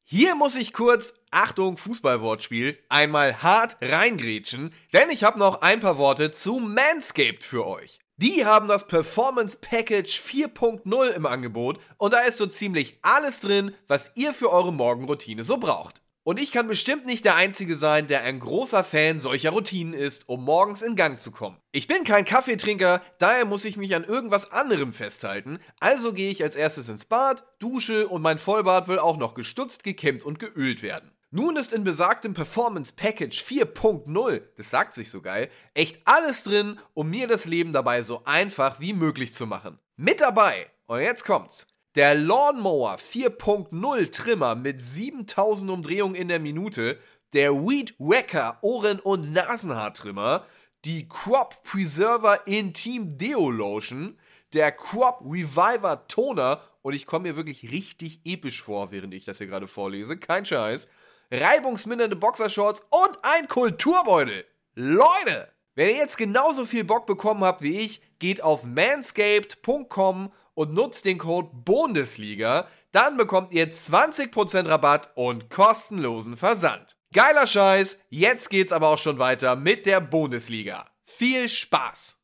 Hier 0.04 0.34
muss 0.34 0.56
ich 0.56 0.72
kurz, 0.72 1.14
Achtung, 1.30 1.76
Fußballwortspiel, 1.76 2.78
einmal 2.88 3.42
hart 3.42 3.76
reingrätschen, 3.80 4.72
denn 4.92 5.10
ich 5.10 5.22
habe 5.22 5.38
noch 5.38 5.62
ein 5.62 5.80
paar 5.80 5.98
Worte 5.98 6.30
zu 6.32 6.58
Manscaped 6.58 7.44
für 7.44 7.66
euch. 7.66 7.99
Die 8.22 8.44
haben 8.44 8.68
das 8.68 8.86
Performance 8.86 9.56
Package 9.62 10.20
4.0 10.20 11.08
im 11.08 11.24
Angebot 11.24 11.80
und 11.96 12.12
da 12.12 12.18
ist 12.18 12.36
so 12.36 12.46
ziemlich 12.46 12.98
alles 13.00 13.40
drin, 13.40 13.74
was 13.88 14.10
ihr 14.14 14.34
für 14.34 14.52
eure 14.52 14.74
Morgenroutine 14.74 15.42
so 15.42 15.56
braucht. 15.56 16.02
Und 16.22 16.38
ich 16.38 16.52
kann 16.52 16.68
bestimmt 16.68 17.06
nicht 17.06 17.24
der 17.24 17.36
Einzige 17.36 17.78
sein, 17.78 18.08
der 18.08 18.22
ein 18.24 18.38
großer 18.38 18.84
Fan 18.84 19.20
solcher 19.20 19.52
Routinen 19.52 19.94
ist, 19.94 20.28
um 20.28 20.44
morgens 20.44 20.82
in 20.82 20.96
Gang 20.96 21.18
zu 21.18 21.30
kommen. 21.30 21.56
Ich 21.72 21.86
bin 21.86 22.04
kein 22.04 22.26
Kaffeetrinker, 22.26 23.00
daher 23.18 23.46
muss 23.46 23.64
ich 23.64 23.78
mich 23.78 23.94
an 23.94 24.04
irgendwas 24.04 24.52
anderem 24.52 24.92
festhalten, 24.92 25.58
also 25.78 26.12
gehe 26.12 26.30
ich 26.30 26.42
als 26.42 26.56
erstes 26.56 26.90
ins 26.90 27.06
Bad, 27.06 27.44
dusche 27.58 28.06
und 28.06 28.20
mein 28.20 28.36
Vollbart 28.36 28.86
will 28.86 28.98
auch 28.98 29.16
noch 29.16 29.32
gestutzt, 29.32 29.82
gekämmt 29.82 30.24
und 30.24 30.38
geölt 30.38 30.82
werden. 30.82 31.10
Nun 31.32 31.54
ist 31.54 31.72
in 31.72 31.84
besagtem 31.84 32.34
Performance 32.34 32.92
Package 32.92 33.40
4.0, 33.44 34.42
das 34.56 34.70
sagt 34.70 34.94
sich 34.94 35.10
so 35.10 35.22
geil, 35.22 35.48
echt 35.74 36.00
alles 36.04 36.42
drin, 36.42 36.80
um 36.92 37.08
mir 37.08 37.28
das 37.28 37.44
Leben 37.44 37.72
dabei 37.72 38.02
so 38.02 38.22
einfach 38.24 38.80
wie 38.80 38.92
möglich 38.92 39.32
zu 39.32 39.46
machen. 39.46 39.78
Mit 39.94 40.20
dabei, 40.20 40.68
und 40.86 40.98
jetzt 40.98 41.24
kommt's, 41.24 41.68
der 41.94 42.16
Lawnmower 42.16 42.96
4.0 42.96 44.10
Trimmer 44.10 44.56
mit 44.56 44.80
7000 44.80 45.70
Umdrehungen 45.70 46.16
in 46.16 46.26
der 46.26 46.40
Minute, 46.40 46.98
der 47.32 47.52
Weed 47.54 47.94
Wacker 48.00 48.58
Ohren- 48.62 48.98
und 48.98 49.30
Nasenhaartrimmer, 49.30 50.44
die 50.84 51.08
Crop 51.08 51.62
Preserver 51.62 52.44
Intim 52.48 53.16
Deo 53.16 53.52
Lotion, 53.52 54.18
der 54.52 54.72
Crop 54.72 55.20
Reviver 55.24 56.08
Toner 56.08 56.60
und 56.82 56.94
ich 56.94 57.06
komme 57.06 57.28
mir 57.28 57.36
wirklich 57.36 57.70
richtig 57.70 58.20
episch 58.24 58.60
vor, 58.62 58.90
während 58.90 59.14
ich 59.14 59.24
das 59.24 59.38
hier 59.38 59.46
gerade 59.46 59.68
vorlese, 59.68 60.16
kein 60.16 60.44
Scheiß 60.44 60.88
reibungsmindernde 61.30 62.16
Boxershorts 62.16 62.86
und 62.90 63.18
ein 63.22 63.48
Kulturbeutel. 63.48 64.44
Leute, 64.74 65.48
wenn 65.74 65.90
ihr 65.90 65.96
jetzt 65.96 66.18
genauso 66.18 66.64
viel 66.64 66.84
Bock 66.84 67.06
bekommen 67.06 67.44
habt 67.44 67.62
wie 67.62 67.80
ich, 67.80 68.02
geht 68.18 68.42
auf 68.42 68.64
manscaped.com 68.64 70.32
und 70.54 70.74
nutzt 70.74 71.04
den 71.04 71.18
Code 71.18 71.50
Bundesliga, 71.52 72.66
dann 72.92 73.16
bekommt 73.16 73.52
ihr 73.52 73.70
20% 73.70 74.68
Rabatt 74.68 75.10
und 75.14 75.48
kostenlosen 75.48 76.36
Versand. 76.36 76.96
Geiler 77.12 77.46
Scheiß, 77.46 77.98
jetzt 78.08 78.50
geht's 78.50 78.72
aber 78.72 78.88
auch 78.88 78.98
schon 78.98 79.18
weiter 79.18 79.56
mit 79.56 79.86
der 79.86 80.00
Bundesliga. 80.00 80.86
Viel 81.04 81.48
Spaß! 81.48 82.16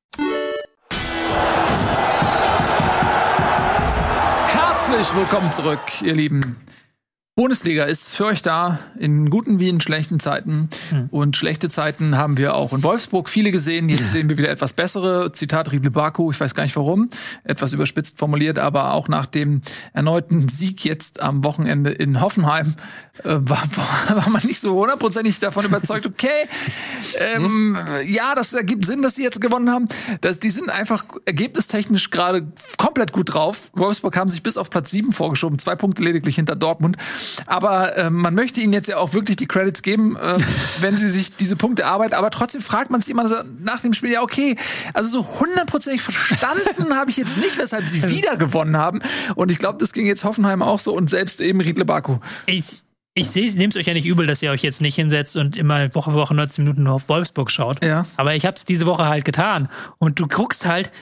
Herzlich 4.47 5.15
willkommen 5.15 5.53
zurück, 5.53 6.03
ihr 6.03 6.15
Lieben. 6.15 6.66
Bundesliga 7.39 7.85
ist 7.85 8.17
für 8.17 8.25
euch 8.25 8.41
da, 8.41 8.79
in 8.99 9.29
guten 9.29 9.61
wie 9.61 9.69
in 9.69 9.83
schlechten 9.83 10.19
Zeiten. 10.21 10.71
Hm. 10.89 11.09
Und 11.11 11.37
schlechte 11.37 11.69
Zeiten 11.69 12.17
haben 12.17 12.39
wir 12.39 12.55
auch 12.55 12.73
in 12.73 12.83
Wolfsburg 12.83 13.29
viele 13.29 13.51
gesehen. 13.51 13.91
Jetzt 13.91 14.11
sehen 14.13 14.31
wir 14.31 14.39
wieder 14.39 14.49
etwas 14.49 14.73
bessere. 14.73 15.33
Zitat 15.35 15.71
Riedle 15.71 15.91
Baku, 15.91 16.31
ich 16.31 16.41
weiß 16.41 16.55
gar 16.55 16.63
nicht 16.63 16.75
warum. 16.77 17.11
Etwas 17.45 17.75
überspitzt 17.75 18.19
formuliert, 18.19 18.59
aber 18.59 18.95
auch 18.95 19.09
nach 19.09 19.27
dem 19.27 19.61
erneuten 19.93 20.49
Sieg 20.49 20.83
jetzt 20.87 21.21
am 21.21 21.45
Wochenende 21.45 21.91
in 21.91 22.23
Hoffenheim 22.23 22.75
äh, 23.23 23.35
war, 23.39 23.63
war 24.09 24.31
man 24.31 24.43
nicht 24.47 24.61
so 24.61 24.75
hundertprozentig 24.75 25.39
davon 25.39 25.67
überzeugt, 25.67 26.07
okay, 26.07 26.49
ähm, 27.35 27.77
ja, 28.07 28.35
das 28.35 28.55
ergibt 28.55 28.87
Sinn, 28.87 29.03
dass 29.03 29.15
sie 29.15 29.25
jetzt 29.25 29.43
gewonnen 29.43 29.71
haben. 29.71 29.89
Das, 30.23 30.39
die 30.39 30.49
sind 30.49 30.71
einfach 30.71 31.05
ergebnistechnisch 31.27 32.11
gerade 32.11 32.51
komplett 32.79 33.13
gut 33.13 33.35
drauf. 33.35 33.71
Wolfsburg 33.75 34.17
haben 34.17 34.31
sich 34.31 34.43
bis 34.43 34.57
auf 34.57 34.71
Platz 34.71 34.91
sieben 34.91 35.13
vorgeschoben, 35.13 35.59
zwei 35.59 35.77
Punkte 35.77 36.03
lediglich 36.03 36.37
hinter 36.37 36.57
Dortmund. 36.57 36.97
Aber 37.47 37.97
äh, 37.97 38.11
man 38.11 38.35
möchte 38.35 38.61
ihnen 38.61 38.73
jetzt 38.73 38.89
ja 38.89 38.97
auch 38.99 39.13
wirklich 39.13 39.37
die 39.37 39.47
Credits 39.47 39.83
geben, 39.83 40.17
äh, 40.17 40.39
wenn 40.81 40.97
sie 40.97 41.09
sich 41.09 41.35
diese 41.37 41.57
Punkte 41.57 41.87
arbeiten. 41.87 42.15
Aber 42.15 42.31
trotzdem 42.31 42.61
fragt 42.61 42.91
man 42.91 43.01
sich 43.01 43.11
immer 43.11 43.29
nach 43.63 43.81
dem 43.81 43.93
Spiel, 43.93 44.13
ja, 44.13 44.23
okay, 44.23 44.57
also 44.95 45.11
so 45.11 45.41
hundertprozentig 45.41 46.03
verstanden 46.03 46.95
habe 46.95 47.11
ich 47.11 47.17
jetzt 47.17 47.37
nicht, 47.37 47.59
weshalb 47.59 47.87
sie 47.87 48.03
wieder 48.09 48.37
gewonnen 48.37 48.77
haben. 48.77 49.01
Und 49.35 49.51
ich 49.51 49.59
glaube, 49.59 49.79
das 49.79 49.93
ging 49.93 50.07
jetzt 50.07 50.25
Hoffenheim 50.25 50.63
auch 50.63 50.79
so 50.79 50.95
und 50.95 51.11
selbst 51.11 51.41
eben 51.41 51.61
Riedle 51.61 51.85
Baku. 51.85 52.19
Ich 52.47 52.83
ich 53.19 53.35
nehme 53.35 53.69
es 53.69 53.77
euch 53.77 53.87
ja 53.87 53.95
nicht 53.95 54.07
übel, 54.07 54.27
dass 54.27 54.43
ihr 54.43 54.51
euch 54.51 54.63
jetzt 54.63 54.83
nicht 54.83 54.97
hinsetzt 54.97 55.37
und 55.37 55.57
immer 55.57 55.95
Woche 55.95 56.11
für 56.11 56.19
Woche 56.19 56.35
19 56.35 56.65
Minuten 56.65 56.83
nur 56.83 56.93
auf 56.93 57.09
Wolfsburg 57.09 57.51
schaut. 57.51 57.83
Ja. 57.83 58.05
Aber 58.19 58.35
ich 58.35 58.45
habe 58.45 58.57
es 58.57 58.67
diese 58.67 58.85
Woche 58.85 59.07
halt 59.07 59.25
getan. 59.25 59.71
Und 59.97 60.21
du 60.21 60.29
guckst 60.29 60.67
halt, 60.67 60.93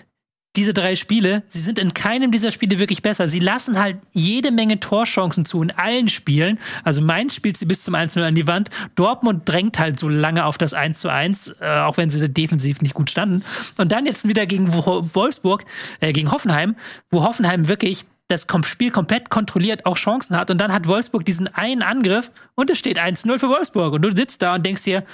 diese 0.57 0.72
drei 0.72 0.94
Spiele, 0.94 1.42
sie 1.48 1.61
sind 1.61 1.78
in 1.78 1.94
keinem 1.94 2.30
dieser 2.30 2.52
Spiele 2.52 2.78
wirklich 2.78 3.02
besser. 3.02 3.28
Sie 3.28 3.40
lassen 3.40 3.78
halt 3.80 3.98
jede 4.12 4.52
Menge 4.52 4.78
Torchancen 4.78 5.44
zu 5.44 5.62
in 5.62 5.72
allen 5.72 6.09
Spielen. 6.09 6.59
Also 6.84 7.00
Mainz 7.00 7.34
spielt 7.34 7.57
sie 7.57 7.66
bis 7.66 7.82
zum 7.82 7.94
1-0 7.94 8.22
an 8.22 8.34
die 8.34 8.46
Wand. 8.46 8.70
Dortmund 8.94 9.48
drängt 9.48 9.78
halt 9.78 9.98
so 9.98 10.09
lange 10.09 10.44
auf 10.44 10.57
das 10.57 10.72
1 10.72 11.00
1, 11.09 11.57
äh, 11.61 11.78
auch 11.80 11.96
wenn 11.96 12.11
sie 12.11 12.28
defensiv 12.28 12.82
nicht 12.82 12.94
gut 12.94 13.11
standen. 13.11 13.44
Und 13.76 13.90
dann 13.90 14.07
jetzt 14.07 14.28
wieder 14.28 14.46
gegen 14.46 14.72
Wolfsburg, 14.72 15.64
äh, 16.00 16.12
gegen 16.12 16.30
Hoffenheim, 16.30 16.76
wo 17.11 17.24
Hoffenheim 17.24 17.66
wirklich 17.66 18.05
das 18.28 18.46
Spiel 18.62 18.90
komplett 18.90 19.30
kontrolliert, 19.30 19.86
auch 19.86 19.96
Chancen 19.96 20.36
hat. 20.36 20.50
Und 20.50 20.59
dann 20.59 20.72
hat 20.72 20.86
Wolfsburg 20.86 21.24
diesen 21.24 21.48
einen 21.48 21.82
Angriff 21.82 22.30
und 22.55 22.70
es 22.70 22.78
steht 22.78 22.98
1-0 22.98 23.38
für 23.38 23.48
Wolfsburg. 23.48 23.92
Und 23.92 24.02
du 24.02 24.14
sitzt 24.14 24.40
da 24.40 24.55
und 24.55 24.64
denkst 24.64 24.84
dir, 24.84 25.05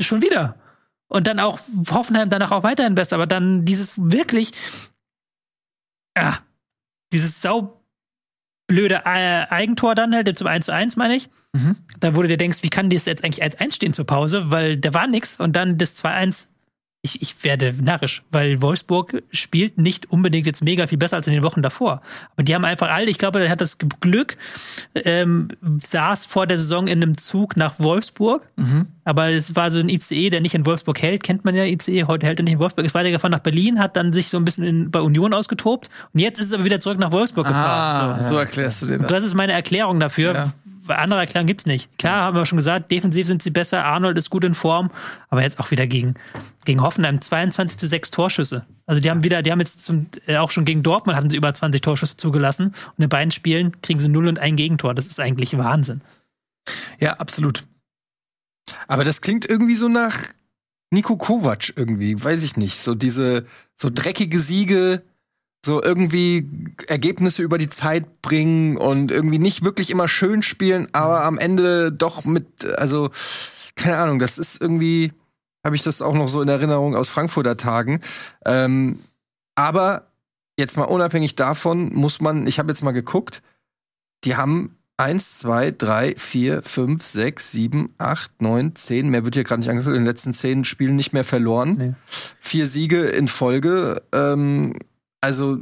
schon 0.00 0.22
wieder 0.22 0.56
und 1.08 1.26
dann 1.26 1.40
auch 1.40 1.60
Hoffenheim 1.90 2.30
danach 2.30 2.50
auch 2.50 2.62
weiterhin 2.62 2.94
besser, 2.94 3.16
aber 3.16 3.26
dann 3.26 3.64
dieses 3.64 3.94
wirklich, 3.96 4.52
ja, 6.16 6.38
dieses 7.12 7.40
sau 7.40 7.82
blöde 8.66 9.02
äh, 9.04 9.46
Eigentor 9.48 9.94
dann 9.94 10.14
halt 10.14 10.36
zum 10.36 10.46
1 10.46 10.66
zu 10.66 10.72
1, 10.72 10.96
meine 10.96 11.14
ich. 11.14 11.28
Mhm. 11.52 11.76
Da 12.00 12.14
du 12.22 12.28
dir 12.28 12.36
denkst, 12.36 12.62
wie 12.62 12.70
kann 12.70 12.90
das 12.90 13.04
jetzt 13.04 13.24
eigentlich 13.24 13.44
1-1 13.44 13.74
stehen 13.74 13.92
zur 13.92 14.06
Pause, 14.06 14.50
weil 14.50 14.76
da 14.76 14.92
war 14.92 15.06
nix 15.06 15.38
und 15.38 15.54
dann 15.54 15.78
das 15.78 16.02
2-1 16.04 16.48
ich, 17.06 17.22
ich 17.22 17.44
werde 17.44 17.72
narrisch, 17.80 18.22
weil 18.32 18.60
Wolfsburg 18.60 19.22
spielt 19.30 19.78
nicht 19.78 20.10
unbedingt 20.10 20.46
jetzt 20.46 20.62
mega 20.62 20.86
viel 20.86 20.98
besser 20.98 21.16
als 21.16 21.26
in 21.26 21.32
den 21.32 21.42
Wochen 21.42 21.62
davor. 21.62 22.02
Aber 22.32 22.42
die 22.42 22.54
haben 22.54 22.64
einfach 22.64 22.90
alle, 22.90 23.08
ich 23.08 23.18
glaube, 23.18 23.42
er 23.42 23.48
hat 23.48 23.60
das 23.60 23.78
Glück, 24.00 24.34
ähm, 24.94 25.48
saß 25.80 26.26
vor 26.26 26.46
der 26.46 26.58
Saison 26.58 26.88
in 26.88 27.02
einem 27.02 27.16
Zug 27.16 27.56
nach 27.56 27.78
Wolfsburg. 27.78 28.46
Mhm. 28.56 28.86
Aber 29.04 29.30
es 29.30 29.54
war 29.54 29.70
so 29.70 29.78
ein 29.78 29.88
ICE, 29.88 30.30
der 30.30 30.40
nicht 30.40 30.54
in 30.54 30.66
Wolfsburg 30.66 31.00
hält. 31.00 31.22
Kennt 31.22 31.44
man 31.44 31.54
ja 31.54 31.64
ICE, 31.64 32.04
heute 32.04 32.26
hält 32.26 32.40
er 32.40 32.42
nicht 32.42 32.54
in 32.54 32.58
Wolfsburg. 32.58 32.84
Ist 32.84 32.94
weitergefahren 32.94 33.30
nach 33.30 33.38
Berlin, 33.38 33.78
hat 33.78 33.96
dann 33.96 34.12
sich 34.12 34.28
so 34.28 34.36
ein 34.36 34.44
bisschen 34.44 34.64
in, 34.64 34.90
bei 34.90 35.00
Union 35.00 35.32
ausgetobt. 35.32 35.88
Und 36.12 36.20
jetzt 36.20 36.40
ist 36.40 36.46
es 36.46 36.52
aber 36.52 36.64
wieder 36.64 36.80
zurück 36.80 36.98
nach 36.98 37.12
Wolfsburg 37.12 37.46
gefahren. 37.46 38.20
Ah, 38.20 38.28
so 38.28 38.36
erklärst 38.36 38.82
du 38.82 38.86
dir 38.86 38.94
Und 38.94 39.02
das. 39.02 39.12
das 39.12 39.24
ist 39.24 39.34
meine 39.34 39.52
Erklärung 39.52 40.00
dafür. 40.00 40.34
Ja. 40.34 40.52
Andere 40.88 41.20
Erklärung 41.20 41.46
gibt's 41.46 41.66
nicht. 41.66 41.96
Klar, 41.98 42.24
haben 42.24 42.36
wir 42.36 42.46
schon 42.46 42.56
gesagt, 42.56 42.90
defensiv 42.90 43.26
sind 43.26 43.42
sie 43.42 43.50
besser, 43.50 43.84
Arnold 43.84 44.16
ist 44.18 44.30
gut 44.30 44.44
in 44.44 44.54
Form, 44.54 44.90
aber 45.28 45.42
jetzt 45.42 45.58
auch 45.58 45.70
wieder 45.70 45.86
gegen, 45.86 46.14
gegen 46.64 46.82
Hoffenheim 46.82 47.20
22 47.20 47.78
zu 47.78 47.86
6 47.86 48.10
Torschüsse. 48.10 48.66
Also 48.86 49.00
die 49.00 49.10
haben 49.10 49.24
wieder, 49.24 49.42
die 49.42 49.52
haben 49.52 49.60
jetzt 49.60 49.84
zum, 49.84 50.06
äh, 50.26 50.36
auch 50.36 50.50
schon 50.50 50.64
gegen 50.64 50.82
Dortmund 50.82 51.16
hatten 51.16 51.30
sie 51.30 51.36
über 51.36 51.52
20 51.52 51.80
Torschüsse 51.80 52.16
zugelassen 52.16 52.74
und 52.96 53.02
in 53.02 53.08
beiden 53.08 53.30
Spielen 53.30 53.80
kriegen 53.82 54.00
sie 54.00 54.08
0 54.08 54.28
und 54.28 54.38
ein 54.38 54.56
Gegentor. 54.56 54.94
Das 54.94 55.06
ist 55.06 55.20
eigentlich 55.20 55.56
Wahnsinn. 55.58 56.00
Ja, 56.98 57.14
absolut. 57.14 57.64
Aber 58.88 59.04
das 59.04 59.20
klingt 59.20 59.48
irgendwie 59.48 59.76
so 59.76 59.88
nach 59.88 60.16
Nico 60.90 61.16
Kovac 61.16 61.72
irgendwie, 61.76 62.22
weiß 62.22 62.42
ich 62.42 62.56
nicht. 62.56 62.82
So 62.82 62.94
diese, 62.94 63.46
so 63.76 63.90
dreckige 63.92 64.40
Siege, 64.40 65.02
so 65.64 65.82
irgendwie 65.82 66.48
Ergebnisse 66.86 67.42
über 67.42 67.58
die 67.58 67.68
Zeit 67.68 68.22
bringen 68.22 68.76
und 68.76 69.10
irgendwie 69.10 69.38
nicht 69.38 69.64
wirklich 69.64 69.90
immer 69.90 70.08
schön 70.08 70.42
spielen, 70.42 70.88
aber 70.92 71.24
am 71.24 71.38
Ende 71.38 71.90
doch 71.92 72.24
mit, 72.24 72.64
also, 72.76 73.10
keine 73.74 73.96
Ahnung, 73.98 74.18
das 74.18 74.38
ist 74.38 74.60
irgendwie, 74.60 75.12
habe 75.64 75.76
ich 75.76 75.82
das 75.82 76.02
auch 76.02 76.14
noch 76.14 76.28
so 76.28 76.40
in 76.40 76.48
Erinnerung 76.48 76.94
aus 76.94 77.08
Frankfurter 77.08 77.56
Tagen. 77.56 78.00
Ähm, 78.44 79.00
aber 79.56 80.06
jetzt 80.58 80.76
mal 80.76 80.84
unabhängig 80.84 81.34
davon 81.34 81.92
muss 81.92 82.20
man, 82.20 82.46
ich 82.46 82.58
habe 82.58 82.70
jetzt 82.70 82.82
mal 82.82 82.92
geguckt, 82.92 83.42
die 84.24 84.36
haben 84.36 84.76
eins, 84.96 85.38
zwei, 85.38 85.70
drei, 85.70 86.14
vier, 86.16 86.62
fünf, 86.62 87.02
sechs, 87.02 87.52
sieben, 87.52 87.94
acht, 87.98 88.40
neun, 88.40 88.74
zehn. 88.76 89.08
Mehr 89.08 89.24
wird 89.24 89.34
hier 89.34 89.44
gerade 89.44 89.60
nicht 89.60 89.68
angeguckt. 89.68 89.94
In 89.94 90.02
den 90.02 90.06
letzten 90.06 90.34
zehn 90.34 90.64
Spielen 90.64 90.96
nicht 90.96 91.12
mehr 91.12 91.24
verloren. 91.24 91.76
Nee. 91.78 91.94
Vier 92.40 92.66
Siege 92.66 93.04
in 93.04 93.28
Folge. 93.28 94.02
Ähm, 94.12 94.74
also 95.26 95.58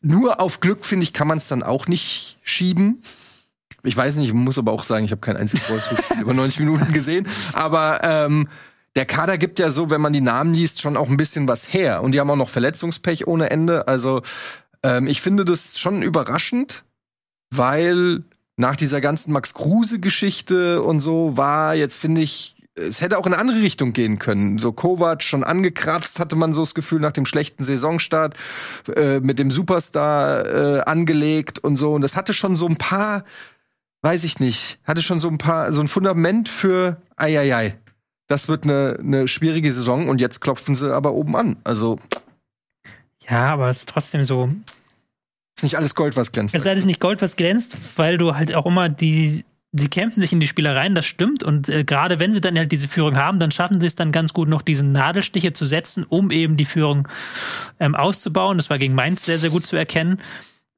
nur 0.00 0.40
auf 0.40 0.60
Glück, 0.60 0.86
finde 0.86 1.04
ich, 1.04 1.12
kann 1.12 1.28
man 1.28 1.36
es 1.36 1.48
dann 1.48 1.62
auch 1.62 1.88
nicht 1.88 2.38
schieben. 2.42 3.02
Ich 3.82 3.94
weiß 3.94 4.16
nicht, 4.16 4.28
ich 4.28 4.34
muss 4.34 4.56
aber 4.56 4.72
auch 4.72 4.82
sagen, 4.82 5.04
ich 5.04 5.10
habe 5.10 5.20
kein 5.20 5.36
einziges 5.36 5.68
Wolfsburg-Spiel 5.68 6.22
über 6.22 6.32
90 6.42 6.60
Minuten 6.60 6.92
gesehen. 6.94 7.26
Aber 7.52 8.00
ähm, 8.02 8.48
der 8.96 9.04
Kader 9.04 9.36
gibt 9.36 9.58
ja 9.58 9.70
so, 9.70 9.90
wenn 9.90 10.00
man 10.00 10.14
die 10.14 10.22
Namen 10.22 10.54
liest, 10.54 10.80
schon 10.80 10.96
auch 10.96 11.10
ein 11.10 11.18
bisschen 11.18 11.48
was 11.48 11.70
her. 11.70 12.02
Und 12.02 12.12
die 12.12 12.20
haben 12.20 12.30
auch 12.30 12.36
noch 12.36 12.48
Verletzungspech 12.48 13.26
ohne 13.26 13.50
Ende. 13.50 13.88
Also 13.88 14.22
ähm, 14.82 15.06
ich 15.06 15.20
finde 15.20 15.44
das 15.44 15.78
schon 15.78 16.02
überraschend, 16.02 16.84
weil 17.50 18.24
nach 18.56 18.76
dieser 18.76 19.02
ganzen 19.02 19.32
Max 19.32 19.52
Kruse-Geschichte 19.52 20.80
und 20.80 21.00
so 21.00 21.36
war 21.36 21.74
jetzt, 21.74 21.98
finde 21.98 22.22
ich, 22.22 22.53
es 22.74 23.00
hätte 23.00 23.18
auch 23.18 23.26
in 23.26 23.32
eine 23.32 23.40
andere 23.40 23.60
Richtung 23.60 23.92
gehen 23.92 24.18
können. 24.18 24.58
So 24.58 24.72
Kovac 24.72 25.22
schon 25.22 25.44
angekratzt, 25.44 26.18
hatte 26.18 26.36
man 26.36 26.52
so 26.52 26.62
das 26.62 26.74
Gefühl 26.74 27.00
nach 27.00 27.12
dem 27.12 27.26
schlechten 27.26 27.64
Saisonstart 27.64 28.36
äh, 28.96 29.20
mit 29.20 29.38
dem 29.38 29.50
Superstar 29.50 30.46
äh, 30.46 30.80
angelegt 30.82 31.58
und 31.58 31.76
so. 31.76 31.94
Und 31.94 32.02
das 32.02 32.16
hatte 32.16 32.34
schon 32.34 32.56
so 32.56 32.66
ein 32.66 32.76
paar, 32.76 33.24
weiß 34.02 34.24
ich 34.24 34.40
nicht, 34.40 34.80
hatte 34.84 35.02
schon 35.02 35.20
so 35.20 35.28
ein 35.28 35.38
paar, 35.38 35.72
so 35.72 35.80
ein 35.80 35.88
Fundament 35.88 36.48
für 36.48 37.00
Eieiei. 37.16 37.78
Das 38.26 38.48
wird 38.48 38.64
eine, 38.64 38.98
eine 39.00 39.28
schwierige 39.28 39.72
Saison 39.72 40.08
und 40.08 40.20
jetzt 40.20 40.40
klopfen 40.40 40.74
sie 40.74 40.92
aber 40.92 41.12
oben 41.12 41.36
an. 41.36 41.56
Also 41.62 41.98
Ja, 43.28 43.52
aber 43.52 43.68
es 43.68 43.78
ist 43.78 43.88
trotzdem 43.88 44.24
so, 44.24 44.48
ist 45.56 45.62
nicht 45.62 45.76
alles 45.76 45.94
Gold, 45.94 46.16
was 46.16 46.32
glänzt. 46.32 46.54
Es 46.54 46.64
sei 46.64 46.74
denn 46.74 46.86
nicht 46.86 47.00
Gold, 47.00 47.22
was 47.22 47.36
glänzt, 47.36 47.76
weil 47.96 48.18
du 48.18 48.34
halt 48.34 48.54
auch 48.54 48.66
immer 48.66 48.88
die, 48.88 49.44
sie 49.76 49.88
kämpfen 49.88 50.20
sich 50.20 50.32
in 50.32 50.40
die 50.40 50.46
Spielereien, 50.46 50.94
das 50.94 51.04
stimmt. 51.04 51.42
Und 51.42 51.68
äh, 51.68 51.84
gerade 51.84 52.20
wenn 52.20 52.32
sie 52.32 52.40
dann 52.40 52.56
halt 52.56 52.72
diese 52.72 52.88
Führung 52.88 53.16
haben, 53.16 53.38
dann 53.40 53.50
schaffen 53.50 53.80
sie 53.80 53.86
es 53.86 53.96
dann 53.96 54.12
ganz 54.12 54.32
gut, 54.32 54.48
noch 54.48 54.62
diese 54.62 54.86
Nadelstiche 54.86 55.52
zu 55.52 55.64
setzen, 55.64 56.04
um 56.08 56.30
eben 56.30 56.56
die 56.56 56.64
Führung 56.64 57.08
ähm, 57.80 57.94
auszubauen. 57.94 58.56
Das 58.56 58.70
war 58.70 58.78
gegen 58.78 58.94
Mainz 58.94 59.24
sehr, 59.24 59.38
sehr 59.38 59.50
gut 59.50 59.66
zu 59.66 59.76
erkennen. 59.76 60.20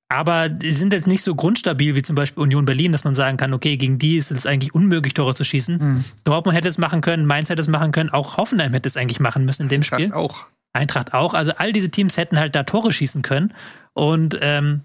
Aber 0.08 0.48
die 0.48 0.70
sind 0.70 0.92
jetzt 0.92 1.08
nicht 1.08 1.22
so 1.22 1.34
grundstabil 1.34 1.96
wie 1.96 2.02
zum 2.02 2.14
Beispiel 2.14 2.42
Union 2.42 2.64
Berlin, 2.64 2.92
dass 2.92 3.04
man 3.04 3.16
sagen 3.16 3.36
kann, 3.36 3.52
okay, 3.52 3.76
gegen 3.76 3.98
die 3.98 4.16
ist 4.16 4.30
es 4.30 4.46
eigentlich 4.46 4.72
unmöglich, 4.72 5.14
Tore 5.14 5.34
zu 5.34 5.44
schießen. 5.44 6.04
Dortmund 6.22 6.56
hätte 6.56 6.68
es 6.68 6.78
machen 6.78 7.00
können, 7.00 7.26
Mainz 7.26 7.50
hätte 7.50 7.60
es 7.60 7.68
machen 7.68 7.90
können, 7.90 8.10
auch 8.10 8.36
Hoffenheim 8.36 8.72
hätte 8.72 8.88
es 8.88 8.96
eigentlich 8.96 9.18
machen 9.18 9.44
müssen 9.44 9.64
in 9.64 9.68
dem 9.68 9.82
Spiel. 9.82 10.12
auch. 10.12 10.46
Eintracht 10.72 11.12
auch. 11.12 11.34
Also 11.34 11.52
all 11.56 11.72
diese 11.72 11.90
Teams 11.90 12.16
hätten 12.16 12.38
halt 12.38 12.54
da 12.54 12.62
Tore 12.62 12.92
schießen 12.92 13.22
können. 13.22 13.52
Und 13.94 14.38
ähm, 14.42 14.82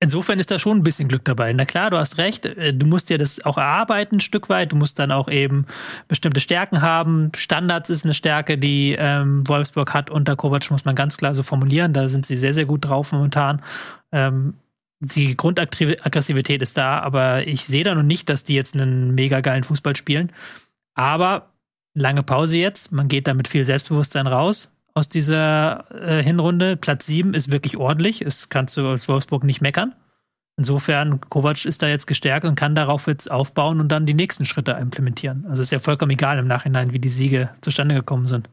insofern 0.00 0.38
ist 0.38 0.50
da 0.50 0.58
schon 0.58 0.78
ein 0.78 0.82
bisschen 0.82 1.08
Glück 1.08 1.24
dabei. 1.24 1.52
Na 1.52 1.64
klar, 1.64 1.90
du 1.90 1.98
hast 1.98 2.18
recht, 2.18 2.46
äh, 2.46 2.72
du 2.72 2.86
musst 2.86 3.10
dir 3.10 3.18
das 3.18 3.44
auch 3.44 3.58
erarbeiten 3.58 4.16
ein 4.16 4.20
Stück 4.20 4.48
weit. 4.48 4.72
Du 4.72 4.76
musst 4.76 4.98
dann 4.98 5.12
auch 5.12 5.28
eben 5.28 5.66
bestimmte 6.06 6.40
Stärken 6.40 6.82
haben. 6.82 7.32
Standards 7.36 7.90
ist 7.90 8.04
eine 8.04 8.14
Stärke, 8.14 8.58
die 8.58 8.96
ähm, 8.98 9.46
Wolfsburg 9.46 9.94
hat 9.94 10.10
unter 10.10 10.36
Kovac, 10.36 10.70
muss 10.70 10.84
man 10.84 10.94
ganz 10.94 11.16
klar 11.16 11.34
so 11.34 11.42
formulieren. 11.42 11.92
Da 11.92 12.08
sind 12.08 12.26
sie 12.26 12.36
sehr, 12.36 12.54
sehr 12.54 12.66
gut 12.66 12.84
drauf 12.84 13.12
momentan. 13.12 13.62
Ähm, 14.12 14.54
die 15.00 15.36
Grundaggressivität 15.36 16.60
ist 16.60 16.76
da, 16.76 16.98
aber 16.98 17.46
ich 17.46 17.64
sehe 17.64 17.84
da 17.84 17.94
noch 17.94 18.02
nicht, 18.02 18.28
dass 18.28 18.42
die 18.42 18.54
jetzt 18.54 18.74
einen 18.74 19.14
mega 19.14 19.40
geilen 19.40 19.62
Fußball 19.62 19.94
spielen. 19.94 20.32
Aber 20.94 21.50
lange 21.94 22.24
Pause 22.24 22.56
jetzt. 22.56 22.90
Man 22.90 23.08
geht 23.08 23.28
da 23.28 23.34
mit 23.34 23.46
viel 23.46 23.64
Selbstbewusstsein 23.64 24.26
raus 24.26 24.72
aus 24.98 25.08
dieser 25.08 25.84
äh, 25.94 26.22
Hinrunde. 26.22 26.76
Platz 26.76 27.06
7 27.06 27.34
ist 27.34 27.52
wirklich 27.52 27.76
ordentlich. 27.76 28.20
Das 28.20 28.48
kannst 28.48 28.76
du 28.76 28.86
als 28.88 29.08
Wolfsburg 29.08 29.44
nicht 29.44 29.60
meckern. 29.60 29.94
Insofern, 30.58 31.20
Kovac 31.20 31.64
ist 31.64 31.82
da 31.82 31.88
jetzt 31.88 32.06
gestärkt 32.06 32.44
und 32.44 32.56
kann 32.56 32.74
darauf 32.74 33.06
jetzt 33.06 33.30
aufbauen 33.30 33.80
und 33.80 33.92
dann 33.92 34.06
die 34.06 34.14
nächsten 34.14 34.44
Schritte 34.44 34.72
implementieren. 34.72 35.46
Also 35.48 35.62
ist 35.62 35.70
ja 35.70 35.78
vollkommen 35.78 36.10
egal 36.10 36.38
im 36.38 36.48
Nachhinein, 36.48 36.92
wie 36.92 36.98
die 36.98 37.10
Siege 37.10 37.50
zustande 37.60 37.94
gekommen 37.94 38.26
sind. 38.26 38.50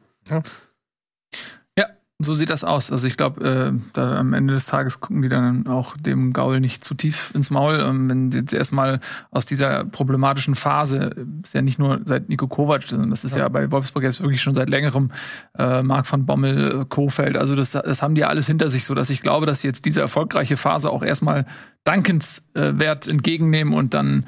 So 2.19 2.33
sieht 2.33 2.49
das 2.49 2.63
aus. 2.63 2.93
Also 2.93 3.07
ich 3.07 3.17
glaube, 3.17 3.43
äh, 3.43 3.73
da 3.91 4.17
am 4.19 4.31
Ende 4.31 4.53
des 4.53 4.67
Tages 4.67 5.01
gucken 5.01 5.21
die 5.21 5.27
dann 5.27 5.67
auch 5.67 5.97
dem 5.97 6.31
Gaul 6.31 6.61
nicht 6.61 6.81
zu 6.81 6.93
tief 6.93 7.31
ins 7.35 7.49
Maul. 7.49 7.77
Ähm, 7.85 8.09
wenn 8.09 8.31
sie 8.31 8.37
jetzt 8.37 8.53
erstmal 8.53 9.01
aus 9.31 9.45
dieser 9.45 9.83
problematischen 9.83 10.55
Phase, 10.55 11.11
äh, 11.13 11.25
ist 11.43 11.53
ja 11.53 11.61
nicht 11.61 11.77
nur 11.77 11.99
seit 12.05 12.29
Nico 12.29 12.47
Kovac, 12.47 12.83
sondern 12.83 13.09
das 13.09 13.25
ist 13.25 13.35
ja, 13.35 13.49
bei 13.49 13.69
Wolfsburg 13.69 14.03
jetzt 14.03 14.21
wirklich 14.21 14.41
schon 14.41 14.53
seit 14.55 14.69
längerem 14.69 15.11
äh, 15.57 15.83
Marc 15.83 16.09
van 16.09 16.25
Bommel, 16.25 16.83
äh, 16.83 16.85
Kofeld, 16.85 17.35
also 17.35 17.53
das, 17.53 17.71
das 17.71 18.01
haben 18.01 18.15
die 18.15 18.21
ja 18.21 18.27
alles 18.29 18.47
hinter 18.47 18.69
sich, 18.69 18.85
so 18.85 18.93
dass 18.93 19.09
ich 19.09 19.21
glaube, 19.21 19.45
dass 19.45 19.59
sie 19.59 19.67
jetzt 19.67 19.83
diese 19.83 19.99
erfolgreiche 19.99 20.55
Phase 20.55 20.91
auch 20.91 21.03
erstmal 21.03 21.45
dankenswert 21.83 23.07
entgegennehmen 23.09 23.73
und 23.73 23.93
dann 23.93 24.25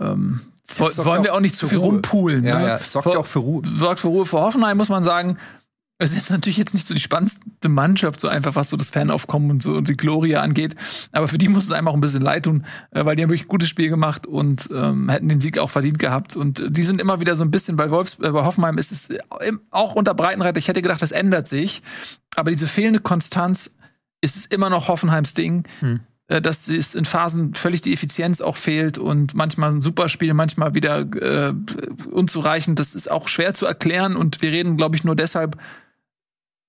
ähm, 0.00 0.40
wollen 0.76 1.24
wir 1.24 1.34
auch 1.34 1.40
nicht 1.40 1.56
zu 1.56 1.66
viel 1.66 1.78
Ruhe. 1.78 1.86
rumpulen. 1.86 2.44
Ja, 2.44 2.58
ne? 2.60 2.66
ja, 2.68 2.78
sorgt 2.78 3.04
Vor- 3.04 3.12
ja 3.14 3.18
auch 3.18 3.26
für 3.26 3.38
Ruhe. 3.40 3.62
sorgt 3.64 4.00
für 4.00 4.08
Ruhe. 4.08 4.26
Für 4.26 4.40
Hoffenheim 4.40 4.76
muss 4.76 4.88
man 4.88 5.02
sagen, 5.02 5.38
es 6.00 6.12
ist 6.12 6.30
natürlich 6.30 6.56
jetzt 6.56 6.74
nicht 6.74 6.86
so 6.86 6.94
die 6.94 7.00
spannendste 7.00 7.68
Mannschaft, 7.68 8.20
so 8.20 8.28
einfach, 8.28 8.54
was 8.54 8.70
so 8.70 8.76
das 8.76 8.90
Fanaufkommen 8.90 9.50
und 9.50 9.62
so 9.62 9.74
und 9.74 9.88
die 9.88 9.96
Gloria 9.96 10.42
angeht. 10.42 10.76
Aber 11.10 11.26
für 11.26 11.38
die 11.38 11.48
muss 11.48 11.64
es 11.64 11.72
einem 11.72 11.88
auch 11.88 11.94
ein 11.94 12.00
bisschen 12.00 12.22
leid 12.22 12.44
tun, 12.44 12.64
äh, 12.92 13.04
weil 13.04 13.16
die 13.16 13.22
haben 13.22 13.30
wirklich 13.30 13.46
ein 13.46 13.48
gutes 13.48 13.68
Spiel 13.68 13.88
gemacht 13.88 14.26
und 14.26 14.68
ähm, 14.72 15.08
hätten 15.08 15.28
den 15.28 15.40
Sieg 15.40 15.58
auch 15.58 15.70
verdient 15.70 15.98
gehabt. 15.98 16.36
Und 16.36 16.60
äh, 16.60 16.70
die 16.70 16.84
sind 16.84 17.00
immer 17.00 17.18
wieder 17.18 17.34
so 17.34 17.42
ein 17.42 17.50
bisschen 17.50 17.76
bei 17.76 17.90
Wolfs, 17.90 18.14
äh, 18.20 18.30
bei 18.30 18.44
Hoffenheim 18.44 18.78
ist 18.78 18.92
es 18.92 19.10
äh, 19.10 19.18
auch 19.70 19.96
unter 19.96 20.14
Breitenreiter. 20.14 20.58
Ich 20.58 20.68
hätte 20.68 20.82
gedacht, 20.82 21.02
das 21.02 21.10
ändert 21.10 21.48
sich. 21.48 21.82
Aber 22.36 22.52
diese 22.52 22.68
fehlende 22.68 23.00
Konstanz 23.00 23.72
ist 24.20 24.36
es 24.36 24.46
immer 24.46 24.70
noch 24.70 24.86
Hoffenheims 24.86 25.34
Ding. 25.34 25.64
Hm. 25.80 26.00
Dass 26.28 26.68
es 26.68 26.94
in 26.94 27.06
Phasen 27.06 27.54
völlig 27.54 27.80
die 27.80 27.94
Effizienz 27.94 28.42
auch 28.42 28.56
fehlt 28.56 28.98
und 28.98 29.32
manchmal 29.32 29.70
ein 29.70 29.80
Superspiel, 29.80 30.34
manchmal 30.34 30.74
wieder 30.74 30.98
äh, 30.98 31.54
unzureichend. 32.10 32.78
Das 32.78 32.94
ist 32.94 33.10
auch 33.10 33.28
schwer 33.28 33.54
zu 33.54 33.64
erklären 33.64 34.14
und 34.14 34.42
wir 34.42 34.52
reden, 34.52 34.76
glaube 34.76 34.94
ich, 34.94 35.04
nur 35.04 35.16
deshalb 35.16 35.56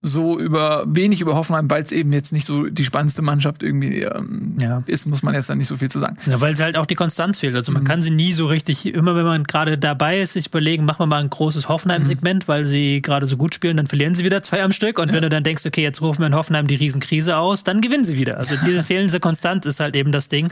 so 0.01 0.39
über 0.39 0.85
wenig 0.87 1.19
über 1.19 1.35
Hoffenheim, 1.35 1.69
weil 1.69 1.83
es 1.83 1.91
eben 1.91 2.13
jetzt 2.13 2.31
nicht 2.31 2.45
so 2.45 2.67
die 2.67 2.85
spannendste 2.85 3.21
Mannschaft 3.21 3.63
irgendwie 3.63 4.03
ähm, 4.03 4.55
Ja. 4.61 4.81
ist, 4.85 5.05
muss 5.05 5.23
man 5.23 5.33
jetzt 5.33 5.49
da 5.49 5.55
nicht 5.55 5.67
so 5.67 5.75
viel 5.75 5.91
zu 5.91 5.99
sagen. 5.99 6.17
Ja, 6.25 6.39
weil 6.39 6.55
halt 6.57 6.77
auch 6.77 6.85
die 6.85 6.95
Konstanz 6.95 7.39
fehlt. 7.39 7.53
Also 7.53 7.73
man 7.73 7.83
kann 7.83 8.01
sie 8.01 8.09
nie 8.09 8.31
so 8.31 8.45
richtig, 8.47 8.85
immer 8.85 9.15
wenn 9.17 9.25
man 9.25 9.43
gerade 9.43 9.77
dabei 9.77 10.21
ist, 10.21 10.33
sich 10.33 10.47
überlegen, 10.47 10.85
machen 10.85 10.99
wir 10.99 11.05
mal 11.05 11.21
ein 11.21 11.29
großes 11.29 11.67
Hoffenheim-Segment, 11.67 12.47
weil 12.47 12.65
sie 12.65 13.01
gerade 13.01 13.27
so 13.27 13.35
gut 13.35 13.53
spielen, 13.53 13.75
dann 13.75 13.87
verlieren 13.87 14.15
sie 14.15 14.23
wieder 14.23 14.41
zwei 14.41 14.63
am 14.63 14.71
Stück. 14.71 14.99
Und 14.99 15.11
wenn 15.11 15.21
du 15.21 15.27
dann 15.27 15.43
denkst, 15.43 15.65
okay, 15.65 15.83
jetzt 15.83 16.01
rufen 16.01 16.19
wir 16.21 16.27
in 16.27 16.35
Hoffenheim 16.35 16.67
die 16.67 16.75
Riesenkrise 16.75 17.37
aus, 17.37 17.65
dann 17.65 17.81
gewinnen 17.81 18.05
sie 18.05 18.17
wieder. 18.17 18.37
Also 18.37 18.55
diese 18.65 18.83
fehlende 18.85 19.19
Konstanz 19.19 19.65
ist 19.65 19.81
halt 19.81 19.97
eben 19.97 20.13
das 20.13 20.29
Ding. 20.29 20.49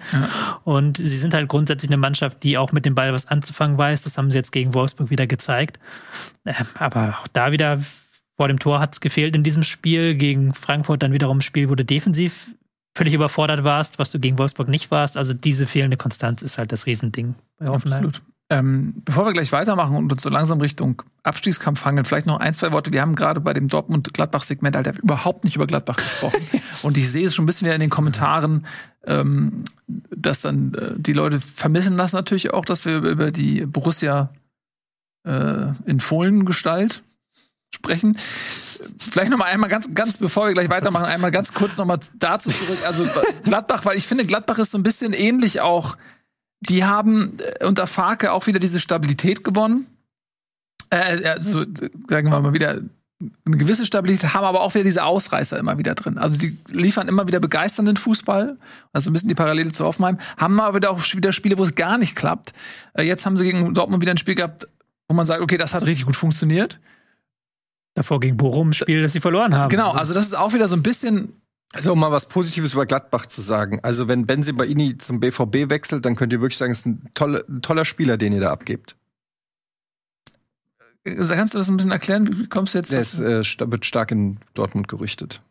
Und 0.65 0.97
sie 0.97 1.17
sind 1.17 1.33
halt 1.33 1.47
grundsätzlich 1.47 1.89
eine 1.89 1.97
Mannschaft, 1.97 2.43
die 2.43 2.57
auch 2.57 2.73
mit 2.73 2.85
dem 2.85 2.95
Ball 2.95 3.13
was 3.13 3.27
anzufangen 3.29 3.77
weiß. 3.77 4.01
Das 4.01 4.17
haben 4.17 4.29
sie 4.29 4.37
jetzt 4.37 4.51
gegen 4.51 4.73
Wolfsburg 4.73 5.09
wieder 5.09 5.25
gezeigt. 5.25 5.79
Ähm, 6.45 6.53
Aber 6.79 7.17
auch 7.21 7.27
da 7.29 7.53
wieder 7.53 7.79
vor 8.37 8.47
dem 8.47 8.59
Tor 8.59 8.79
hat 8.79 8.93
es 8.93 9.01
gefehlt 9.01 9.35
in 9.35 9.43
diesem 9.43 9.63
Spiel. 9.63 10.15
Gegen 10.15 10.53
Frankfurt 10.53 11.03
dann 11.03 11.11
wiederum 11.11 11.39
ein 11.39 11.41
Spiel, 11.41 11.69
wo 11.69 11.75
du 11.75 11.83
defensiv 11.83 12.55
völlig 12.95 13.13
überfordert 13.13 13.63
warst, 13.63 13.99
was 13.99 14.11
du 14.11 14.19
gegen 14.19 14.37
Wolfsburg 14.37 14.69
nicht 14.69 14.91
warst. 14.91 15.17
Also 15.17 15.33
diese 15.33 15.67
fehlende 15.67 15.97
Konstanz 15.97 16.41
ist 16.41 16.57
halt 16.57 16.71
das 16.71 16.85
Riesending 16.85 17.35
bei 17.57 17.67
Hoffenheim. 17.67 18.05
Absolut. 18.05 18.21
Ähm, 18.49 18.93
bevor 19.03 19.25
wir 19.25 19.33
gleich 19.33 19.51
weitermachen 19.51 19.97
und 19.97 20.09
uns 20.11 20.21
so 20.21 20.29
langsam 20.29 20.61
Richtung 20.61 21.01
Abstiegskampf 21.23 21.83
hangeln, 21.83 22.05
vielleicht 22.05 22.27
noch 22.27 22.39
ein, 22.39 22.53
zwei 22.53 22.71
Worte. 22.71 22.93
Wir 22.93 23.01
haben 23.01 23.15
gerade 23.15 23.41
bei 23.41 23.53
dem 23.53 23.67
Dortmund-Gladbach-Segment 23.67 24.75
halt 24.75 24.99
überhaupt 24.99 25.43
nicht 25.43 25.57
über 25.57 25.67
Gladbach 25.67 25.97
gesprochen. 25.97 26.41
und 26.83 26.97
ich 26.97 27.11
sehe 27.11 27.27
es 27.27 27.35
schon 27.35 27.43
ein 27.43 27.45
bisschen 27.45 27.65
wieder 27.65 27.75
in 27.75 27.81
den 27.81 27.89
Kommentaren, 27.89 28.65
ähm, 29.05 29.65
dass 29.87 30.41
dann 30.41 30.73
äh, 30.75 30.93
die 30.95 31.13
Leute 31.13 31.41
vermissen 31.41 31.97
das 31.97 32.13
natürlich 32.13 32.53
auch, 32.53 32.63
dass 32.63 32.85
wir 32.85 32.97
über 32.99 33.31
die 33.31 33.65
Borussia 33.65 34.29
äh, 35.25 35.67
in 35.85 35.99
Fohlengestalt 35.99 37.03
sprechen. 37.75 38.17
Vielleicht 38.99 39.31
noch 39.31 39.37
mal 39.37 39.45
einmal 39.45 39.69
ganz, 39.69 39.93
ganz, 39.93 40.17
bevor 40.17 40.47
wir 40.47 40.53
gleich 40.53 40.69
weitermachen, 40.69 41.05
einmal 41.05 41.31
ganz 41.31 41.53
kurz 41.53 41.77
noch 41.77 41.85
mal 41.85 41.99
dazu 42.19 42.49
zurück. 42.49 42.79
Also 42.85 43.05
Gladbach, 43.43 43.85
weil 43.85 43.97
ich 43.97 44.07
finde, 44.07 44.25
Gladbach 44.25 44.57
ist 44.57 44.71
so 44.71 44.77
ein 44.77 44.83
bisschen 44.83 45.13
ähnlich 45.13 45.61
auch 45.61 45.97
die 46.61 46.83
haben 46.83 47.37
äh, 47.39 47.65
unter 47.65 47.87
Farke 47.87 48.31
auch 48.31 48.47
wieder 48.47 48.59
diese 48.59 48.79
Stabilität 48.79 49.43
gewonnen. 49.43 49.87
Äh, 50.89 51.23
also, 51.27 51.65
sagen 52.09 52.29
wir 52.29 52.39
mal 52.39 52.53
wieder, 52.53 52.81
eine 53.45 53.57
gewisse 53.57 53.85
Stabilität, 53.85 54.33
haben 54.33 54.45
aber 54.45 54.61
auch 54.61 54.73
wieder 54.75 54.83
diese 54.83 55.03
Ausreißer 55.03 55.57
immer 55.57 55.77
wieder 55.77 55.95
drin. 55.95 56.17
Also 56.17 56.37
die 56.37 56.57
liefern 56.67 57.07
immer 57.07 57.27
wieder 57.27 57.39
begeisternden 57.39 57.97
Fußball. 57.97 58.57
Also 58.93 59.09
ein 59.09 59.13
bisschen 59.13 59.29
die 59.29 59.35
Parallele 59.35 59.71
zu 59.71 59.85
Hoffenheim. 59.85 60.19
Haben 60.37 60.59
aber 60.59 60.77
wieder 60.77 60.91
auch 60.91 61.01
wieder 61.13 61.33
Spiele, 61.33 61.57
wo 61.57 61.63
es 61.63 61.75
gar 61.75 61.97
nicht 61.97 62.15
klappt. 62.15 62.53
Äh, 62.93 63.03
jetzt 63.03 63.25
haben 63.25 63.37
sie 63.37 63.45
gegen 63.45 63.73
Dortmund 63.73 64.01
wieder 64.01 64.11
ein 64.11 64.17
Spiel 64.17 64.35
gehabt, 64.35 64.67
wo 65.07 65.15
man 65.15 65.25
sagt, 65.25 65.41
okay, 65.41 65.57
das 65.57 65.73
hat 65.73 65.85
richtig 65.85 66.05
gut 66.05 66.15
funktioniert. 66.15 66.79
Davor 67.97 68.19
gegen 68.19 68.37
Bochum 68.37 68.73
Spiel, 68.73 69.01
das 69.01 69.13
sie 69.13 69.19
verloren 69.19 69.55
haben. 69.55 69.69
Genau, 69.69 69.89
also 69.91 70.13
das 70.13 70.27
ist 70.27 70.37
auch 70.37 70.53
wieder 70.53 70.67
so 70.67 70.75
ein 70.75 70.83
bisschen 70.83 71.33
also 71.73 71.93
um 71.93 71.99
mal 71.99 72.11
was 72.11 72.27
Positives 72.27 72.73
über 72.73 72.85
Gladbach 72.85 73.25
zu 73.25 73.41
sagen. 73.41 73.79
Also 73.83 74.07
wenn 74.07 74.25
Benzemaini 74.25 74.97
zum 74.99 75.19
BVB 75.19 75.69
wechselt, 75.69 76.05
dann 76.05 76.15
könnt 76.15 76.31
ihr 76.31 76.41
wirklich 76.41 76.57
sagen, 76.57 76.71
es 76.71 76.79
ist 76.79 76.85
ein 76.85 77.09
toller, 77.13 77.43
ein 77.49 77.61
toller 77.61 77.85
Spieler, 77.85 78.17
den 78.17 78.33
ihr 78.33 78.39
da 78.39 78.51
abgebt. 78.51 78.95
Äh, 81.03 81.15
kannst 81.15 81.53
du 81.53 81.57
das 81.57 81.67
ein 81.67 81.75
bisschen 81.75 81.91
erklären? 81.91 82.39
Wie 82.39 82.47
kommst 82.47 82.73
du 82.73 82.77
jetzt? 82.77 82.91
Der 82.91 82.99
ist, 82.99 83.19
äh, 83.19 83.71
wird 83.71 83.85
stark 83.85 84.11
in 84.11 84.37
Dortmund 84.53 84.87
gerüchtet. 84.87 85.41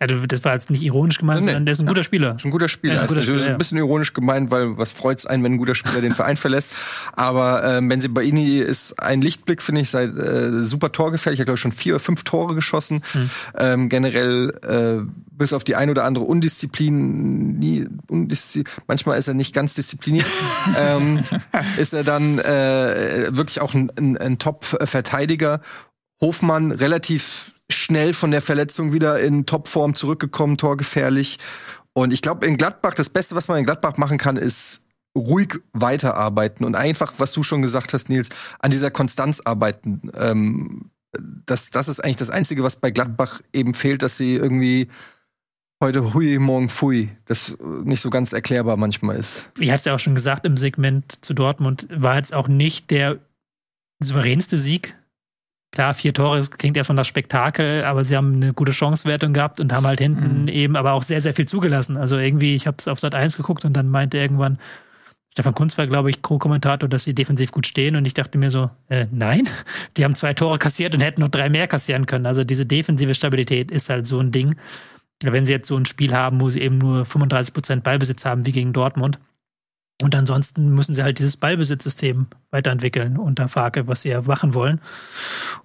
Also 0.00 0.26
das 0.26 0.44
war 0.44 0.52
jetzt 0.52 0.70
nicht 0.70 0.82
ironisch 0.82 1.18
gemeint, 1.18 1.40
nee, 1.40 1.46
sondern 1.46 1.66
der 1.66 1.72
ist 1.72 1.80
ein 1.80 1.86
guter 1.86 2.04
Spieler. 2.04 2.36
Ist 2.36 2.44
ein 2.44 2.52
guter 2.52 2.68
Spieler. 2.68 2.94
Ja, 2.94 3.00
ein 3.00 3.06
guter 3.08 3.20
also, 3.20 3.32
Spieler, 3.32 3.44
ist 3.44 3.50
ein 3.52 3.58
bisschen 3.58 3.78
ironisch 3.78 4.12
gemeint, 4.12 4.50
weil 4.50 4.78
was 4.78 4.92
freut's 4.92 5.26
einen, 5.26 5.42
wenn 5.42 5.54
ein 5.54 5.58
guter 5.58 5.74
Spieler 5.74 6.00
den 6.00 6.12
Verein 6.12 6.36
verlässt. 6.36 6.70
Aber 7.16 7.78
äh, 7.78 7.80
Benzibaini 7.80 8.58
ist 8.58 9.02
ein 9.02 9.20
Lichtblick, 9.20 9.60
finde 9.60 9.80
ich, 9.80 9.90
seit 9.90 10.16
äh, 10.16 10.62
super 10.62 10.92
torgefährlich. 10.92 11.40
Er 11.40 11.42
hat 11.42 11.46
glaube 11.46 11.56
ich 11.56 11.60
schon 11.60 11.72
vier 11.72 11.94
oder 11.94 12.00
fünf 12.00 12.22
Tore 12.22 12.54
geschossen. 12.54 13.02
Hm. 13.12 13.30
Ähm, 13.58 13.88
generell 13.88 14.52
äh, 14.62 15.10
bis 15.32 15.52
auf 15.52 15.64
die 15.64 15.74
ein 15.74 15.90
oder 15.90 16.04
andere 16.04 16.24
Undisziplin, 16.24 17.58
nie, 17.58 17.86
Undisziplin 18.08 18.72
manchmal 18.86 19.18
ist 19.18 19.28
er 19.28 19.34
nicht 19.34 19.54
ganz 19.54 19.74
diszipliniert, 19.74 20.26
ähm, 20.78 21.22
ist 21.76 21.94
er 21.94 22.04
dann 22.04 22.38
äh, 22.38 23.28
wirklich 23.30 23.60
auch 23.60 23.74
ein, 23.74 23.90
ein, 23.98 24.16
ein 24.16 24.38
Top-Verteidiger. 24.38 25.60
Hofmann 26.20 26.72
relativ 26.72 27.52
schnell 27.70 28.14
von 28.14 28.30
der 28.30 28.42
Verletzung 28.42 28.92
wieder 28.92 29.20
in 29.20 29.46
Topform 29.46 29.94
zurückgekommen, 29.94 30.56
torgefährlich. 30.56 31.38
Und 31.92 32.12
ich 32.12 32.22
glaube, 32.22 32.46
in 32.46 32.56
Gladbach, 32.56 32.94
das 32.94 33.10
Beste, 33.10 33.34
was 33.34 33.48
man 33.48 33.58
in 33.58 33.64
Gladbach 33.64 33.96
machen 33.96 34.18
kann, 34.18 34.36
ist 34.36 34.84
ruhig 35.16 35.58
weiterarbeiten 35.72 36.64
und 36.64 36.74
einfach, 36.74 37.14
was 37.18 37.32
du 37.32 37.42
schon 37.42 37.62
gesagt 37.62 37.92
hast, 37.92 38.08
Nils, 38.08 38.28
an 38.60 38.70
dieser 38.70 38.90
Konstanz 38.90 39.40
arbeiten. 39.40 40.10
Ähm, 40.14 40.90
das, 41.46 41.70
das 41.70 41.88
ist 41.88 42.00
eigentlich 42.00 42.16
das 42.16 42.30
Einzige, 42.30 42.62
was 42.62 42.76
bei 42.76 42.90
Gladbach 42.90 43.40
eben 43.52 43.74
fehlt, 43.74 44.02
dass 44.02 44.16
sie 44.16 44.36
irgendwie 44.36 44.88
heute 45.82 46.12
hui, 46.14 46.38
morgen 46.38 46.68
fui, 46.68 47.08
das 47.24 47.56
nicht 47.84 48.00
so 48.00 48.10
ganz 48.10 48.32
erklärbar 48.32 48.76
manchmal 48.76 49.16
ist. 49.16 49.50
Ich 49.58 49.68
habe 49.68 49.78
es 49.78 49.84
ja 49.84 49.94
auch 49.94 49.98
schon 49.98 50.14
gesagt 50.14 50.44
im 50.44 50.56
Segment 50.56 51.24
zu 51.24 51.34
Dortmund, 51.34 51.86
war 51.90 52.16
jetzt 52.16 52.34
auch 52.34 52.48
nicht 52.48 52.90
der 52.90 53.18
souveränste 54.00 54.58
Sieg 54.58 54.96
Klar, 55.70 55.92
vier 55.92 56.14
Tore, 56.14 56.40
klingt 56.40 56.76
erstmal 56.76 56.96
nach 56.96 57.04
Spektakel, 57.04 57.84
aber 57.84 58.04
sie 58.04 58.16
haben 58.16 58.36
eine 58.36 58.54
gute 58.54 58.72
Chancewertung 58.72 59.34
gehabt 59.34 59.60
und 59.60 59.72
haben 59.72 59.86
halt 59.86 60.00
hinten 60.00 60.42
mhm. 60.42 60.48
eben 60.48 60.76
aber 60.76 60.92
auch 60.92 61.02
sehr, 61.02 61.20
sehr 61.20 61.34
viel 61.34 61.46
zugelassen. 61.46 61.96
Also 61.96 62.16
irgendwie, 62.16 62.54
ich 62.54 62.66
habe 62.66 62.76
es 62.78 62.88
auf 62.88 62.98
Sat 62.98 63.14
1 63.14 63.36
geguckt 63.36 63.64
und 63.64 63.74
dann 63.74 63.88
meinte 63.88 64.16
irgendwann 64.16 64.58
Stefan 65.38 65.54
Kunz 65.54 65.78
war, 65.78 65.86
glaube 65.86 66.10
ich, 66.10 66.20
Co-Kommentator, 66.20 66.88
dass 66.88 67.04
sie 67.04 67.14
defensiv 67.14 67.52
gut 67.52 67.64
stehen 67.64 67.94
und 67.94 68.04
ich 68.04 68.14
dachte 68.14 68.38
mir 68.38 68.50
so, 68.50 68.70
äh, 68.88 69.06
nein, 69.12 69.48
die 69.96 70.04
haben 70.04 70.16
zwei 70.16 70.34
Tore 70.34 70.58
kassiert 70.58 70.96
und 70.96 71.00
hätten 71.00 71.20
noch 71.20 71.28
drei 71.28 71.48
mehr 71.48 71.68
kassieren 71.68 72.06
können. 72.06 72.26
Also 72.26 72.42
diese 72.42 72.66
defensive 72.66 73.14
Stabilität 73.14 73.70
ist 73.70 73.88
halt 73.88 74.08
so 74.08 74.18
ein 74.18 74.32
Ding. 74.32 74.56
Wenn 75.22 75.44
sie 75.44 75.52
jetzt 75.52 75.68
so 75.68 75.76
ein 75.76 75.86
Spiel 75.86 76.12
haben, 76.12 76.40
wo 76.40 76.50
sie 76.50 76.60
eben 76.60 76.78
nur 76.78 77.04
35 77.04 77.54
Prozent 77.54 77.84
Ballbesitz 77.84 78.24
haben, 78.24 78.46
wie 78.46 78.52
gegen 78.52 78.72
Dortmund, 78.72 79.20
und 80.00 80.14
ansonsten 80.14 80.70
müssen 80.74 80.94
sie 80.94 81.02
halt 81.02 81.18
dieses 81.18 81.36
Ballbesitzsystem 81.36 82.28
weiterentwickeln 82.52 83.16
unter 83.16 83.48
Farke, 83.48 83.88
was 83.88 84.02
sie 84.02 84.10
ja 84.10 84.22
machen 84.22 84.54
wollen. 84.54 84.80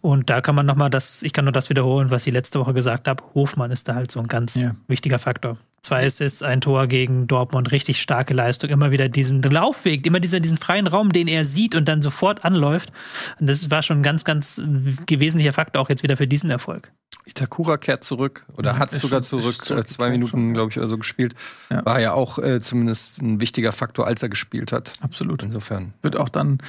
Und 0.02 0.32
da 0.32 0.42
kann 0.42 0.56
man 0.56 0.66
nochmal 0.66 0.90
das, 0.90 1.22
ich 1.22 1.34
kann 1.34 1.46
nur 1.46 1.52
das 1.52 1.70
wiederholen, 1.70 2.10
was 2.10 2.26
ich 2.26 2.34
letzte 2.34 2.60
Woche 2.60 2.74
gesagt 2.74 3.08
habe. 3.08 3.24
Hofmann 3.36 3.70
ist 3.70 3.88
da 3.88 3.94
halt 3.94 4.12
so 4.12 4.20
ein 4.20 4.28
ganz 4.28 4.56
ja. 4.56 4.76
wichtiger 4.88 5.20
Faktor. 5.20 5.58
Zwei 5.82 6.04
Assists, 6.06 6.42
ein 6.42 6.62
Tor 6.62 6.88
gegen 6.88 7.28
Dortmund, 7.28 7.72
richtig 7.72 8.02
starke 8.02 8.34
Leistung. 8.34 8.72
Immer 8.72 8.90
wieder 8.90 9.08
diesen 9.08 9.44
Laufweg, 9.44 10.04
immer 10.08 10.20
dieser, 10.20 10.40
diesen 10.40 10.58
freien 10.58 10.88
Raum, 10.88 11.12
den 11.12 11.28
er 11.28 11.46
sieht 11.46 11.76
und 11.76 11.88
dann 11.88 12.02
sofort 12.02 12.44
anläuft. 12.44 12.92
Und 13.40 13.48
das 13.48 13.70
war 13.70 13.84
schon 13.84 14.00
ein 14.00 14.04
ganz, 14.04 14.24
ganz 14.24 14.60
wesentlicher 14.66 15.54
Faktor 15.54 15.82
auch 15.84 15.90
jetzt 15.90 16.02
wieder 16.02 16.18
für 16.18 16.28
diesen 16.28 16.50
Erfolg. 16.50 16.92
Itakura 17.26 17.78
kehrt 17.78 18.04
zurück 18.04 18.46
oder 18.58 18.78
hat 18.78 18.92
sogar 18.92 19.24
schon, 19.24 19.42
zurück, 19.42 19.80
äh, 19.80 19.86
zwei 19.86 20.10
Minuten, 20.10 20.54
glaube 20.54 20.72
ich, 20.72 20.78
oder 20.78 20.90
so 20.90 20.98
gespielt. 20.98 21.36
Ja. 21.70 21.86
War 21.86 22.00
ja 22.00 22.14
auch 22.14 22.38
äh, 22.40 22.60
zumindest 22.62 23.22
ein 23.22 23.40
wichtiger 23.40 23.72
Faktor, 23.72 24.08
als 24.08 24.22
er 24.22 24.30
gespielt 24.30 24.72
hat. 24.72 24.94
Absolut. 25.02 25.44
Insofern. 25.44 25.94
Wird 26.02 26.18
auch 26.18 26.30
dann 26.30 26.60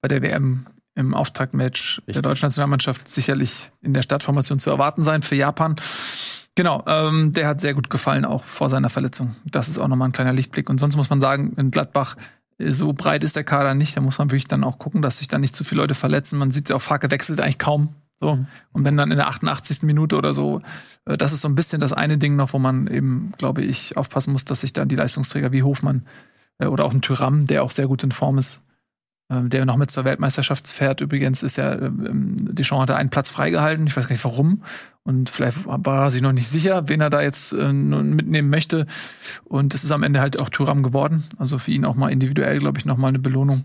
bei 0.00 0.08
der 0.08 0.22
WM 0.22 0.66
im 0.94 1.14
Auftaktmatch 1.14 1.98
Richtig. 1.98 2.12
der 2.14 2.22
deutschen 2.22 2.46
Nationalmannschaft 2.46 3.08
sicherlich 3.08 3.72
in 3.82 3.94
der 3.94 4.02
Startformation 4.02 4.60
zu 4.60 4.70
erwarten 4.70 5.02
sein 5.02 5.22
für 5.22 5.34
Japan. 5.34 5.76
Genau, 6.54 6.84
ähm, 6.86 7.32
der 7.32 7.48
hat 7.48 7.60
sehr 7.60 7.74
gut 7.74 7.90
gefallen, 7.90 8.24
auch 8.24 8.44
vor 8.44 8.70
seiner 8.70 8.90
Verletzung. 8.90 9.34
Das 9.44 9.68
ist 9.68 9.78
auch 9.78 9.88
nochmal 9.88 10.08
ein 10.08 10.12
kleiner 10.12 10.32
Lichtblick. 10.32 10.70
Und 10.70 10.78
sonst 10.78 10.96
muss 10.96 11.10
man 11.10 11.20
sagen, 11.20 11.54
in 11.56 11.72
Gladbach 11.72 12.16
äh, 12.58 12.70
so 12.70 12.92
breit 12.92 13.24
ist 13.24 13.34
der 13.34 13.42
Kader 13.42 13.74
nicht. 13.74 13.96
Da 13.96 14.00
muss 14.00 14.18
man 14.18 14.30
wirklich 14.30 14.46
dann 14.46 14.62
auch 14.62 14.78
gucken, 14.78 15.02
dass 15.02 15.18
sich 15.18 15.26
da 15.26 15.38
nicht 15.38 15.56
zu 15.56 15.64
viele 15.64 15.80
Leute 15.80 15.96
verletzen. 15.96 16.38
Man 16.38 16.52
sieht 16.52 16.68
ja 16.68 16.76
auch, 16.76 16.82
Farke 16.82 17.10
wechselt 17.10 17.40
eigentlich 17.40 17.58
kaum 17.58 17.96
so. 18.16 18.36
Mhm. 18.36 18.46
Und 18.72 18.84
wenn 18.84 18.96
dann 18.96 19.10
in 19.10 19.16
der 19.16 19.28
88. 19.28 19.82
Minute 19.82 20.16
oder 20.16 20.32
so, 20.34 20.62
äh, 21.04 21.16
das 21.16 21.32
ist 21.32 21.40
so 21.40 21.48
ein 21.48 21.54
bisschen 21.54 21.80
das 21.80 21.92
eine 21.92 22.18
Ding 22.18 22.36
noch, 22.36 22.52
wo 22.52 22.58
man 22.58 22.86
eben, 22.86 23.32
glaube 23.38 23.62
ich, 23.62 23.96
aufpassen 23.96 24.32
muss, 24.32 24.44
dass 24.44 24.60
sich 24.60 24.72
dann 24.72 24.88
die 24.88 24.96
Leistungsträger 24.96 25.52
wie 25.52 25.62
Hofmann 25.62 26.06
äh, 26.58 26.66
oder 26.66 26.84
auch 26.84 26.92
ein 26.92 27.02
Tyram, 27.02 27.46
der 27.46 27.62
auch 27.62 27.70
sehr 27.70 27.88
gut 27.88 28.04
in 28.04 28.12
Form 28.12 28.38
ist, 28.38 28.62
äh, 29.30 29.42
der 29.42 29.64
noch 29.66 29.76
mit 29.76 29.90
zur 29.90 30.04
Weltmeisterschaft 30.04 30.68
fährt. 30.68 31.00
Übrigens 31.00 31.42
ist 31.42 31.56
ja, 31.56 31.72
ähm, 31.74 32.36
Deschamps 32.38 32.82
hatte 32.82 32.96
einen 32.96 33.10
Platz 33.10 33.30
freigehalten. 33.30 33.86
Ich 33.86 33.96
weiß 33.96 34.06
gar 34.06 34.14
nicht 34.14 34.24
warum. 34.24 34.62
Und 35.02 35.28
vielleicht 35.28 35.66
war 35.66 36.04
er 36.04 36.10
sich 36.10 36.22
noch 36.22 36.32
nicht 36.32 36.48
sicher, 36.48 36.88
wen 36.88 37.02
er 37.02 37.10
da 37.10 37.20
jetzt 37.20 37.52
mitnehmen 37.52 38.48
möchte. 38.48 38.86
Und 39.44 39.74
es 39.74 39.84
ist 39.84 39.90
am 39.90 40.02
Ende 40.02 40.22
halt 40.22 40.40
auch 40.40 40.48
Tyram 40.48 40.82
geworden. 40.82 41.24
Also 41.36 41.58
für 41.58 41.72
ihn 41.72 41.84
auch 41.84 41.94
mal 41.94 42.08
individuell, 42.08 42.58
glaube 42.58 42.78
ich, 42.78 42.86
nochmal 42.86 43.10
eine 43.10 43.18
Belohnung. 43.18 43.64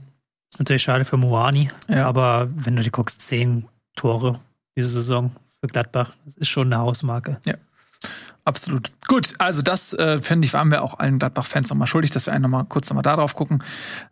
Ist 0.52 0.60
natürlich 0.60 0.84
schade 0.84 1.06
für 1.06 1.16
Moani. 1.16 1.70
Ja. 1.88 2.06
Aber 2.08 2.50
wenn 2.54 2.76
du 2.76 2.84
dir 2.84 2.91
guckst, 2.91 3.22
zehn 3.22 3.70
Tore 3.96 4.40
diese 4.76 4.88
Saison 4.88 5.32
für 5.60 5.68
Gladbach. 5.68 6.16
Das 6.26 6.38
ist 6.38 6.50
schon 6.50 6.72
eine 6.72 6.82
Hausmarke. 6.82 7.40
Ja. 7.46 7.56
Absolut. 8.46 8.92
Gut, 9.08 9.36
also 9.38 9.62
das 9.62 9.94
äh, 9.94 10.24
finde 10.24 10.48
ich, 10.48 10.54
waren 10.54 10.72
wir 10.72 10.82
auch 10.82 10.98
allen 10.98 11.20
Gladbach-Fans 11.20 11.70
nochmal 11.70 11.86
schuldig, 11.86 12.10
dass 12.10 12.26
wir 12.26 12.34
einen 12.34 12.42
nochmal 12.42 12.66
kurz 12.66 12.90
nochmal 12.90 13.04
darauf 13.04 13.36
gucken. 13.36 13.64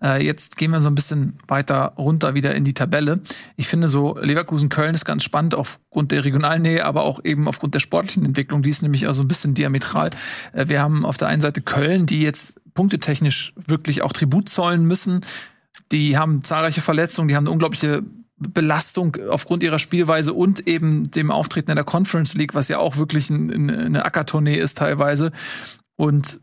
Äh, 0.03 0.23
jetzt 0.23 0.57
gehen 0.57 0.69
wir 0.69 0.81
so 0.81 0.89
ein 0.89 0.95
bisschen 0.95 1.39
weiter 1.47 1.93
runter 1.97 2.35
wieder 2.35 2.53
in 2.53 2.63
die 2.63 2.75
Tabelle. 2.75 3.21
Ich 3.55 3.67
finde 3.67 3.89
so, 3.89 4.15
Leverkusen-Köln 4.19 4.93
ist 4.93 5.05
ganz 5.05 5.23
spannend 5.23 5.55
aufgrund 5.55 6.11
der 6.11 6.23
Regionalnähe, 6.23 6.85
aber 6.85 7.03
auch 7.03 7.23
eben 7.23 7.47
aufgrund 7.47 7.73
der 7.73 7.79
sportlichen 7.79 8.25
Entwicklung. 8.25 8.61
Die 8.61 8.69
ist 8.69 8.83
nämlich 8.83 9.07
also 9.07 9.23
ein 9.23 9.27
bisschen 9.27 9.55
diametral. 9.55 10.11
Äh, 10.53 10.67
wir 10.67 10.81
haben 10.81 11.03
auf 11.03 11.17
der 11.17 11.29
einen 11.29 11.41
Seite 11.41 11.61
Köln, 11.61 12.05
die 12.05 12.21
jetzt 12.21 12.61
punktetechnisch 12.75 13.55
wirklich 13.65 14.03
auch 14.03 14.13
Tribut 14.13 14.49
zollen 14.49 14.85
müssen. 14.85 15.21
Die 15.91 16.15
haben 16.15 16.43
zahlreiche 16.43 16.81
Verletzungen, 16.81 17.27
die 17.27 17.35
haben 17.35 17.45
eine 17.45 17.51
unglaubliche 17.51 18.03
Belastung 18.37 19.17
aufgrund 19.29 19.63
ihrer 19.63 19.79
Spielweise 19.79 20.33
und 20.33 20.67
eben 20.67 21.09
dem 21.09 21.31
Auftreten 21.31 21.71
in 21.71 21.75
der 21.75 21.85
Conference 21.85 22.35
League, 22.35 22.53
was 22.53 22.67
ja 22.67 22.77
auch 22.77 22.97
wirklich 22.97 23.29
ein, 23.29 23.69
eine 23.69 24.05
Ackertournee 24.05 24.57
ist 24.57 24.77
teilweise. 24.77 25.31
Und 25.95 26.39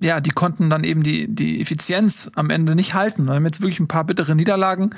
ja, 0.00 0.20
die 0.20 0.30
konnten 0.30 0.70
dann 0.70 0.84
eben 0.84 1.02
die, 1.02 1.28
die 1.28 1.60
Effizienz 1.60 2.30
am 2.34 2.50
Ende 2.50 2.74
nicht 2.74 2.94
halten. 2.94 3.26
Wir 3.26 3.34
haben 3.34 3.44
jetzt 3.44 3.60
wirklich 3.60 3.80
ein 3.80 3.88
paar 3.88 4.04
bittere 4.04 4.34
Niederlagen 4.34 4.94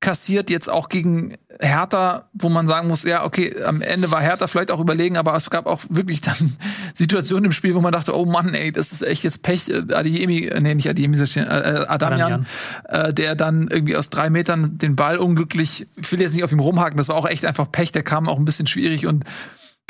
kassiert, 0.00 0.48
jetzt 0.48 0.70
auch 0.70 0.88
gegen 0.88 1.36
Hertha, 1.60 2.30
wo 2.32 2.48
man 2.48 2.66
sagen 2.66 2.88
muss, 2.88 3.04
ja, 3.04 3.22
okay, 3.22 3.62
am 3.62 3.82
Ende 3.82 4.10
war 4.10 4.22
Hertha 4.22 4.46
vielleicht 4.46 4.70
auch 4.70 4.80
überlegen, 4.80 5.18
aber 5.18 5.34
es 5.34 5.50
gab 5.50 5.66
auch 5.66 5.82
wirklich 5.90 6.22
dann 6.22 6.56
Situationen 6.94 7.46
im 7.46 7.52
Spiel, 7.52 7.74
wo 7.74 7.80
man 7.80 7.92
dachte, 7.92 8.16
oh 8.16 8.24
Mann, 8.24 8.54
ey, 8.54 8.72
das 8.72 8.92
ist 8.92 9.02
echt 9.02 9.24
jetzt 9.24 9.42
Pech. 9.42 9.68
Äh, 9.68 9.92
Adiemi, 9.92 10.46
äh, 10.46 10.60
nee, 10.60 10.74
nicht 10.74 10.88
Adiemi, 10.88 11.18
äh, 11.18 11.42
äh, 11.42 11.86
Adamian, 11.86 12.46
äh, 12.88 13.12
der 13.12 13.34
dann 13.34 13.68
irgendwie 13.68 13.96
aus 13.96 14.08
drei 14.08 14.30
Metern 14.30 14.78
den 14.78 14.96
Ball 14.96 15.18
unglücklich, 15.18 15.86
ich 15.96 16.12
will 16.12 16.20
jetzt 16.20 16.34
nicht 16.34 16.44
auf 16.44 16.52
ihm 16.52 16.60
rumhaken, 16.60 16.96
das 16.96 17.08
war 17.08 17.16
auch 17.16 17.28
echt 17.28 17.44
einfach 17.44 17.70
Pech, 17.70 17.92
der 17.92 18.02
kam 18.02 18.26
auch 18.26 18.38
ein 18.38 18.46
bisschen 18.46 18.66
schwierig 18.66 19.06
und 19.06 19.24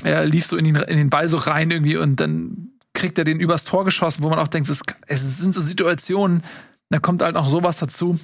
er 0.03 0.27
lief 0.27 0.47
so 0.47 0.57
in 0.57 0.65
den, 0.65 0.77
in 0.77 0.97
den 0.97 1.11
Ball 1.11 1.29
so 1.29 1.37
rein 1.37 1.71
irgendwie 1.71 1.97
und 1.97 2.19
dann 2.19 2.71
kriegt 2.95 3.17
er 3.19 3.25
den 3.25 3.39
übers 3.39 3.63
Tor 3.63 3.85
geschossen, 3.85 4.25
wo 4.25 4.29
man 4.29 4.41
auch 4.41 4.49
denkt, 4.49 4.69
es, 4.69 4.83
es 5.07 5.39
sind 5.39 5.55
so 5.55 5.61
Situationen, 5.61 6.43
da 6.89 6.99
kommt 6.99 7.23
halt 7.23 7.37
auch 7.37 7.49
sowas 7.49 7.79
dazu 7.79 8.19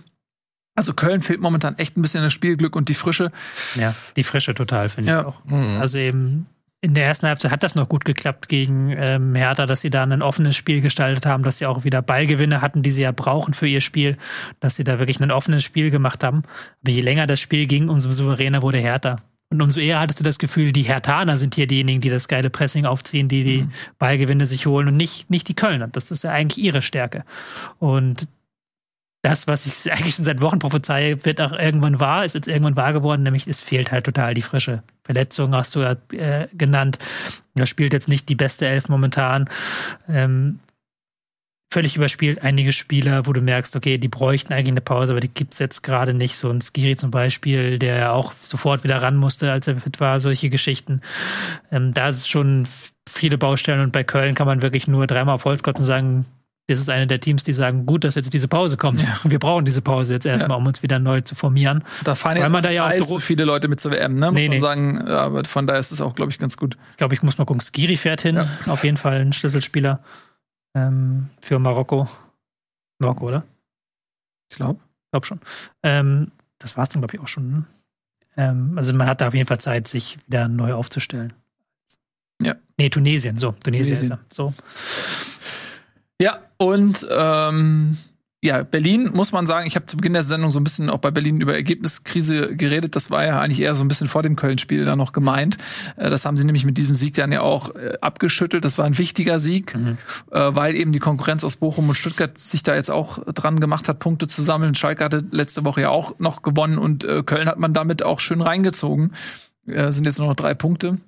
Also 0.76 0.94
Köln 0.94 1.22
fehlt 1.22 1.40
momentan 1.40 1.76
echt 1.78 1.96
ein 1.96 2.02
bisschen 2.02 2.22
das 2.22 2.32
Spielglück 2.32 2.76
und 2.76 2.88
die 2.88 2.94
Frische. 2.94 3.32
Ja, 3.74 3.94
die 4.16 4.22
Frische 4.24 4.54
total, 4.54 4.88
finde 4.88 5.10
Ja. 5.10 5.20
ich 5.20 5.26
auch. 5.26 5.80
Also 5.80 5.98
eben 5.98 6.46
in 6.82 6.92
der 6.94 7.06
ersten 7.06 7.26
Halbzeit 7.26 7.50
hat 7.50 7.62
das 7.62 7.74
noch 7.74 7.88
gut 7.88 8.04
geklappt 8.04 8.46
gegen 8.48 8.94
ähm, 8.96 9.34
Hertha, 9.34 9.66
dass 9.66 9.80
sie 9.80 9.90
da 9.90 10.02
ein 10.04 10.22
offenes 10.22 10.54
Spiel 10.54 10.82
gestaltet 10.82 11.24
haben, 11.26 11.42
dass 11.42 11.58
sie 11.58 11.66
auch 11.66 11.82
wieder 11.84 12.02
Ballgewinne 12.02 12.60
hatten, 12.60 12.82
die 12.82 12.90
sie 12.90 13.02
ja 13.02 13.10
brauchen 13.12 13.54
für 13.54 13.66
ihr 13.66 13.80
Spiel, 13.80 14.16
dass 14.60 14.76
sie 14.76 14.84
da 14.84 14.98
wirklich 14.98 15.18
ein 15.18 15.30
offenes 15.32 15.64
Spiel 15.64 15.90
gemacht 15.90 16.22
haben. 16.22 16.42
Aber 16.82 16.92
je 16.92 17.00
länger 17.00 17.26
das 17.26 17.40
Spiel 17.40 17.66
ging, 17.66 17.88
umso 17.88 18.12
souveräner 18.12 18.62
wurde 18.62 18.78
Hertha. 18.78 19.16
Und 19.48 19.62
umso 19.62 19.80
eher 19.80 20.00
hattest 20.00 20.20
du 20.20 20.24
das 20.24 20.38
Gefühl, 20.38 20.72
die 20.72 20.82
Hertaner 20.82 21.36
sind 21.38 21.54
hier 21.54 21.66
diejenigen, 21.68 22.00
die 22.00 22.10
das 22.10 22.28
geile 22.28 22.50
Pressing 22.50 22.84
aufziehen, 22.84 23.28
die 23.28 23.44
die 23.44 23.64
Ballgewinne 23.98 24.44
sich 24.44 24.66
holen 24.66 24.88
und 24.88 24.96
nicht, 24.96 25.30
nicht 25.30 25.48
die 25.48 25.54
Kölner. 25.54 25.88
Das 25.88 26.10
ist 26.10 26.24
ja 26.24 26.30
eigentlich 26.32 26.62
ihre 26.64 26.82
Stärke. 26.82 27.24
Und 27.78 28.26
das, 29.26 29.48
was 29.48 29.66
ich 29.66 29.92
eigentlich 29.92 30.14
schon 30.14 30.24
seit 30.24 30.40
Wochen 30.40 30.58
prophezeie, 30.58 31.24
wird 31.24 31.40
auch 31.40 31.52
irgendwann 31.52 32.00
wahr, 32.00 32.24
ist 32.24 32.34
jetzt 32.34 32.48
irgendwann 32.48 32.76
wahr 32.76 32.92
geworden, 32.92 33.22
nämlich 33.22 33.46
es 33.46 33.60
fehlt 33.60 33.90
halt 33.90 34.04
total 34.04 34.34
die 34.34 34.42
Frische. 34.42 34.82
Verletzung 35.04 35.54
hast 35.54 35.74
du 35.74 35.80
ja 35.80 35.96
äh, 36.12 36.48
genannt. 36.52 36.98
Er 37.54 37.66
spielt 37.66 37.92
jetzt 37.92 38.08
nicht 38.08 38.28
die 38.28 38.34
beste 38.34 38.66
Elf 38.66 38.88
momentan. 38.88 39.48
Ähm, 40.08 40.60
völlig 41.72 41.96
überspielt 41.96 42.42
einige 42.42 42.72
Spieler, 42.72 43.26
wo 43.26 43.32
du 43.32 43.40
merkst, 43.40 43.74
okay, 43.76 43.98
die 43.98 44.08
bräuchten 44.08 44.52
eigentlich 44.52 44.72
eine 44.72 44.80
Pause, 44.80 45.12
aber 45.12 45.20
die 45.20 45.28
gibt 45.28 45.52
es 45.54 45.58
jetzt 45.58 45.82
gerade 45.82 46.14
nicht. 46.14 46.36
So 46.36 46.50
ein 46.50 46.60
Skiri 46.60 46.96
zum 46.96 47.10
Beispiel, 47.10 47.78
der 47.78 47.96
ja 47.96 48.12
auch 48.12 48.32
sofort 48.32 48.84
wieder 48.84 49.02
ran 49.02 49.16
musste, 49.16 49.50
als 49.50 49.66
er 49.66 49.76
fit 49.76 50.00
war, 50.00 50.20
solche 50.20 50.48
Geschichten. 50.48 51.00
Ähm, 51.72 51.92
da 51.92 52.08
ist 52.08 52.28
schon 52.28 52.64
viele 53.08 53.38
Baustellen 53.38 53.80
und 53.80 53.92
bei 53.92 54.04
Köln 54.04 54.34
kann 54.34 54.46
man 54.46 54.62
wirklich 54.62 54.88
nur 54.88 55.06
dreimal 55.06 55.34
auf 55.34 55.44
Holz 55.44 55.62
und 55.66 55.84
sagen, 55.84 56.26
das 56.68 56.80
ist 56.80 56.88
eine 56.88 57.06
der 57.06 57.20
Teams, 57.20 57.44
die 57.44 57.52
sagen, 57.52 57.86
gut, 57.86 58.02
dass 58.04 58.16
jetzt 58.16 58.32
diese 58.34 58.48
Pause 58.48 58.76
kommt. 58.76 59.00
Wir 59.24 59.38
brauchen 59.38 59.64
diese 59.64 59.82
Pause 59.82 60.14
jetzt 60.14 60.26
erstmal, 60.26 60.50
Ja. 60.50 60.56
um 60.56 60.66
uns 60.66 60.82
wieder 60.82 60.98
neu 60.98 61.20
zu 61.20 61.34
formieren. 61.34 61.84
Da 62.04 62.14
fahren 62.14 62.38
Weil 62.40 62.50
man 62.50 62.62
da 62.62 62.70
ja 62.70 62.86
auch 62.88 62.92
Dro- 62.92 63.18
viele 63.20 63.44
Leute 63.44 63.68
mit 63.68 63.78
zur 63.80 63.92
WM, 63.92 64.18
ne? 64.18 64.30
Muss 64.32 64.34
Nee, 64.40 64.48
man 64.48 64.56
nee. 64.56 64.60
sagen. 64.60 65.04
Ja, 65.06 65.18
Aber 65.20 65.44
von 65.44 65.66
daher 65.66 65.78
ist 65.80 65.92
es 65.92 66.00
auch, 66.00 66.14
glaube 66.14 66.32
ich, 66.32 66.38
ganz 66.38 66.56
gut. 66.56 66.76
Ich 66.92 66.96
glaube, 66.96 67.14
ich 67.14 67.22
muss 67.22 67.38
mal 67.38 67.44
gucken. 67.44 67.60
Skiri 67.60 67.96
fährt 67.96 68.22
hin. 68.22 68.36
Ja. 68.36 68.46
Auf 68.66 68.82
jeden 68.84 68.96
Fall 68.96 69.20
ein 69.20 69.32
Schlüsselspieler 69.32 70.02
ähm, 70.74 71.28
für 71.40 71.58
Marokko. 71.58 72.08
Marokko, 72.98 73.26
oder? 73.26 73.44
Ich 74.50 74.56
glaube. 74.56 74.80
Ich 75.04 75.10
glaube 75.12 75.26
schon. 75.26 75.40
Ähm, 75.82 76.32
das 76.58 76.76
war 76.76 76.82
es 76.82 76.88
dann, 76.88 77.00
glaube 77.00 77.14
ich, 77.16 77.20
auch 77.22 77.28
schon. 77.28 77.50
ne? 77.50 77.64
Ähm, 78.36 78.72
also 78.76 78.92
man 78.92 79.06
hat 79.06 79.20
da 79.20 79.28
auf 79.28 79.34
jeden 79.34 79.46
Fall 79.46 79.60
Zeit, 79.60 79.86
sich 79.88 80.18
wieder 80.26 80.48
neu 80.48 80.74
aufzustellen. 80.74 81.32
Ja. 82.42 82.54
Nee, 82.76 82.90
Tunesien, 82.90 83.38
so. 83.38 83.52
Tunesien, 83.52 83.94
Tunesien. 83.96 84.18
ist. 84.28 84.34
So. 84.34 84.52
Ja, 86.20 86.38
und 86.56 87.06
ähm, 87.10 87.96
ja, 88.42 88.62
Berlin 88.62 89.10
muss 89.12 89.32
man 89.32 89.44
sagen, 89.44 89.66
ich 89.66 89.76
habe 89.76 89.86
zu 89.86 89.96
Beginn 89.96 90.12
der 90.12 90.22
Sendung 90.22 90.50
so 90.50 90.60
ein 90.60 90.64
bisschen 90.64 90.88
auch 90.88 90.98
bei 90.98 91.10
Berlin 91.10 91.40
über 91.40 91.54
Ergebniskrise 91.54 92.54
geredet. 92.54 92.94
Das 92.94 93.10
war 93.10 93.24
ja 93.24 93.40
eigentlich 93.40 93.60
eher 93.60 93.74
so 93.74 93.82
ein 93.82 93.88
bisschen 93.88 94.08
vor 94.08 94.22
dem 94.22 94.36
Köln-Spiel 94.36 94.84
da 94.84 94.94
noch 94.94 95.12
gemeint. 95.12 95.58
Äh, 95.96 96.10
das 96.10 96.24
haben 96.24 96.38
sie 96.38 96.44
nämlich 96.44 96.64
mit 96.64 96.78
diesem 96.78 96.94
Sieg 96.94 97.14
dann 97.14 97.32
ja 97.32 97.40
auch 97.40 97.74
äh, 97.74 97.94
abgeschüttelt. 98.00 98.64
Das 98.64 98.78
war 98.78 98.84
ein 98.84 98.98
wichtiger 98.98 99.38
Sieg, 99.38 99.74
Mhm. 99.74 99.98
äh, 100.30 100.54
weil 100.54 100.74
eben 100.76 100.92
die 100.92 101.00
Konkurrenz 101.00 101.44
aus 101.44 101.56
Bochum 101.56 101.88
und 101.88 101.96
Stuttgart 101.96 102.38
sich 102.38 102.62
da 102.62 102.74
jetzt 102.74 102.90
auch 102.90 103.18
dran 103.32 103.58
gemacht 103.58 103.88
hat, 103.88 103.98
Punkte 103.98 104.28
zu 104.28 104.42
sammeln. 104.42 104.74
Schalke 104.74 105.04
hatte 105.04 105.24
letzte 105.32 105.64
Woche 105.64 105.80
ja 105.82 105.88
auch 105.88 106.18
noch 106.18 106.42
gewonnen 106.42 106.78
und 106.78 107.06
Köln 107.26 107.48
hat 107.48 107.58
man 107.58 107.74
damit 107.74 108.02
auch 108.02 108.20
schön 108.20 108.40
reingezogen. 108.40 109.12
Sind 109.64 110.04
jetzt 110.04 110.18
nur 110.18 110.28
noch 110.28 110.36
drei 110.36 110.54
Punkte 110.54 110.98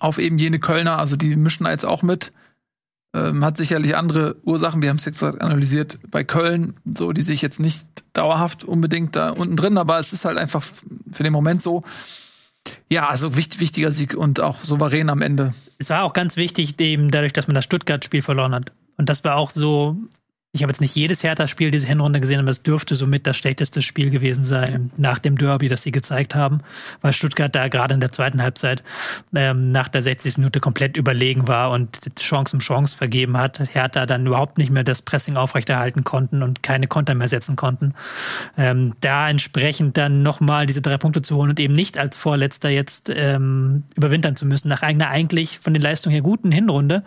auf 0.00 0.18
eben 0.18 0.38
jene 0.38 0.58
Kölner. 0.58 0.98
Also 0.98 1.16
die 1.16 1.36
mischen 1.36 1.64
da 1.64 1.70
jetzt 1.70 1.86
auch 1.86 2.02
mit 2.02 2.32
ähm, 3.14 3.44
hat 3.44 3.56
sicherlich 3.56 3.96
andere 3.96 4.36
Ursachen. 4.42 4.82
Wir 4.82 4.90
haben 4.90 4.96
es 4.96 5.04
jetzt 5.04 5.22
analysiert 5.22 6.00
bei 6.10 6.24
Köln, 6.24 6.74
so 6.84 7.12
die 7.12 7.22
sich 7.22 7.40
jetzt 7.40 7.60
nicht 7.60 7.86
dauerhaft 8.12 8.64
unbedingt 8.64 9.16
da 9.16 9.30
unten 9.30 9.56
drin, 9.56 9.78
aber 9.78 9.98
es 9.98 10.12
ist 10.12 10.24
halt 10.24 10.36
einfach 10.36 10.62
für 11.10 11.22
den 11.22 11.32
Moment 11.32 11.62
so. 11.62 11.84
Ja, 12.90 13.08
also 13.08 13.36
wichtig, 13.36 13.60
wichtiger 13.60 13.92
Sieg 13.92 14.14
und 14.14 14.40
auch 14.40 14.56
souverän 14.64 15.10
am 15.10 15.22
Ende. 15.22 15.52
Es 15.78 15.90
war 15.90 16.02
auch 16.02 16.12
ganz 16.12 16.36
wichtig, 16.36 16.78
eben 16.80 17.10
dadurch, 17.10 17.32
dass 17.32 17.46
man 17.46 17.54
das 17.54 17.64
Stuttgart-Spiel 17.64 18.22
verloren 18.22 18.54
hat. 18.54 18.72
Und 18.96 19.08
das 19.08 19.24
war 19.24 19.36
auch 19.36 19.50
so. 19.50 19.96
Ich 20.54 20.62
habe 20.62 20.70
jetzt 20.70 20.80
nicht 20.80 20.94
jedes 20.94 21.24
Hertha-Spiel 21.24 21.72
diese 21.72 21.88
Hinrunde 21.88 22.20
gesehen, 22.20 22.38
aber 22.38 22.50
es 22.50 22.62
dürfte 22.62 22.94
somit 22.94 23.26
das 23.26 23.36
schlechteste 23.36 23.82
Spiel 23.82 24.10
gewesen 24.10 24.44
sein 24.44 24.92
nach 24.96 25.18
dem 25.18 25.36
Derby, 25.36 25.66
das 25.66 25.82
sie 25.82 25.90
gezeigt 25.90 26.36
haben, 26.36 26.60
weil 27.00 27.12
Stuttgart 27.12 27.52
da 27.52 27.66
gerade 27.66 27.94
in 27.94 27.98
der 27.98 28.12
zweiten 28.12 28.40
Halbzeit 28.40 28.84
ähm, 29.34 29.72
nach 29.72 29.88
der 29.88 30.04
60. 30.04 30.36
Minute 30.36 30.60
komplett 30.60 30.96
überlegen 30.96 31.48
war 31.48 31.72
und 31.72 31.98
Chance 32.20 32.54
um 32.54 32.60
Chance 32.60 32.96
vergeben 32.96 33.36
hat. 33.36 33.58
Hertha 33.74 34.06
dann 34.06 34.28
überhaupt 34.28 34.56
nicht 34.58 34.70
mehr 34.70 34.84
das 34.84 35.02
Pressing 35.02 35.36
aufrechterhalten 35.36 36.04
konnten 36.04 36.44
und 36.44 36.62
keine 36.62 36.86
Konter 36.86 37.16
mehr 37.16 37.26
setzen 37.28 37.56
konnten. 37.56 37.94
Ähm, 38.56 38.94
da 39.00 39.28
entsprechend 39.28 39.96
dann 39.96 40.22
nochmal 40.22 40.66
diese 40.66 40.82
drei 40.82 40.98
Punkte 40.98 41.20
zu 41.20 41.34
holen 41.34 41.50
und 41.50 41.58
eben 41.58 41.74
nicht 41.74 41.98
als 41.98 42.16
Vorletzter 42.16 42.68
jetzt 42.68 43.10
ähm, 43.12 43.82
überwintern 43.96 44.36
zu 44.36 44.46
müssen, 44.46 44.68
nach 44.68 44.82
einer 44.82 45.08
eigentlich 45.08 45.58
von 45.58 45.74
den 45.74 45.82
Leistungen 45.82 46.12
her 46.12 46.22
guten 46.22 46.52
Hinrunde. 46.52 47.02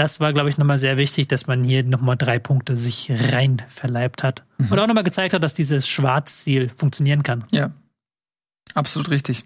Das 0.00 0.18
war, 0.18 0.32
glaube 0.32 0.48
ich, 0.48 0.56
nochmal 0.56 0.78
sehr 0.78 0.96
wichtig, 0.96 1.28
dass 1.28 1.46
man 1.46 1.62
hier 1.62 1.84
nochmal 1.84 2.16
drei 2.16 2.38
Punkte 2.38 2.78
sich 2.78 3.12
rein 3.34 3.60
verleibt 3.68 4.22
hat. 4.22 4.44
Und 4.70 4.78
auch 4.78 4.86
nochmal 4.86 5.04
gezeigt 5.04 5.34
hat, 5.34 5.42
dass 5.42 5.52
dieses 5.52 5.86
Schwarzziel 5.86 6.70
funktionieren 6.74 7.22
kann. 7.22 7.44
Ja, 7.52 7.72
absolut 8.72 9.10
richtig. 9.10 9.44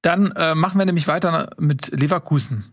Dann 0.00 0.32
äh, 0.36 0.54
machen 0.54 0.78
wir 0.78 0.86
nämlich 0.86 1.06
weiter 1.06 1.50
mit 1.58 1.88
Leverkusen. 2.00 2.64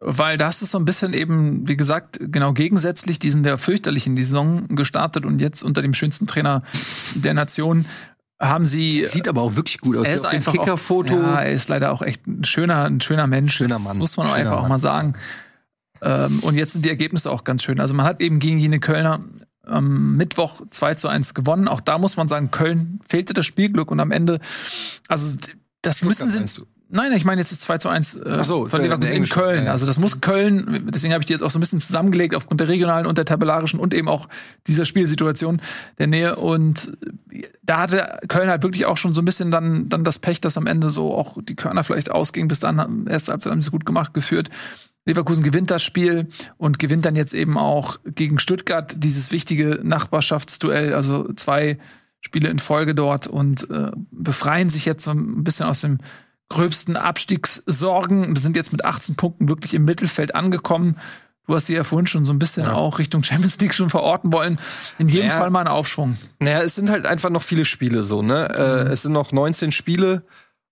Weil 0.00 0.38
das 0.38 0.60
ist 0.60 0.72
so 0.72 0.78
ein 0.78 0.84
bisschen 0.84 1.12
eben, 1.12 1.68
wie 1.68 1.76
gesagt, 1.76 2.18
genau 2.20 2.52
gegensätzlich. 2.52 3.20
Die 3.20 3.30
sind 3.30 3.46
ja 3.46 3.58
fürchterlich 3.58 4.08
in 4.08 4.16
die 4.16 4.24
Saison 4.24 4.66
gestartet 4.66 5.24
und 5.24 5.40
jetzt 5.40 5.62
unter 5.62 5.82
dem 5.82 5.94
schönsten 5.94 6.26
Trainer 6.26 6.64
der 7.14 7.34
Nation 7.34 7.86
haben 8.42 8.66
sie. 8.66 9.06
Sieht 9.06 9.28
aber 9.28 9.42
auch 9.42 9.54
wirklich 9.54 9.78
gut 9.78 9.98
aus. 9.98 10.06
er 10.08 10.14
ist 10.14 10.24
auf 10.24 10.30
dem 10.32 10.38
einfach 10.38 10.52
Kickerfoto. 10.52 11.14
Auch, 11.14 11.22
ja, 11.22 11.42
er 11.42 11.52
ist 11.52 11.68
leider 11.68 11.92
auch 11.92 12.02
echt 12.02 12.26
ein 12.26 12.42
schöner, 12.42 12.86
ein 12.86 13.00
schöner 13.00 13.28
Mensch. 13.28 13.54
Schöner 13.54 13.76
das 13.76 13.84
Mann. 13.84 13.98
muss 13.98 14.16
man 14.16 14.26
auch 14.26 14.30
Schöner 14.30 14.40
einfach 14.40 14.56
auch 14.56 14.62
Mann. 14.62 14.70
mal 14.70 14.78
sagen. 14.80 15.12
Ähm, 16.06 16.38
und 16.40 16.54
jetzt 16.56 16.72
sind 16.74 16.84
die 16.84 16.88
Ergebnisse 16.90 17.30
auch 17.30 17.42
ganz 17.42 17.62
schön. 17.64 17.80
Also 17.80 17.92
man 17.94 18.06
hat 18.06 18.20
eben 18.20 18.38
gegen 18.38 18.58
jene 18.58 18.78
Kölner 18.78 19.20
am 19.64 20.16
Mittwoch 20.16 20.62
2 20.70 20.94
zu 20.94 21.08
1 21.08 21.34
gewonnen. 21.34 21.66
Auch 21.66 21.80
da 21.80 21.98
muss 21.98 22.16
man 22.16 22.28
sagen, 22.28 22.52
Köln 22.52 23.00
fehlte 23.08 23.34
das 23.34 23.46
Spielglück 23.46 23.90
und 23.90 23.98
am 23.98 24.12
Ende, 24.12 24.38
also 25.08 25.36
das 25.82 26.02
müssen 26.02 26.28
sie. 26.30 26.62
Nein, 26.88 27.12
ich 27.14 27.24
meine 27.24 27.40
jetzt 27.40 27.50
ist 27.50 27.62
2 27.62 27.78
zu 27.78 27.88
1 27.88 28.14
äh, 28.14 28.44
so, 28.44 28.68
von 28.68 28.78
der- 28.78 28.90
Leverkusen 28.90 29.12
in 29.12 29.24
Köln. 29.28 29.64
ja. 29.64 29.72
Also 29.72 29.86
das 29.86 29.98
muss 29.98 30.20
Köln, 30.20 30.88
deswegen 30.94 31.12
habe 31.12 31.20
ich 31.22 31.26
die 31.26 31.32
jetzt 31.32 31.42
auch 31.42 31.50
so 31.50 31.58
ein 31.58 31.60
bisschen 31.60 31.80
zusammengelegt 31.80 32.36
aufgrund 32.36 32.60
der 32.60 32.68
regionalen 32.68 33.06
und 33.06 33.18
der 33.18 33.24
tabellarischen 33.24 33.80
und 33.80 33.92
eben 33.92 34.06
auch 34.08 34.28
dieser 34.68 34.84
Spielsituation 34.84 35.60
der 35.98 36.06
Nähe. 36.06 36.36
Und 36.36 36.96
da 37.64 37.78
hatte 37.80 38.20
Köln 38.28 38.48
halt 38.48 38.62
wirklich 38.62 38.86
auch 38.86 38.96
schon 38.98 39.14
so 39.14 39.20
ein 39.20 39.24
bisschen 39.24 39.50
dann, 39.50 39.88
dann 39.88 40.04
das 40.04 40.20
Pech, 40.20 40.40
dass 40.40 40.56
am 40.56 40.68
Ende 40.68 40.90
so 40.90 41.12
auch 41.12 41.38
die 41.42 41.56
Körner 41.56 41.82
vielleicht 41.82 42.12
ausgingen. 42.12 42.46
Bis 42.46 42.60
dann 42.60 42.80
haben- 42.80 43.08
erste 43.08 43.32
Halbzeit 43.32 43.50
haben 43.50 43.62
sie 43.62 43.70
gut 43.72 43.84
gemacht 43.84 44.14
geführt. 44.14 44.48
Leverkusen 45.06 45.42
gewinnt 45.44 45.70
das 45.70 45.82
Spiel 45.82 46.28
und 46.58 46.78
gewinnt 46.78 47.04
dann 47.06 47.16
jetzt 47.16 47.32
eben 47.32 47.56
auch 47.56 47.98
gegen 48.04 48.38
Stuttgart 48.38 48.94
dieses 48.98 49.32
wichtige 49.32 49.80
Nachbarschaftsduell, 49.82 50.92
also 50.94 51.32
zwei 51.34 51.78
Spiele 52.20 52.48
in 52.48 52.58
Folge 52.58 52.94
dort 52.94 53.26
und 53.28 53.70
äh, 53.70 53.92
befreien 54.10 54.68
sich 54.68 54.84
jetzt 54.84 55.04
so 55.04 55.12
ein 55.12 55.44
bisschen 55.44 55.66
aus 55.66 55.80
dem 55.82 55.98
gröbsten 56.48 56.96
Abstiegssorgen. 56.96 58.34
Wir 58.34 58.40
sind 58.40 58.56
jetzt 58.56 58.72
mit 58.72 58.84
18 58.84 59.16
Punkten 59.16 59.48
wirklich 59.48 59.74
im 59.74 59.84
Mittelfeld 59.84 60.34
angekommen. 60.34 60.96
Du 61.46 61.54
hast 61.54 61.66
sie 61.66 61.74
ja 61.74 61.84
vorhin 61.84 62.08
schon 62.08 62.24
so 62.24 62.32
ein 62.32 62.40
bisschen 62.40 62.64
Ja. 62.64 62.72
auch 62.74 62.98
Richtung 62.98 63.22
Champions 63.22 63.58
League 63.60 63.74
schon 63.74 63.90
verorten 63.90 64.32
wollen. 64.32 64.58
In 64.98 65.06
jedem 65.08 65.28
Ja. 65.28 65.38
Fall 65.38 65.50
mal 65.50 65.60
ein 65.60 65.68
Aufschwung. 65.68 66.16
Naja, 66.40 66.62
es 66.62 66.74
sind 66.74 66.90
halt 66.90 67.06
einfach 67.06 67.30
noch 67.30 67.42
viele 67.42 67.64
Spiele 67.64 68.02
so, 68.02 68.22
ne? 68.22 68.48
Äh, 68.88 68.92
es 68.92 69.02
sind 69.02 69.12
noch 69.12 69.30
19 69.30 69.70
Spiele. 69.70 70.24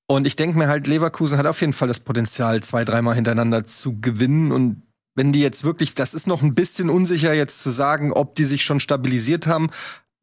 Und 0.07 0.27
ich 0.27 0.37
denke 0.37 0.59
mir 0.59 0.69
halt, 0.69 0.87
Leverkusen 0.87 1.39
hat 1.39 1.47
auf 1.47 1.61
jeden 1.61 1.73
Fall 1.73 1.89
das 1.89 2.01
Potenzial, 2.01 2.63
zwei, 2.63 2.85
dreimal 2.85 3.15
hintereinander 3.15 3.65
zu 3.65 4.01
gewinnen. 4.01 4.53
Und 4.53 4.83
wenn 5.15 5.33
die 5.33 5.41
jetzt 5.41 5.65
wirklich, 5.65 5.95
das 5.95 6.13
ist 6.13 6.27
noch 6.27 6.43
ein 6.43 6.55
bisschen 6.55 6.91
unsicher 6.91 7.33
jetzt 7.33 7.63
zu 7.63 7.71
sagen, 7.71 8.13
ob 8.13 8.35
die 8.35 8.45
sich 8.45 8.65
schon 8.65 8.81
stabilisiert 8.81 9.47
haben. 9.47 9.71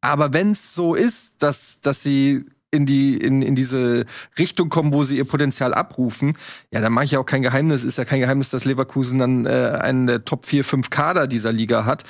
Aber 0.01 0.33
wenn 0.33 0.51
es 0.51 0.75
so 0.75 0.93
ist, 0.95 1.41
dass, 1.41 1.79
dass 1.81 2.03
sie 2.03 2.45
in 2.71 2.85
die 2.85 3.17
in, 3.17 3.41
in 3.41 3.53
diese 3.53 4.05
Richtung 4.39 4.69
kommen, 4.69 4.93
wo 4.93 5.03
sie 5.03 5.17
ihr 5.17 5.25
Potenzial 5.25 5.73
abrufen, 5.73 6.37
ja, 6.71 6.79
dann 6.79 6.93
mache 6.93 7.05
ich 7.05 7.11
ja 7.11 7.19
auch 7.19 7.25
kein 7.25 7.41
Geheimnis. 7.41 7.83
Ist 7.83 7.97
ja 7.97 8.05
kein 8.05 8.21
Geheimnis, 8.21 8.49
dass 8.49 8.65
Leverkusen 8.65 9.19
dann 9.19 9.45
äh, 9.45 9.77
einen 9.81 10.07
der 10.07 10.25
Top 10.25 10.45
4, 10.45 10.63
5 10.63 10.89
Kader 10.89 11.27
dieser 11.27 11.51
Liga 11.51 11.85
hat. 11.85 12.03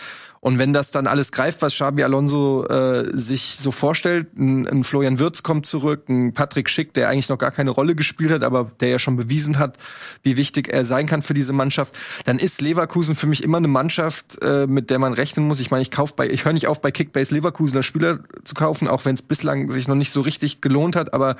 Und 0.43 0.57
wenn 0.57 0.73
das 0.73 0.89
dann 0.89 1.05
alles 1.05 1.31
greift, 1.31 1.61
was 1.61 1.75
Xabi 1.75 2.03
Alonso 2.03 2.65
äh, 2.65 3.15
sich 3.15 3.57
so 3.59 3.71
vorstellt, 3.71 4.35
ein, 4.35 4.67
ein 4.67 4.83
Florian 4.83 5.19
Wirtz 5.19 5.43
kommt 5.43 5.67
zurück, 5.67 6.09
ein 6.09 6.33
Patrick 6.33 6.67
Schick, 6.67 6.95
der 6.95 7.09
eigentlich 7.09 7.29
noch 7.29 7.37
gar 7.37 7.51
keine 7.51 7.69
Rolle 7.69 7.93
gespielt 7.93 8.31
hat, 8.31 8.43
aber 8.43 8.71
der 8.79 8.89
ja 8.89 8.99
schon 8.99 9.17
bewiesen 9.17 9.59
hat, 9.59 9.77
wie 10.23 10.37
wichtig 10.37 10.67
er 10.73 10.83
sein 10.83 11.05
kann 11.05 11.21
für 11.21 11.35
diese 11.35 11.53
Mannschaft, 11.53 11.95
dann 12.25 12.39
ist 12.39 12.59
Leverkusen 12.59 13.13
für 13.13 13.27
mich 13.27 13.43
immer 13.43 13.57
eine 13.57 13.67
Mannschaft, 13.67 14.41
äh, 14.41 14.65
mit 14.65 14.89
der 14.89 14.97
man 14.97 15.13
rechnen 15.13 15.47
muss. 15.47 15.59
Ich 15.59 15.69
meine, 15.69 15.83
ich 15.83 15.91
kauf 15.91 16.15
bei, 16.15 16.27
ich 16.27 16.43
höre 16.43 16.53
nicht 16.53 16.67
auf, 16.67 16.81
bei 16.81 16.89
Kickbase 16.89 17.35
Leverkusener 17.35 17.83
Spieler 17.83 18.21
zu 18.43 18.55
kaufen, 18.55 18.87
auch 18.87 19.05
wenn 19.05 19.13
es 19.13 19.21
bislang 19.21 19.69
sich 19.69 19.87
noch 19.87 19.95
nicht 19.95 20.11
so 20.11 20.21
richtig 20.21 20.59
gelohnt 20.59 20.95
hat, 20.95 21.13
aber 21.13 21.35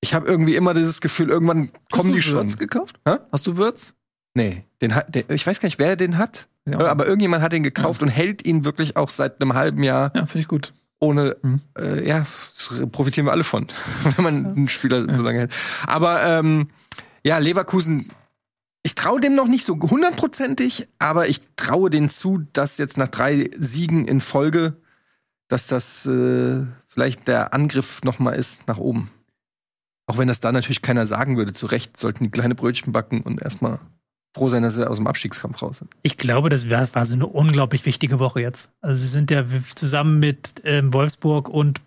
ich 0.00 0.14
habe 0.14 0.26
irgendwie 0.26 0.56
immer 0.56 0.74
dieses 0.74 1.00
Gefühl, 1.00 1.30
irgendwann 1.30 1.70
kommen 1.92 2.10
die 2.10 2.18
Hast 2.18 2.26
du 2.26 2.30
schon. 2.30 2.42
Würz 2.48 2.58
gekauft? 2.58 2.98
Hä? 3.06 3.18
Hast 3.30 3.46
du 3.46 3.56
Würz? 3.56 3.94
Nee, 4.34 4.64
den 4.80 4.96
hat, 4.96 5.14
der, 5.14 5.30
ich 5.30 5.46
weiß 5.46 5.60
gar 5.60 5.68
nicht, 5.68 5.78
wer 5.78 5.94
den 5.94 6.18
hat. 6.18 6.48
Ja. 6.68 6.80
Aber 6.86 7.06
irgendjemand 7.06 7.42
hat 7.42 7.52
ihn 7.52 7.62
gekauft 7.62 8.02
und 8.02 8.08
hält 8.08 8.46
ihn 8.46 8.64
wirklich 8.64 8.96
auch 8.96 9.08
seit 9.10 9.40
einem 9.40 9.54
halben 9.54 9.82
Jahr. 9.82 10.10
Ja, 10.14 10.26
finde 10.26 10.40
ich 10.40 10.48
gut. 10.48 10.72
ohne, 10.98 11.36
Mhm. 11.42 11.60
äh, 11.78 12.06
ja, 12.08 12.20
das 12.20 12.72
profitieren 12.90 13.26
wir 13.26 13.32
alle 13.32 13.44
von, 13.44 13.66
wenn 14.16 14.24
man 14.24 14.46
einen 14.46 14.68
Spieler 14.68 15.12
so 15.14 15.22
lange 15.22 15.40
hält. 15.40 15.54
Aber 15.86 16.22
ähm, 16.24 16.68
ja, 17.22 17.38
Leverkusen, 17.38 18.10
ich 18.82 18.94
traue 18.94 19.20
dem 19.20 19.34
noch 19.34 19.46
nicht 19.48 19.64
so 19.64 19.74
hundertprozentig, 19.78 20.88
aber 20.98 21.28
ich 21.28 21.40
traue 21.56 21.90
denen 21.90 22.08
zu, 22.08 22.44
dass 22.52 22.78
jetzt 22.78 22.96
nach 22.98 23.08
drei 23.08 23.50
Siegen 23.58 24.06
in 24.08 24.20
Folge, 24.20 24.76
dass 25.48 25.66
das 25.66 26.06
äh, 26.06 26.64
vielleicht 26.88 27.28
der 27.28 27.52
Angriff 27.52 28.02
noch 28.04 28.18
mal 28.18 28.32
ist 28.32 28.66
nach 28.66 28.78
oben. 28.78 29.10
Auch 30.06 30.18
wenn 30.18 30.28
das 30.28 30.40
da 30.40 30.50
natürlich 30.52 30.82
keiner 30.82 31.04
sagen 31.04 31.36
würde, 31.36 31.52
zu 31.52 31.66
Recht 31.66 31.96
sollten 31.98 32.24
die 32.24 32.30
kleine 32.30 32.54
Brötchen 32.54 32.92
backen 32.92 33.20
und 33.22 33.42
erstmal 33.42 33.80
froh 34.36 34.48
sein, 34.48 34.62
dass 34.62 34.74
sie 34.74 34.88
aus 34.88 34.98
dem 34.98 35.06
Abstiegskampf 35.06 35.62
raus 35.62 35.78
sind. 35.78 35.90
Ich 36.02 36.18
glaube, 36.18 36.50
das 36.50 36.68
war, 36.68 36.86
war 36.94 37.06
so 37.06 37.14
eine 37.14 37.26
unglaublich 37.26 37.86
wichtige 37.86 38.18
Woche 38.18 38.42
jetzt. 38.42 38.70
Also 38.82 39.00
sie 39.00 39.08
sind 39.08 39.30
ja 39.30 39.44
zusammen 39.74 40.18
mit 40.18 40.62
ähm, 40.64 40.92
Wolfsburg 40.92 41.48
und 41.48 41.80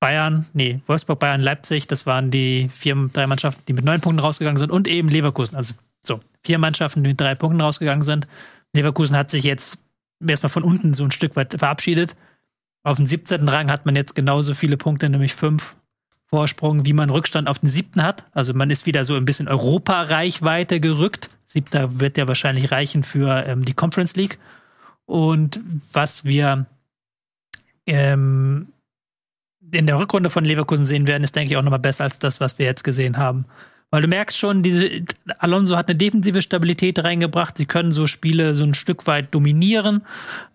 Bayern, 0.00 0.46
nee, 0.54 0.80
Wolfsburg, 0.86 1.18
Bayern, 1.18 1.42
Leipzig, 1.42 1.86
das 1.86 2.06
waren 2.06 2.30
die 2.30 2.68
vier, 2.72 3.10
drei 3.12 3.26
Mannschaften, 3.26 3.62
die 3.68 3.72
mit 3.74 3.84
neun 3.84 4.00
Punkten 4.00 4.20
rausgegangen 4.20 4.58
sind 4.58 4.70
und 4.70 4.88
eben 4.88 5.08
Leverkusen. 5.08 5.56
Also 5.56 5.74
so, 6.00 6.20
vier 6.42 6.58
Mannschaften, 6.58 7.02
die 7.02 7.10
mit 7.10 7.20
drei 7.20 7.34
Punkten 7.34 7.60
rausgegangen 7.60 8.02
sind. 8.02 8.26
Leverkusen 8.72 9.16
hat 9.16 9.30
sich 9.30 9.44
jetzt 9.44 9.78
erstmal 10.26 10.50
von 10.50 10.64
unten 10.64 10.94
so 10.94 11.04
ein 11.04 11.10
Stück 11.10 11.36
weit 11.36 11.56
verabschiedet. 11.58 12.16
Auf 12.84 12.96
dem 12.96 13.06
17. 13.06 13.46
Rang 13.48 13.70
hat 13.70 13.84
man 13.84 13.96
jetzt 13.96 14.14
genauso 14.14 14.54
viele 14.54 14.76
Punkte, 14.76 15.08
nämlich 15.10 15.34
fünf 15.34 15.75
Vorsprung, 16.28 16.84
wie 16.84 16.92
man 16.92 17.10
Rückstand 17.10 17.48
auf 17.48 17.60
den 17.60 17.68
siebten 17.68 18.02
hat. 18.02 18.24
Also 18.32 18.52
man 18.52 18.70
ist 18.70 18.86
wieder 18.86 19.04
so 19.04 19.14
ein 19.14 19.24
bisschen 19.24 19.48
Europa-Reichweite 19.48 20.80
gerückt. 20.80 21.30
Siebter 21.44 22.00
wird 22.00 22.16
ja 22.16 22.26
wahrscheinlich 22.26 22.72
reichen 22.72 23.04
für 23.04 23.46
ähm, 23.46 23.64
die 23.64 23.74
Conference 23.74 24.16
League. 24.16 24.38
Und 25.04 25.60
was 25.92 26.24
wir 26.24 26.66
ähm, 27.86 28.68
in 29.70 29.86
der 29.86 29.98
Rückrunde 29.98 30.30
von 30.30 30.44
Leverkusen 30.44 30.84
sehen 30.84 31.06
werden, 31.06 31.22
ist, 31.22 31.36
denke 31.36 31.52
ich, 31.52 31.56
auch 31.56 31.62
nochmal 31.62 31.78
besser 31.78 32.04
als 32.04 32.18
das, 32.18 32.40
was 32.40 32.58
wir 32.58 32.66
jetzt 32.66 32.82
gesehen 32.82 33.16
haben. 33.16 33.44
Weil 33.90 34.02
du 34.02 34.08
merkst 34.08 34.36
schon, 34.36 34.62
diese, 34.62 34.90
Alonso 35.38 35.76
hat 35.76 35.88
eine 35.88 35.96
defensive 35.96 36.42
Stabilität 36.42 37.02
reingebracht. 37.02 37.56
Sie 37.56 37.66
können 37.66 37.92
so 37.92 38.06
Spiele 38.06 38.56
so 38.56 38.64
ein 38.64 38.74
Stück 38.74 39.06
weit 39.06 39.32
dominieren. 39.32 40.02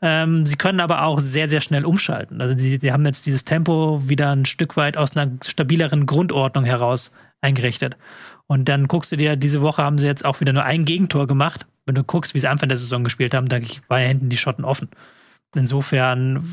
Ähm, 0.01 0.45
sie 0.45 0.57
können 0.57 0.81
aber 0.81 1.03
auch 1.03 1.19
sehr, 1.19 1.47
sehr 1.47 1.61
schnell 1.61 1.85
umschalten. 1.85 2.41
Also 2.41 2.55
die, 2.55 2.77
die 2.77 2.91
haben 2.91 3.05
jetzt 3.05 3.25
dieses 3.25 3.45
Tempo 3.45 4.09
wieder 4.09 4.31
ein 4.31 4.45
Stück 4.45 4.75
weit 4.75 4.97
aus 4.97 5.15
einer 5.15 5.31
stabileren 5.45 6.05
Grundordnung 6.05 6.65
heraus 6.65 7.11
eingerichtet. 7.39 7.95
Und 8.47 8.67
dann 8.67 8.89
guckst 8.89 9.13
du 9.13 9.15
dir, 9.15 9.37
diese 9.37 9.61
Woche 9.61 9.81
haben 9.81 9.97
sie 9.97 10.07
jetzt 10.07 10.25
auch 10.25 10.41
wieder 10.41 10.51
nur 10.51 10.65
ein 10.65 10.83
Gegentor 10.83 11.25
gemacht. 11.25 11.65
Wenn 11.85 11.95
du 11.95 12.03
guckst, 12.03 12.33
wie 12.33 12.39
sie 12.41 12.47
Anfang 12.47 12.69
der 12.69 12.77
Saison 12.77 13.03
gespielt 13.03 13.33
haben, 13.33 13.47
da 13.47 13.59
war 13.87 14.01
ja 14.01 14.07
hinten 14.07 14.29
die 14.29 14.37
Schotten 14.37 14.65
offen. 14.65 14.89
Insofern 15.55 16.43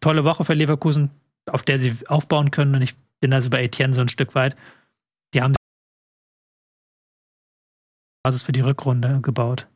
tolle 0.00 0.24
Woche 0.24 0.44
für 0.44 0.54
Leverkusen, 0.54 1.10
auf 1.46 1.62
der 1.62 1.78
sie 1.78 1.94
aufbauen 2.08 2.50
können. 2.50 2.74
Und 2.74 2.82
ich 2.82 2.94
bin 3.20 3.32
also 3.32 3.50
bei 3.50 3.62
Etienne 3.62 3.94
so 3.94 4.00
ein 4.00 4.08
Stück 4.08 4.34
weit. 4.34 4.56
Die 5.32 5.42
haben 5.42 5.54
Basis 8.24 8.42
für 8.42 8.52
die 8.52 8.62
Rückrunde 8.62 9.20
gebaut. 9.20 9.68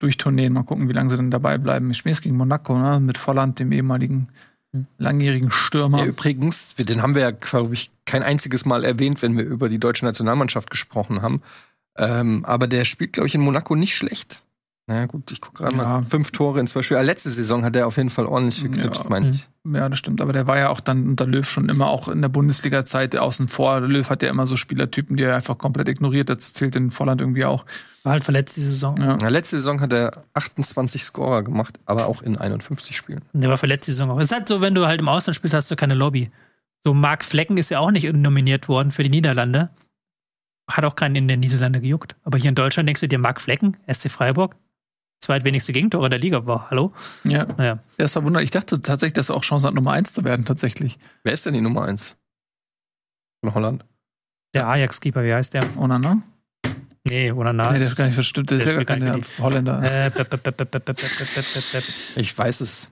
Durchtourneen, 0.00 0.52
mal 0.52 0.64
gucken, 0.64 0.88
wie 0.88 0.92
lange 0.92 1.08
sie 1.08 1.16
denn 1.16 1.30
dabei 1.30 1.56
bleiben. 1.56 1.90
Ich 1.90 1.96
spiele 1.96 2.12
jetzt 2.12 2.22
gegen 2.22 2.36
Monaco, 2.36 2.78
ne? 2.78 3.00
mit 3.00 3.16
Volland, 3.16 3.58
dem 3.58 3.72
ehemaligen 3.72 4.28
langjährigen 4.98 5.50
Stürmer. 5.50 6.00
Ja, 6.00 6.04
übrigens, 6.04 6.74
den 6.74 7.00
haben 7.00 7.14
wir 7.14 7.22
ja, 7.22 7.30
glaube 7.30 7.72
ich, 7.72 7.90
kein 8.04 8.22
einziges 8.22 8.66
Mal 8.66 8.84
erwähnt, 8.84 9.22
wenn 9.22 9.36
wir 9.36 9.44
über 9.44 9.70
die 9.70 9.78
deutsche 9.78 10.04
Nationalmannschaft 10.04 10.70
gesprochen 10.70 11.22
haben. 11.22 11.40
Ähm, 11.96 12.44
aber 12.44 12.66
der 12.66 12.84
spielt, 12.84 13.14
glaube 13.14 13.28
ich, 13.28 13.34
in 13.34 13.40
Monaco 13.40 13.74
nicht 13.74 13.96
schlecht. 13.96 14.42
Na 14.90 14.94
ja, 15.00 15.06
gut, 15.06 15.30
ich 15.30 15.42
gucke 15.42 15.62
gerade 15.64 15.76
Ja. 15.76 15.82
mal. 16.00 16.04
Fünf 16.06 16.30
Tore 16.32 16.58
in 16.60 16.66
zwei 16.66 16.80
Spielen. 16.80 17.04
Letzte 17.04 17.30
Saison 17.30 17.62
hat 17.62 17.76
er 17.76 17.86
auf 17.86 17.98
jeden 17.98 18.08
Fall 18.08 18.24
ordentlich 18.24 18.62
geknipst, 18.62 19.04
Ja. 19.04 19.10
meine 19.10 19.28
ich. 19.30 19.46
Ja, 19.70 19.86
das 19.90 19.98
stimmt. 19.98 20.22
Aber 20.22 20.32
der 20.32 20.46
war 20.46 20.58
ja 20.58 20.70
auch 20.70 20.80
dann 20.80 21.06
unter 21.10 21.26
Löw 21.26 21.46
schon 21.46 21.68
immer 21.68 21.88
auch 21.88 22.08
in 22.08 22.22
der 22.22 22.30
Bundesliga-Zeit 22.30 23.14
außen 23.14 23.48
vor. 23.48 23.80
Löw 23.80 24.08
hat 24.08 24.22
ja 24.22 24.30
immer 24.30 24.46
so 24.46 24.56
Spielertypen, 24.56 25.18
die 25.18 25.24
er 25.24 25.36
einfach 25.36 25.58
komplett 25.58 25.88
ignoriert. 25.90 26.30
Dazu 26.30 26.54
zählt 26.54 26.74
in 26.74 26.90
Volland 26.90 27.20
irgendwie 27.20 27.44
auch. 27.44 27.66
War 28.02 28.12
halt 28.12 28.24
verletzt 28.24 28.56
die 28.56 28.62
Saison. 28.62 28.96
Ja. 28.96 29.18
Na, 29.20 29.28
letzte 29.28 29.56
Saison 29.56 29.82
hat 29.82 29.92
er 29.92 30.24
28 30.32 31.04
Scorer 31.04 31.42
gemacht, 31.42 31.78
aber 31.84 32.06
auch 32.06 32.22
in 32.22 32.38
51 32.38 32.96
Spielen. 32.96 33.20
Der 33.34 33.50
war 33.50 33.58
verletzt 33.58 33.88
die 33.88 33.92
Saison 33.92 34.10
auch. 34.10 34.18
Es 34.18 34.26
ist 34.26 34.32
halt 34.32 34.48
so, 34.48 34.62
wenn 34.62 34.74
du 34.74 34.86
halt 34.86 35.00
im 35.02 35.08
Ausland 35.10 35.36
spielst, 35.36 35.54
hast 35.54 35.70
du 35.70 35.76
keine 35.76 35.92
Lobby. 35.94 36.30
So 36.82 36.94
Marc 36.94 37.24
Flecken 37.24 37.58
ist 37.58 37.68
ja 37.68 37.80
auch 37.80 37.90
nicht 37.90 38.10
nominiert 38.10 38.68
worden 38.68 38.90
für 38.90 39.02
die 39.02 39.10
Niederlande. 39.10 39.68
Hat 40.70 40.84
auch 40.84 40.96
keinen 40.96 41.16
in 41.16 41.28
der 41.28 41.36
Niederlande 41.36 41.80
gejuckt. 41.82 42.16
Aber 42.24 42.38
hier 42.38 42.48
in 42.48 42.54
Deutschland 42.54 42.88
denkst 42.88 43.00
du 43.02 43.08
dir, 43.08 43.18
Marc 43.18 43.40
Flecken, 43.42 43.76
SC 43.92 44.08
Freiburg, 44.10 44.54
zweitwenigste 45.20 45.72
Gegentore 45.72 46.08
der 46.08 46.18
Liga 46.18 46.46
war. 46.46 46.70
Hallo? 46.70 46.92
Ja. 47.24 47.46
ja. 47.58 47.78
Das 47.96 48.14
war 48.16 48.24
wunderbar. 48.24 48.42
Ich 48.42 48.50
dachte 48.50 48.80
tatsächlich, 48.80 49.14
dass 49.14 49.28
er 49.28 49.36
auch 49.36 49.42
Chance 49.42 49.66
hat, 49.66 49.74
Nummer 49.74 49.92
1 49.92 50.12
zu 50.12 50.24
werden, 50.24 50.44
tatsächlich. 50.44 50.98
Wer 51.24 51.32
ist 51.32 51.46
denn 51.46 51.54
die 51.54 51.60
Nummer 51.60 51.84
1? 51.84 52.16
Von 53.40 53.54
Holland? 53.54 53.84
Der 54.54 54.66
Ajax-Keeper, 54.68 55.24
wie 55.24 55.32
heißt 55.32 55.54
der? 55.54 55.64
Onana? 55.78 56.22
Nee, 57.06 57.30
Onana. 57.32 57.72
Nee, 57.72 57.78
das 57.78 57.90
ist 57.90 57.96
gar 57.96 58.06
nicht 58.06 58.14
verstimmt. 58.14 58.50
Der 58.50 58.58
ist 58.58 58.66
ja 58.66 58.74
gar 58.74 58.84
kein 58.84 59.22
Holländer. 59.38 59.82
Ich 62.16 62.36
weiß 62.36 62.60
es. 62.60 62.90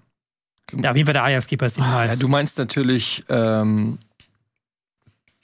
Ja, 0.81 0.95
wie 0.95 0.99
jeden 0.99 1.13
der 1.13 1.25
Ajax-Keeper 1.25 1.67
ist 1.67 1.77
die 1.77 1.81
ah, 1.81 1.87
Nummer 1.87 1.99
1. 1.99 2.13
Ja, 2.13 2.21
du 2.21 2.29
meinst 2.29 2.59
natürlich 2.59 3.25
ähm, 3.29 3.99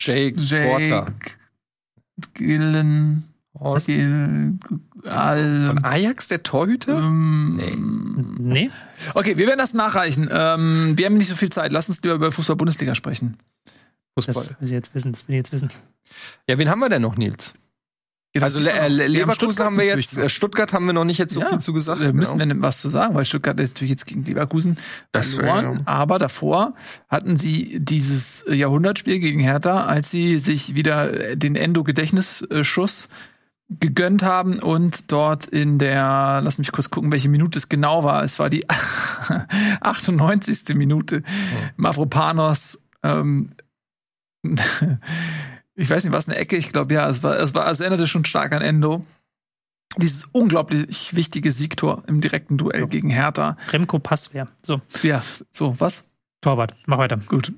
Jake, 0.00 0.38
Jake 0.40 0.68
Porter. 0.68 1.06
Gillen. 2.34 3.31
Al, 5.04 5.64
Von 5.66 5.84
Ajax, 5.84 6.28
der 6.28 6.42
Torhüter? 6.42 6.96
ähm, 6.98 8.36
Nee? 8.38 8.70
Okay, 9.14 9.36
wir 9.36 9.46
werden 9.46 9.58
das 9.58 9.74
nachreichen. 9.74 10.28
Ähm, 10.32 10.94
wir 10.96 11.06
haben 11.06 11.14
nicht 11.14 11.28
so 11.28 11.34
viel 11.36 11.50
Zeit. 11.50 11.70
Lass 11.72 11.88
uns 11.88 12.02
lieber 12.02 12.14
über 12.14 12.32
Fußball-Bundesliga 12.32 12.94
sprechen. 12.94 13.36
Das 14.14 14.26
Fußball. 14.26 14.56
will 14.58 14.66
ich 14.66 14.70
jetzt 14.70 14.94
wissen. 14.94 15.12
Das 15.12 15.28
will 15.28 15.34
ich 15.34 15.38
jetzt 15.38 15.52
wissen. 15.52 15.70
Ja, 16.48 16.58
wen 16.58 16.68
haben 16.70 16.80
wir 16.80 16.88
denn 16.88 17.02
noch, 17.02 17.16
Nils? 17.16 17.54
Also 18.40 18.60
das 18.60 18.72
Le 18.72 18.80
äh, 18.80 18.82
haben 18.84 18.92
Leverkusen 19.12 19.34
Stuttgart 19.34 19.66
haben 19.66 19.76
wir 19.78 19.84
jetzt, 19.84 20.16
äh, 20.16 20.28
Stuttgart 20.30 20.72
haben 20.72 20.86
wir 20.86 20.94
noch 20.94 21.04
nicht 21.04 21.18
jetzt 21.18 21.34
so 21.34 21.40
Ja, 21.40 21.50
viel 21.50 21.58
zu 21.58 21.74
gesagt. 21.74 22.00
Da 22.00 22.12
müssen 22.14 22.38
genau. 22.38 22.54
wir 22.54 22.62
was 22.62 22.80
zu 22.80 22.88
sagen, 22.88 23.14
weil 23.14 23.26
Stuttgart 23.26 23.60
ist 23.60 23.74
natürlich 23.74 23.90
jetzt 23.90 24.06
gegen 24.06 24.24
Leverkusen 24.24 24.78
Das, 25.12 25.34
verloren. 25.34 25.76
äh, 25.76 25.82
Aber 25.84 26.18
davor 26.18 26.72
hatten 27.10 27.36
sie 27.36 27.78
dieses 27.80 28.44
Jahrhundertspiel 28.48 29.18
gegen 29.18 29.38
Hertha, 29.40 29.84
als 29.84 30.10
sie 30.10 30.38
sich 30.38 30.74
wieder 30.74 31.36
den 31.36 31.56
Endo-Gedächtnisschuss 31.56 33.10
gegönnt 33.68 34.22
haben 34.22 34.58
und 34.58 35.10
dort 35.10 35.46
in 35.46 35.78
der, 35.78 36.40
lass 36.44 36.58
mich 36.58 36.72
kurz 36.72 36.90
gucken, 36.90 37.10
welche 37.12 37.28
Minute 37.28 37.58
es 37.58 37.68
genau 37.68 38.04
war. 38.04 38.22
Es 38.22 38.38
war 38.38 38.50
die 38.50 38.68
98. 39.80 40.74
Minute. 40.74 41.22
Mavropanos, 41.76 42.82
ähm, 43.02 43.52
ich 45.74 45.88
weiß 45.88 46.04
nicht, 46.04 46.12
war 46.12 46.18
es 46.18 46.28
eine 46.28 46.36
Ecke? 46.36 46.56
Ich 46.56 46.72
glaube, 46.72 46.94
ja, 46.94 47.08
es 47.08 47.22
war, 47.22 47.36
es 47.38 47.54
war, 47.54 47.70
es 47.70 47.80
erinnerte 47.80 48.06
schon 48.08 48.24
stark 48.24 48.52
an 48.52 48.62
Endo. 48.62 49.04
Dieses 49.98 50.24
unglaublich 50.32 51.14
wichtige 51.14 51.52
Siegtor 51.52 52.02
im 52.06 52.20
direkten 52.20 52.56
Duell 52.56 52.86
gegen 52.86 53.10
Hertha. 53.10 53.56
Remco 53.70 53.98
Passwehr. 53.98 54.48
So, 54.62 54.80
Ja, 55.02 55.22
so, 55.50 55.78
was? 55.78 56.04
Torwart. 56.40 56.74
Mach 56.86 56.98
weiter. 56.98 57.18
Gut. 57.28 57.52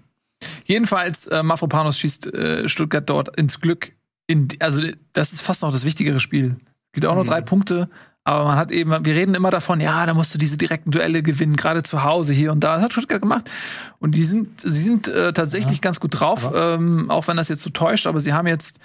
Jedenfalls, 0.65 1.27
äh, 1.29 1.43
Mafropanos 1.43 1.99
schießt 1.99 2.35
äh, 2.35 2.69
Stuttgart 2.69 3.09
dort 3.09 3.37
ins 3.37 3.61
Glück. 3.61 3.93
In, 4.27 4.49
also, 4.61 4.83
das 5.13 5.33
ist 5.33 5.43
fast 5.43 5.63
noch 5.63 5.73
das 5.73 5.85
wichtigere 5.85 6.21
Spiel. 6.21 6.57
Gibt 6.93 7.07
auch 7.07 7.15
noch 7.15 7.25
Mhm. 7.25 7.29
drei 7.29 7.41
Punkte, 7.41 7.89
aber 8.25 8.45
man 8.45 8.57
hat 8.57 8.71
eben, 8.71 8.91
wir 9.05 9.15
reden 9.15 9.35
immer 9.35 9.51
davon, 9.51 9.81
ja, 9.81 10.07
da 10.07 10.15
musst 10.15 10.33
du 10.35 10.39
diese 10.39 10.57
direkten 10.57 10.91
Duelle 10.91 11.23
gewinnen, 11.23 11.57
gerade 11.57 11.83
zu 11.83 12.05
Hause 12.05 12.33
hier 12.33 12.53
und 12.53 12.61
da. 12.65 12.77
Das 12.77 12.85
hat 12.85 12.93
Stuttgart 12.93 13.21
gemacht. 13.21 13.51
Und 13.99 14.15
die 14.15 14.25
sind, 14.25 14.61
sie 14.63 14.81
sind 14.81 15.09
äh, 15.09 15.33
tatsächlich 15.35 15.81
ganz 15.83 16.01
gut 16.01 16.19
drauf, 16.19 16.51
ähm, 16.55 17.11
auch 17.11 17.29
wenn 17.29 17.37
das 17.37 17.49
jetzt 17.49 17.63
so 17.63 17.71
täuscht, 17.71 18.07
aber 18.07 18.21
sie 18.21 18.33
haben 18.33 18.47
jetzt, 18.47 18.79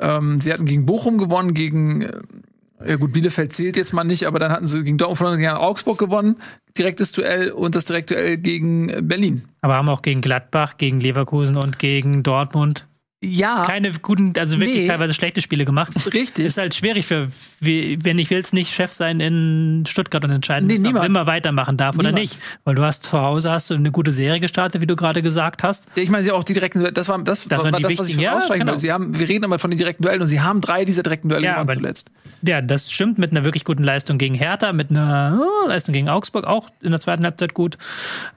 ähm, 0.00 0.40
sie 0.40 0.52
hatten 0.52 0.64
gegen 0.64 0.86
Bochum 0.86 1.18
gewonnen, 1.18 1.54
gegen 1.54 2.02
äh, 2.02 2.20
ja 2.84 2.96
gut, 2.96 3.12
Bielefeld 3.12 3.52
zählt 3.52 3.76
jetzt 3.76 3.92
mal 3.92 4.04
nicht, 4.04 4.26
aber 4.26 4.38
dann 4.38 4.50
hatten 4.50 4.66
sie 4.66 4.82
gegen 4.82 4.96
Dortmund 4.96 5.18
verloren, 5.18 5.38
gegen 5.38 5.50
Augsburg 5.50 5.98
gewonnen, 5.98 6.36
direktes 6.78 7.12
Duell 7.12 7.50
und 7.52 7.74
das 7.74 7.84
direkte 7.84 8.14
Duell 8.14 8.38
gegen 8.38 8.88
äh, 8.88 9.02
Berlin. 9.02 9.44
Aber 9.60 9.74
haben 9.74 9.88
auch 9.90 10.02
gegen 10.02 10.20
Gladbach, 10.22 10.78
gegen 10.78 10.98
Leverkusen 10.98 11.56
und 11.56 11.78
gegen 11.78 12.22
Dortmund 12.22 12.86
Ja, 13.22 13.64
keine 13.66 13.92
guten, 14.00 14.32
also 14.38 14.58
wirklich 14.58 14.78
Nee. 14.80 14.86
teilweise 14.88 15.12
schlechte 15.12 15.42
Spiele 15.42 15.66
gemacht. 15.66 15.92
richtig. 16.14 16.46
Ist 16.46 16.56
halt 16.56 16.74
schwierig 16.74 17.04
für, 17.04 17.28
wenn 17.60 18.18
ich 18.18 18.30
will 18.30 18.38
jetzt 18.38 18.54
nicht 18.54 18.72
Chef 18.72 18.92
sein 18.92 19.20
in 19.20 19.84
Stuttgart 19.86 20.24
und 20.24 20.30
entscheiden, 20.30 20.66
Nee, 20.68 20.78
müssen, 20.78 20.96
ob 20.96 21.04
immer 21.04 21.26
weitermachen 21.26 21.76
darf 21.76 21.96
oder 21.96 22.12
Niemand. 22.12 22.20
nicht. 22.22 22.36
Weil 22.64 22.76
du 22.76 22.82
hast 22.82 23.02
zu 23.04 23.20
Hause 23.20 23.50
hast 23.50 23.68
du 23.68 23.74
eine 23.74 23.90
gute 23.90 24.12
Serie 24.12 24.40
gestartet, 24.40 24.80
wie 24.80 24.86
du 24.86 24.96
gerade 24.96 25.20
gesagt 25.20 25.62
hast. 25.62 25.86
Ja, 25.96 26.02
ich 26.02 26.08
meine, 26.08 26.24
sie 26.24 26.30
auch 26.32 26.44
die 26.44 26.54
direkten 26.54 26.78
Duelle, 26.78 26.94
das 26.94 27.08
war 27.08 27.18
das, 27.22 27.46
Das 27.46 27.62
war 27.62 27.70
das 27.70 27.98
was 27.98 28.08
ich 28.08 28.16
ja, 28.16 28.38
genau. 28.38 28.48
wollte. 28.68 28.78
Sie 28.78 28.90
haben, 28.90 29.18
wir 29.18 29.28
reden 29.28 29.44
immer 29.44 29.58
von 29.58 29.70
den 29.70 29.76
direkten 29.76 30.02
Duellen 30.02 30.22
und 30.22 30.28
sie 30.28 30.40
haben 30.40 30.62
drei 30.62 30.86
dieser 30.86 31.02
direkten 31.02 31.28
Duelle 31.28 31.44
Ja, 31.44 31.52
gewonnen 31.56 31.68
aber- 31.68 31.76
zuletzt. 31.78 32.10
Ja, 32.42 32.62
das 32.62 32.90
stimmt 32.90 33.18
mit 33.18 33.32
einer 33.32 33.44
wirklich 33.44 33.66
guten 33.66 33.84
Leistung 33.84 34.16
gegen 34.16 34.32
Hertha, 34.34 34.72
mit 34.72 34.88
einer 34.88 35.42
oh, 35.42 35.68
Leistung 35.68 35.92
gegen 35.92 36.08
Augsburg 36.08 36.46
auch 36.46 36.70
in 36.80 36.90
der 36.90 36.98
zweiten 36.98 37.22
Halbzeit 37.24 37.52
gut. 37.52 37.76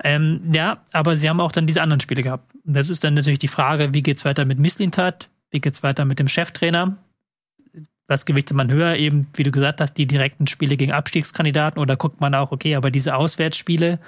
Ähm, 0.04 0.42
ja, 0.54 0.80
aber 0.92 1.16
sie 1.16 1.30
haben 1.30 1.40
auch 1.40 1.54
dann 1.54 1.68
diese 1.68 1.82
anderen 1.82 2.02
Spiele 2.02 2.22
gehabt. 2.22 2.54
Und 2.66 2.74
das 2.76 2.90
ist 2.90 3.06
dann 3.06 3.14
natürlich 3.14 3.40
die 3.40 3.48
Frage, 3.48 3.94
wie 3.94 4.02
geht's 4.04 4.26
weiter 4.26 4.44
mit 4.44 4.60
Mislintat? 4.74 5.30
Wie 5.52 5.62
geht's 5.62 5.84
weiter 5.84 6.04
mit 6.04 6.18
dem 6.18 6.28
Cheftrainer? 6.28 6.98
was 8.08 8.26
gewichtet 8.26 8.56
man 8.56 8.72
höher? 8.72 8.96
Eben, 8.96 9.28
wie 9.36 9.44
du 9.44 9.52
gesagt 9.52 9.82
hast, 9.82 9.94
die 9.94 10.06
direkten 10.06 10.48
Spiele 10.48 10.78
gegen 10.78 10.92
Abstiegskandidaten 10.92 11.82
oder 11.82 11.96
guckt 11.96 12.22
man 12.22 12.36
auch, 12.36 12.52
okay, 12.52 12.76
aber 12.76 12.92
diese 12.92 13.16
Auswärtsspiele, 13.16 14.00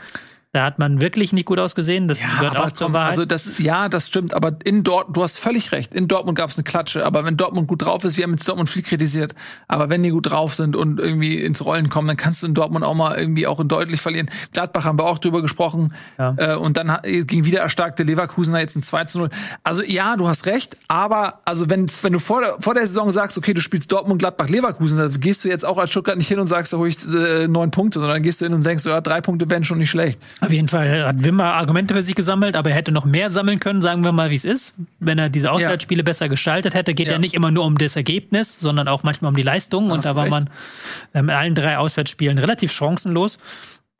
da 0.56 0.64
hat 0.64 0.80
man 0.80 1.02
wirklich 1.02 1.34
nicht 1.34 1.48
gut 1.48 1.60
ausgesehen. 1.60 2.07
Das 2.07 2.22
gehört 2.22 2.57
auch 2.57 2.72
zur 2.72 2.94
Wahrheit. 2.94 3.10
Also 3.10 3.26
das, 3.26 3.60
ja, 3.60 3.90
das 3.90 4.07
stimmt. 4.07 4.34
Aber 4.34 4.56
in 4.64 4.86
Dort, 4.86 5.15
du 5.15 5.22
hast 5.22 5.38
völlig 5.38 5.73
recht. 5.73 5.94
In 5.94 6.07
Dortmund 6.07 6.38
gab 6.38 6.49
es 6.49 6.56
eine 6.56 6.64
Klatsche. 6.64 7.06
Aber 7.06 7.26
wenn 7.26 7.36
Dortmund 7.36 7.68
gut 7.68 7.82
drauf 7.82 8.06
ist, 8.06 8.15
wir 8.15 8.23
haben 8.23 8.32
jetzt 8.32 8.48
Dortmund 8.48 8.69
viel 8.69 8.82
kritisiert. 8.82 9.36
Aber 9.68 9.90
wenn 9.90 10.02
die 10.02 10.11
gut 10.11 10.32
drauf 10.32 10.56
sind 10.56 10.77
und 10.77 10.98
irgendwie 10.98 11.41
ins 11.41 11.65
Rollen 11.65 11.90
kommen, 11.90 12.07
dann 12.07 12.15
kannst 12.15 12.41
du 12.41 12.48
in 12.48 12.53
Dortmund 12.53 12.86
auch 12.86 12.94
mal 12.94 13.19
irgendwie 13.19 13.48
auch 13.48 13.60
in 13.60 13.68
deutlich 13.68 13.99
verlieren. 13.99 14.30
Gladbach 14.53 14.86
haben 14.86 14.98
wir 14.98 15.03
auch 15.03 15.18
drüber 15.18 15.41
gesprochen. 15.41 15.94
Ja. 16.18 16.36
Äh, 16.38 16.56
und 16.56 16.77
dann 16.77 16.99
ging 17.03 17.44
wieder 17.44 17.60
erstarkte 17.60 18.03
Leverkusener 18.03 18.61
jetzt 18.61 18.77
ein 18.77 18.82
2 18.82 19.03
zu 19.06 19.19
0. 19.19 19.30
Also 19.64 19.84
ja, 19.84 20.15
du 20.15 20.30
hast 20.30 20.45
recht. 20.45 20.77
Aber 20.88 21.41
also 21.44 21.69
wenn, 21.69 21.88
wenn 22.02 22.14
du 22.14 22.19
vor 22.19 22.40
der, 22.40 22.56
vor 22.61 22.73
der 22.73 22.88
Saison 22.88 23.11
sagst, 23.11 23.38
okay, 23.38 23.53
du 23.53 23.60
spielst 23.60 23.91
Dortmund, 23.91 24.19
Gladbach, 24.19 24.48
Leverkusen, 24.48 24.98
dann 24.98 25.19
gehst 25.19 25.44
du 25.44 25.49
jetzt 25.49 25.65
auch 25.65 25.77
als 25.77 25.90
Stuttgart 25.90 26.15
nicht 26.15 26.30
hin 26.30 26.40
und 26.40 26.48
sagst, 26.48 26.72
da 26.72 26.77
hol 26.77 26.88
ich 26.88 26.95
äh, 27.14 27.49
neun 27.49 27.72
Punkte, 27.72 27.99
sondern 27.99 28.22
gehst 28.22 28.40
du 28.40 28.45
hin 28.45 28.53
und 28.53 28.65
denkst, 28.65 28.86
ja, 28.86 29.02
drei 29.02 29.19
Punkte 29.19 29.49
wären 29.49 29.65
schon 29.65 29.80
nicht 29.80 29.90
schlecht. 29.90 30.18
Auf 30.46 30.52
jeden 30.52 30.68
Fall 30.68 31.06
hat 31.06 31.24
Wimmer 31.24 31.54
Argumente 31.54 31.94
für 31.94 32.02
sich 32.02 32.16
gesammelt, 32.16 32.56
aber 32.56 32.70
er 32.70 32.76
hätte 32.76 32.92
noch 32.92 33.06
mehr 33.06 33.32
sammeln 33.32 33.60
können, 33.60 33.82
sagen 33.82 34.04
wir 34.04 34.12
mal, 34.12 34.30
wie 34.30 34.36
es 34.36 34.46
ist. 34.46 34.78
Wenn 35.00 35.18
er 35.20 35.30
diese 35.30 35.52
Auswärtsspiele 35.52 36.04
besser 36.04 36.30
gestaltet 36.30 36.74
hätte, 36.74 36.94
geht 36.94 37.08
Ja. 37.08 37.14
ja 37.14 37.20
nicht 37.20 37.34
immer 37.34 37.52
nur 37.52 37.66
um 37.66 37.78
das 37.78 37.96
Ergebnis, 37.96 38.60
sondern 38.60 38.88
auch 38.88 39.04
manchmal 39.04 39.30
um 39.30 39.36
die 39.36 39.44
Leistung. 39.44 39.92
Und 39.92 40.06
da 40.06 40.16
war 40.16 40.24
recht. 40.24 40.32
man 40.32 40.50
ähm, 41.14 41.30
in 41.30 41.36
allen 41.36 41.56
drei 41.56 41.78
Auswärtsspielen 41.78 42.38
relativ 42.38 42.72
chancenlos. 42.72 43.40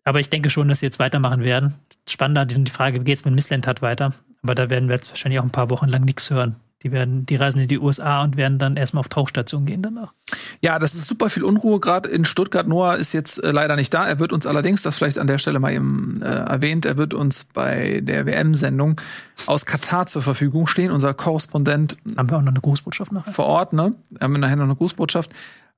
Aber 0.04 0.20
ich 0.20 0.30
denke 0.30 0.50
schon, 0.50 0.68
dass 0.68 0.80
sie 0.82 0.86
jetzt 0.86 1.00
weitermachen 1.00 1.44
werden. 1.44 1.76
Spannender 2.08 2.46
die 2.46 2.64
die 2.64 2.72
Frage, 2.72 3.00
wie 3.02 3.06
geht's 3.06 3.26
mit 3.26 3.34
Missland 3.34 3.66
weiter? 3.82 4.14
Aber 4.44 4.54
da 4.54 4.70
werden 4.70 4.88
wir 4.88 4.96
jetzt 4.96 5.10
wahrscheinlich 5.10 5.40
auch 5.40 5.44
ein 5.44 5.50
paar 5.52 5.72
Wochen 5.72 5.88
lang 5.88 6.04
nichts 6.04 6.30
hören. 6.30 6.56
Die 6.84 6.92
werden, 6.92 7.26
die 7.26 7.36
reisen 7.36 7.62
in 7.62 7.68
die 7.68 7.80
USA 7.80 8.24
und 8.24 8.38
werden 8.38 8.60
dann 8.60 8.78
erstmal 8.78 9.00
auf 9.00 9.08
Tauchstation 9.08 9.66
gehen 9.66 9.82
danach. 9.82 10.14
Ja, 10.62 10.78
das 10.78 10.94
ist 10.94 11.08
super 11.08 11.30
viel 11.30 11.44
Unruhe 11.44 11.80
gerade 11.80 12.10
in 12.10 12.26
Stuttgart. 12.26 12.68
Noah 12.68 12.96
ist 12.96 13.14
jetzt 13.14 13.44
äh, 13.44 13.52
leider 13.52 13.76
nicht 13.76 13.94
da. 13.94 14.08
Er 14.08 14.20
wird 14.20 14.32
uns 14.32 14.46
allerdings, 14.46 14.82
das 14.84 14.98
vielleicht 14.98 15.18
an 15.18 15.28
der 15.28 15.38
Stelle 15.38 15.60
mal 15.60 15.74
eben 15.74 16.22
äh, 16.22 16.26
erwähnt, 16.26 16.86
er 16.86 16.98
wird 16.98 17.14
uns 17.14 17.46
bei 17.46 18.02
der 18.02 18.26
WM-Sendung 18.26 19.02
aus 19.48 19.66
Katar 19.66 20.06
zur 20.06 20.22
Verfügung 20.22 20.68
stehen. 20.68 20.92
Unser 20.92 21.14
Korrespondent 21.14 21.98
Haben 22.18 22.30
wir 22.30 22.38
auch 22.38 22.42
noch 22.42 22.52
eine 22.52 22.62
Grußbotschaft 22.62 23.12
nachher. 23.12 23.34
vor 23.34 23.46
Ort, 23.46 23.74
ne? 23.74 23.96
Wir 24.12 24.20
haben 24.22 24.34
nachher 24.40 24.58
noch 24.58 24.66
eine 24.66 24.76
Grußbotschaft. 24.76 25.32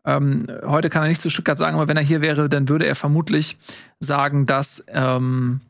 Ähm, 0.06 0.48
heute 0.66 0.90
kann 0.90 1.04
er 1.04 1.10
nicht 1.10 1.22
zu 1.22 1.30
Stuttgart 1.30 1.58
sagen, 1.58 1.76
aber 1.76 1.88
wenn 1.88 1.98
er 1.98 2.04
hier 2.04 2.22
wäre, 2.22 2.50
dann 2.50 2.70
würde 2.70 2.86
er 2.86 2.96
vermutlich 2.96 3.58
sagen, 4.00 4.46
dass 4.46 4.84
ähm, 4.88 5.62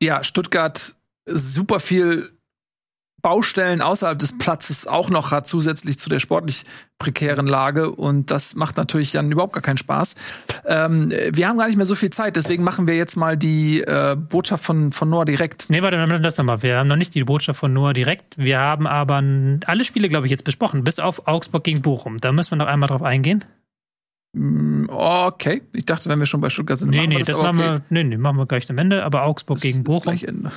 ja, 0.00 0.24
Stuttgart 0.24 0.94
super 1.26 1.80
viel 1.80 2.30
Baustellen 3.22 3.80
außerhalb 3.82 4.18
des 4.18 4.36
Platzes 4.38 4.86
auch 4.86 5.10
noch 5.10 5.30
hat, 5.30 5.46
zusätzlich 5.46 5.98
zu 5.98 6.08
der 6.08 6.18
sportlich 6.20 6.64
prekären 6.98 7.46
Lage. 7.46 7.90
Und 7.90 8.30
das 8.30 8.54
macht 8.54 8.76
natürlich 8.76 9.12
dann 9.12 9.30
überhaupt 9.32 9.52
gar 9.52 9.62
keinen 9.62 9.76
Spaß. 9.78 10.14
Ähm, 10.66 11.10
wir 11.32 11.48
haben 11.48 11.58
gar 11.58 11.66
nicht 11.66 11.76
mehr 11.76 11.86
so 11.86 11.94
viel 11.94 12.10
Zeit, 12.10 12.36
deswegen 12.36 12.62
machen 12.64 12.86
wir 12.86 12.96
jetzt 12.96 13.16
mal 13.16 13.36
die 13.36 13.80
äh, 13.82 14.16
Botschaft 14.16 14.64
von, 14.64 14.92
von 14.92 15.08
Noah 15.10 15.24
direkt. 15.24 15.66
Nee, 15.68 15.82
warte, 15.82 15.96
dann 15.96 16.22
lass 16.22 16.36
nochmal. 16.36 16.62
Wir 16.62 16.78
haben 16.78 16.88
noch 16.88 16.96
nicht 16.96 17.14
die 17.14 17.24
Botschaft 17.24 17.60
von 17.60 17.72
Noah 17.72 17.92
direkt. 17.92 18.36
Wir 18.38 18.58
haben 18.58 18.86
aber 18.86 19.22
alle 19.66 19.84
Spiele, 19.84 20.08
glaube 20.08 20.26
ich, 20.26 20.30
jetzt 20.30 20.44
besprochen, 20.44 20.84
bis 20.84 20.98
auf 20.98 21.26
Augsburg 21.26 21.64
gegen 21.64 21.82
Bochum. 21.82 22.18
Da 22.20 22.32
müssen 22.32 22.52
wir 22.52 22.56
noch 22.56 22.66
einmal 22.66 22.88
drauf 22.88 23.02
eingehen. 23.02 23.44
Mm, 24.32 24.86
Okay, 24.92 25.62
ich 25.72 25.86
dachte, 25.86 26.08
wenn 26.08 26.18
wir 26.18 26.26
schon 26.26 26.40
bei 26.40 26.50
Stuttgart 26.50 26.78
sind, 26.78 26.90
Nee, 26.90 26.98
machen 26.98 27.08
nee, 27.10 27.18
wir 27.18 27.24
das, 27.24 27.38
aber 27.38 27.52
machen 27.52 27.60
okay. 27.74 27.82
wir, 27.90 28.02
nee, 28.02 28.04
nee, 28.04 28.16
machen 28.18 28.38
wir 28.38 28.46
gleich 28.46 28.68
am 28.70 28.78
Ende. 28.78 29.04
Aber 29.04 29.22
Augsburg 29.24 29.60
gegen 29.60 29.78
Ist 29.78 29.84
Bochum. 29.84 30.02
gleich 30.02 30.24
Ende. 30.24 30.50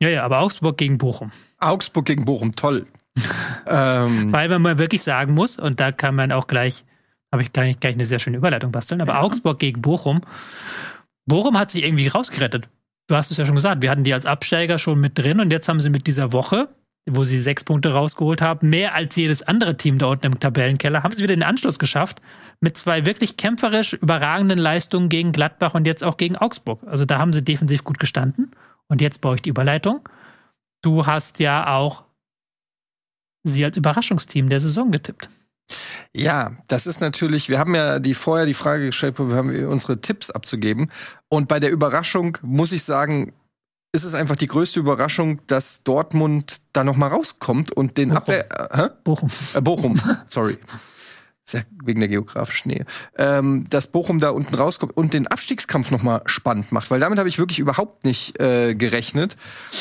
Ja, 0.00 0.08
ja, 0.08 0.24
aber 0.24 0.40
Augsburg 0.40 0.76
gegen 0.78 0.98
Bochum. 0.98 1.30
Augsburg 1.58 2.04
gegen 2.06 2.24
Bochum, 2.24 2.52
toll. 2.54 2.86
ähm, 3.66 4.32
Weil 4.32 4.48
man 4.48 4.62
mal 4.62 4.78
wirklich 4.78 5.02
sagen 5.02 5.34
muss, 5.34 5.58
und 5.58 5.80
da 5.80 5.92
kann 5.92 6.14
man 6.14 6.32
auch 6.32 6.46
gleich, 6.46 6.84
habe 7.32 7.42
ich 7.42 7.52
gleich, 7.52 7.78
gleich 7.80 7.94
eine 7.94 8.04
sehr 8.04 8.18
schöne 8.18 8.36
Überleitung 8.36 8.72
basteln, 8.72 9.00
aber 9.00 9.14
Ja. 9.14 9.20
Augsburg 9.22 9.58
gegen 9.58 9.82
Bochum. 9.82 10.22
Bochum 11.26 11.58
hat 11.58 11.70
sich 11.70 11.84
irgendwie 11.84 12.08
rausgerettet. 12.08 12.68
Du 13.06 13.14
hast 13.14 13.30
es 13.30 13.36
ja 13.36 13.46
schon 13.46 13.54
gesagt, 13.54 13.82
wir 13.82 13.90
hatten 13.90 14.04
die 14.04 14.14
als 14.14 14.26
Absteiger 14.26 14.78
schon 14.78 15.00
mit 15.00 15.18
drin 15.18 15.40
und 15.40 15.52
jetzt 15.52 15.68
haben 15.68 15.80
sie 15.80 15.90
mit 15.90 16.06
dieser 16.06 16.32
Woche, 16.32 16.68
wo 17.08 17.22
sie 17.24 17.38
sechs 17.38 17.62
Punkte 17.64 17.92
rausgeholt 17.92 18.40
haben, 18.40 18.70
mehr 18.70 18.94
als 18.94 19.14
jedes 19.16 19.42
andere 19.42 19.76
Team 19.76 19.98
da 19.98 20.06
unten 20.06 20.26
im 20.26 20.40
Tabellenkeller, 20.40 21.02
haben 21.02 21.12
sie 21.12 21.22
wieder 21.22 21.34
den 21.34 21.42
Anschluss 21.42 21.78
geschafft 21.78 22.22
mit 22.60 22.78
zwei 22.78 23.04
wirklich 23.04 23.36
kämpferisch 23.36 23.92
überragenden 23.92 24.58
Leistungen 24.58 25.10
gegen 25.10 25.32
Gladbach 25.32 25.74
und 25.74 25.86
jetzt 25.86 26.02
auch 26.02 26.16
gegen 26.16 26.36
Augsburg. 26.36 26.80
Also 26.86 27.04
da 27.04 27.18
haben 27.18 27.32
sie 27.34 27.42
defensiv 27.42 27.84
gut 27.84 27.98
gestanden. 28.00 28.52
Und 28.88 29.00
jetzt 29.00 29.20
baue 29.20 29.36
ich 29.36 29.42
die 29.42 29.50
Überleitung. 29.50 30.08
Du 30.82 31.06
hast 31.06 31.38
ja 31.38 31.74
auch 31.74 32.04
sie 33.44 33.64
als 33.64 33.76
Überraschungsteam 33.76 34.48
der 34.48 34.60
Saison 34.60 34.90
getippt. 34.90 35.28
Ja, 36.12 36.52
das 36.68 36.86
ist 36.86 37.00
natürlich, 37.00 37.48
wir 37.48 37.58
haben 37.58 37.74
ja 37.74 37.98
die 37.98 38.14
vorher 38.14 38.46
die 38.46 38.54
Frage 38.54 38.86
gestellt, 38.86 39.18
wir 39.18 39.34
haben 39.34 39.66
unsere 39.66 40.00
Tipps 40.00 40.30
abzugeben. 40.30 40.90
Und 41.28 41.48
bei 41.48 41.58
der 41.58 41.70
Überraschung 41.70 42.38
muss 42.42 42.72
ich 42.72 42.84
sagen, 42.84 43.32
ist 43.92 44.04
es 44.04 44.14
einfach 44.14 44.36
die 44.36 44.46
größte 44.46 44.80
Überraschung, 44.80 45.40
dass 45.46 45.82
Dortmund 45.84 46.60
da 46.72 46.84
noch 46.84 46.96
mal 46.96 47.08
rauskommt 47.08 47.72
und 47.72 47.96
den 47.96 48.10
Bochum. 48.10 48.18
Abwehr. 48.18 48.70
Äh? 48.72 48.90
Bochum. 49.04 49.28
Äh, 49.54 49.60
Bochum, 49.60 50.00
sorry. 50.28 50.58
Wegen 51.84 52.00
der 52.00 52.08
geografischen 52.08 52.70
Nähe. 52.70 52.86
Ähm, 53.16 53.64
dass 53.68 53.88
Bochum 53.88 54.18
da 54.18 54.30
unten 54.30 54.54
rauskommt 54.54 54.96
und 54.96 55.12
den 55.12 55.26
Abstiegskampf 55.26 55.90
noch 55.90 56.02
mal 56.02 56.22
spannend 56.26 56.72
macht, 56.72 56.90
weil 56.90 57.00
damit 57.00 57.18
habe 57.18 57.28
ich 57.28 57.38
wirklich 57.38 57.58
überhaupt 57.58 58.04
nicht 58.04 58.40
äh, 58.40 58.74
gerechnet. 58.74 59.36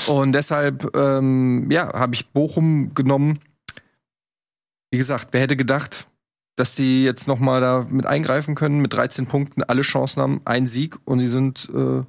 Und 0.08 0.34
deshalb, 0.34 0.96
ähm, 0.96 1.72
ja, 1.72 1.94
habe 1.94 2.16
ich 2.16 2.32
Bochum 2.32 2.94
genommen. 2.94 3.40
Wie 4.92 4.98
gesagt, 4.98 5.30
wer 5.32 5.42
hätte 5.42 5.58
gedacht, 5.58 6.08
dass 6.56 6.76
die 6.76 7.04
jetzt 7.04 7.28
noch 7.28 7.40
mal 7.40 7.62
da 7.62 7.88
mit 7.90 8.06
eingreifen 8.06 8.56
können, 8.56 8.80
mit 8.80 8.94
13 8.94 9.26
Punkten, 9.26 9.64
alle 9.64 9.82
Chancen 9.82 10.22
haben, 10.22 10.42
ein 10.46 10.68
Sieg 10.68 10.98
und 11.06 11.20
sie 11.20 11.28
sind 11.28 11.70
äh, 11.74 12.02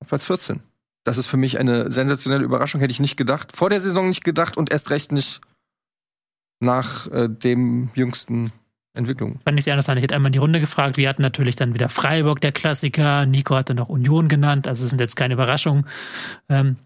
auf 0.00 0.08
Platz 0.08 0.24
14. 0.24 0.60
Das 1.04 1.18
ist 1.18 1.26
für 1.26 1.36
mich 1.36 1.58
eine 1.58 1.92
sensationelle 1.92 2.44
Überraschung, 2.44 2.80
hätte 2.80 2.90
ich 2.90 3.00
nicht 3.00 3.16
gedacht. 3.16 3.54
Vor 3.54 3.70
der 3.70 3.80
Saison 3.80 4.08
nicht 4.08 4.24
gedacht 4.24 4.56
und 4.56 4.72
erst 4.72 4.90
recht 4.90 5.12
nicht 5.12 5.40
nach 6.58 7.06
äh, 7.08 7.28
dem 7.28 7.90
jüngsten 7.94 8.50
Entwicklung. 8.96 9.38
Fand 9.44 9.58
ich 9.58 9.64
sehr 9.64 9.74
interessant. 9.74 9.98
Ich 9.98 10.02
hätte 10.02 10.14
einmal 10.14 10.30
die 10.30 10.38
Runde 10.38 10.60
gefragt. 10.60 10.96
Wir 10.96 11.08
hatten 11.08 11.22
natürlich 11.22 11.56
dann 11.56 11.74
wieder 11.74 11.88
Freiburg, 11.88 12.40
der 12.40 12.52
Klassiker. 12.52 13.26
Nico 13.26 13.54
hatte 13.54 13.74
noch 13.74 13.88
Union 13.88 14.28
genannt. 14.28 14.66
Also 14.66 14.84
es 14.84 14.90
sind 14.90 15.00
jetzt 15.00 15.16
keine 15.16 15.34
Überraschungen. 15.34 15.86
Ähm, 16.48 16.76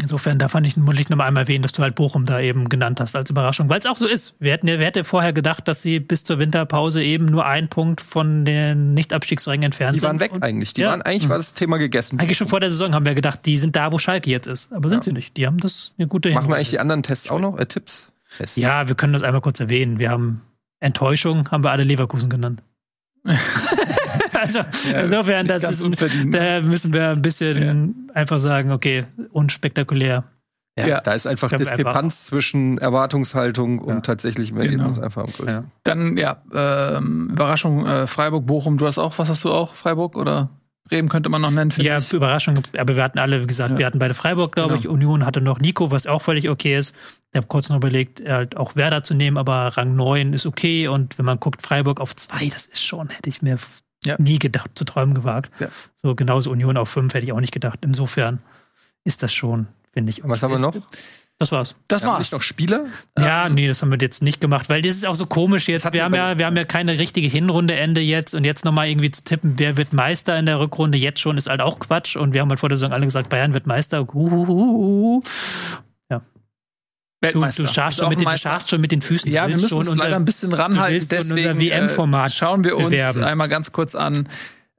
insofern, 0.00 0.38
da 0.38 0.48
fand 0.48 0.66
ich 0.66 0.76
muss 0.76 0.98
ich 0.98 1.08
noch 1.08 1.16
mal 1.16 1.26
einmal 1.26 1.44
erwähnen, 1.44 1.62
dass 1.62 1.70
du 1.72 1.82
halt 1.82 1.94
Bochum 1.94 2.26
da 2.26 2.40
eben 2.40 2.68
genannt 2.68 3.00
hast 3.00 3.14
als 3.14 3.30
Überraschung. 3.30 3.68
Weil 3.68 3.78
es 3.78 3.86
auch 3.86 3.96
so 3.96 4.06
ist. 4.08 4.34
Wir 4.40 4.52
hätten, 4.52 4.66
wer 4.66 4.78
hätte 4.84 5.04
vorher 5.04 5.32
gedacht, 5.32 5.68
dass 5.68 5.82
sie 5.82 6.00
bis 6.00 6.24
zur 6.24 6.38
Winterpause 6.38 7.02
eben 7.02 7.26
nur 7.26 7.46
ein 7.46 7.68
Punkt 7.68 8.00
von 8.00 8.44
den 8.44 8.94
Nicht-Abstiegsrängen 8.94 9.64
entfernt 9.66 9.94
Die 9.94 10.00
sind. 10.00 10.08
waren 10.08 10.20
weg 10.20 10.32
Und 10.32 10.42
eigentlich. 10.42 10.72
Die 10.72 10.80
Ja. 10.82 10.90
waren 10.90 11.02
eigentlich 11.02 11.28
war 11.28 11.36
das 11.36 11.54
Thema 11.54 11.76
gegessen. 11.76 12.18
Eigentlich 12.18 12.38
schon 12.38 12.48
vor 12.48 12.60
der 12.60 12.70
Saison 12.70 12.94
haben 12.94 13.06
wir 13.06 13.14
gedacht, 13.14 13.40
die 13.46 13.56
sind 13.56 13.76
da, 13.76 13.92
wo 13.92 13.98
Schalke 13.98 14.30
jetzt 14.30 14.46
ist. 14.48 14.72
Aber 14.72 14.88
sind 14.88 15.04
sie 15.04 15.12
nicht. 15.12 15.36
Die 15.36 15.46
haben 15.46 15.58
das 15.58 15.94
eine 15.98 16.08
gute 16.08 16.30
Machen 16.32 16.48
wir 16.48 16.56
eigentlich 16.56 16.70
die 16.70 16.80
anderen 16.80 17.02
Tests 17.04 17.30
auch 17.30 17.40
noch? 17.40 17.56
Äh, 17.58 17.66
Tipps? 17.66 18.08
Tests. 18.36 18.56
Ja, 18.56 18.88
wir 18.88 18.96
können 18.96 19.12
das 19.12 19.22
einmal 19.22 19.40
kurz 19.42 19.60
erwähnen. 19.60 20.00
Wir 20.00 20.10
haben 20.10 20.42
Enttäuschung, 20.84 21.50
haben 21.50 21.64
wir 21.64 21.70
alle 21.70 21.84
Leverkusen 21.84 22.28
genannt. 22.30 22.62
also 24.34 24.60
insofern, 24.94 25.46
nicht 25.46 25.50
das 25.64 25.64
ist, 25.76 25.82
unverdient, 25.82 26.34
da 26.34 26.60
müssen 26.60 26.92
wir 26.92 27.10
ein 27.10 27.22
bisschen 27.22 28.10
einfach 28.14 28.38
sagen, 28.38 28.70
okay, 28.70 29.04
unspektakulär. 29.32 30.24
Ja, 30.78 30.86
Ja. 30.86 31.00
Da 31.00 31.12
ist 31.14 31.26
einfach 31.26 31.50
Diskrepanz 31.52 32.24
zwischen 32.26 32.78
Erwartungshaltung 32.78 33.78
und 33.78 33.94
Ja. 33.94 34.00
tatsächlichem 34.00 34.56
Genau. 34.58 34.66
Ergebnis 34.72 34.98
einfach 34.98 35.22
am 35.24 35.30
größten. 35.32 35.70
Dann, 35.84 36.16
ja, 36.16 36.42
ähm, 36.52 37.30
Überraschung, 37.30 37.86
äh, 37.86 38.06
Freiburg, 38.06 38.46
Bochum, 38.46 38.76
du 38.76 38.86
hast 38.86 38.98
auch, 38.98 39.16
was 39.18 39.28
hast 39.28 39.44
du 39.44 39.52
auch, 39.52 39.74
Freiburg 39.74 40.16
oder 40.16 40.50
Bremen 40.88 41.08
könnte 41.08 41.30
man 41.30 41.40
noch 41.40 41.50
nennen, 41.50 41.72
Ja, 41.78 41.98
ich. 41.98 42.12
Überraschung, 42.12 42.60
aber 42.76 42.94
wir 42.96 43.02
hatten 43.02 43.18
alle, 43.18 43.40
wie 43.42 43.46
gesagt, 43.46 43.72
Ja. 43.72 43.78
wir 43.78 43.86
hatten 43.86 43.98
beide 43.98 44.12
Freiburg, 44.14 44.52
glaube 44.52 44.70
Genau. 44.74 44.80
ich. 44.80 44.88
Union 44.88 45.24
hatte 45.24 45.40
noch 45.40 45.58
Nico, 45.58 45.90
was 45.90 46.06
auch 46.06 46.20
völlig 46.20 46.50
okay 46.50 46.76
ist. 46.76 46.94
Ich 47.32 47.36
habe 47.36 47.46
kurz 47.46 47.68
noch 47.70 47.76
überlegt, 47.76 48.22
halt 48.28 48.56
auch 48.56 48.76
Werder 48.76 49.02
zu 49.02 49.14
nehmen, 49.14 49.38
aber 49.38 49.68
Rang 49.76 49.96
9 49.96 50.34
ist 50.34 50.44
okay. 50.46 50.86
Und 50.88 51.16
wenn 51.18 51.24
man 51.24 51.40
guckt, 51.40 51.62
Freiburg 51.62 52.00
auf 52.00 52.14
2, 52.14 52.48
das 52.48 52.66
ist 52.66 52.84
schon, 52.84 53.08
hätte 53.08 53.30
ich 53.30 53.40
mir 53.40 53.56
Ja. 54.04 54.16
nie 54.18 54.38
gedacht, 54.38 54.72
zu 54.74 54.84
träumen 54.84 55.14
gewagt. 55.14 55.50
Ja. 55.58 55.68
So 55.96 56.14
genauso 56.14 56.50
Union 56.50 56.76
auf 56.76 56.90
5 56.90 57.14
hätte 57.14 57.24
ich 57.24 57.32
auch 57.32 57.40
nicht 57.40 57.52
gedacht. 57.54 57.78
Insofern 57.82 58.40
ist 59.04 59.22
das 59.22 59.32
schon, 59.32 59.68
finde 59.94 60.10
ich. 60.10 60.22
Und 60.22 60.28
was 60.28 60.42
haben 60.42 60.52
wir 60.52 60.58
noch? 60.58 60.76
Das 61.38 61.50
war's. 61.50 61.74
Das 61.88 62.04
wir 62.04 62.10
war's. 62.10 62.18
nicht 62.20 62.32
noch 62.32 62.42
Spieler? 62.42 62.86
Ja, 63.18 63.48
nee, 63.48 63.66
das 63.66 63.82
haben 63.82 63.90
wir 63.90 63.98
jetzt 64.00 64.22
nicht 64.22 64.40
gemacht, 64.40 64.68
weil 64.68 64.82
das 64.82 64.94
ist 64.94 65.04
auch 65.04 65.16
so 65.16 65.26
komisch 65.26 65.66
jetzt. 65.68 65.92
Wir 65.92 66.04
haben 66.04 66.14
ja, 66.14 66.38
wir 66.38 66.46
haben 66.46 66.56
ja 66.56 66.64
keine 66.64 66.96
richtige 66.98 67.26
Hinrunde-Ende 67.28 68.00
jetzt 68.00 68.34
und 68.34 68.44
jetzt 68.44 68.64
nochmal 68.64 68.88
irgendwie 68.88 69.10
zu 69.10 69.24
tippen, 69.24 69.54
wer 69.58 69.76
wird 69.76 69.92
Meister 69.92 70.38
in 70.38 70.46
der 70.46 70.60
Rückrunde, 70.60 70.96
jetzt 70.96 71.20
schon 71.20 71.36
ist 71.36 71.48
halt 71.48 71.60
auch 71.60 71.80
Quatsch 71.80 72.16
und 72.16 72.34
wir 72.34 72.40
haben 72.40 72.50
halt 72.50 72.60
vor 72.60 72.68
der 72.68 72.78
Saison 72.78 72.92
alle 72.92 73.04
gesagt, 73.04 73.30
Bayern 73.30 73.52
wird 73.52 73.66
Meister. 73.66 74.02
Uhuhuhu. 74.14 75.20
Du, 76.10 76.20
Weltmeister. 77.28 77.62
du, 77.62 77.72
scharfst 77.72 77.98
Ist 77.98 78.02
schon 78.02 78.10
mit 78.10 78.20
den, 78.20 78.28
du 78.28 78.36
scharfst 78.36 78.68
schon 78.70 78.80
mit 78.82 78.92
den 78.92 79.00
Füßen. 79.00 79.32
Ja, 79.32 79.42
Du 79.44 79.48
wir 79.48 79.52
willst 79.54 79.62
müssen 79.62 79.70
schon 79.70 79.78
uns 79.78 79.88
unser- 79.88 80.04
leider 80.04 80.16
ein 80.16 80.26
bisschen 80.26 80.52
ranhalten. 80.52 81.08
Deswegen 81.10 81.58
WM-Format 81.58 82.30
äh, 82.30 82.34
schauen 82.34 82.64
wir 82.64 82.76
uns 82.76 82.86
bewerben. 82.90 83.24
einmal 83.24 83.48
ganz 83.48 83.72
kurz 83.72 83.94
an, 83.94 84.28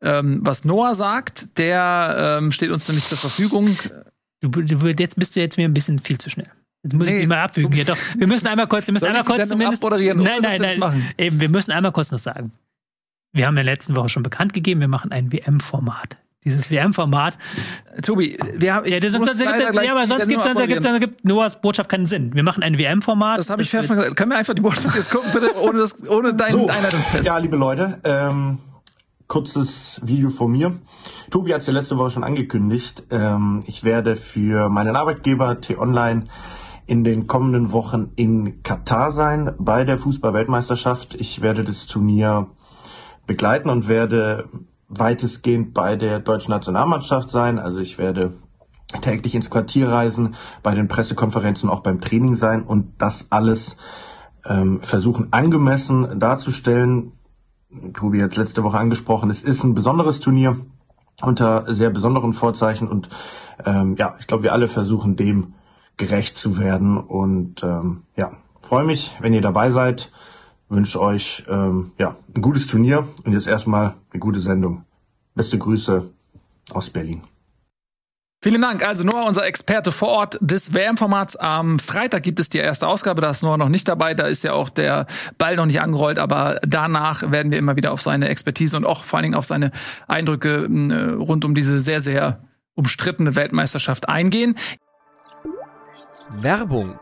ähm, 0.03 0.41
was 0.43 0.63
Noah 0.63 0.93
sagt. 0.93 1.57
Der 1.57 2.37
ähm, 2.39 2.51
steht 2.51 2.69
uns 2.69 2.87
nämlich 2.87 3.05
zur 3.05 3.17
Verfügung. 3.17 3.67
Du, 4.49 4.61
du, 4.61 4.87
jetzt 4.87 5.17
bist 5.17 5.35
du 5.35 5.39
jetzt 5.39 5.57
mir 5.57 5.67
ein 5.67 5.73
bisschen 5.73 5.99
viel 5.99 6.17
zu 6.17 6.29
schnell. 6.29 6.49
Jetzt 6.83 6.93
muss 6.93 7.07
ich 7.07 7.13
Nee, 7.13 7.21
die 7.21 7.27
mal 7.27 7.39
abwügen 7.39 7.73
hier. 7.73 7.85
Doch, 7.85 7.97
wir 8.15 8.27
müssen 8.27 8.47
einmal 8.47 8.67
kurz, 8.67 8.87
wir 8.87 8.93
müssen 8.93 9.05
ich 9.05 9.09
einmal 9.09 9.23
kurz 9.23 9.49
zumindest. 9.49 9.83
abmoderieren, 9.83 10.21
nein, 10.21 10.41
nein, 10.41 10.61
nein. 10.61 10.79
machen? 10.79 11.09
Eben, 11.17 11.39
wir 11.39 11.49
müssen 11.49 11.71
einmal 11.71 11.91
kurz 11.91 12.11
noch 12.11 12.19
sagen. 12.19 12.51
Wir 13.33 13.47
haben 13.47 13.57
in 13.57 13.65
der 13.65 13.73
letzten 13.73 13.95
Woche 13.95 14.09
schon 14.09 14.23
bekannt 14.23 14.53
gegeben, 14.53 14.81
wir 14.81 14.87
machen 14.87 15.11
ein 15.11 15.31
WM-Format. 15.31 16.17
Dieses 16.45 16.69
WM-Format. 16.69 17.37
Tobi, 18.03 18.37
wir 18.53 18.75
haben. 18.75 18.87
Ja, 18.87 18.99
das, 18.99 19.13
ich 19.13 19.19
muss 19.19 19.29
sonst, 19.29 19.43
leider 19.43 19.71
gleich 19.71 19.87
ja, 19.87 19.93
aber 19.93 20.05
sonst 20.05 20.27
gibt, 20.27 20.43
sonst 20.43 20.99
gibt 20.99 21.25
Noahs 21.25 21.59
Botschaft 21.59 21.89
keinen 21.89 22.05
Sinn. 22.05 22.35
Wir 22.35 22.43
machen 22.43 22.61
ein 22.61 22.77
WM-Format. 22.77 23.39
Das 23.39 23.49
habe 23.49 23.63
ich 23.63 23.69
fair 23.71 23.81
gesagt. 23.81 24.15
Können 24.15 24.29
wir 24.29 24.37
einfach 24.37 24.53
die 24.53 24.61
Botschaft 24.61 24.95
jetzt 24.95 25.09
gucken, 25.09 25.31
bitte, 25.33 25.59
ohne, 25.59 25.79
das, 25.79 26.07
ohne 26.07 26.35
deinen 26.35 26.51
So, 26.51 26.67
Einleitungstest? 26.67 27.25
Ja, 27.25 27.39
liebe 27.39 27.57
Leute, 27.57 27.99
ähm, 28.03 28.59
kurzes 29.27 29.99
Video 30.03 30.29
von 30.29 30.51
mir. 30.51 30.79
Tobi 31.31 31.53
hat 31.53 31.61
es 31.61 31.67
ja 31.67 31.73
letzte 31.73 31.97
Woche 31.97 32.11
schon 32.11 32.23
angekündigt. 32.23 33.03
Ähm, 33.09 33.63
ich 33.65 33.83
werde 33.83 34.15
für 34.15 34.69
meinen 34.69 34.95
Arbeitgeber 34.95 35.61
T-Online 35.61 36.25
in 36.85 37.03
den 37.03 37.27
kommenden 37.27 37.71
Wochen 37.71 38.11
in 38.15 38.61
Katar 38.61 39.11
sein 39.11 39.55
bei 39.57 39.83
der 39.83 39.97
Fußball-Weltmeisterschaft. 39.97 41.15
Ich 41.15 41.41
werde 41.41 41.63
das 41.63 41.87
Turnier 41.87 42.47
begleiten 43.25 43.69
und 43.69 43.87
werde 43.87 44.49
weitestgehend 44.87 45.73
bei 45.73 45.95
der 45.95 46.19
deutschen 46.19 46.51
Nationalmannschaft 46.51 47.31
sein. 47.31 47.57
Also 47.57 47.79
ich 47.79 47.97
werde 47.97 48.33
täglich 49.01 49.33
ins 49.33 49.49
Quartier 49.49 49.89
reisen, 49.89 50.35
bei 50.61 50.75
den 50.75 50.87
Pressekonferenzen 50.87 51.69
auch 51.69 51.81
beim 51.81 52.01
Training 52.01 52.35
sein 52.35 52.63
und 52.63 52.93
das 52.99 53.31
alles 53.31 53.77
ähm, 54.45 54.81
versuchen 54.83 55.33
angemessen 55.33 56.19
darzustellen. 56.19 57.13
Tobi 57.93 58.21
hat 58.21 58.31
es 58.31 58.37
letzte 58.37 58.63
Woche 58.63 58.77
angesprochen, 58.77 59.29
es 59.29 59.43
ist 59.43 59.63
ein 59.63 59.75
besonderes 59.75 60.19
Turnier 60.19 60.57
unter 61.21 61.73
sehr 61.73 61.89
besonderen 61.89 62.33
Vorzeichen 62.33 62.87
und 62.87 63.09
ähm, 63.65 63.95
ja, 63.97 64.15
ich 64.19 64.27
glaube, 64.27 64.43
wir 64.43 64.53
alle 64.53 64.67
versuchen 64.67 65.15
dem 65.15 65.53
gerecht 65.97 66.35
zu 66.35 66.59
werden 66.59 66.97
und 66.97 67.63
ähm, 67.63 68.03
ja, 68.15 68.33
freue 68.61 68.83
mich, 68.83 69.15
wenn 69.19 69.33
ihr 69.33 69.41
dabei 69.41 69.69
seid, 69.69 70.11
wünsche 70.67 70.99
euch 70.99 71.45
ähm, 71.47 71.91
ja 71.97 72.17
ein 72.35 72.41
gutes 72.41 72.67
Turnier 72.67 73.07
und 73.23 73.31
jetzt 73.31 73.47
erstmal 73.47 73.95
eine 74.11 74.19
gute 74.19 74.39
Sendung. 74.39 74.83
Beste 75.35 75.57
Grüße 75.57 76.09
aus 76.71 76.89
Berlin. 76.89 77.23
Vielen 78.45 78.61
Dank. 78.61 78.87
Also 78.87 79.03
Noah, 79.03 79.25
unser 79.25 79.43
Experte 79.47 79.91
vor 79.91 80.09
Ort 80.09 80.37
des 80.39 80.71
WM-Formats. 80.71 81.35
Am 81.35 81.79
Freitag 81.79 82.21
gibt 82.21 82.39
es 82.39 82.47
die 82.47 82.59
erste 82.59 82.85
Ausgabe. 82.87 83.19
Da 83.19 83.31
ist 83.31 83.41
Noah 83.41 83.57
noch 83.57 83.69
nicht 83.69 83.87
dabei. 83.87 84.13
Da 84.13 84.27
ist 84.27 84.43
ja 84.43 84.53
auch 84.53 84.69
der 84.69 85.07
Ball 85.39 85.55
noch 85.55 85.65
nicht 85.65 85.81
angerollt. 85.81 86.19
Aber 86.19 86.59
danach 86.61 87.31
werden 87.31 87.51
wir 87.51 87.57
immer 87.57 87.75
wieder 87.75 87.91
auf 87.91 88.03
seine 88.03 88.29
Expertise 88.29 88.77
und 88.77 88.85
auch 88.85 89.03
vor 89.03 89.17
allen 89.17 89.23
Dingen 89.23 89.35
auf 89.35 89.45
seine 89.45 89.71
Eindrücke 90.07 90.69
äh, 90.69 91.13
rund 91.15 91.43
um 91.43 91.55
diese 91.55 91.79
sehr, 91.79 92.01
sehr 92.01 92.39
umstrittene 92.75 93.35
Weltmeisterschaft 93.35 94.09
eingehen. 94.09 94.53
Werbung. 96.29 96.99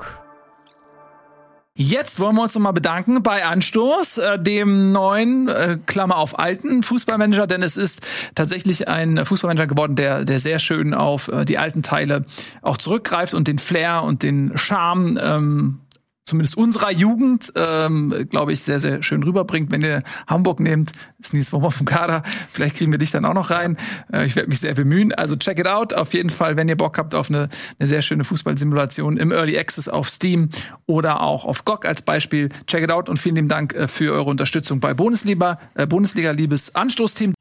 Jetzt 1.75 2.19
wollen 2.19 2.35
wir 2.35 2.43
uns 2.43 2.53
nochmal 2.53 2.73
bedanken 2.73 3.23
bei 3.23 3.43
Anstoß, 3.43 4.19
äh, 4.19 4.39
dem 4.39 4.91
neuen, 4.91 5.47
äh, 5.47 5.79
Klammer 5.87 6.17
auf 6.17 6.37
alten 6.37 6.83
Fußballmanager, 6.83 7.47
denn 7.47 7.63
es 7.63 7.77
ist 7.77 8.01
tatsächlich 8.35 8.87
ein 8.87 9.25
Fußballmanager 9.25 9.65
geworden, 9.65 9.95
der, 9.95 10.23
der 10.23 10.39
sehr 10.39 10.59
schön 10.59 10.93
auf 10.93 11.29
äh, 11.29 11.45
die 11.45 11.57
alten 11.57 11.81
Teile 11.81 12.25
auch 12.61 12.77
zurückgreift 12.77 13.33
und 13.33 13.47
den 13.47 13.57
Flair 13.57 14.03
und 14.03 14.21
den 14.21 14.55
Charme, 14.55 15.17
ähm, 15.19 15.79
zumindest 16.25 16.57
unserer 16.57 16.91
Jugend, 16.91 17.51
ähm, 17.55 18.27
glaube 18.29 18.53
ich, 18.53 18.61
sehr, 18.61 18.79
sehr 18.79 19.03
schön 19.03 19.23
rüberbringt. 19.23 19.71
Wenn 19.71 19.81
ihr 19.81 20.03
Hamburg 20.27 20.59
nehmt, 20.59 20.91
ist 21.19 21.33
Nils 21.33 21.51
Wurmer 21.51 21.71
vom 21.71 21.85
Kader, 21.85 22.23
vielleicht 22.51 22.77
kriegen 22.77 22.91
wir 22.91 22.99
dich 22.99 23.11
dann 23.11 23.25
auch 23.25 23.33
noch 23.33 23.49
rein. 23.49 23.77
Äh, 24.11 24.25
ich 24.25 24.35
werde 24.35 24.49
mich 24.49 24.59
sehr 24.59 24.73
bemühen. 24.73 25.13
Also 25.13 25.35
check 25.35 25.59
it 25.59 25.67
out. 25.67 25.93
Auf 25.93 26.13
jeden 26.13 26.29
Fall, 26.29 26.55
wenn 26.55 26.67
ihr 26.67 26.77
Bock 26.77 26.97
habt 26.97 27.13
auf 27.15 27.29
eine, 27.29 27.49
eine 27.79 27.87
sehr 27.87 28.01
schöne 28.01 28.23
Fußballsimulation 28.23 29.17
im 29.17 29.31
Early 29.31 29.57
Access 29.57 29.87
auf 29.87 30.09
Steam 30.09 30.49
oder 30.85 31.21
auch 31.21 31.45
auf 31.45 31.65
GOG 31.65 31.85
als 31.85 32.01
Beispiel. 32.01 32.49
Check 32.67 32.83
it 32.83 32.91
out 32.91 33.09
und 33.09 33.17
vielen 33.17 33.35
lieben 33.35 33.49
Dank 33.49 33.73
äh, 33.73 33.87
für 33.87 34.13
eure 34.13 34.29
Unterstützung 34.29 34.79
bei 34.79 34.93
Bundesliga, 34.93 35.59
äh, 35.75 35.87
Bundesliga 35.87 36.31
liebes 36.31 36.73
Anstoßteam. 36.73 37.33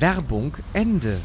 Werbung 0.00 0.56
Ende. 0.72 1.20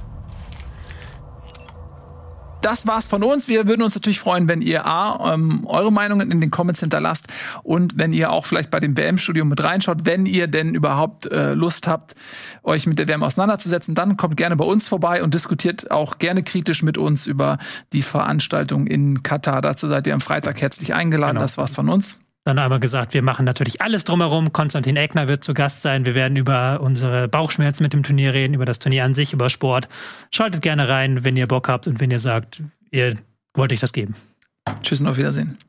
Das 2.62 2.88
war's 2.88 3.08
von 3.08 3.24
uns. 3.24 3.48
Wir 3.48 3.68
würden 3.68 3.82
uns 3.82 3.96
natürlich 3.96 4.20
freuen, 4.20 4.48
wenn 4.48 4.62
ihr 4.62 4.86
A, 4.86 5.34
ähm, 5.34 5.66
eure 5.66 5.92
Meinungen 5.92 6.32
in 6.32 6.42
den 6.42 6.52
Comments 6.52 6.80
hinterlasst 6.80 7.28
und 7.64 7.98
wenn 7.98 8.14
ihr 8.14 8.32
auch 8.32 8.46
vielleicht 8.46 8.72
bei 8.72 8.80
dem 8.80 8.98
WM-Studio 8.98 9.46
mit 9.46 9.64
reinschaut, 9.64 10.06
wenn 10.06 10.26
ihr 10.26 10.48
denn 10.48 10.76
überhaupt 10.76 11.26
äh, 11.28 11.54
Lust 11.54 11.88
habt, 11.88 12.16
euch 12.64 12.86
mit 12.86 13.00
der 13.00 13.08
WM 13.08 13.24
auseinanderzusetzen, 13.24 13.96
dann 13.96 14.18
kommt 14.18 14.38
gerne 14.38 14.56
bei 14.56 14.66
uns 14.66 14.88
vorbei 14.88 15.24
und 15.24 15.34
diskutiert 15.34 15.92
auch 15.92 16.20
gerne 16.20 16.44
kritisch 16.44 16.84
mit 16.84 16.98
uns 16.98 17.28
über 17.28 17.58
die 17.94 18.02
Veranstaltung 18.02 18.88
in 18.88 19.24
Katar. 19.24 19.62
Dazu 19.62 19.88
seid 19.88 20.08
ihr 20.08 20.14
am 20.14 20.22
Freitag 20.22 20.62
herzlich 20.62 20.94
eingeladen. 20.94 21.36
Genau. 21.36 21.42
Das 21.42 21.58
war's 21.58 21.74
von 21.74 21.90
uns 21.90 22.20
dann 22.50 22.58
aber 22.58 22.80
gesagt, 22.80 23.14
wir 23.14 23.22
machen 23.22 23.46
natürlich 23.46 23.82
alles 23.82 24.04
drumherum. 24.04 24.52
Konstantin 24.52 24.98
Eckner 24.98 25.28
wird 25.28 25.44
zu 25.44 25.54
Gast 25.54 25.82
sein. 25.82 26.06
Wir 26.06 26.16
werden 26.16 26.36
über 26.36 26.82
unsere 26.82 27.28
Bauchschmerzen 27.28 27.84
mit 27.84 27.94
dem 27.94 28.02
Turnier 28.02 28.34
reden, 28.34 28.56
über 28.56 28.66
das 28.66 28.80
Turnier 28.80 29.06
an 29.06 29.14
sich, 29.14 29.34
über 29.34 29.50
Sport. 29.50 29.88
Schaltet 30.32 30.64
gerne 30.64 30.90
rein, 30.90 31.24
wenn 31.24 31.38
ihr 31.38 31.48
Bock 31.48 31.70
habt 31.70 31.88
und 31.88 32.00
wenn 32.00 32.10
ihr 32.10 32.20
sagt, 32.20 32.64
ihr 32.92 33.16
wollt 33.54 33.72
euch 33.72 33.80
das 33.80 33.94
geben. 33.94 34.16
Tschüss 34.82 35.00
und 35.02 35.08
auf 35.08 35.18
Wiedersehen. 35.18 35.60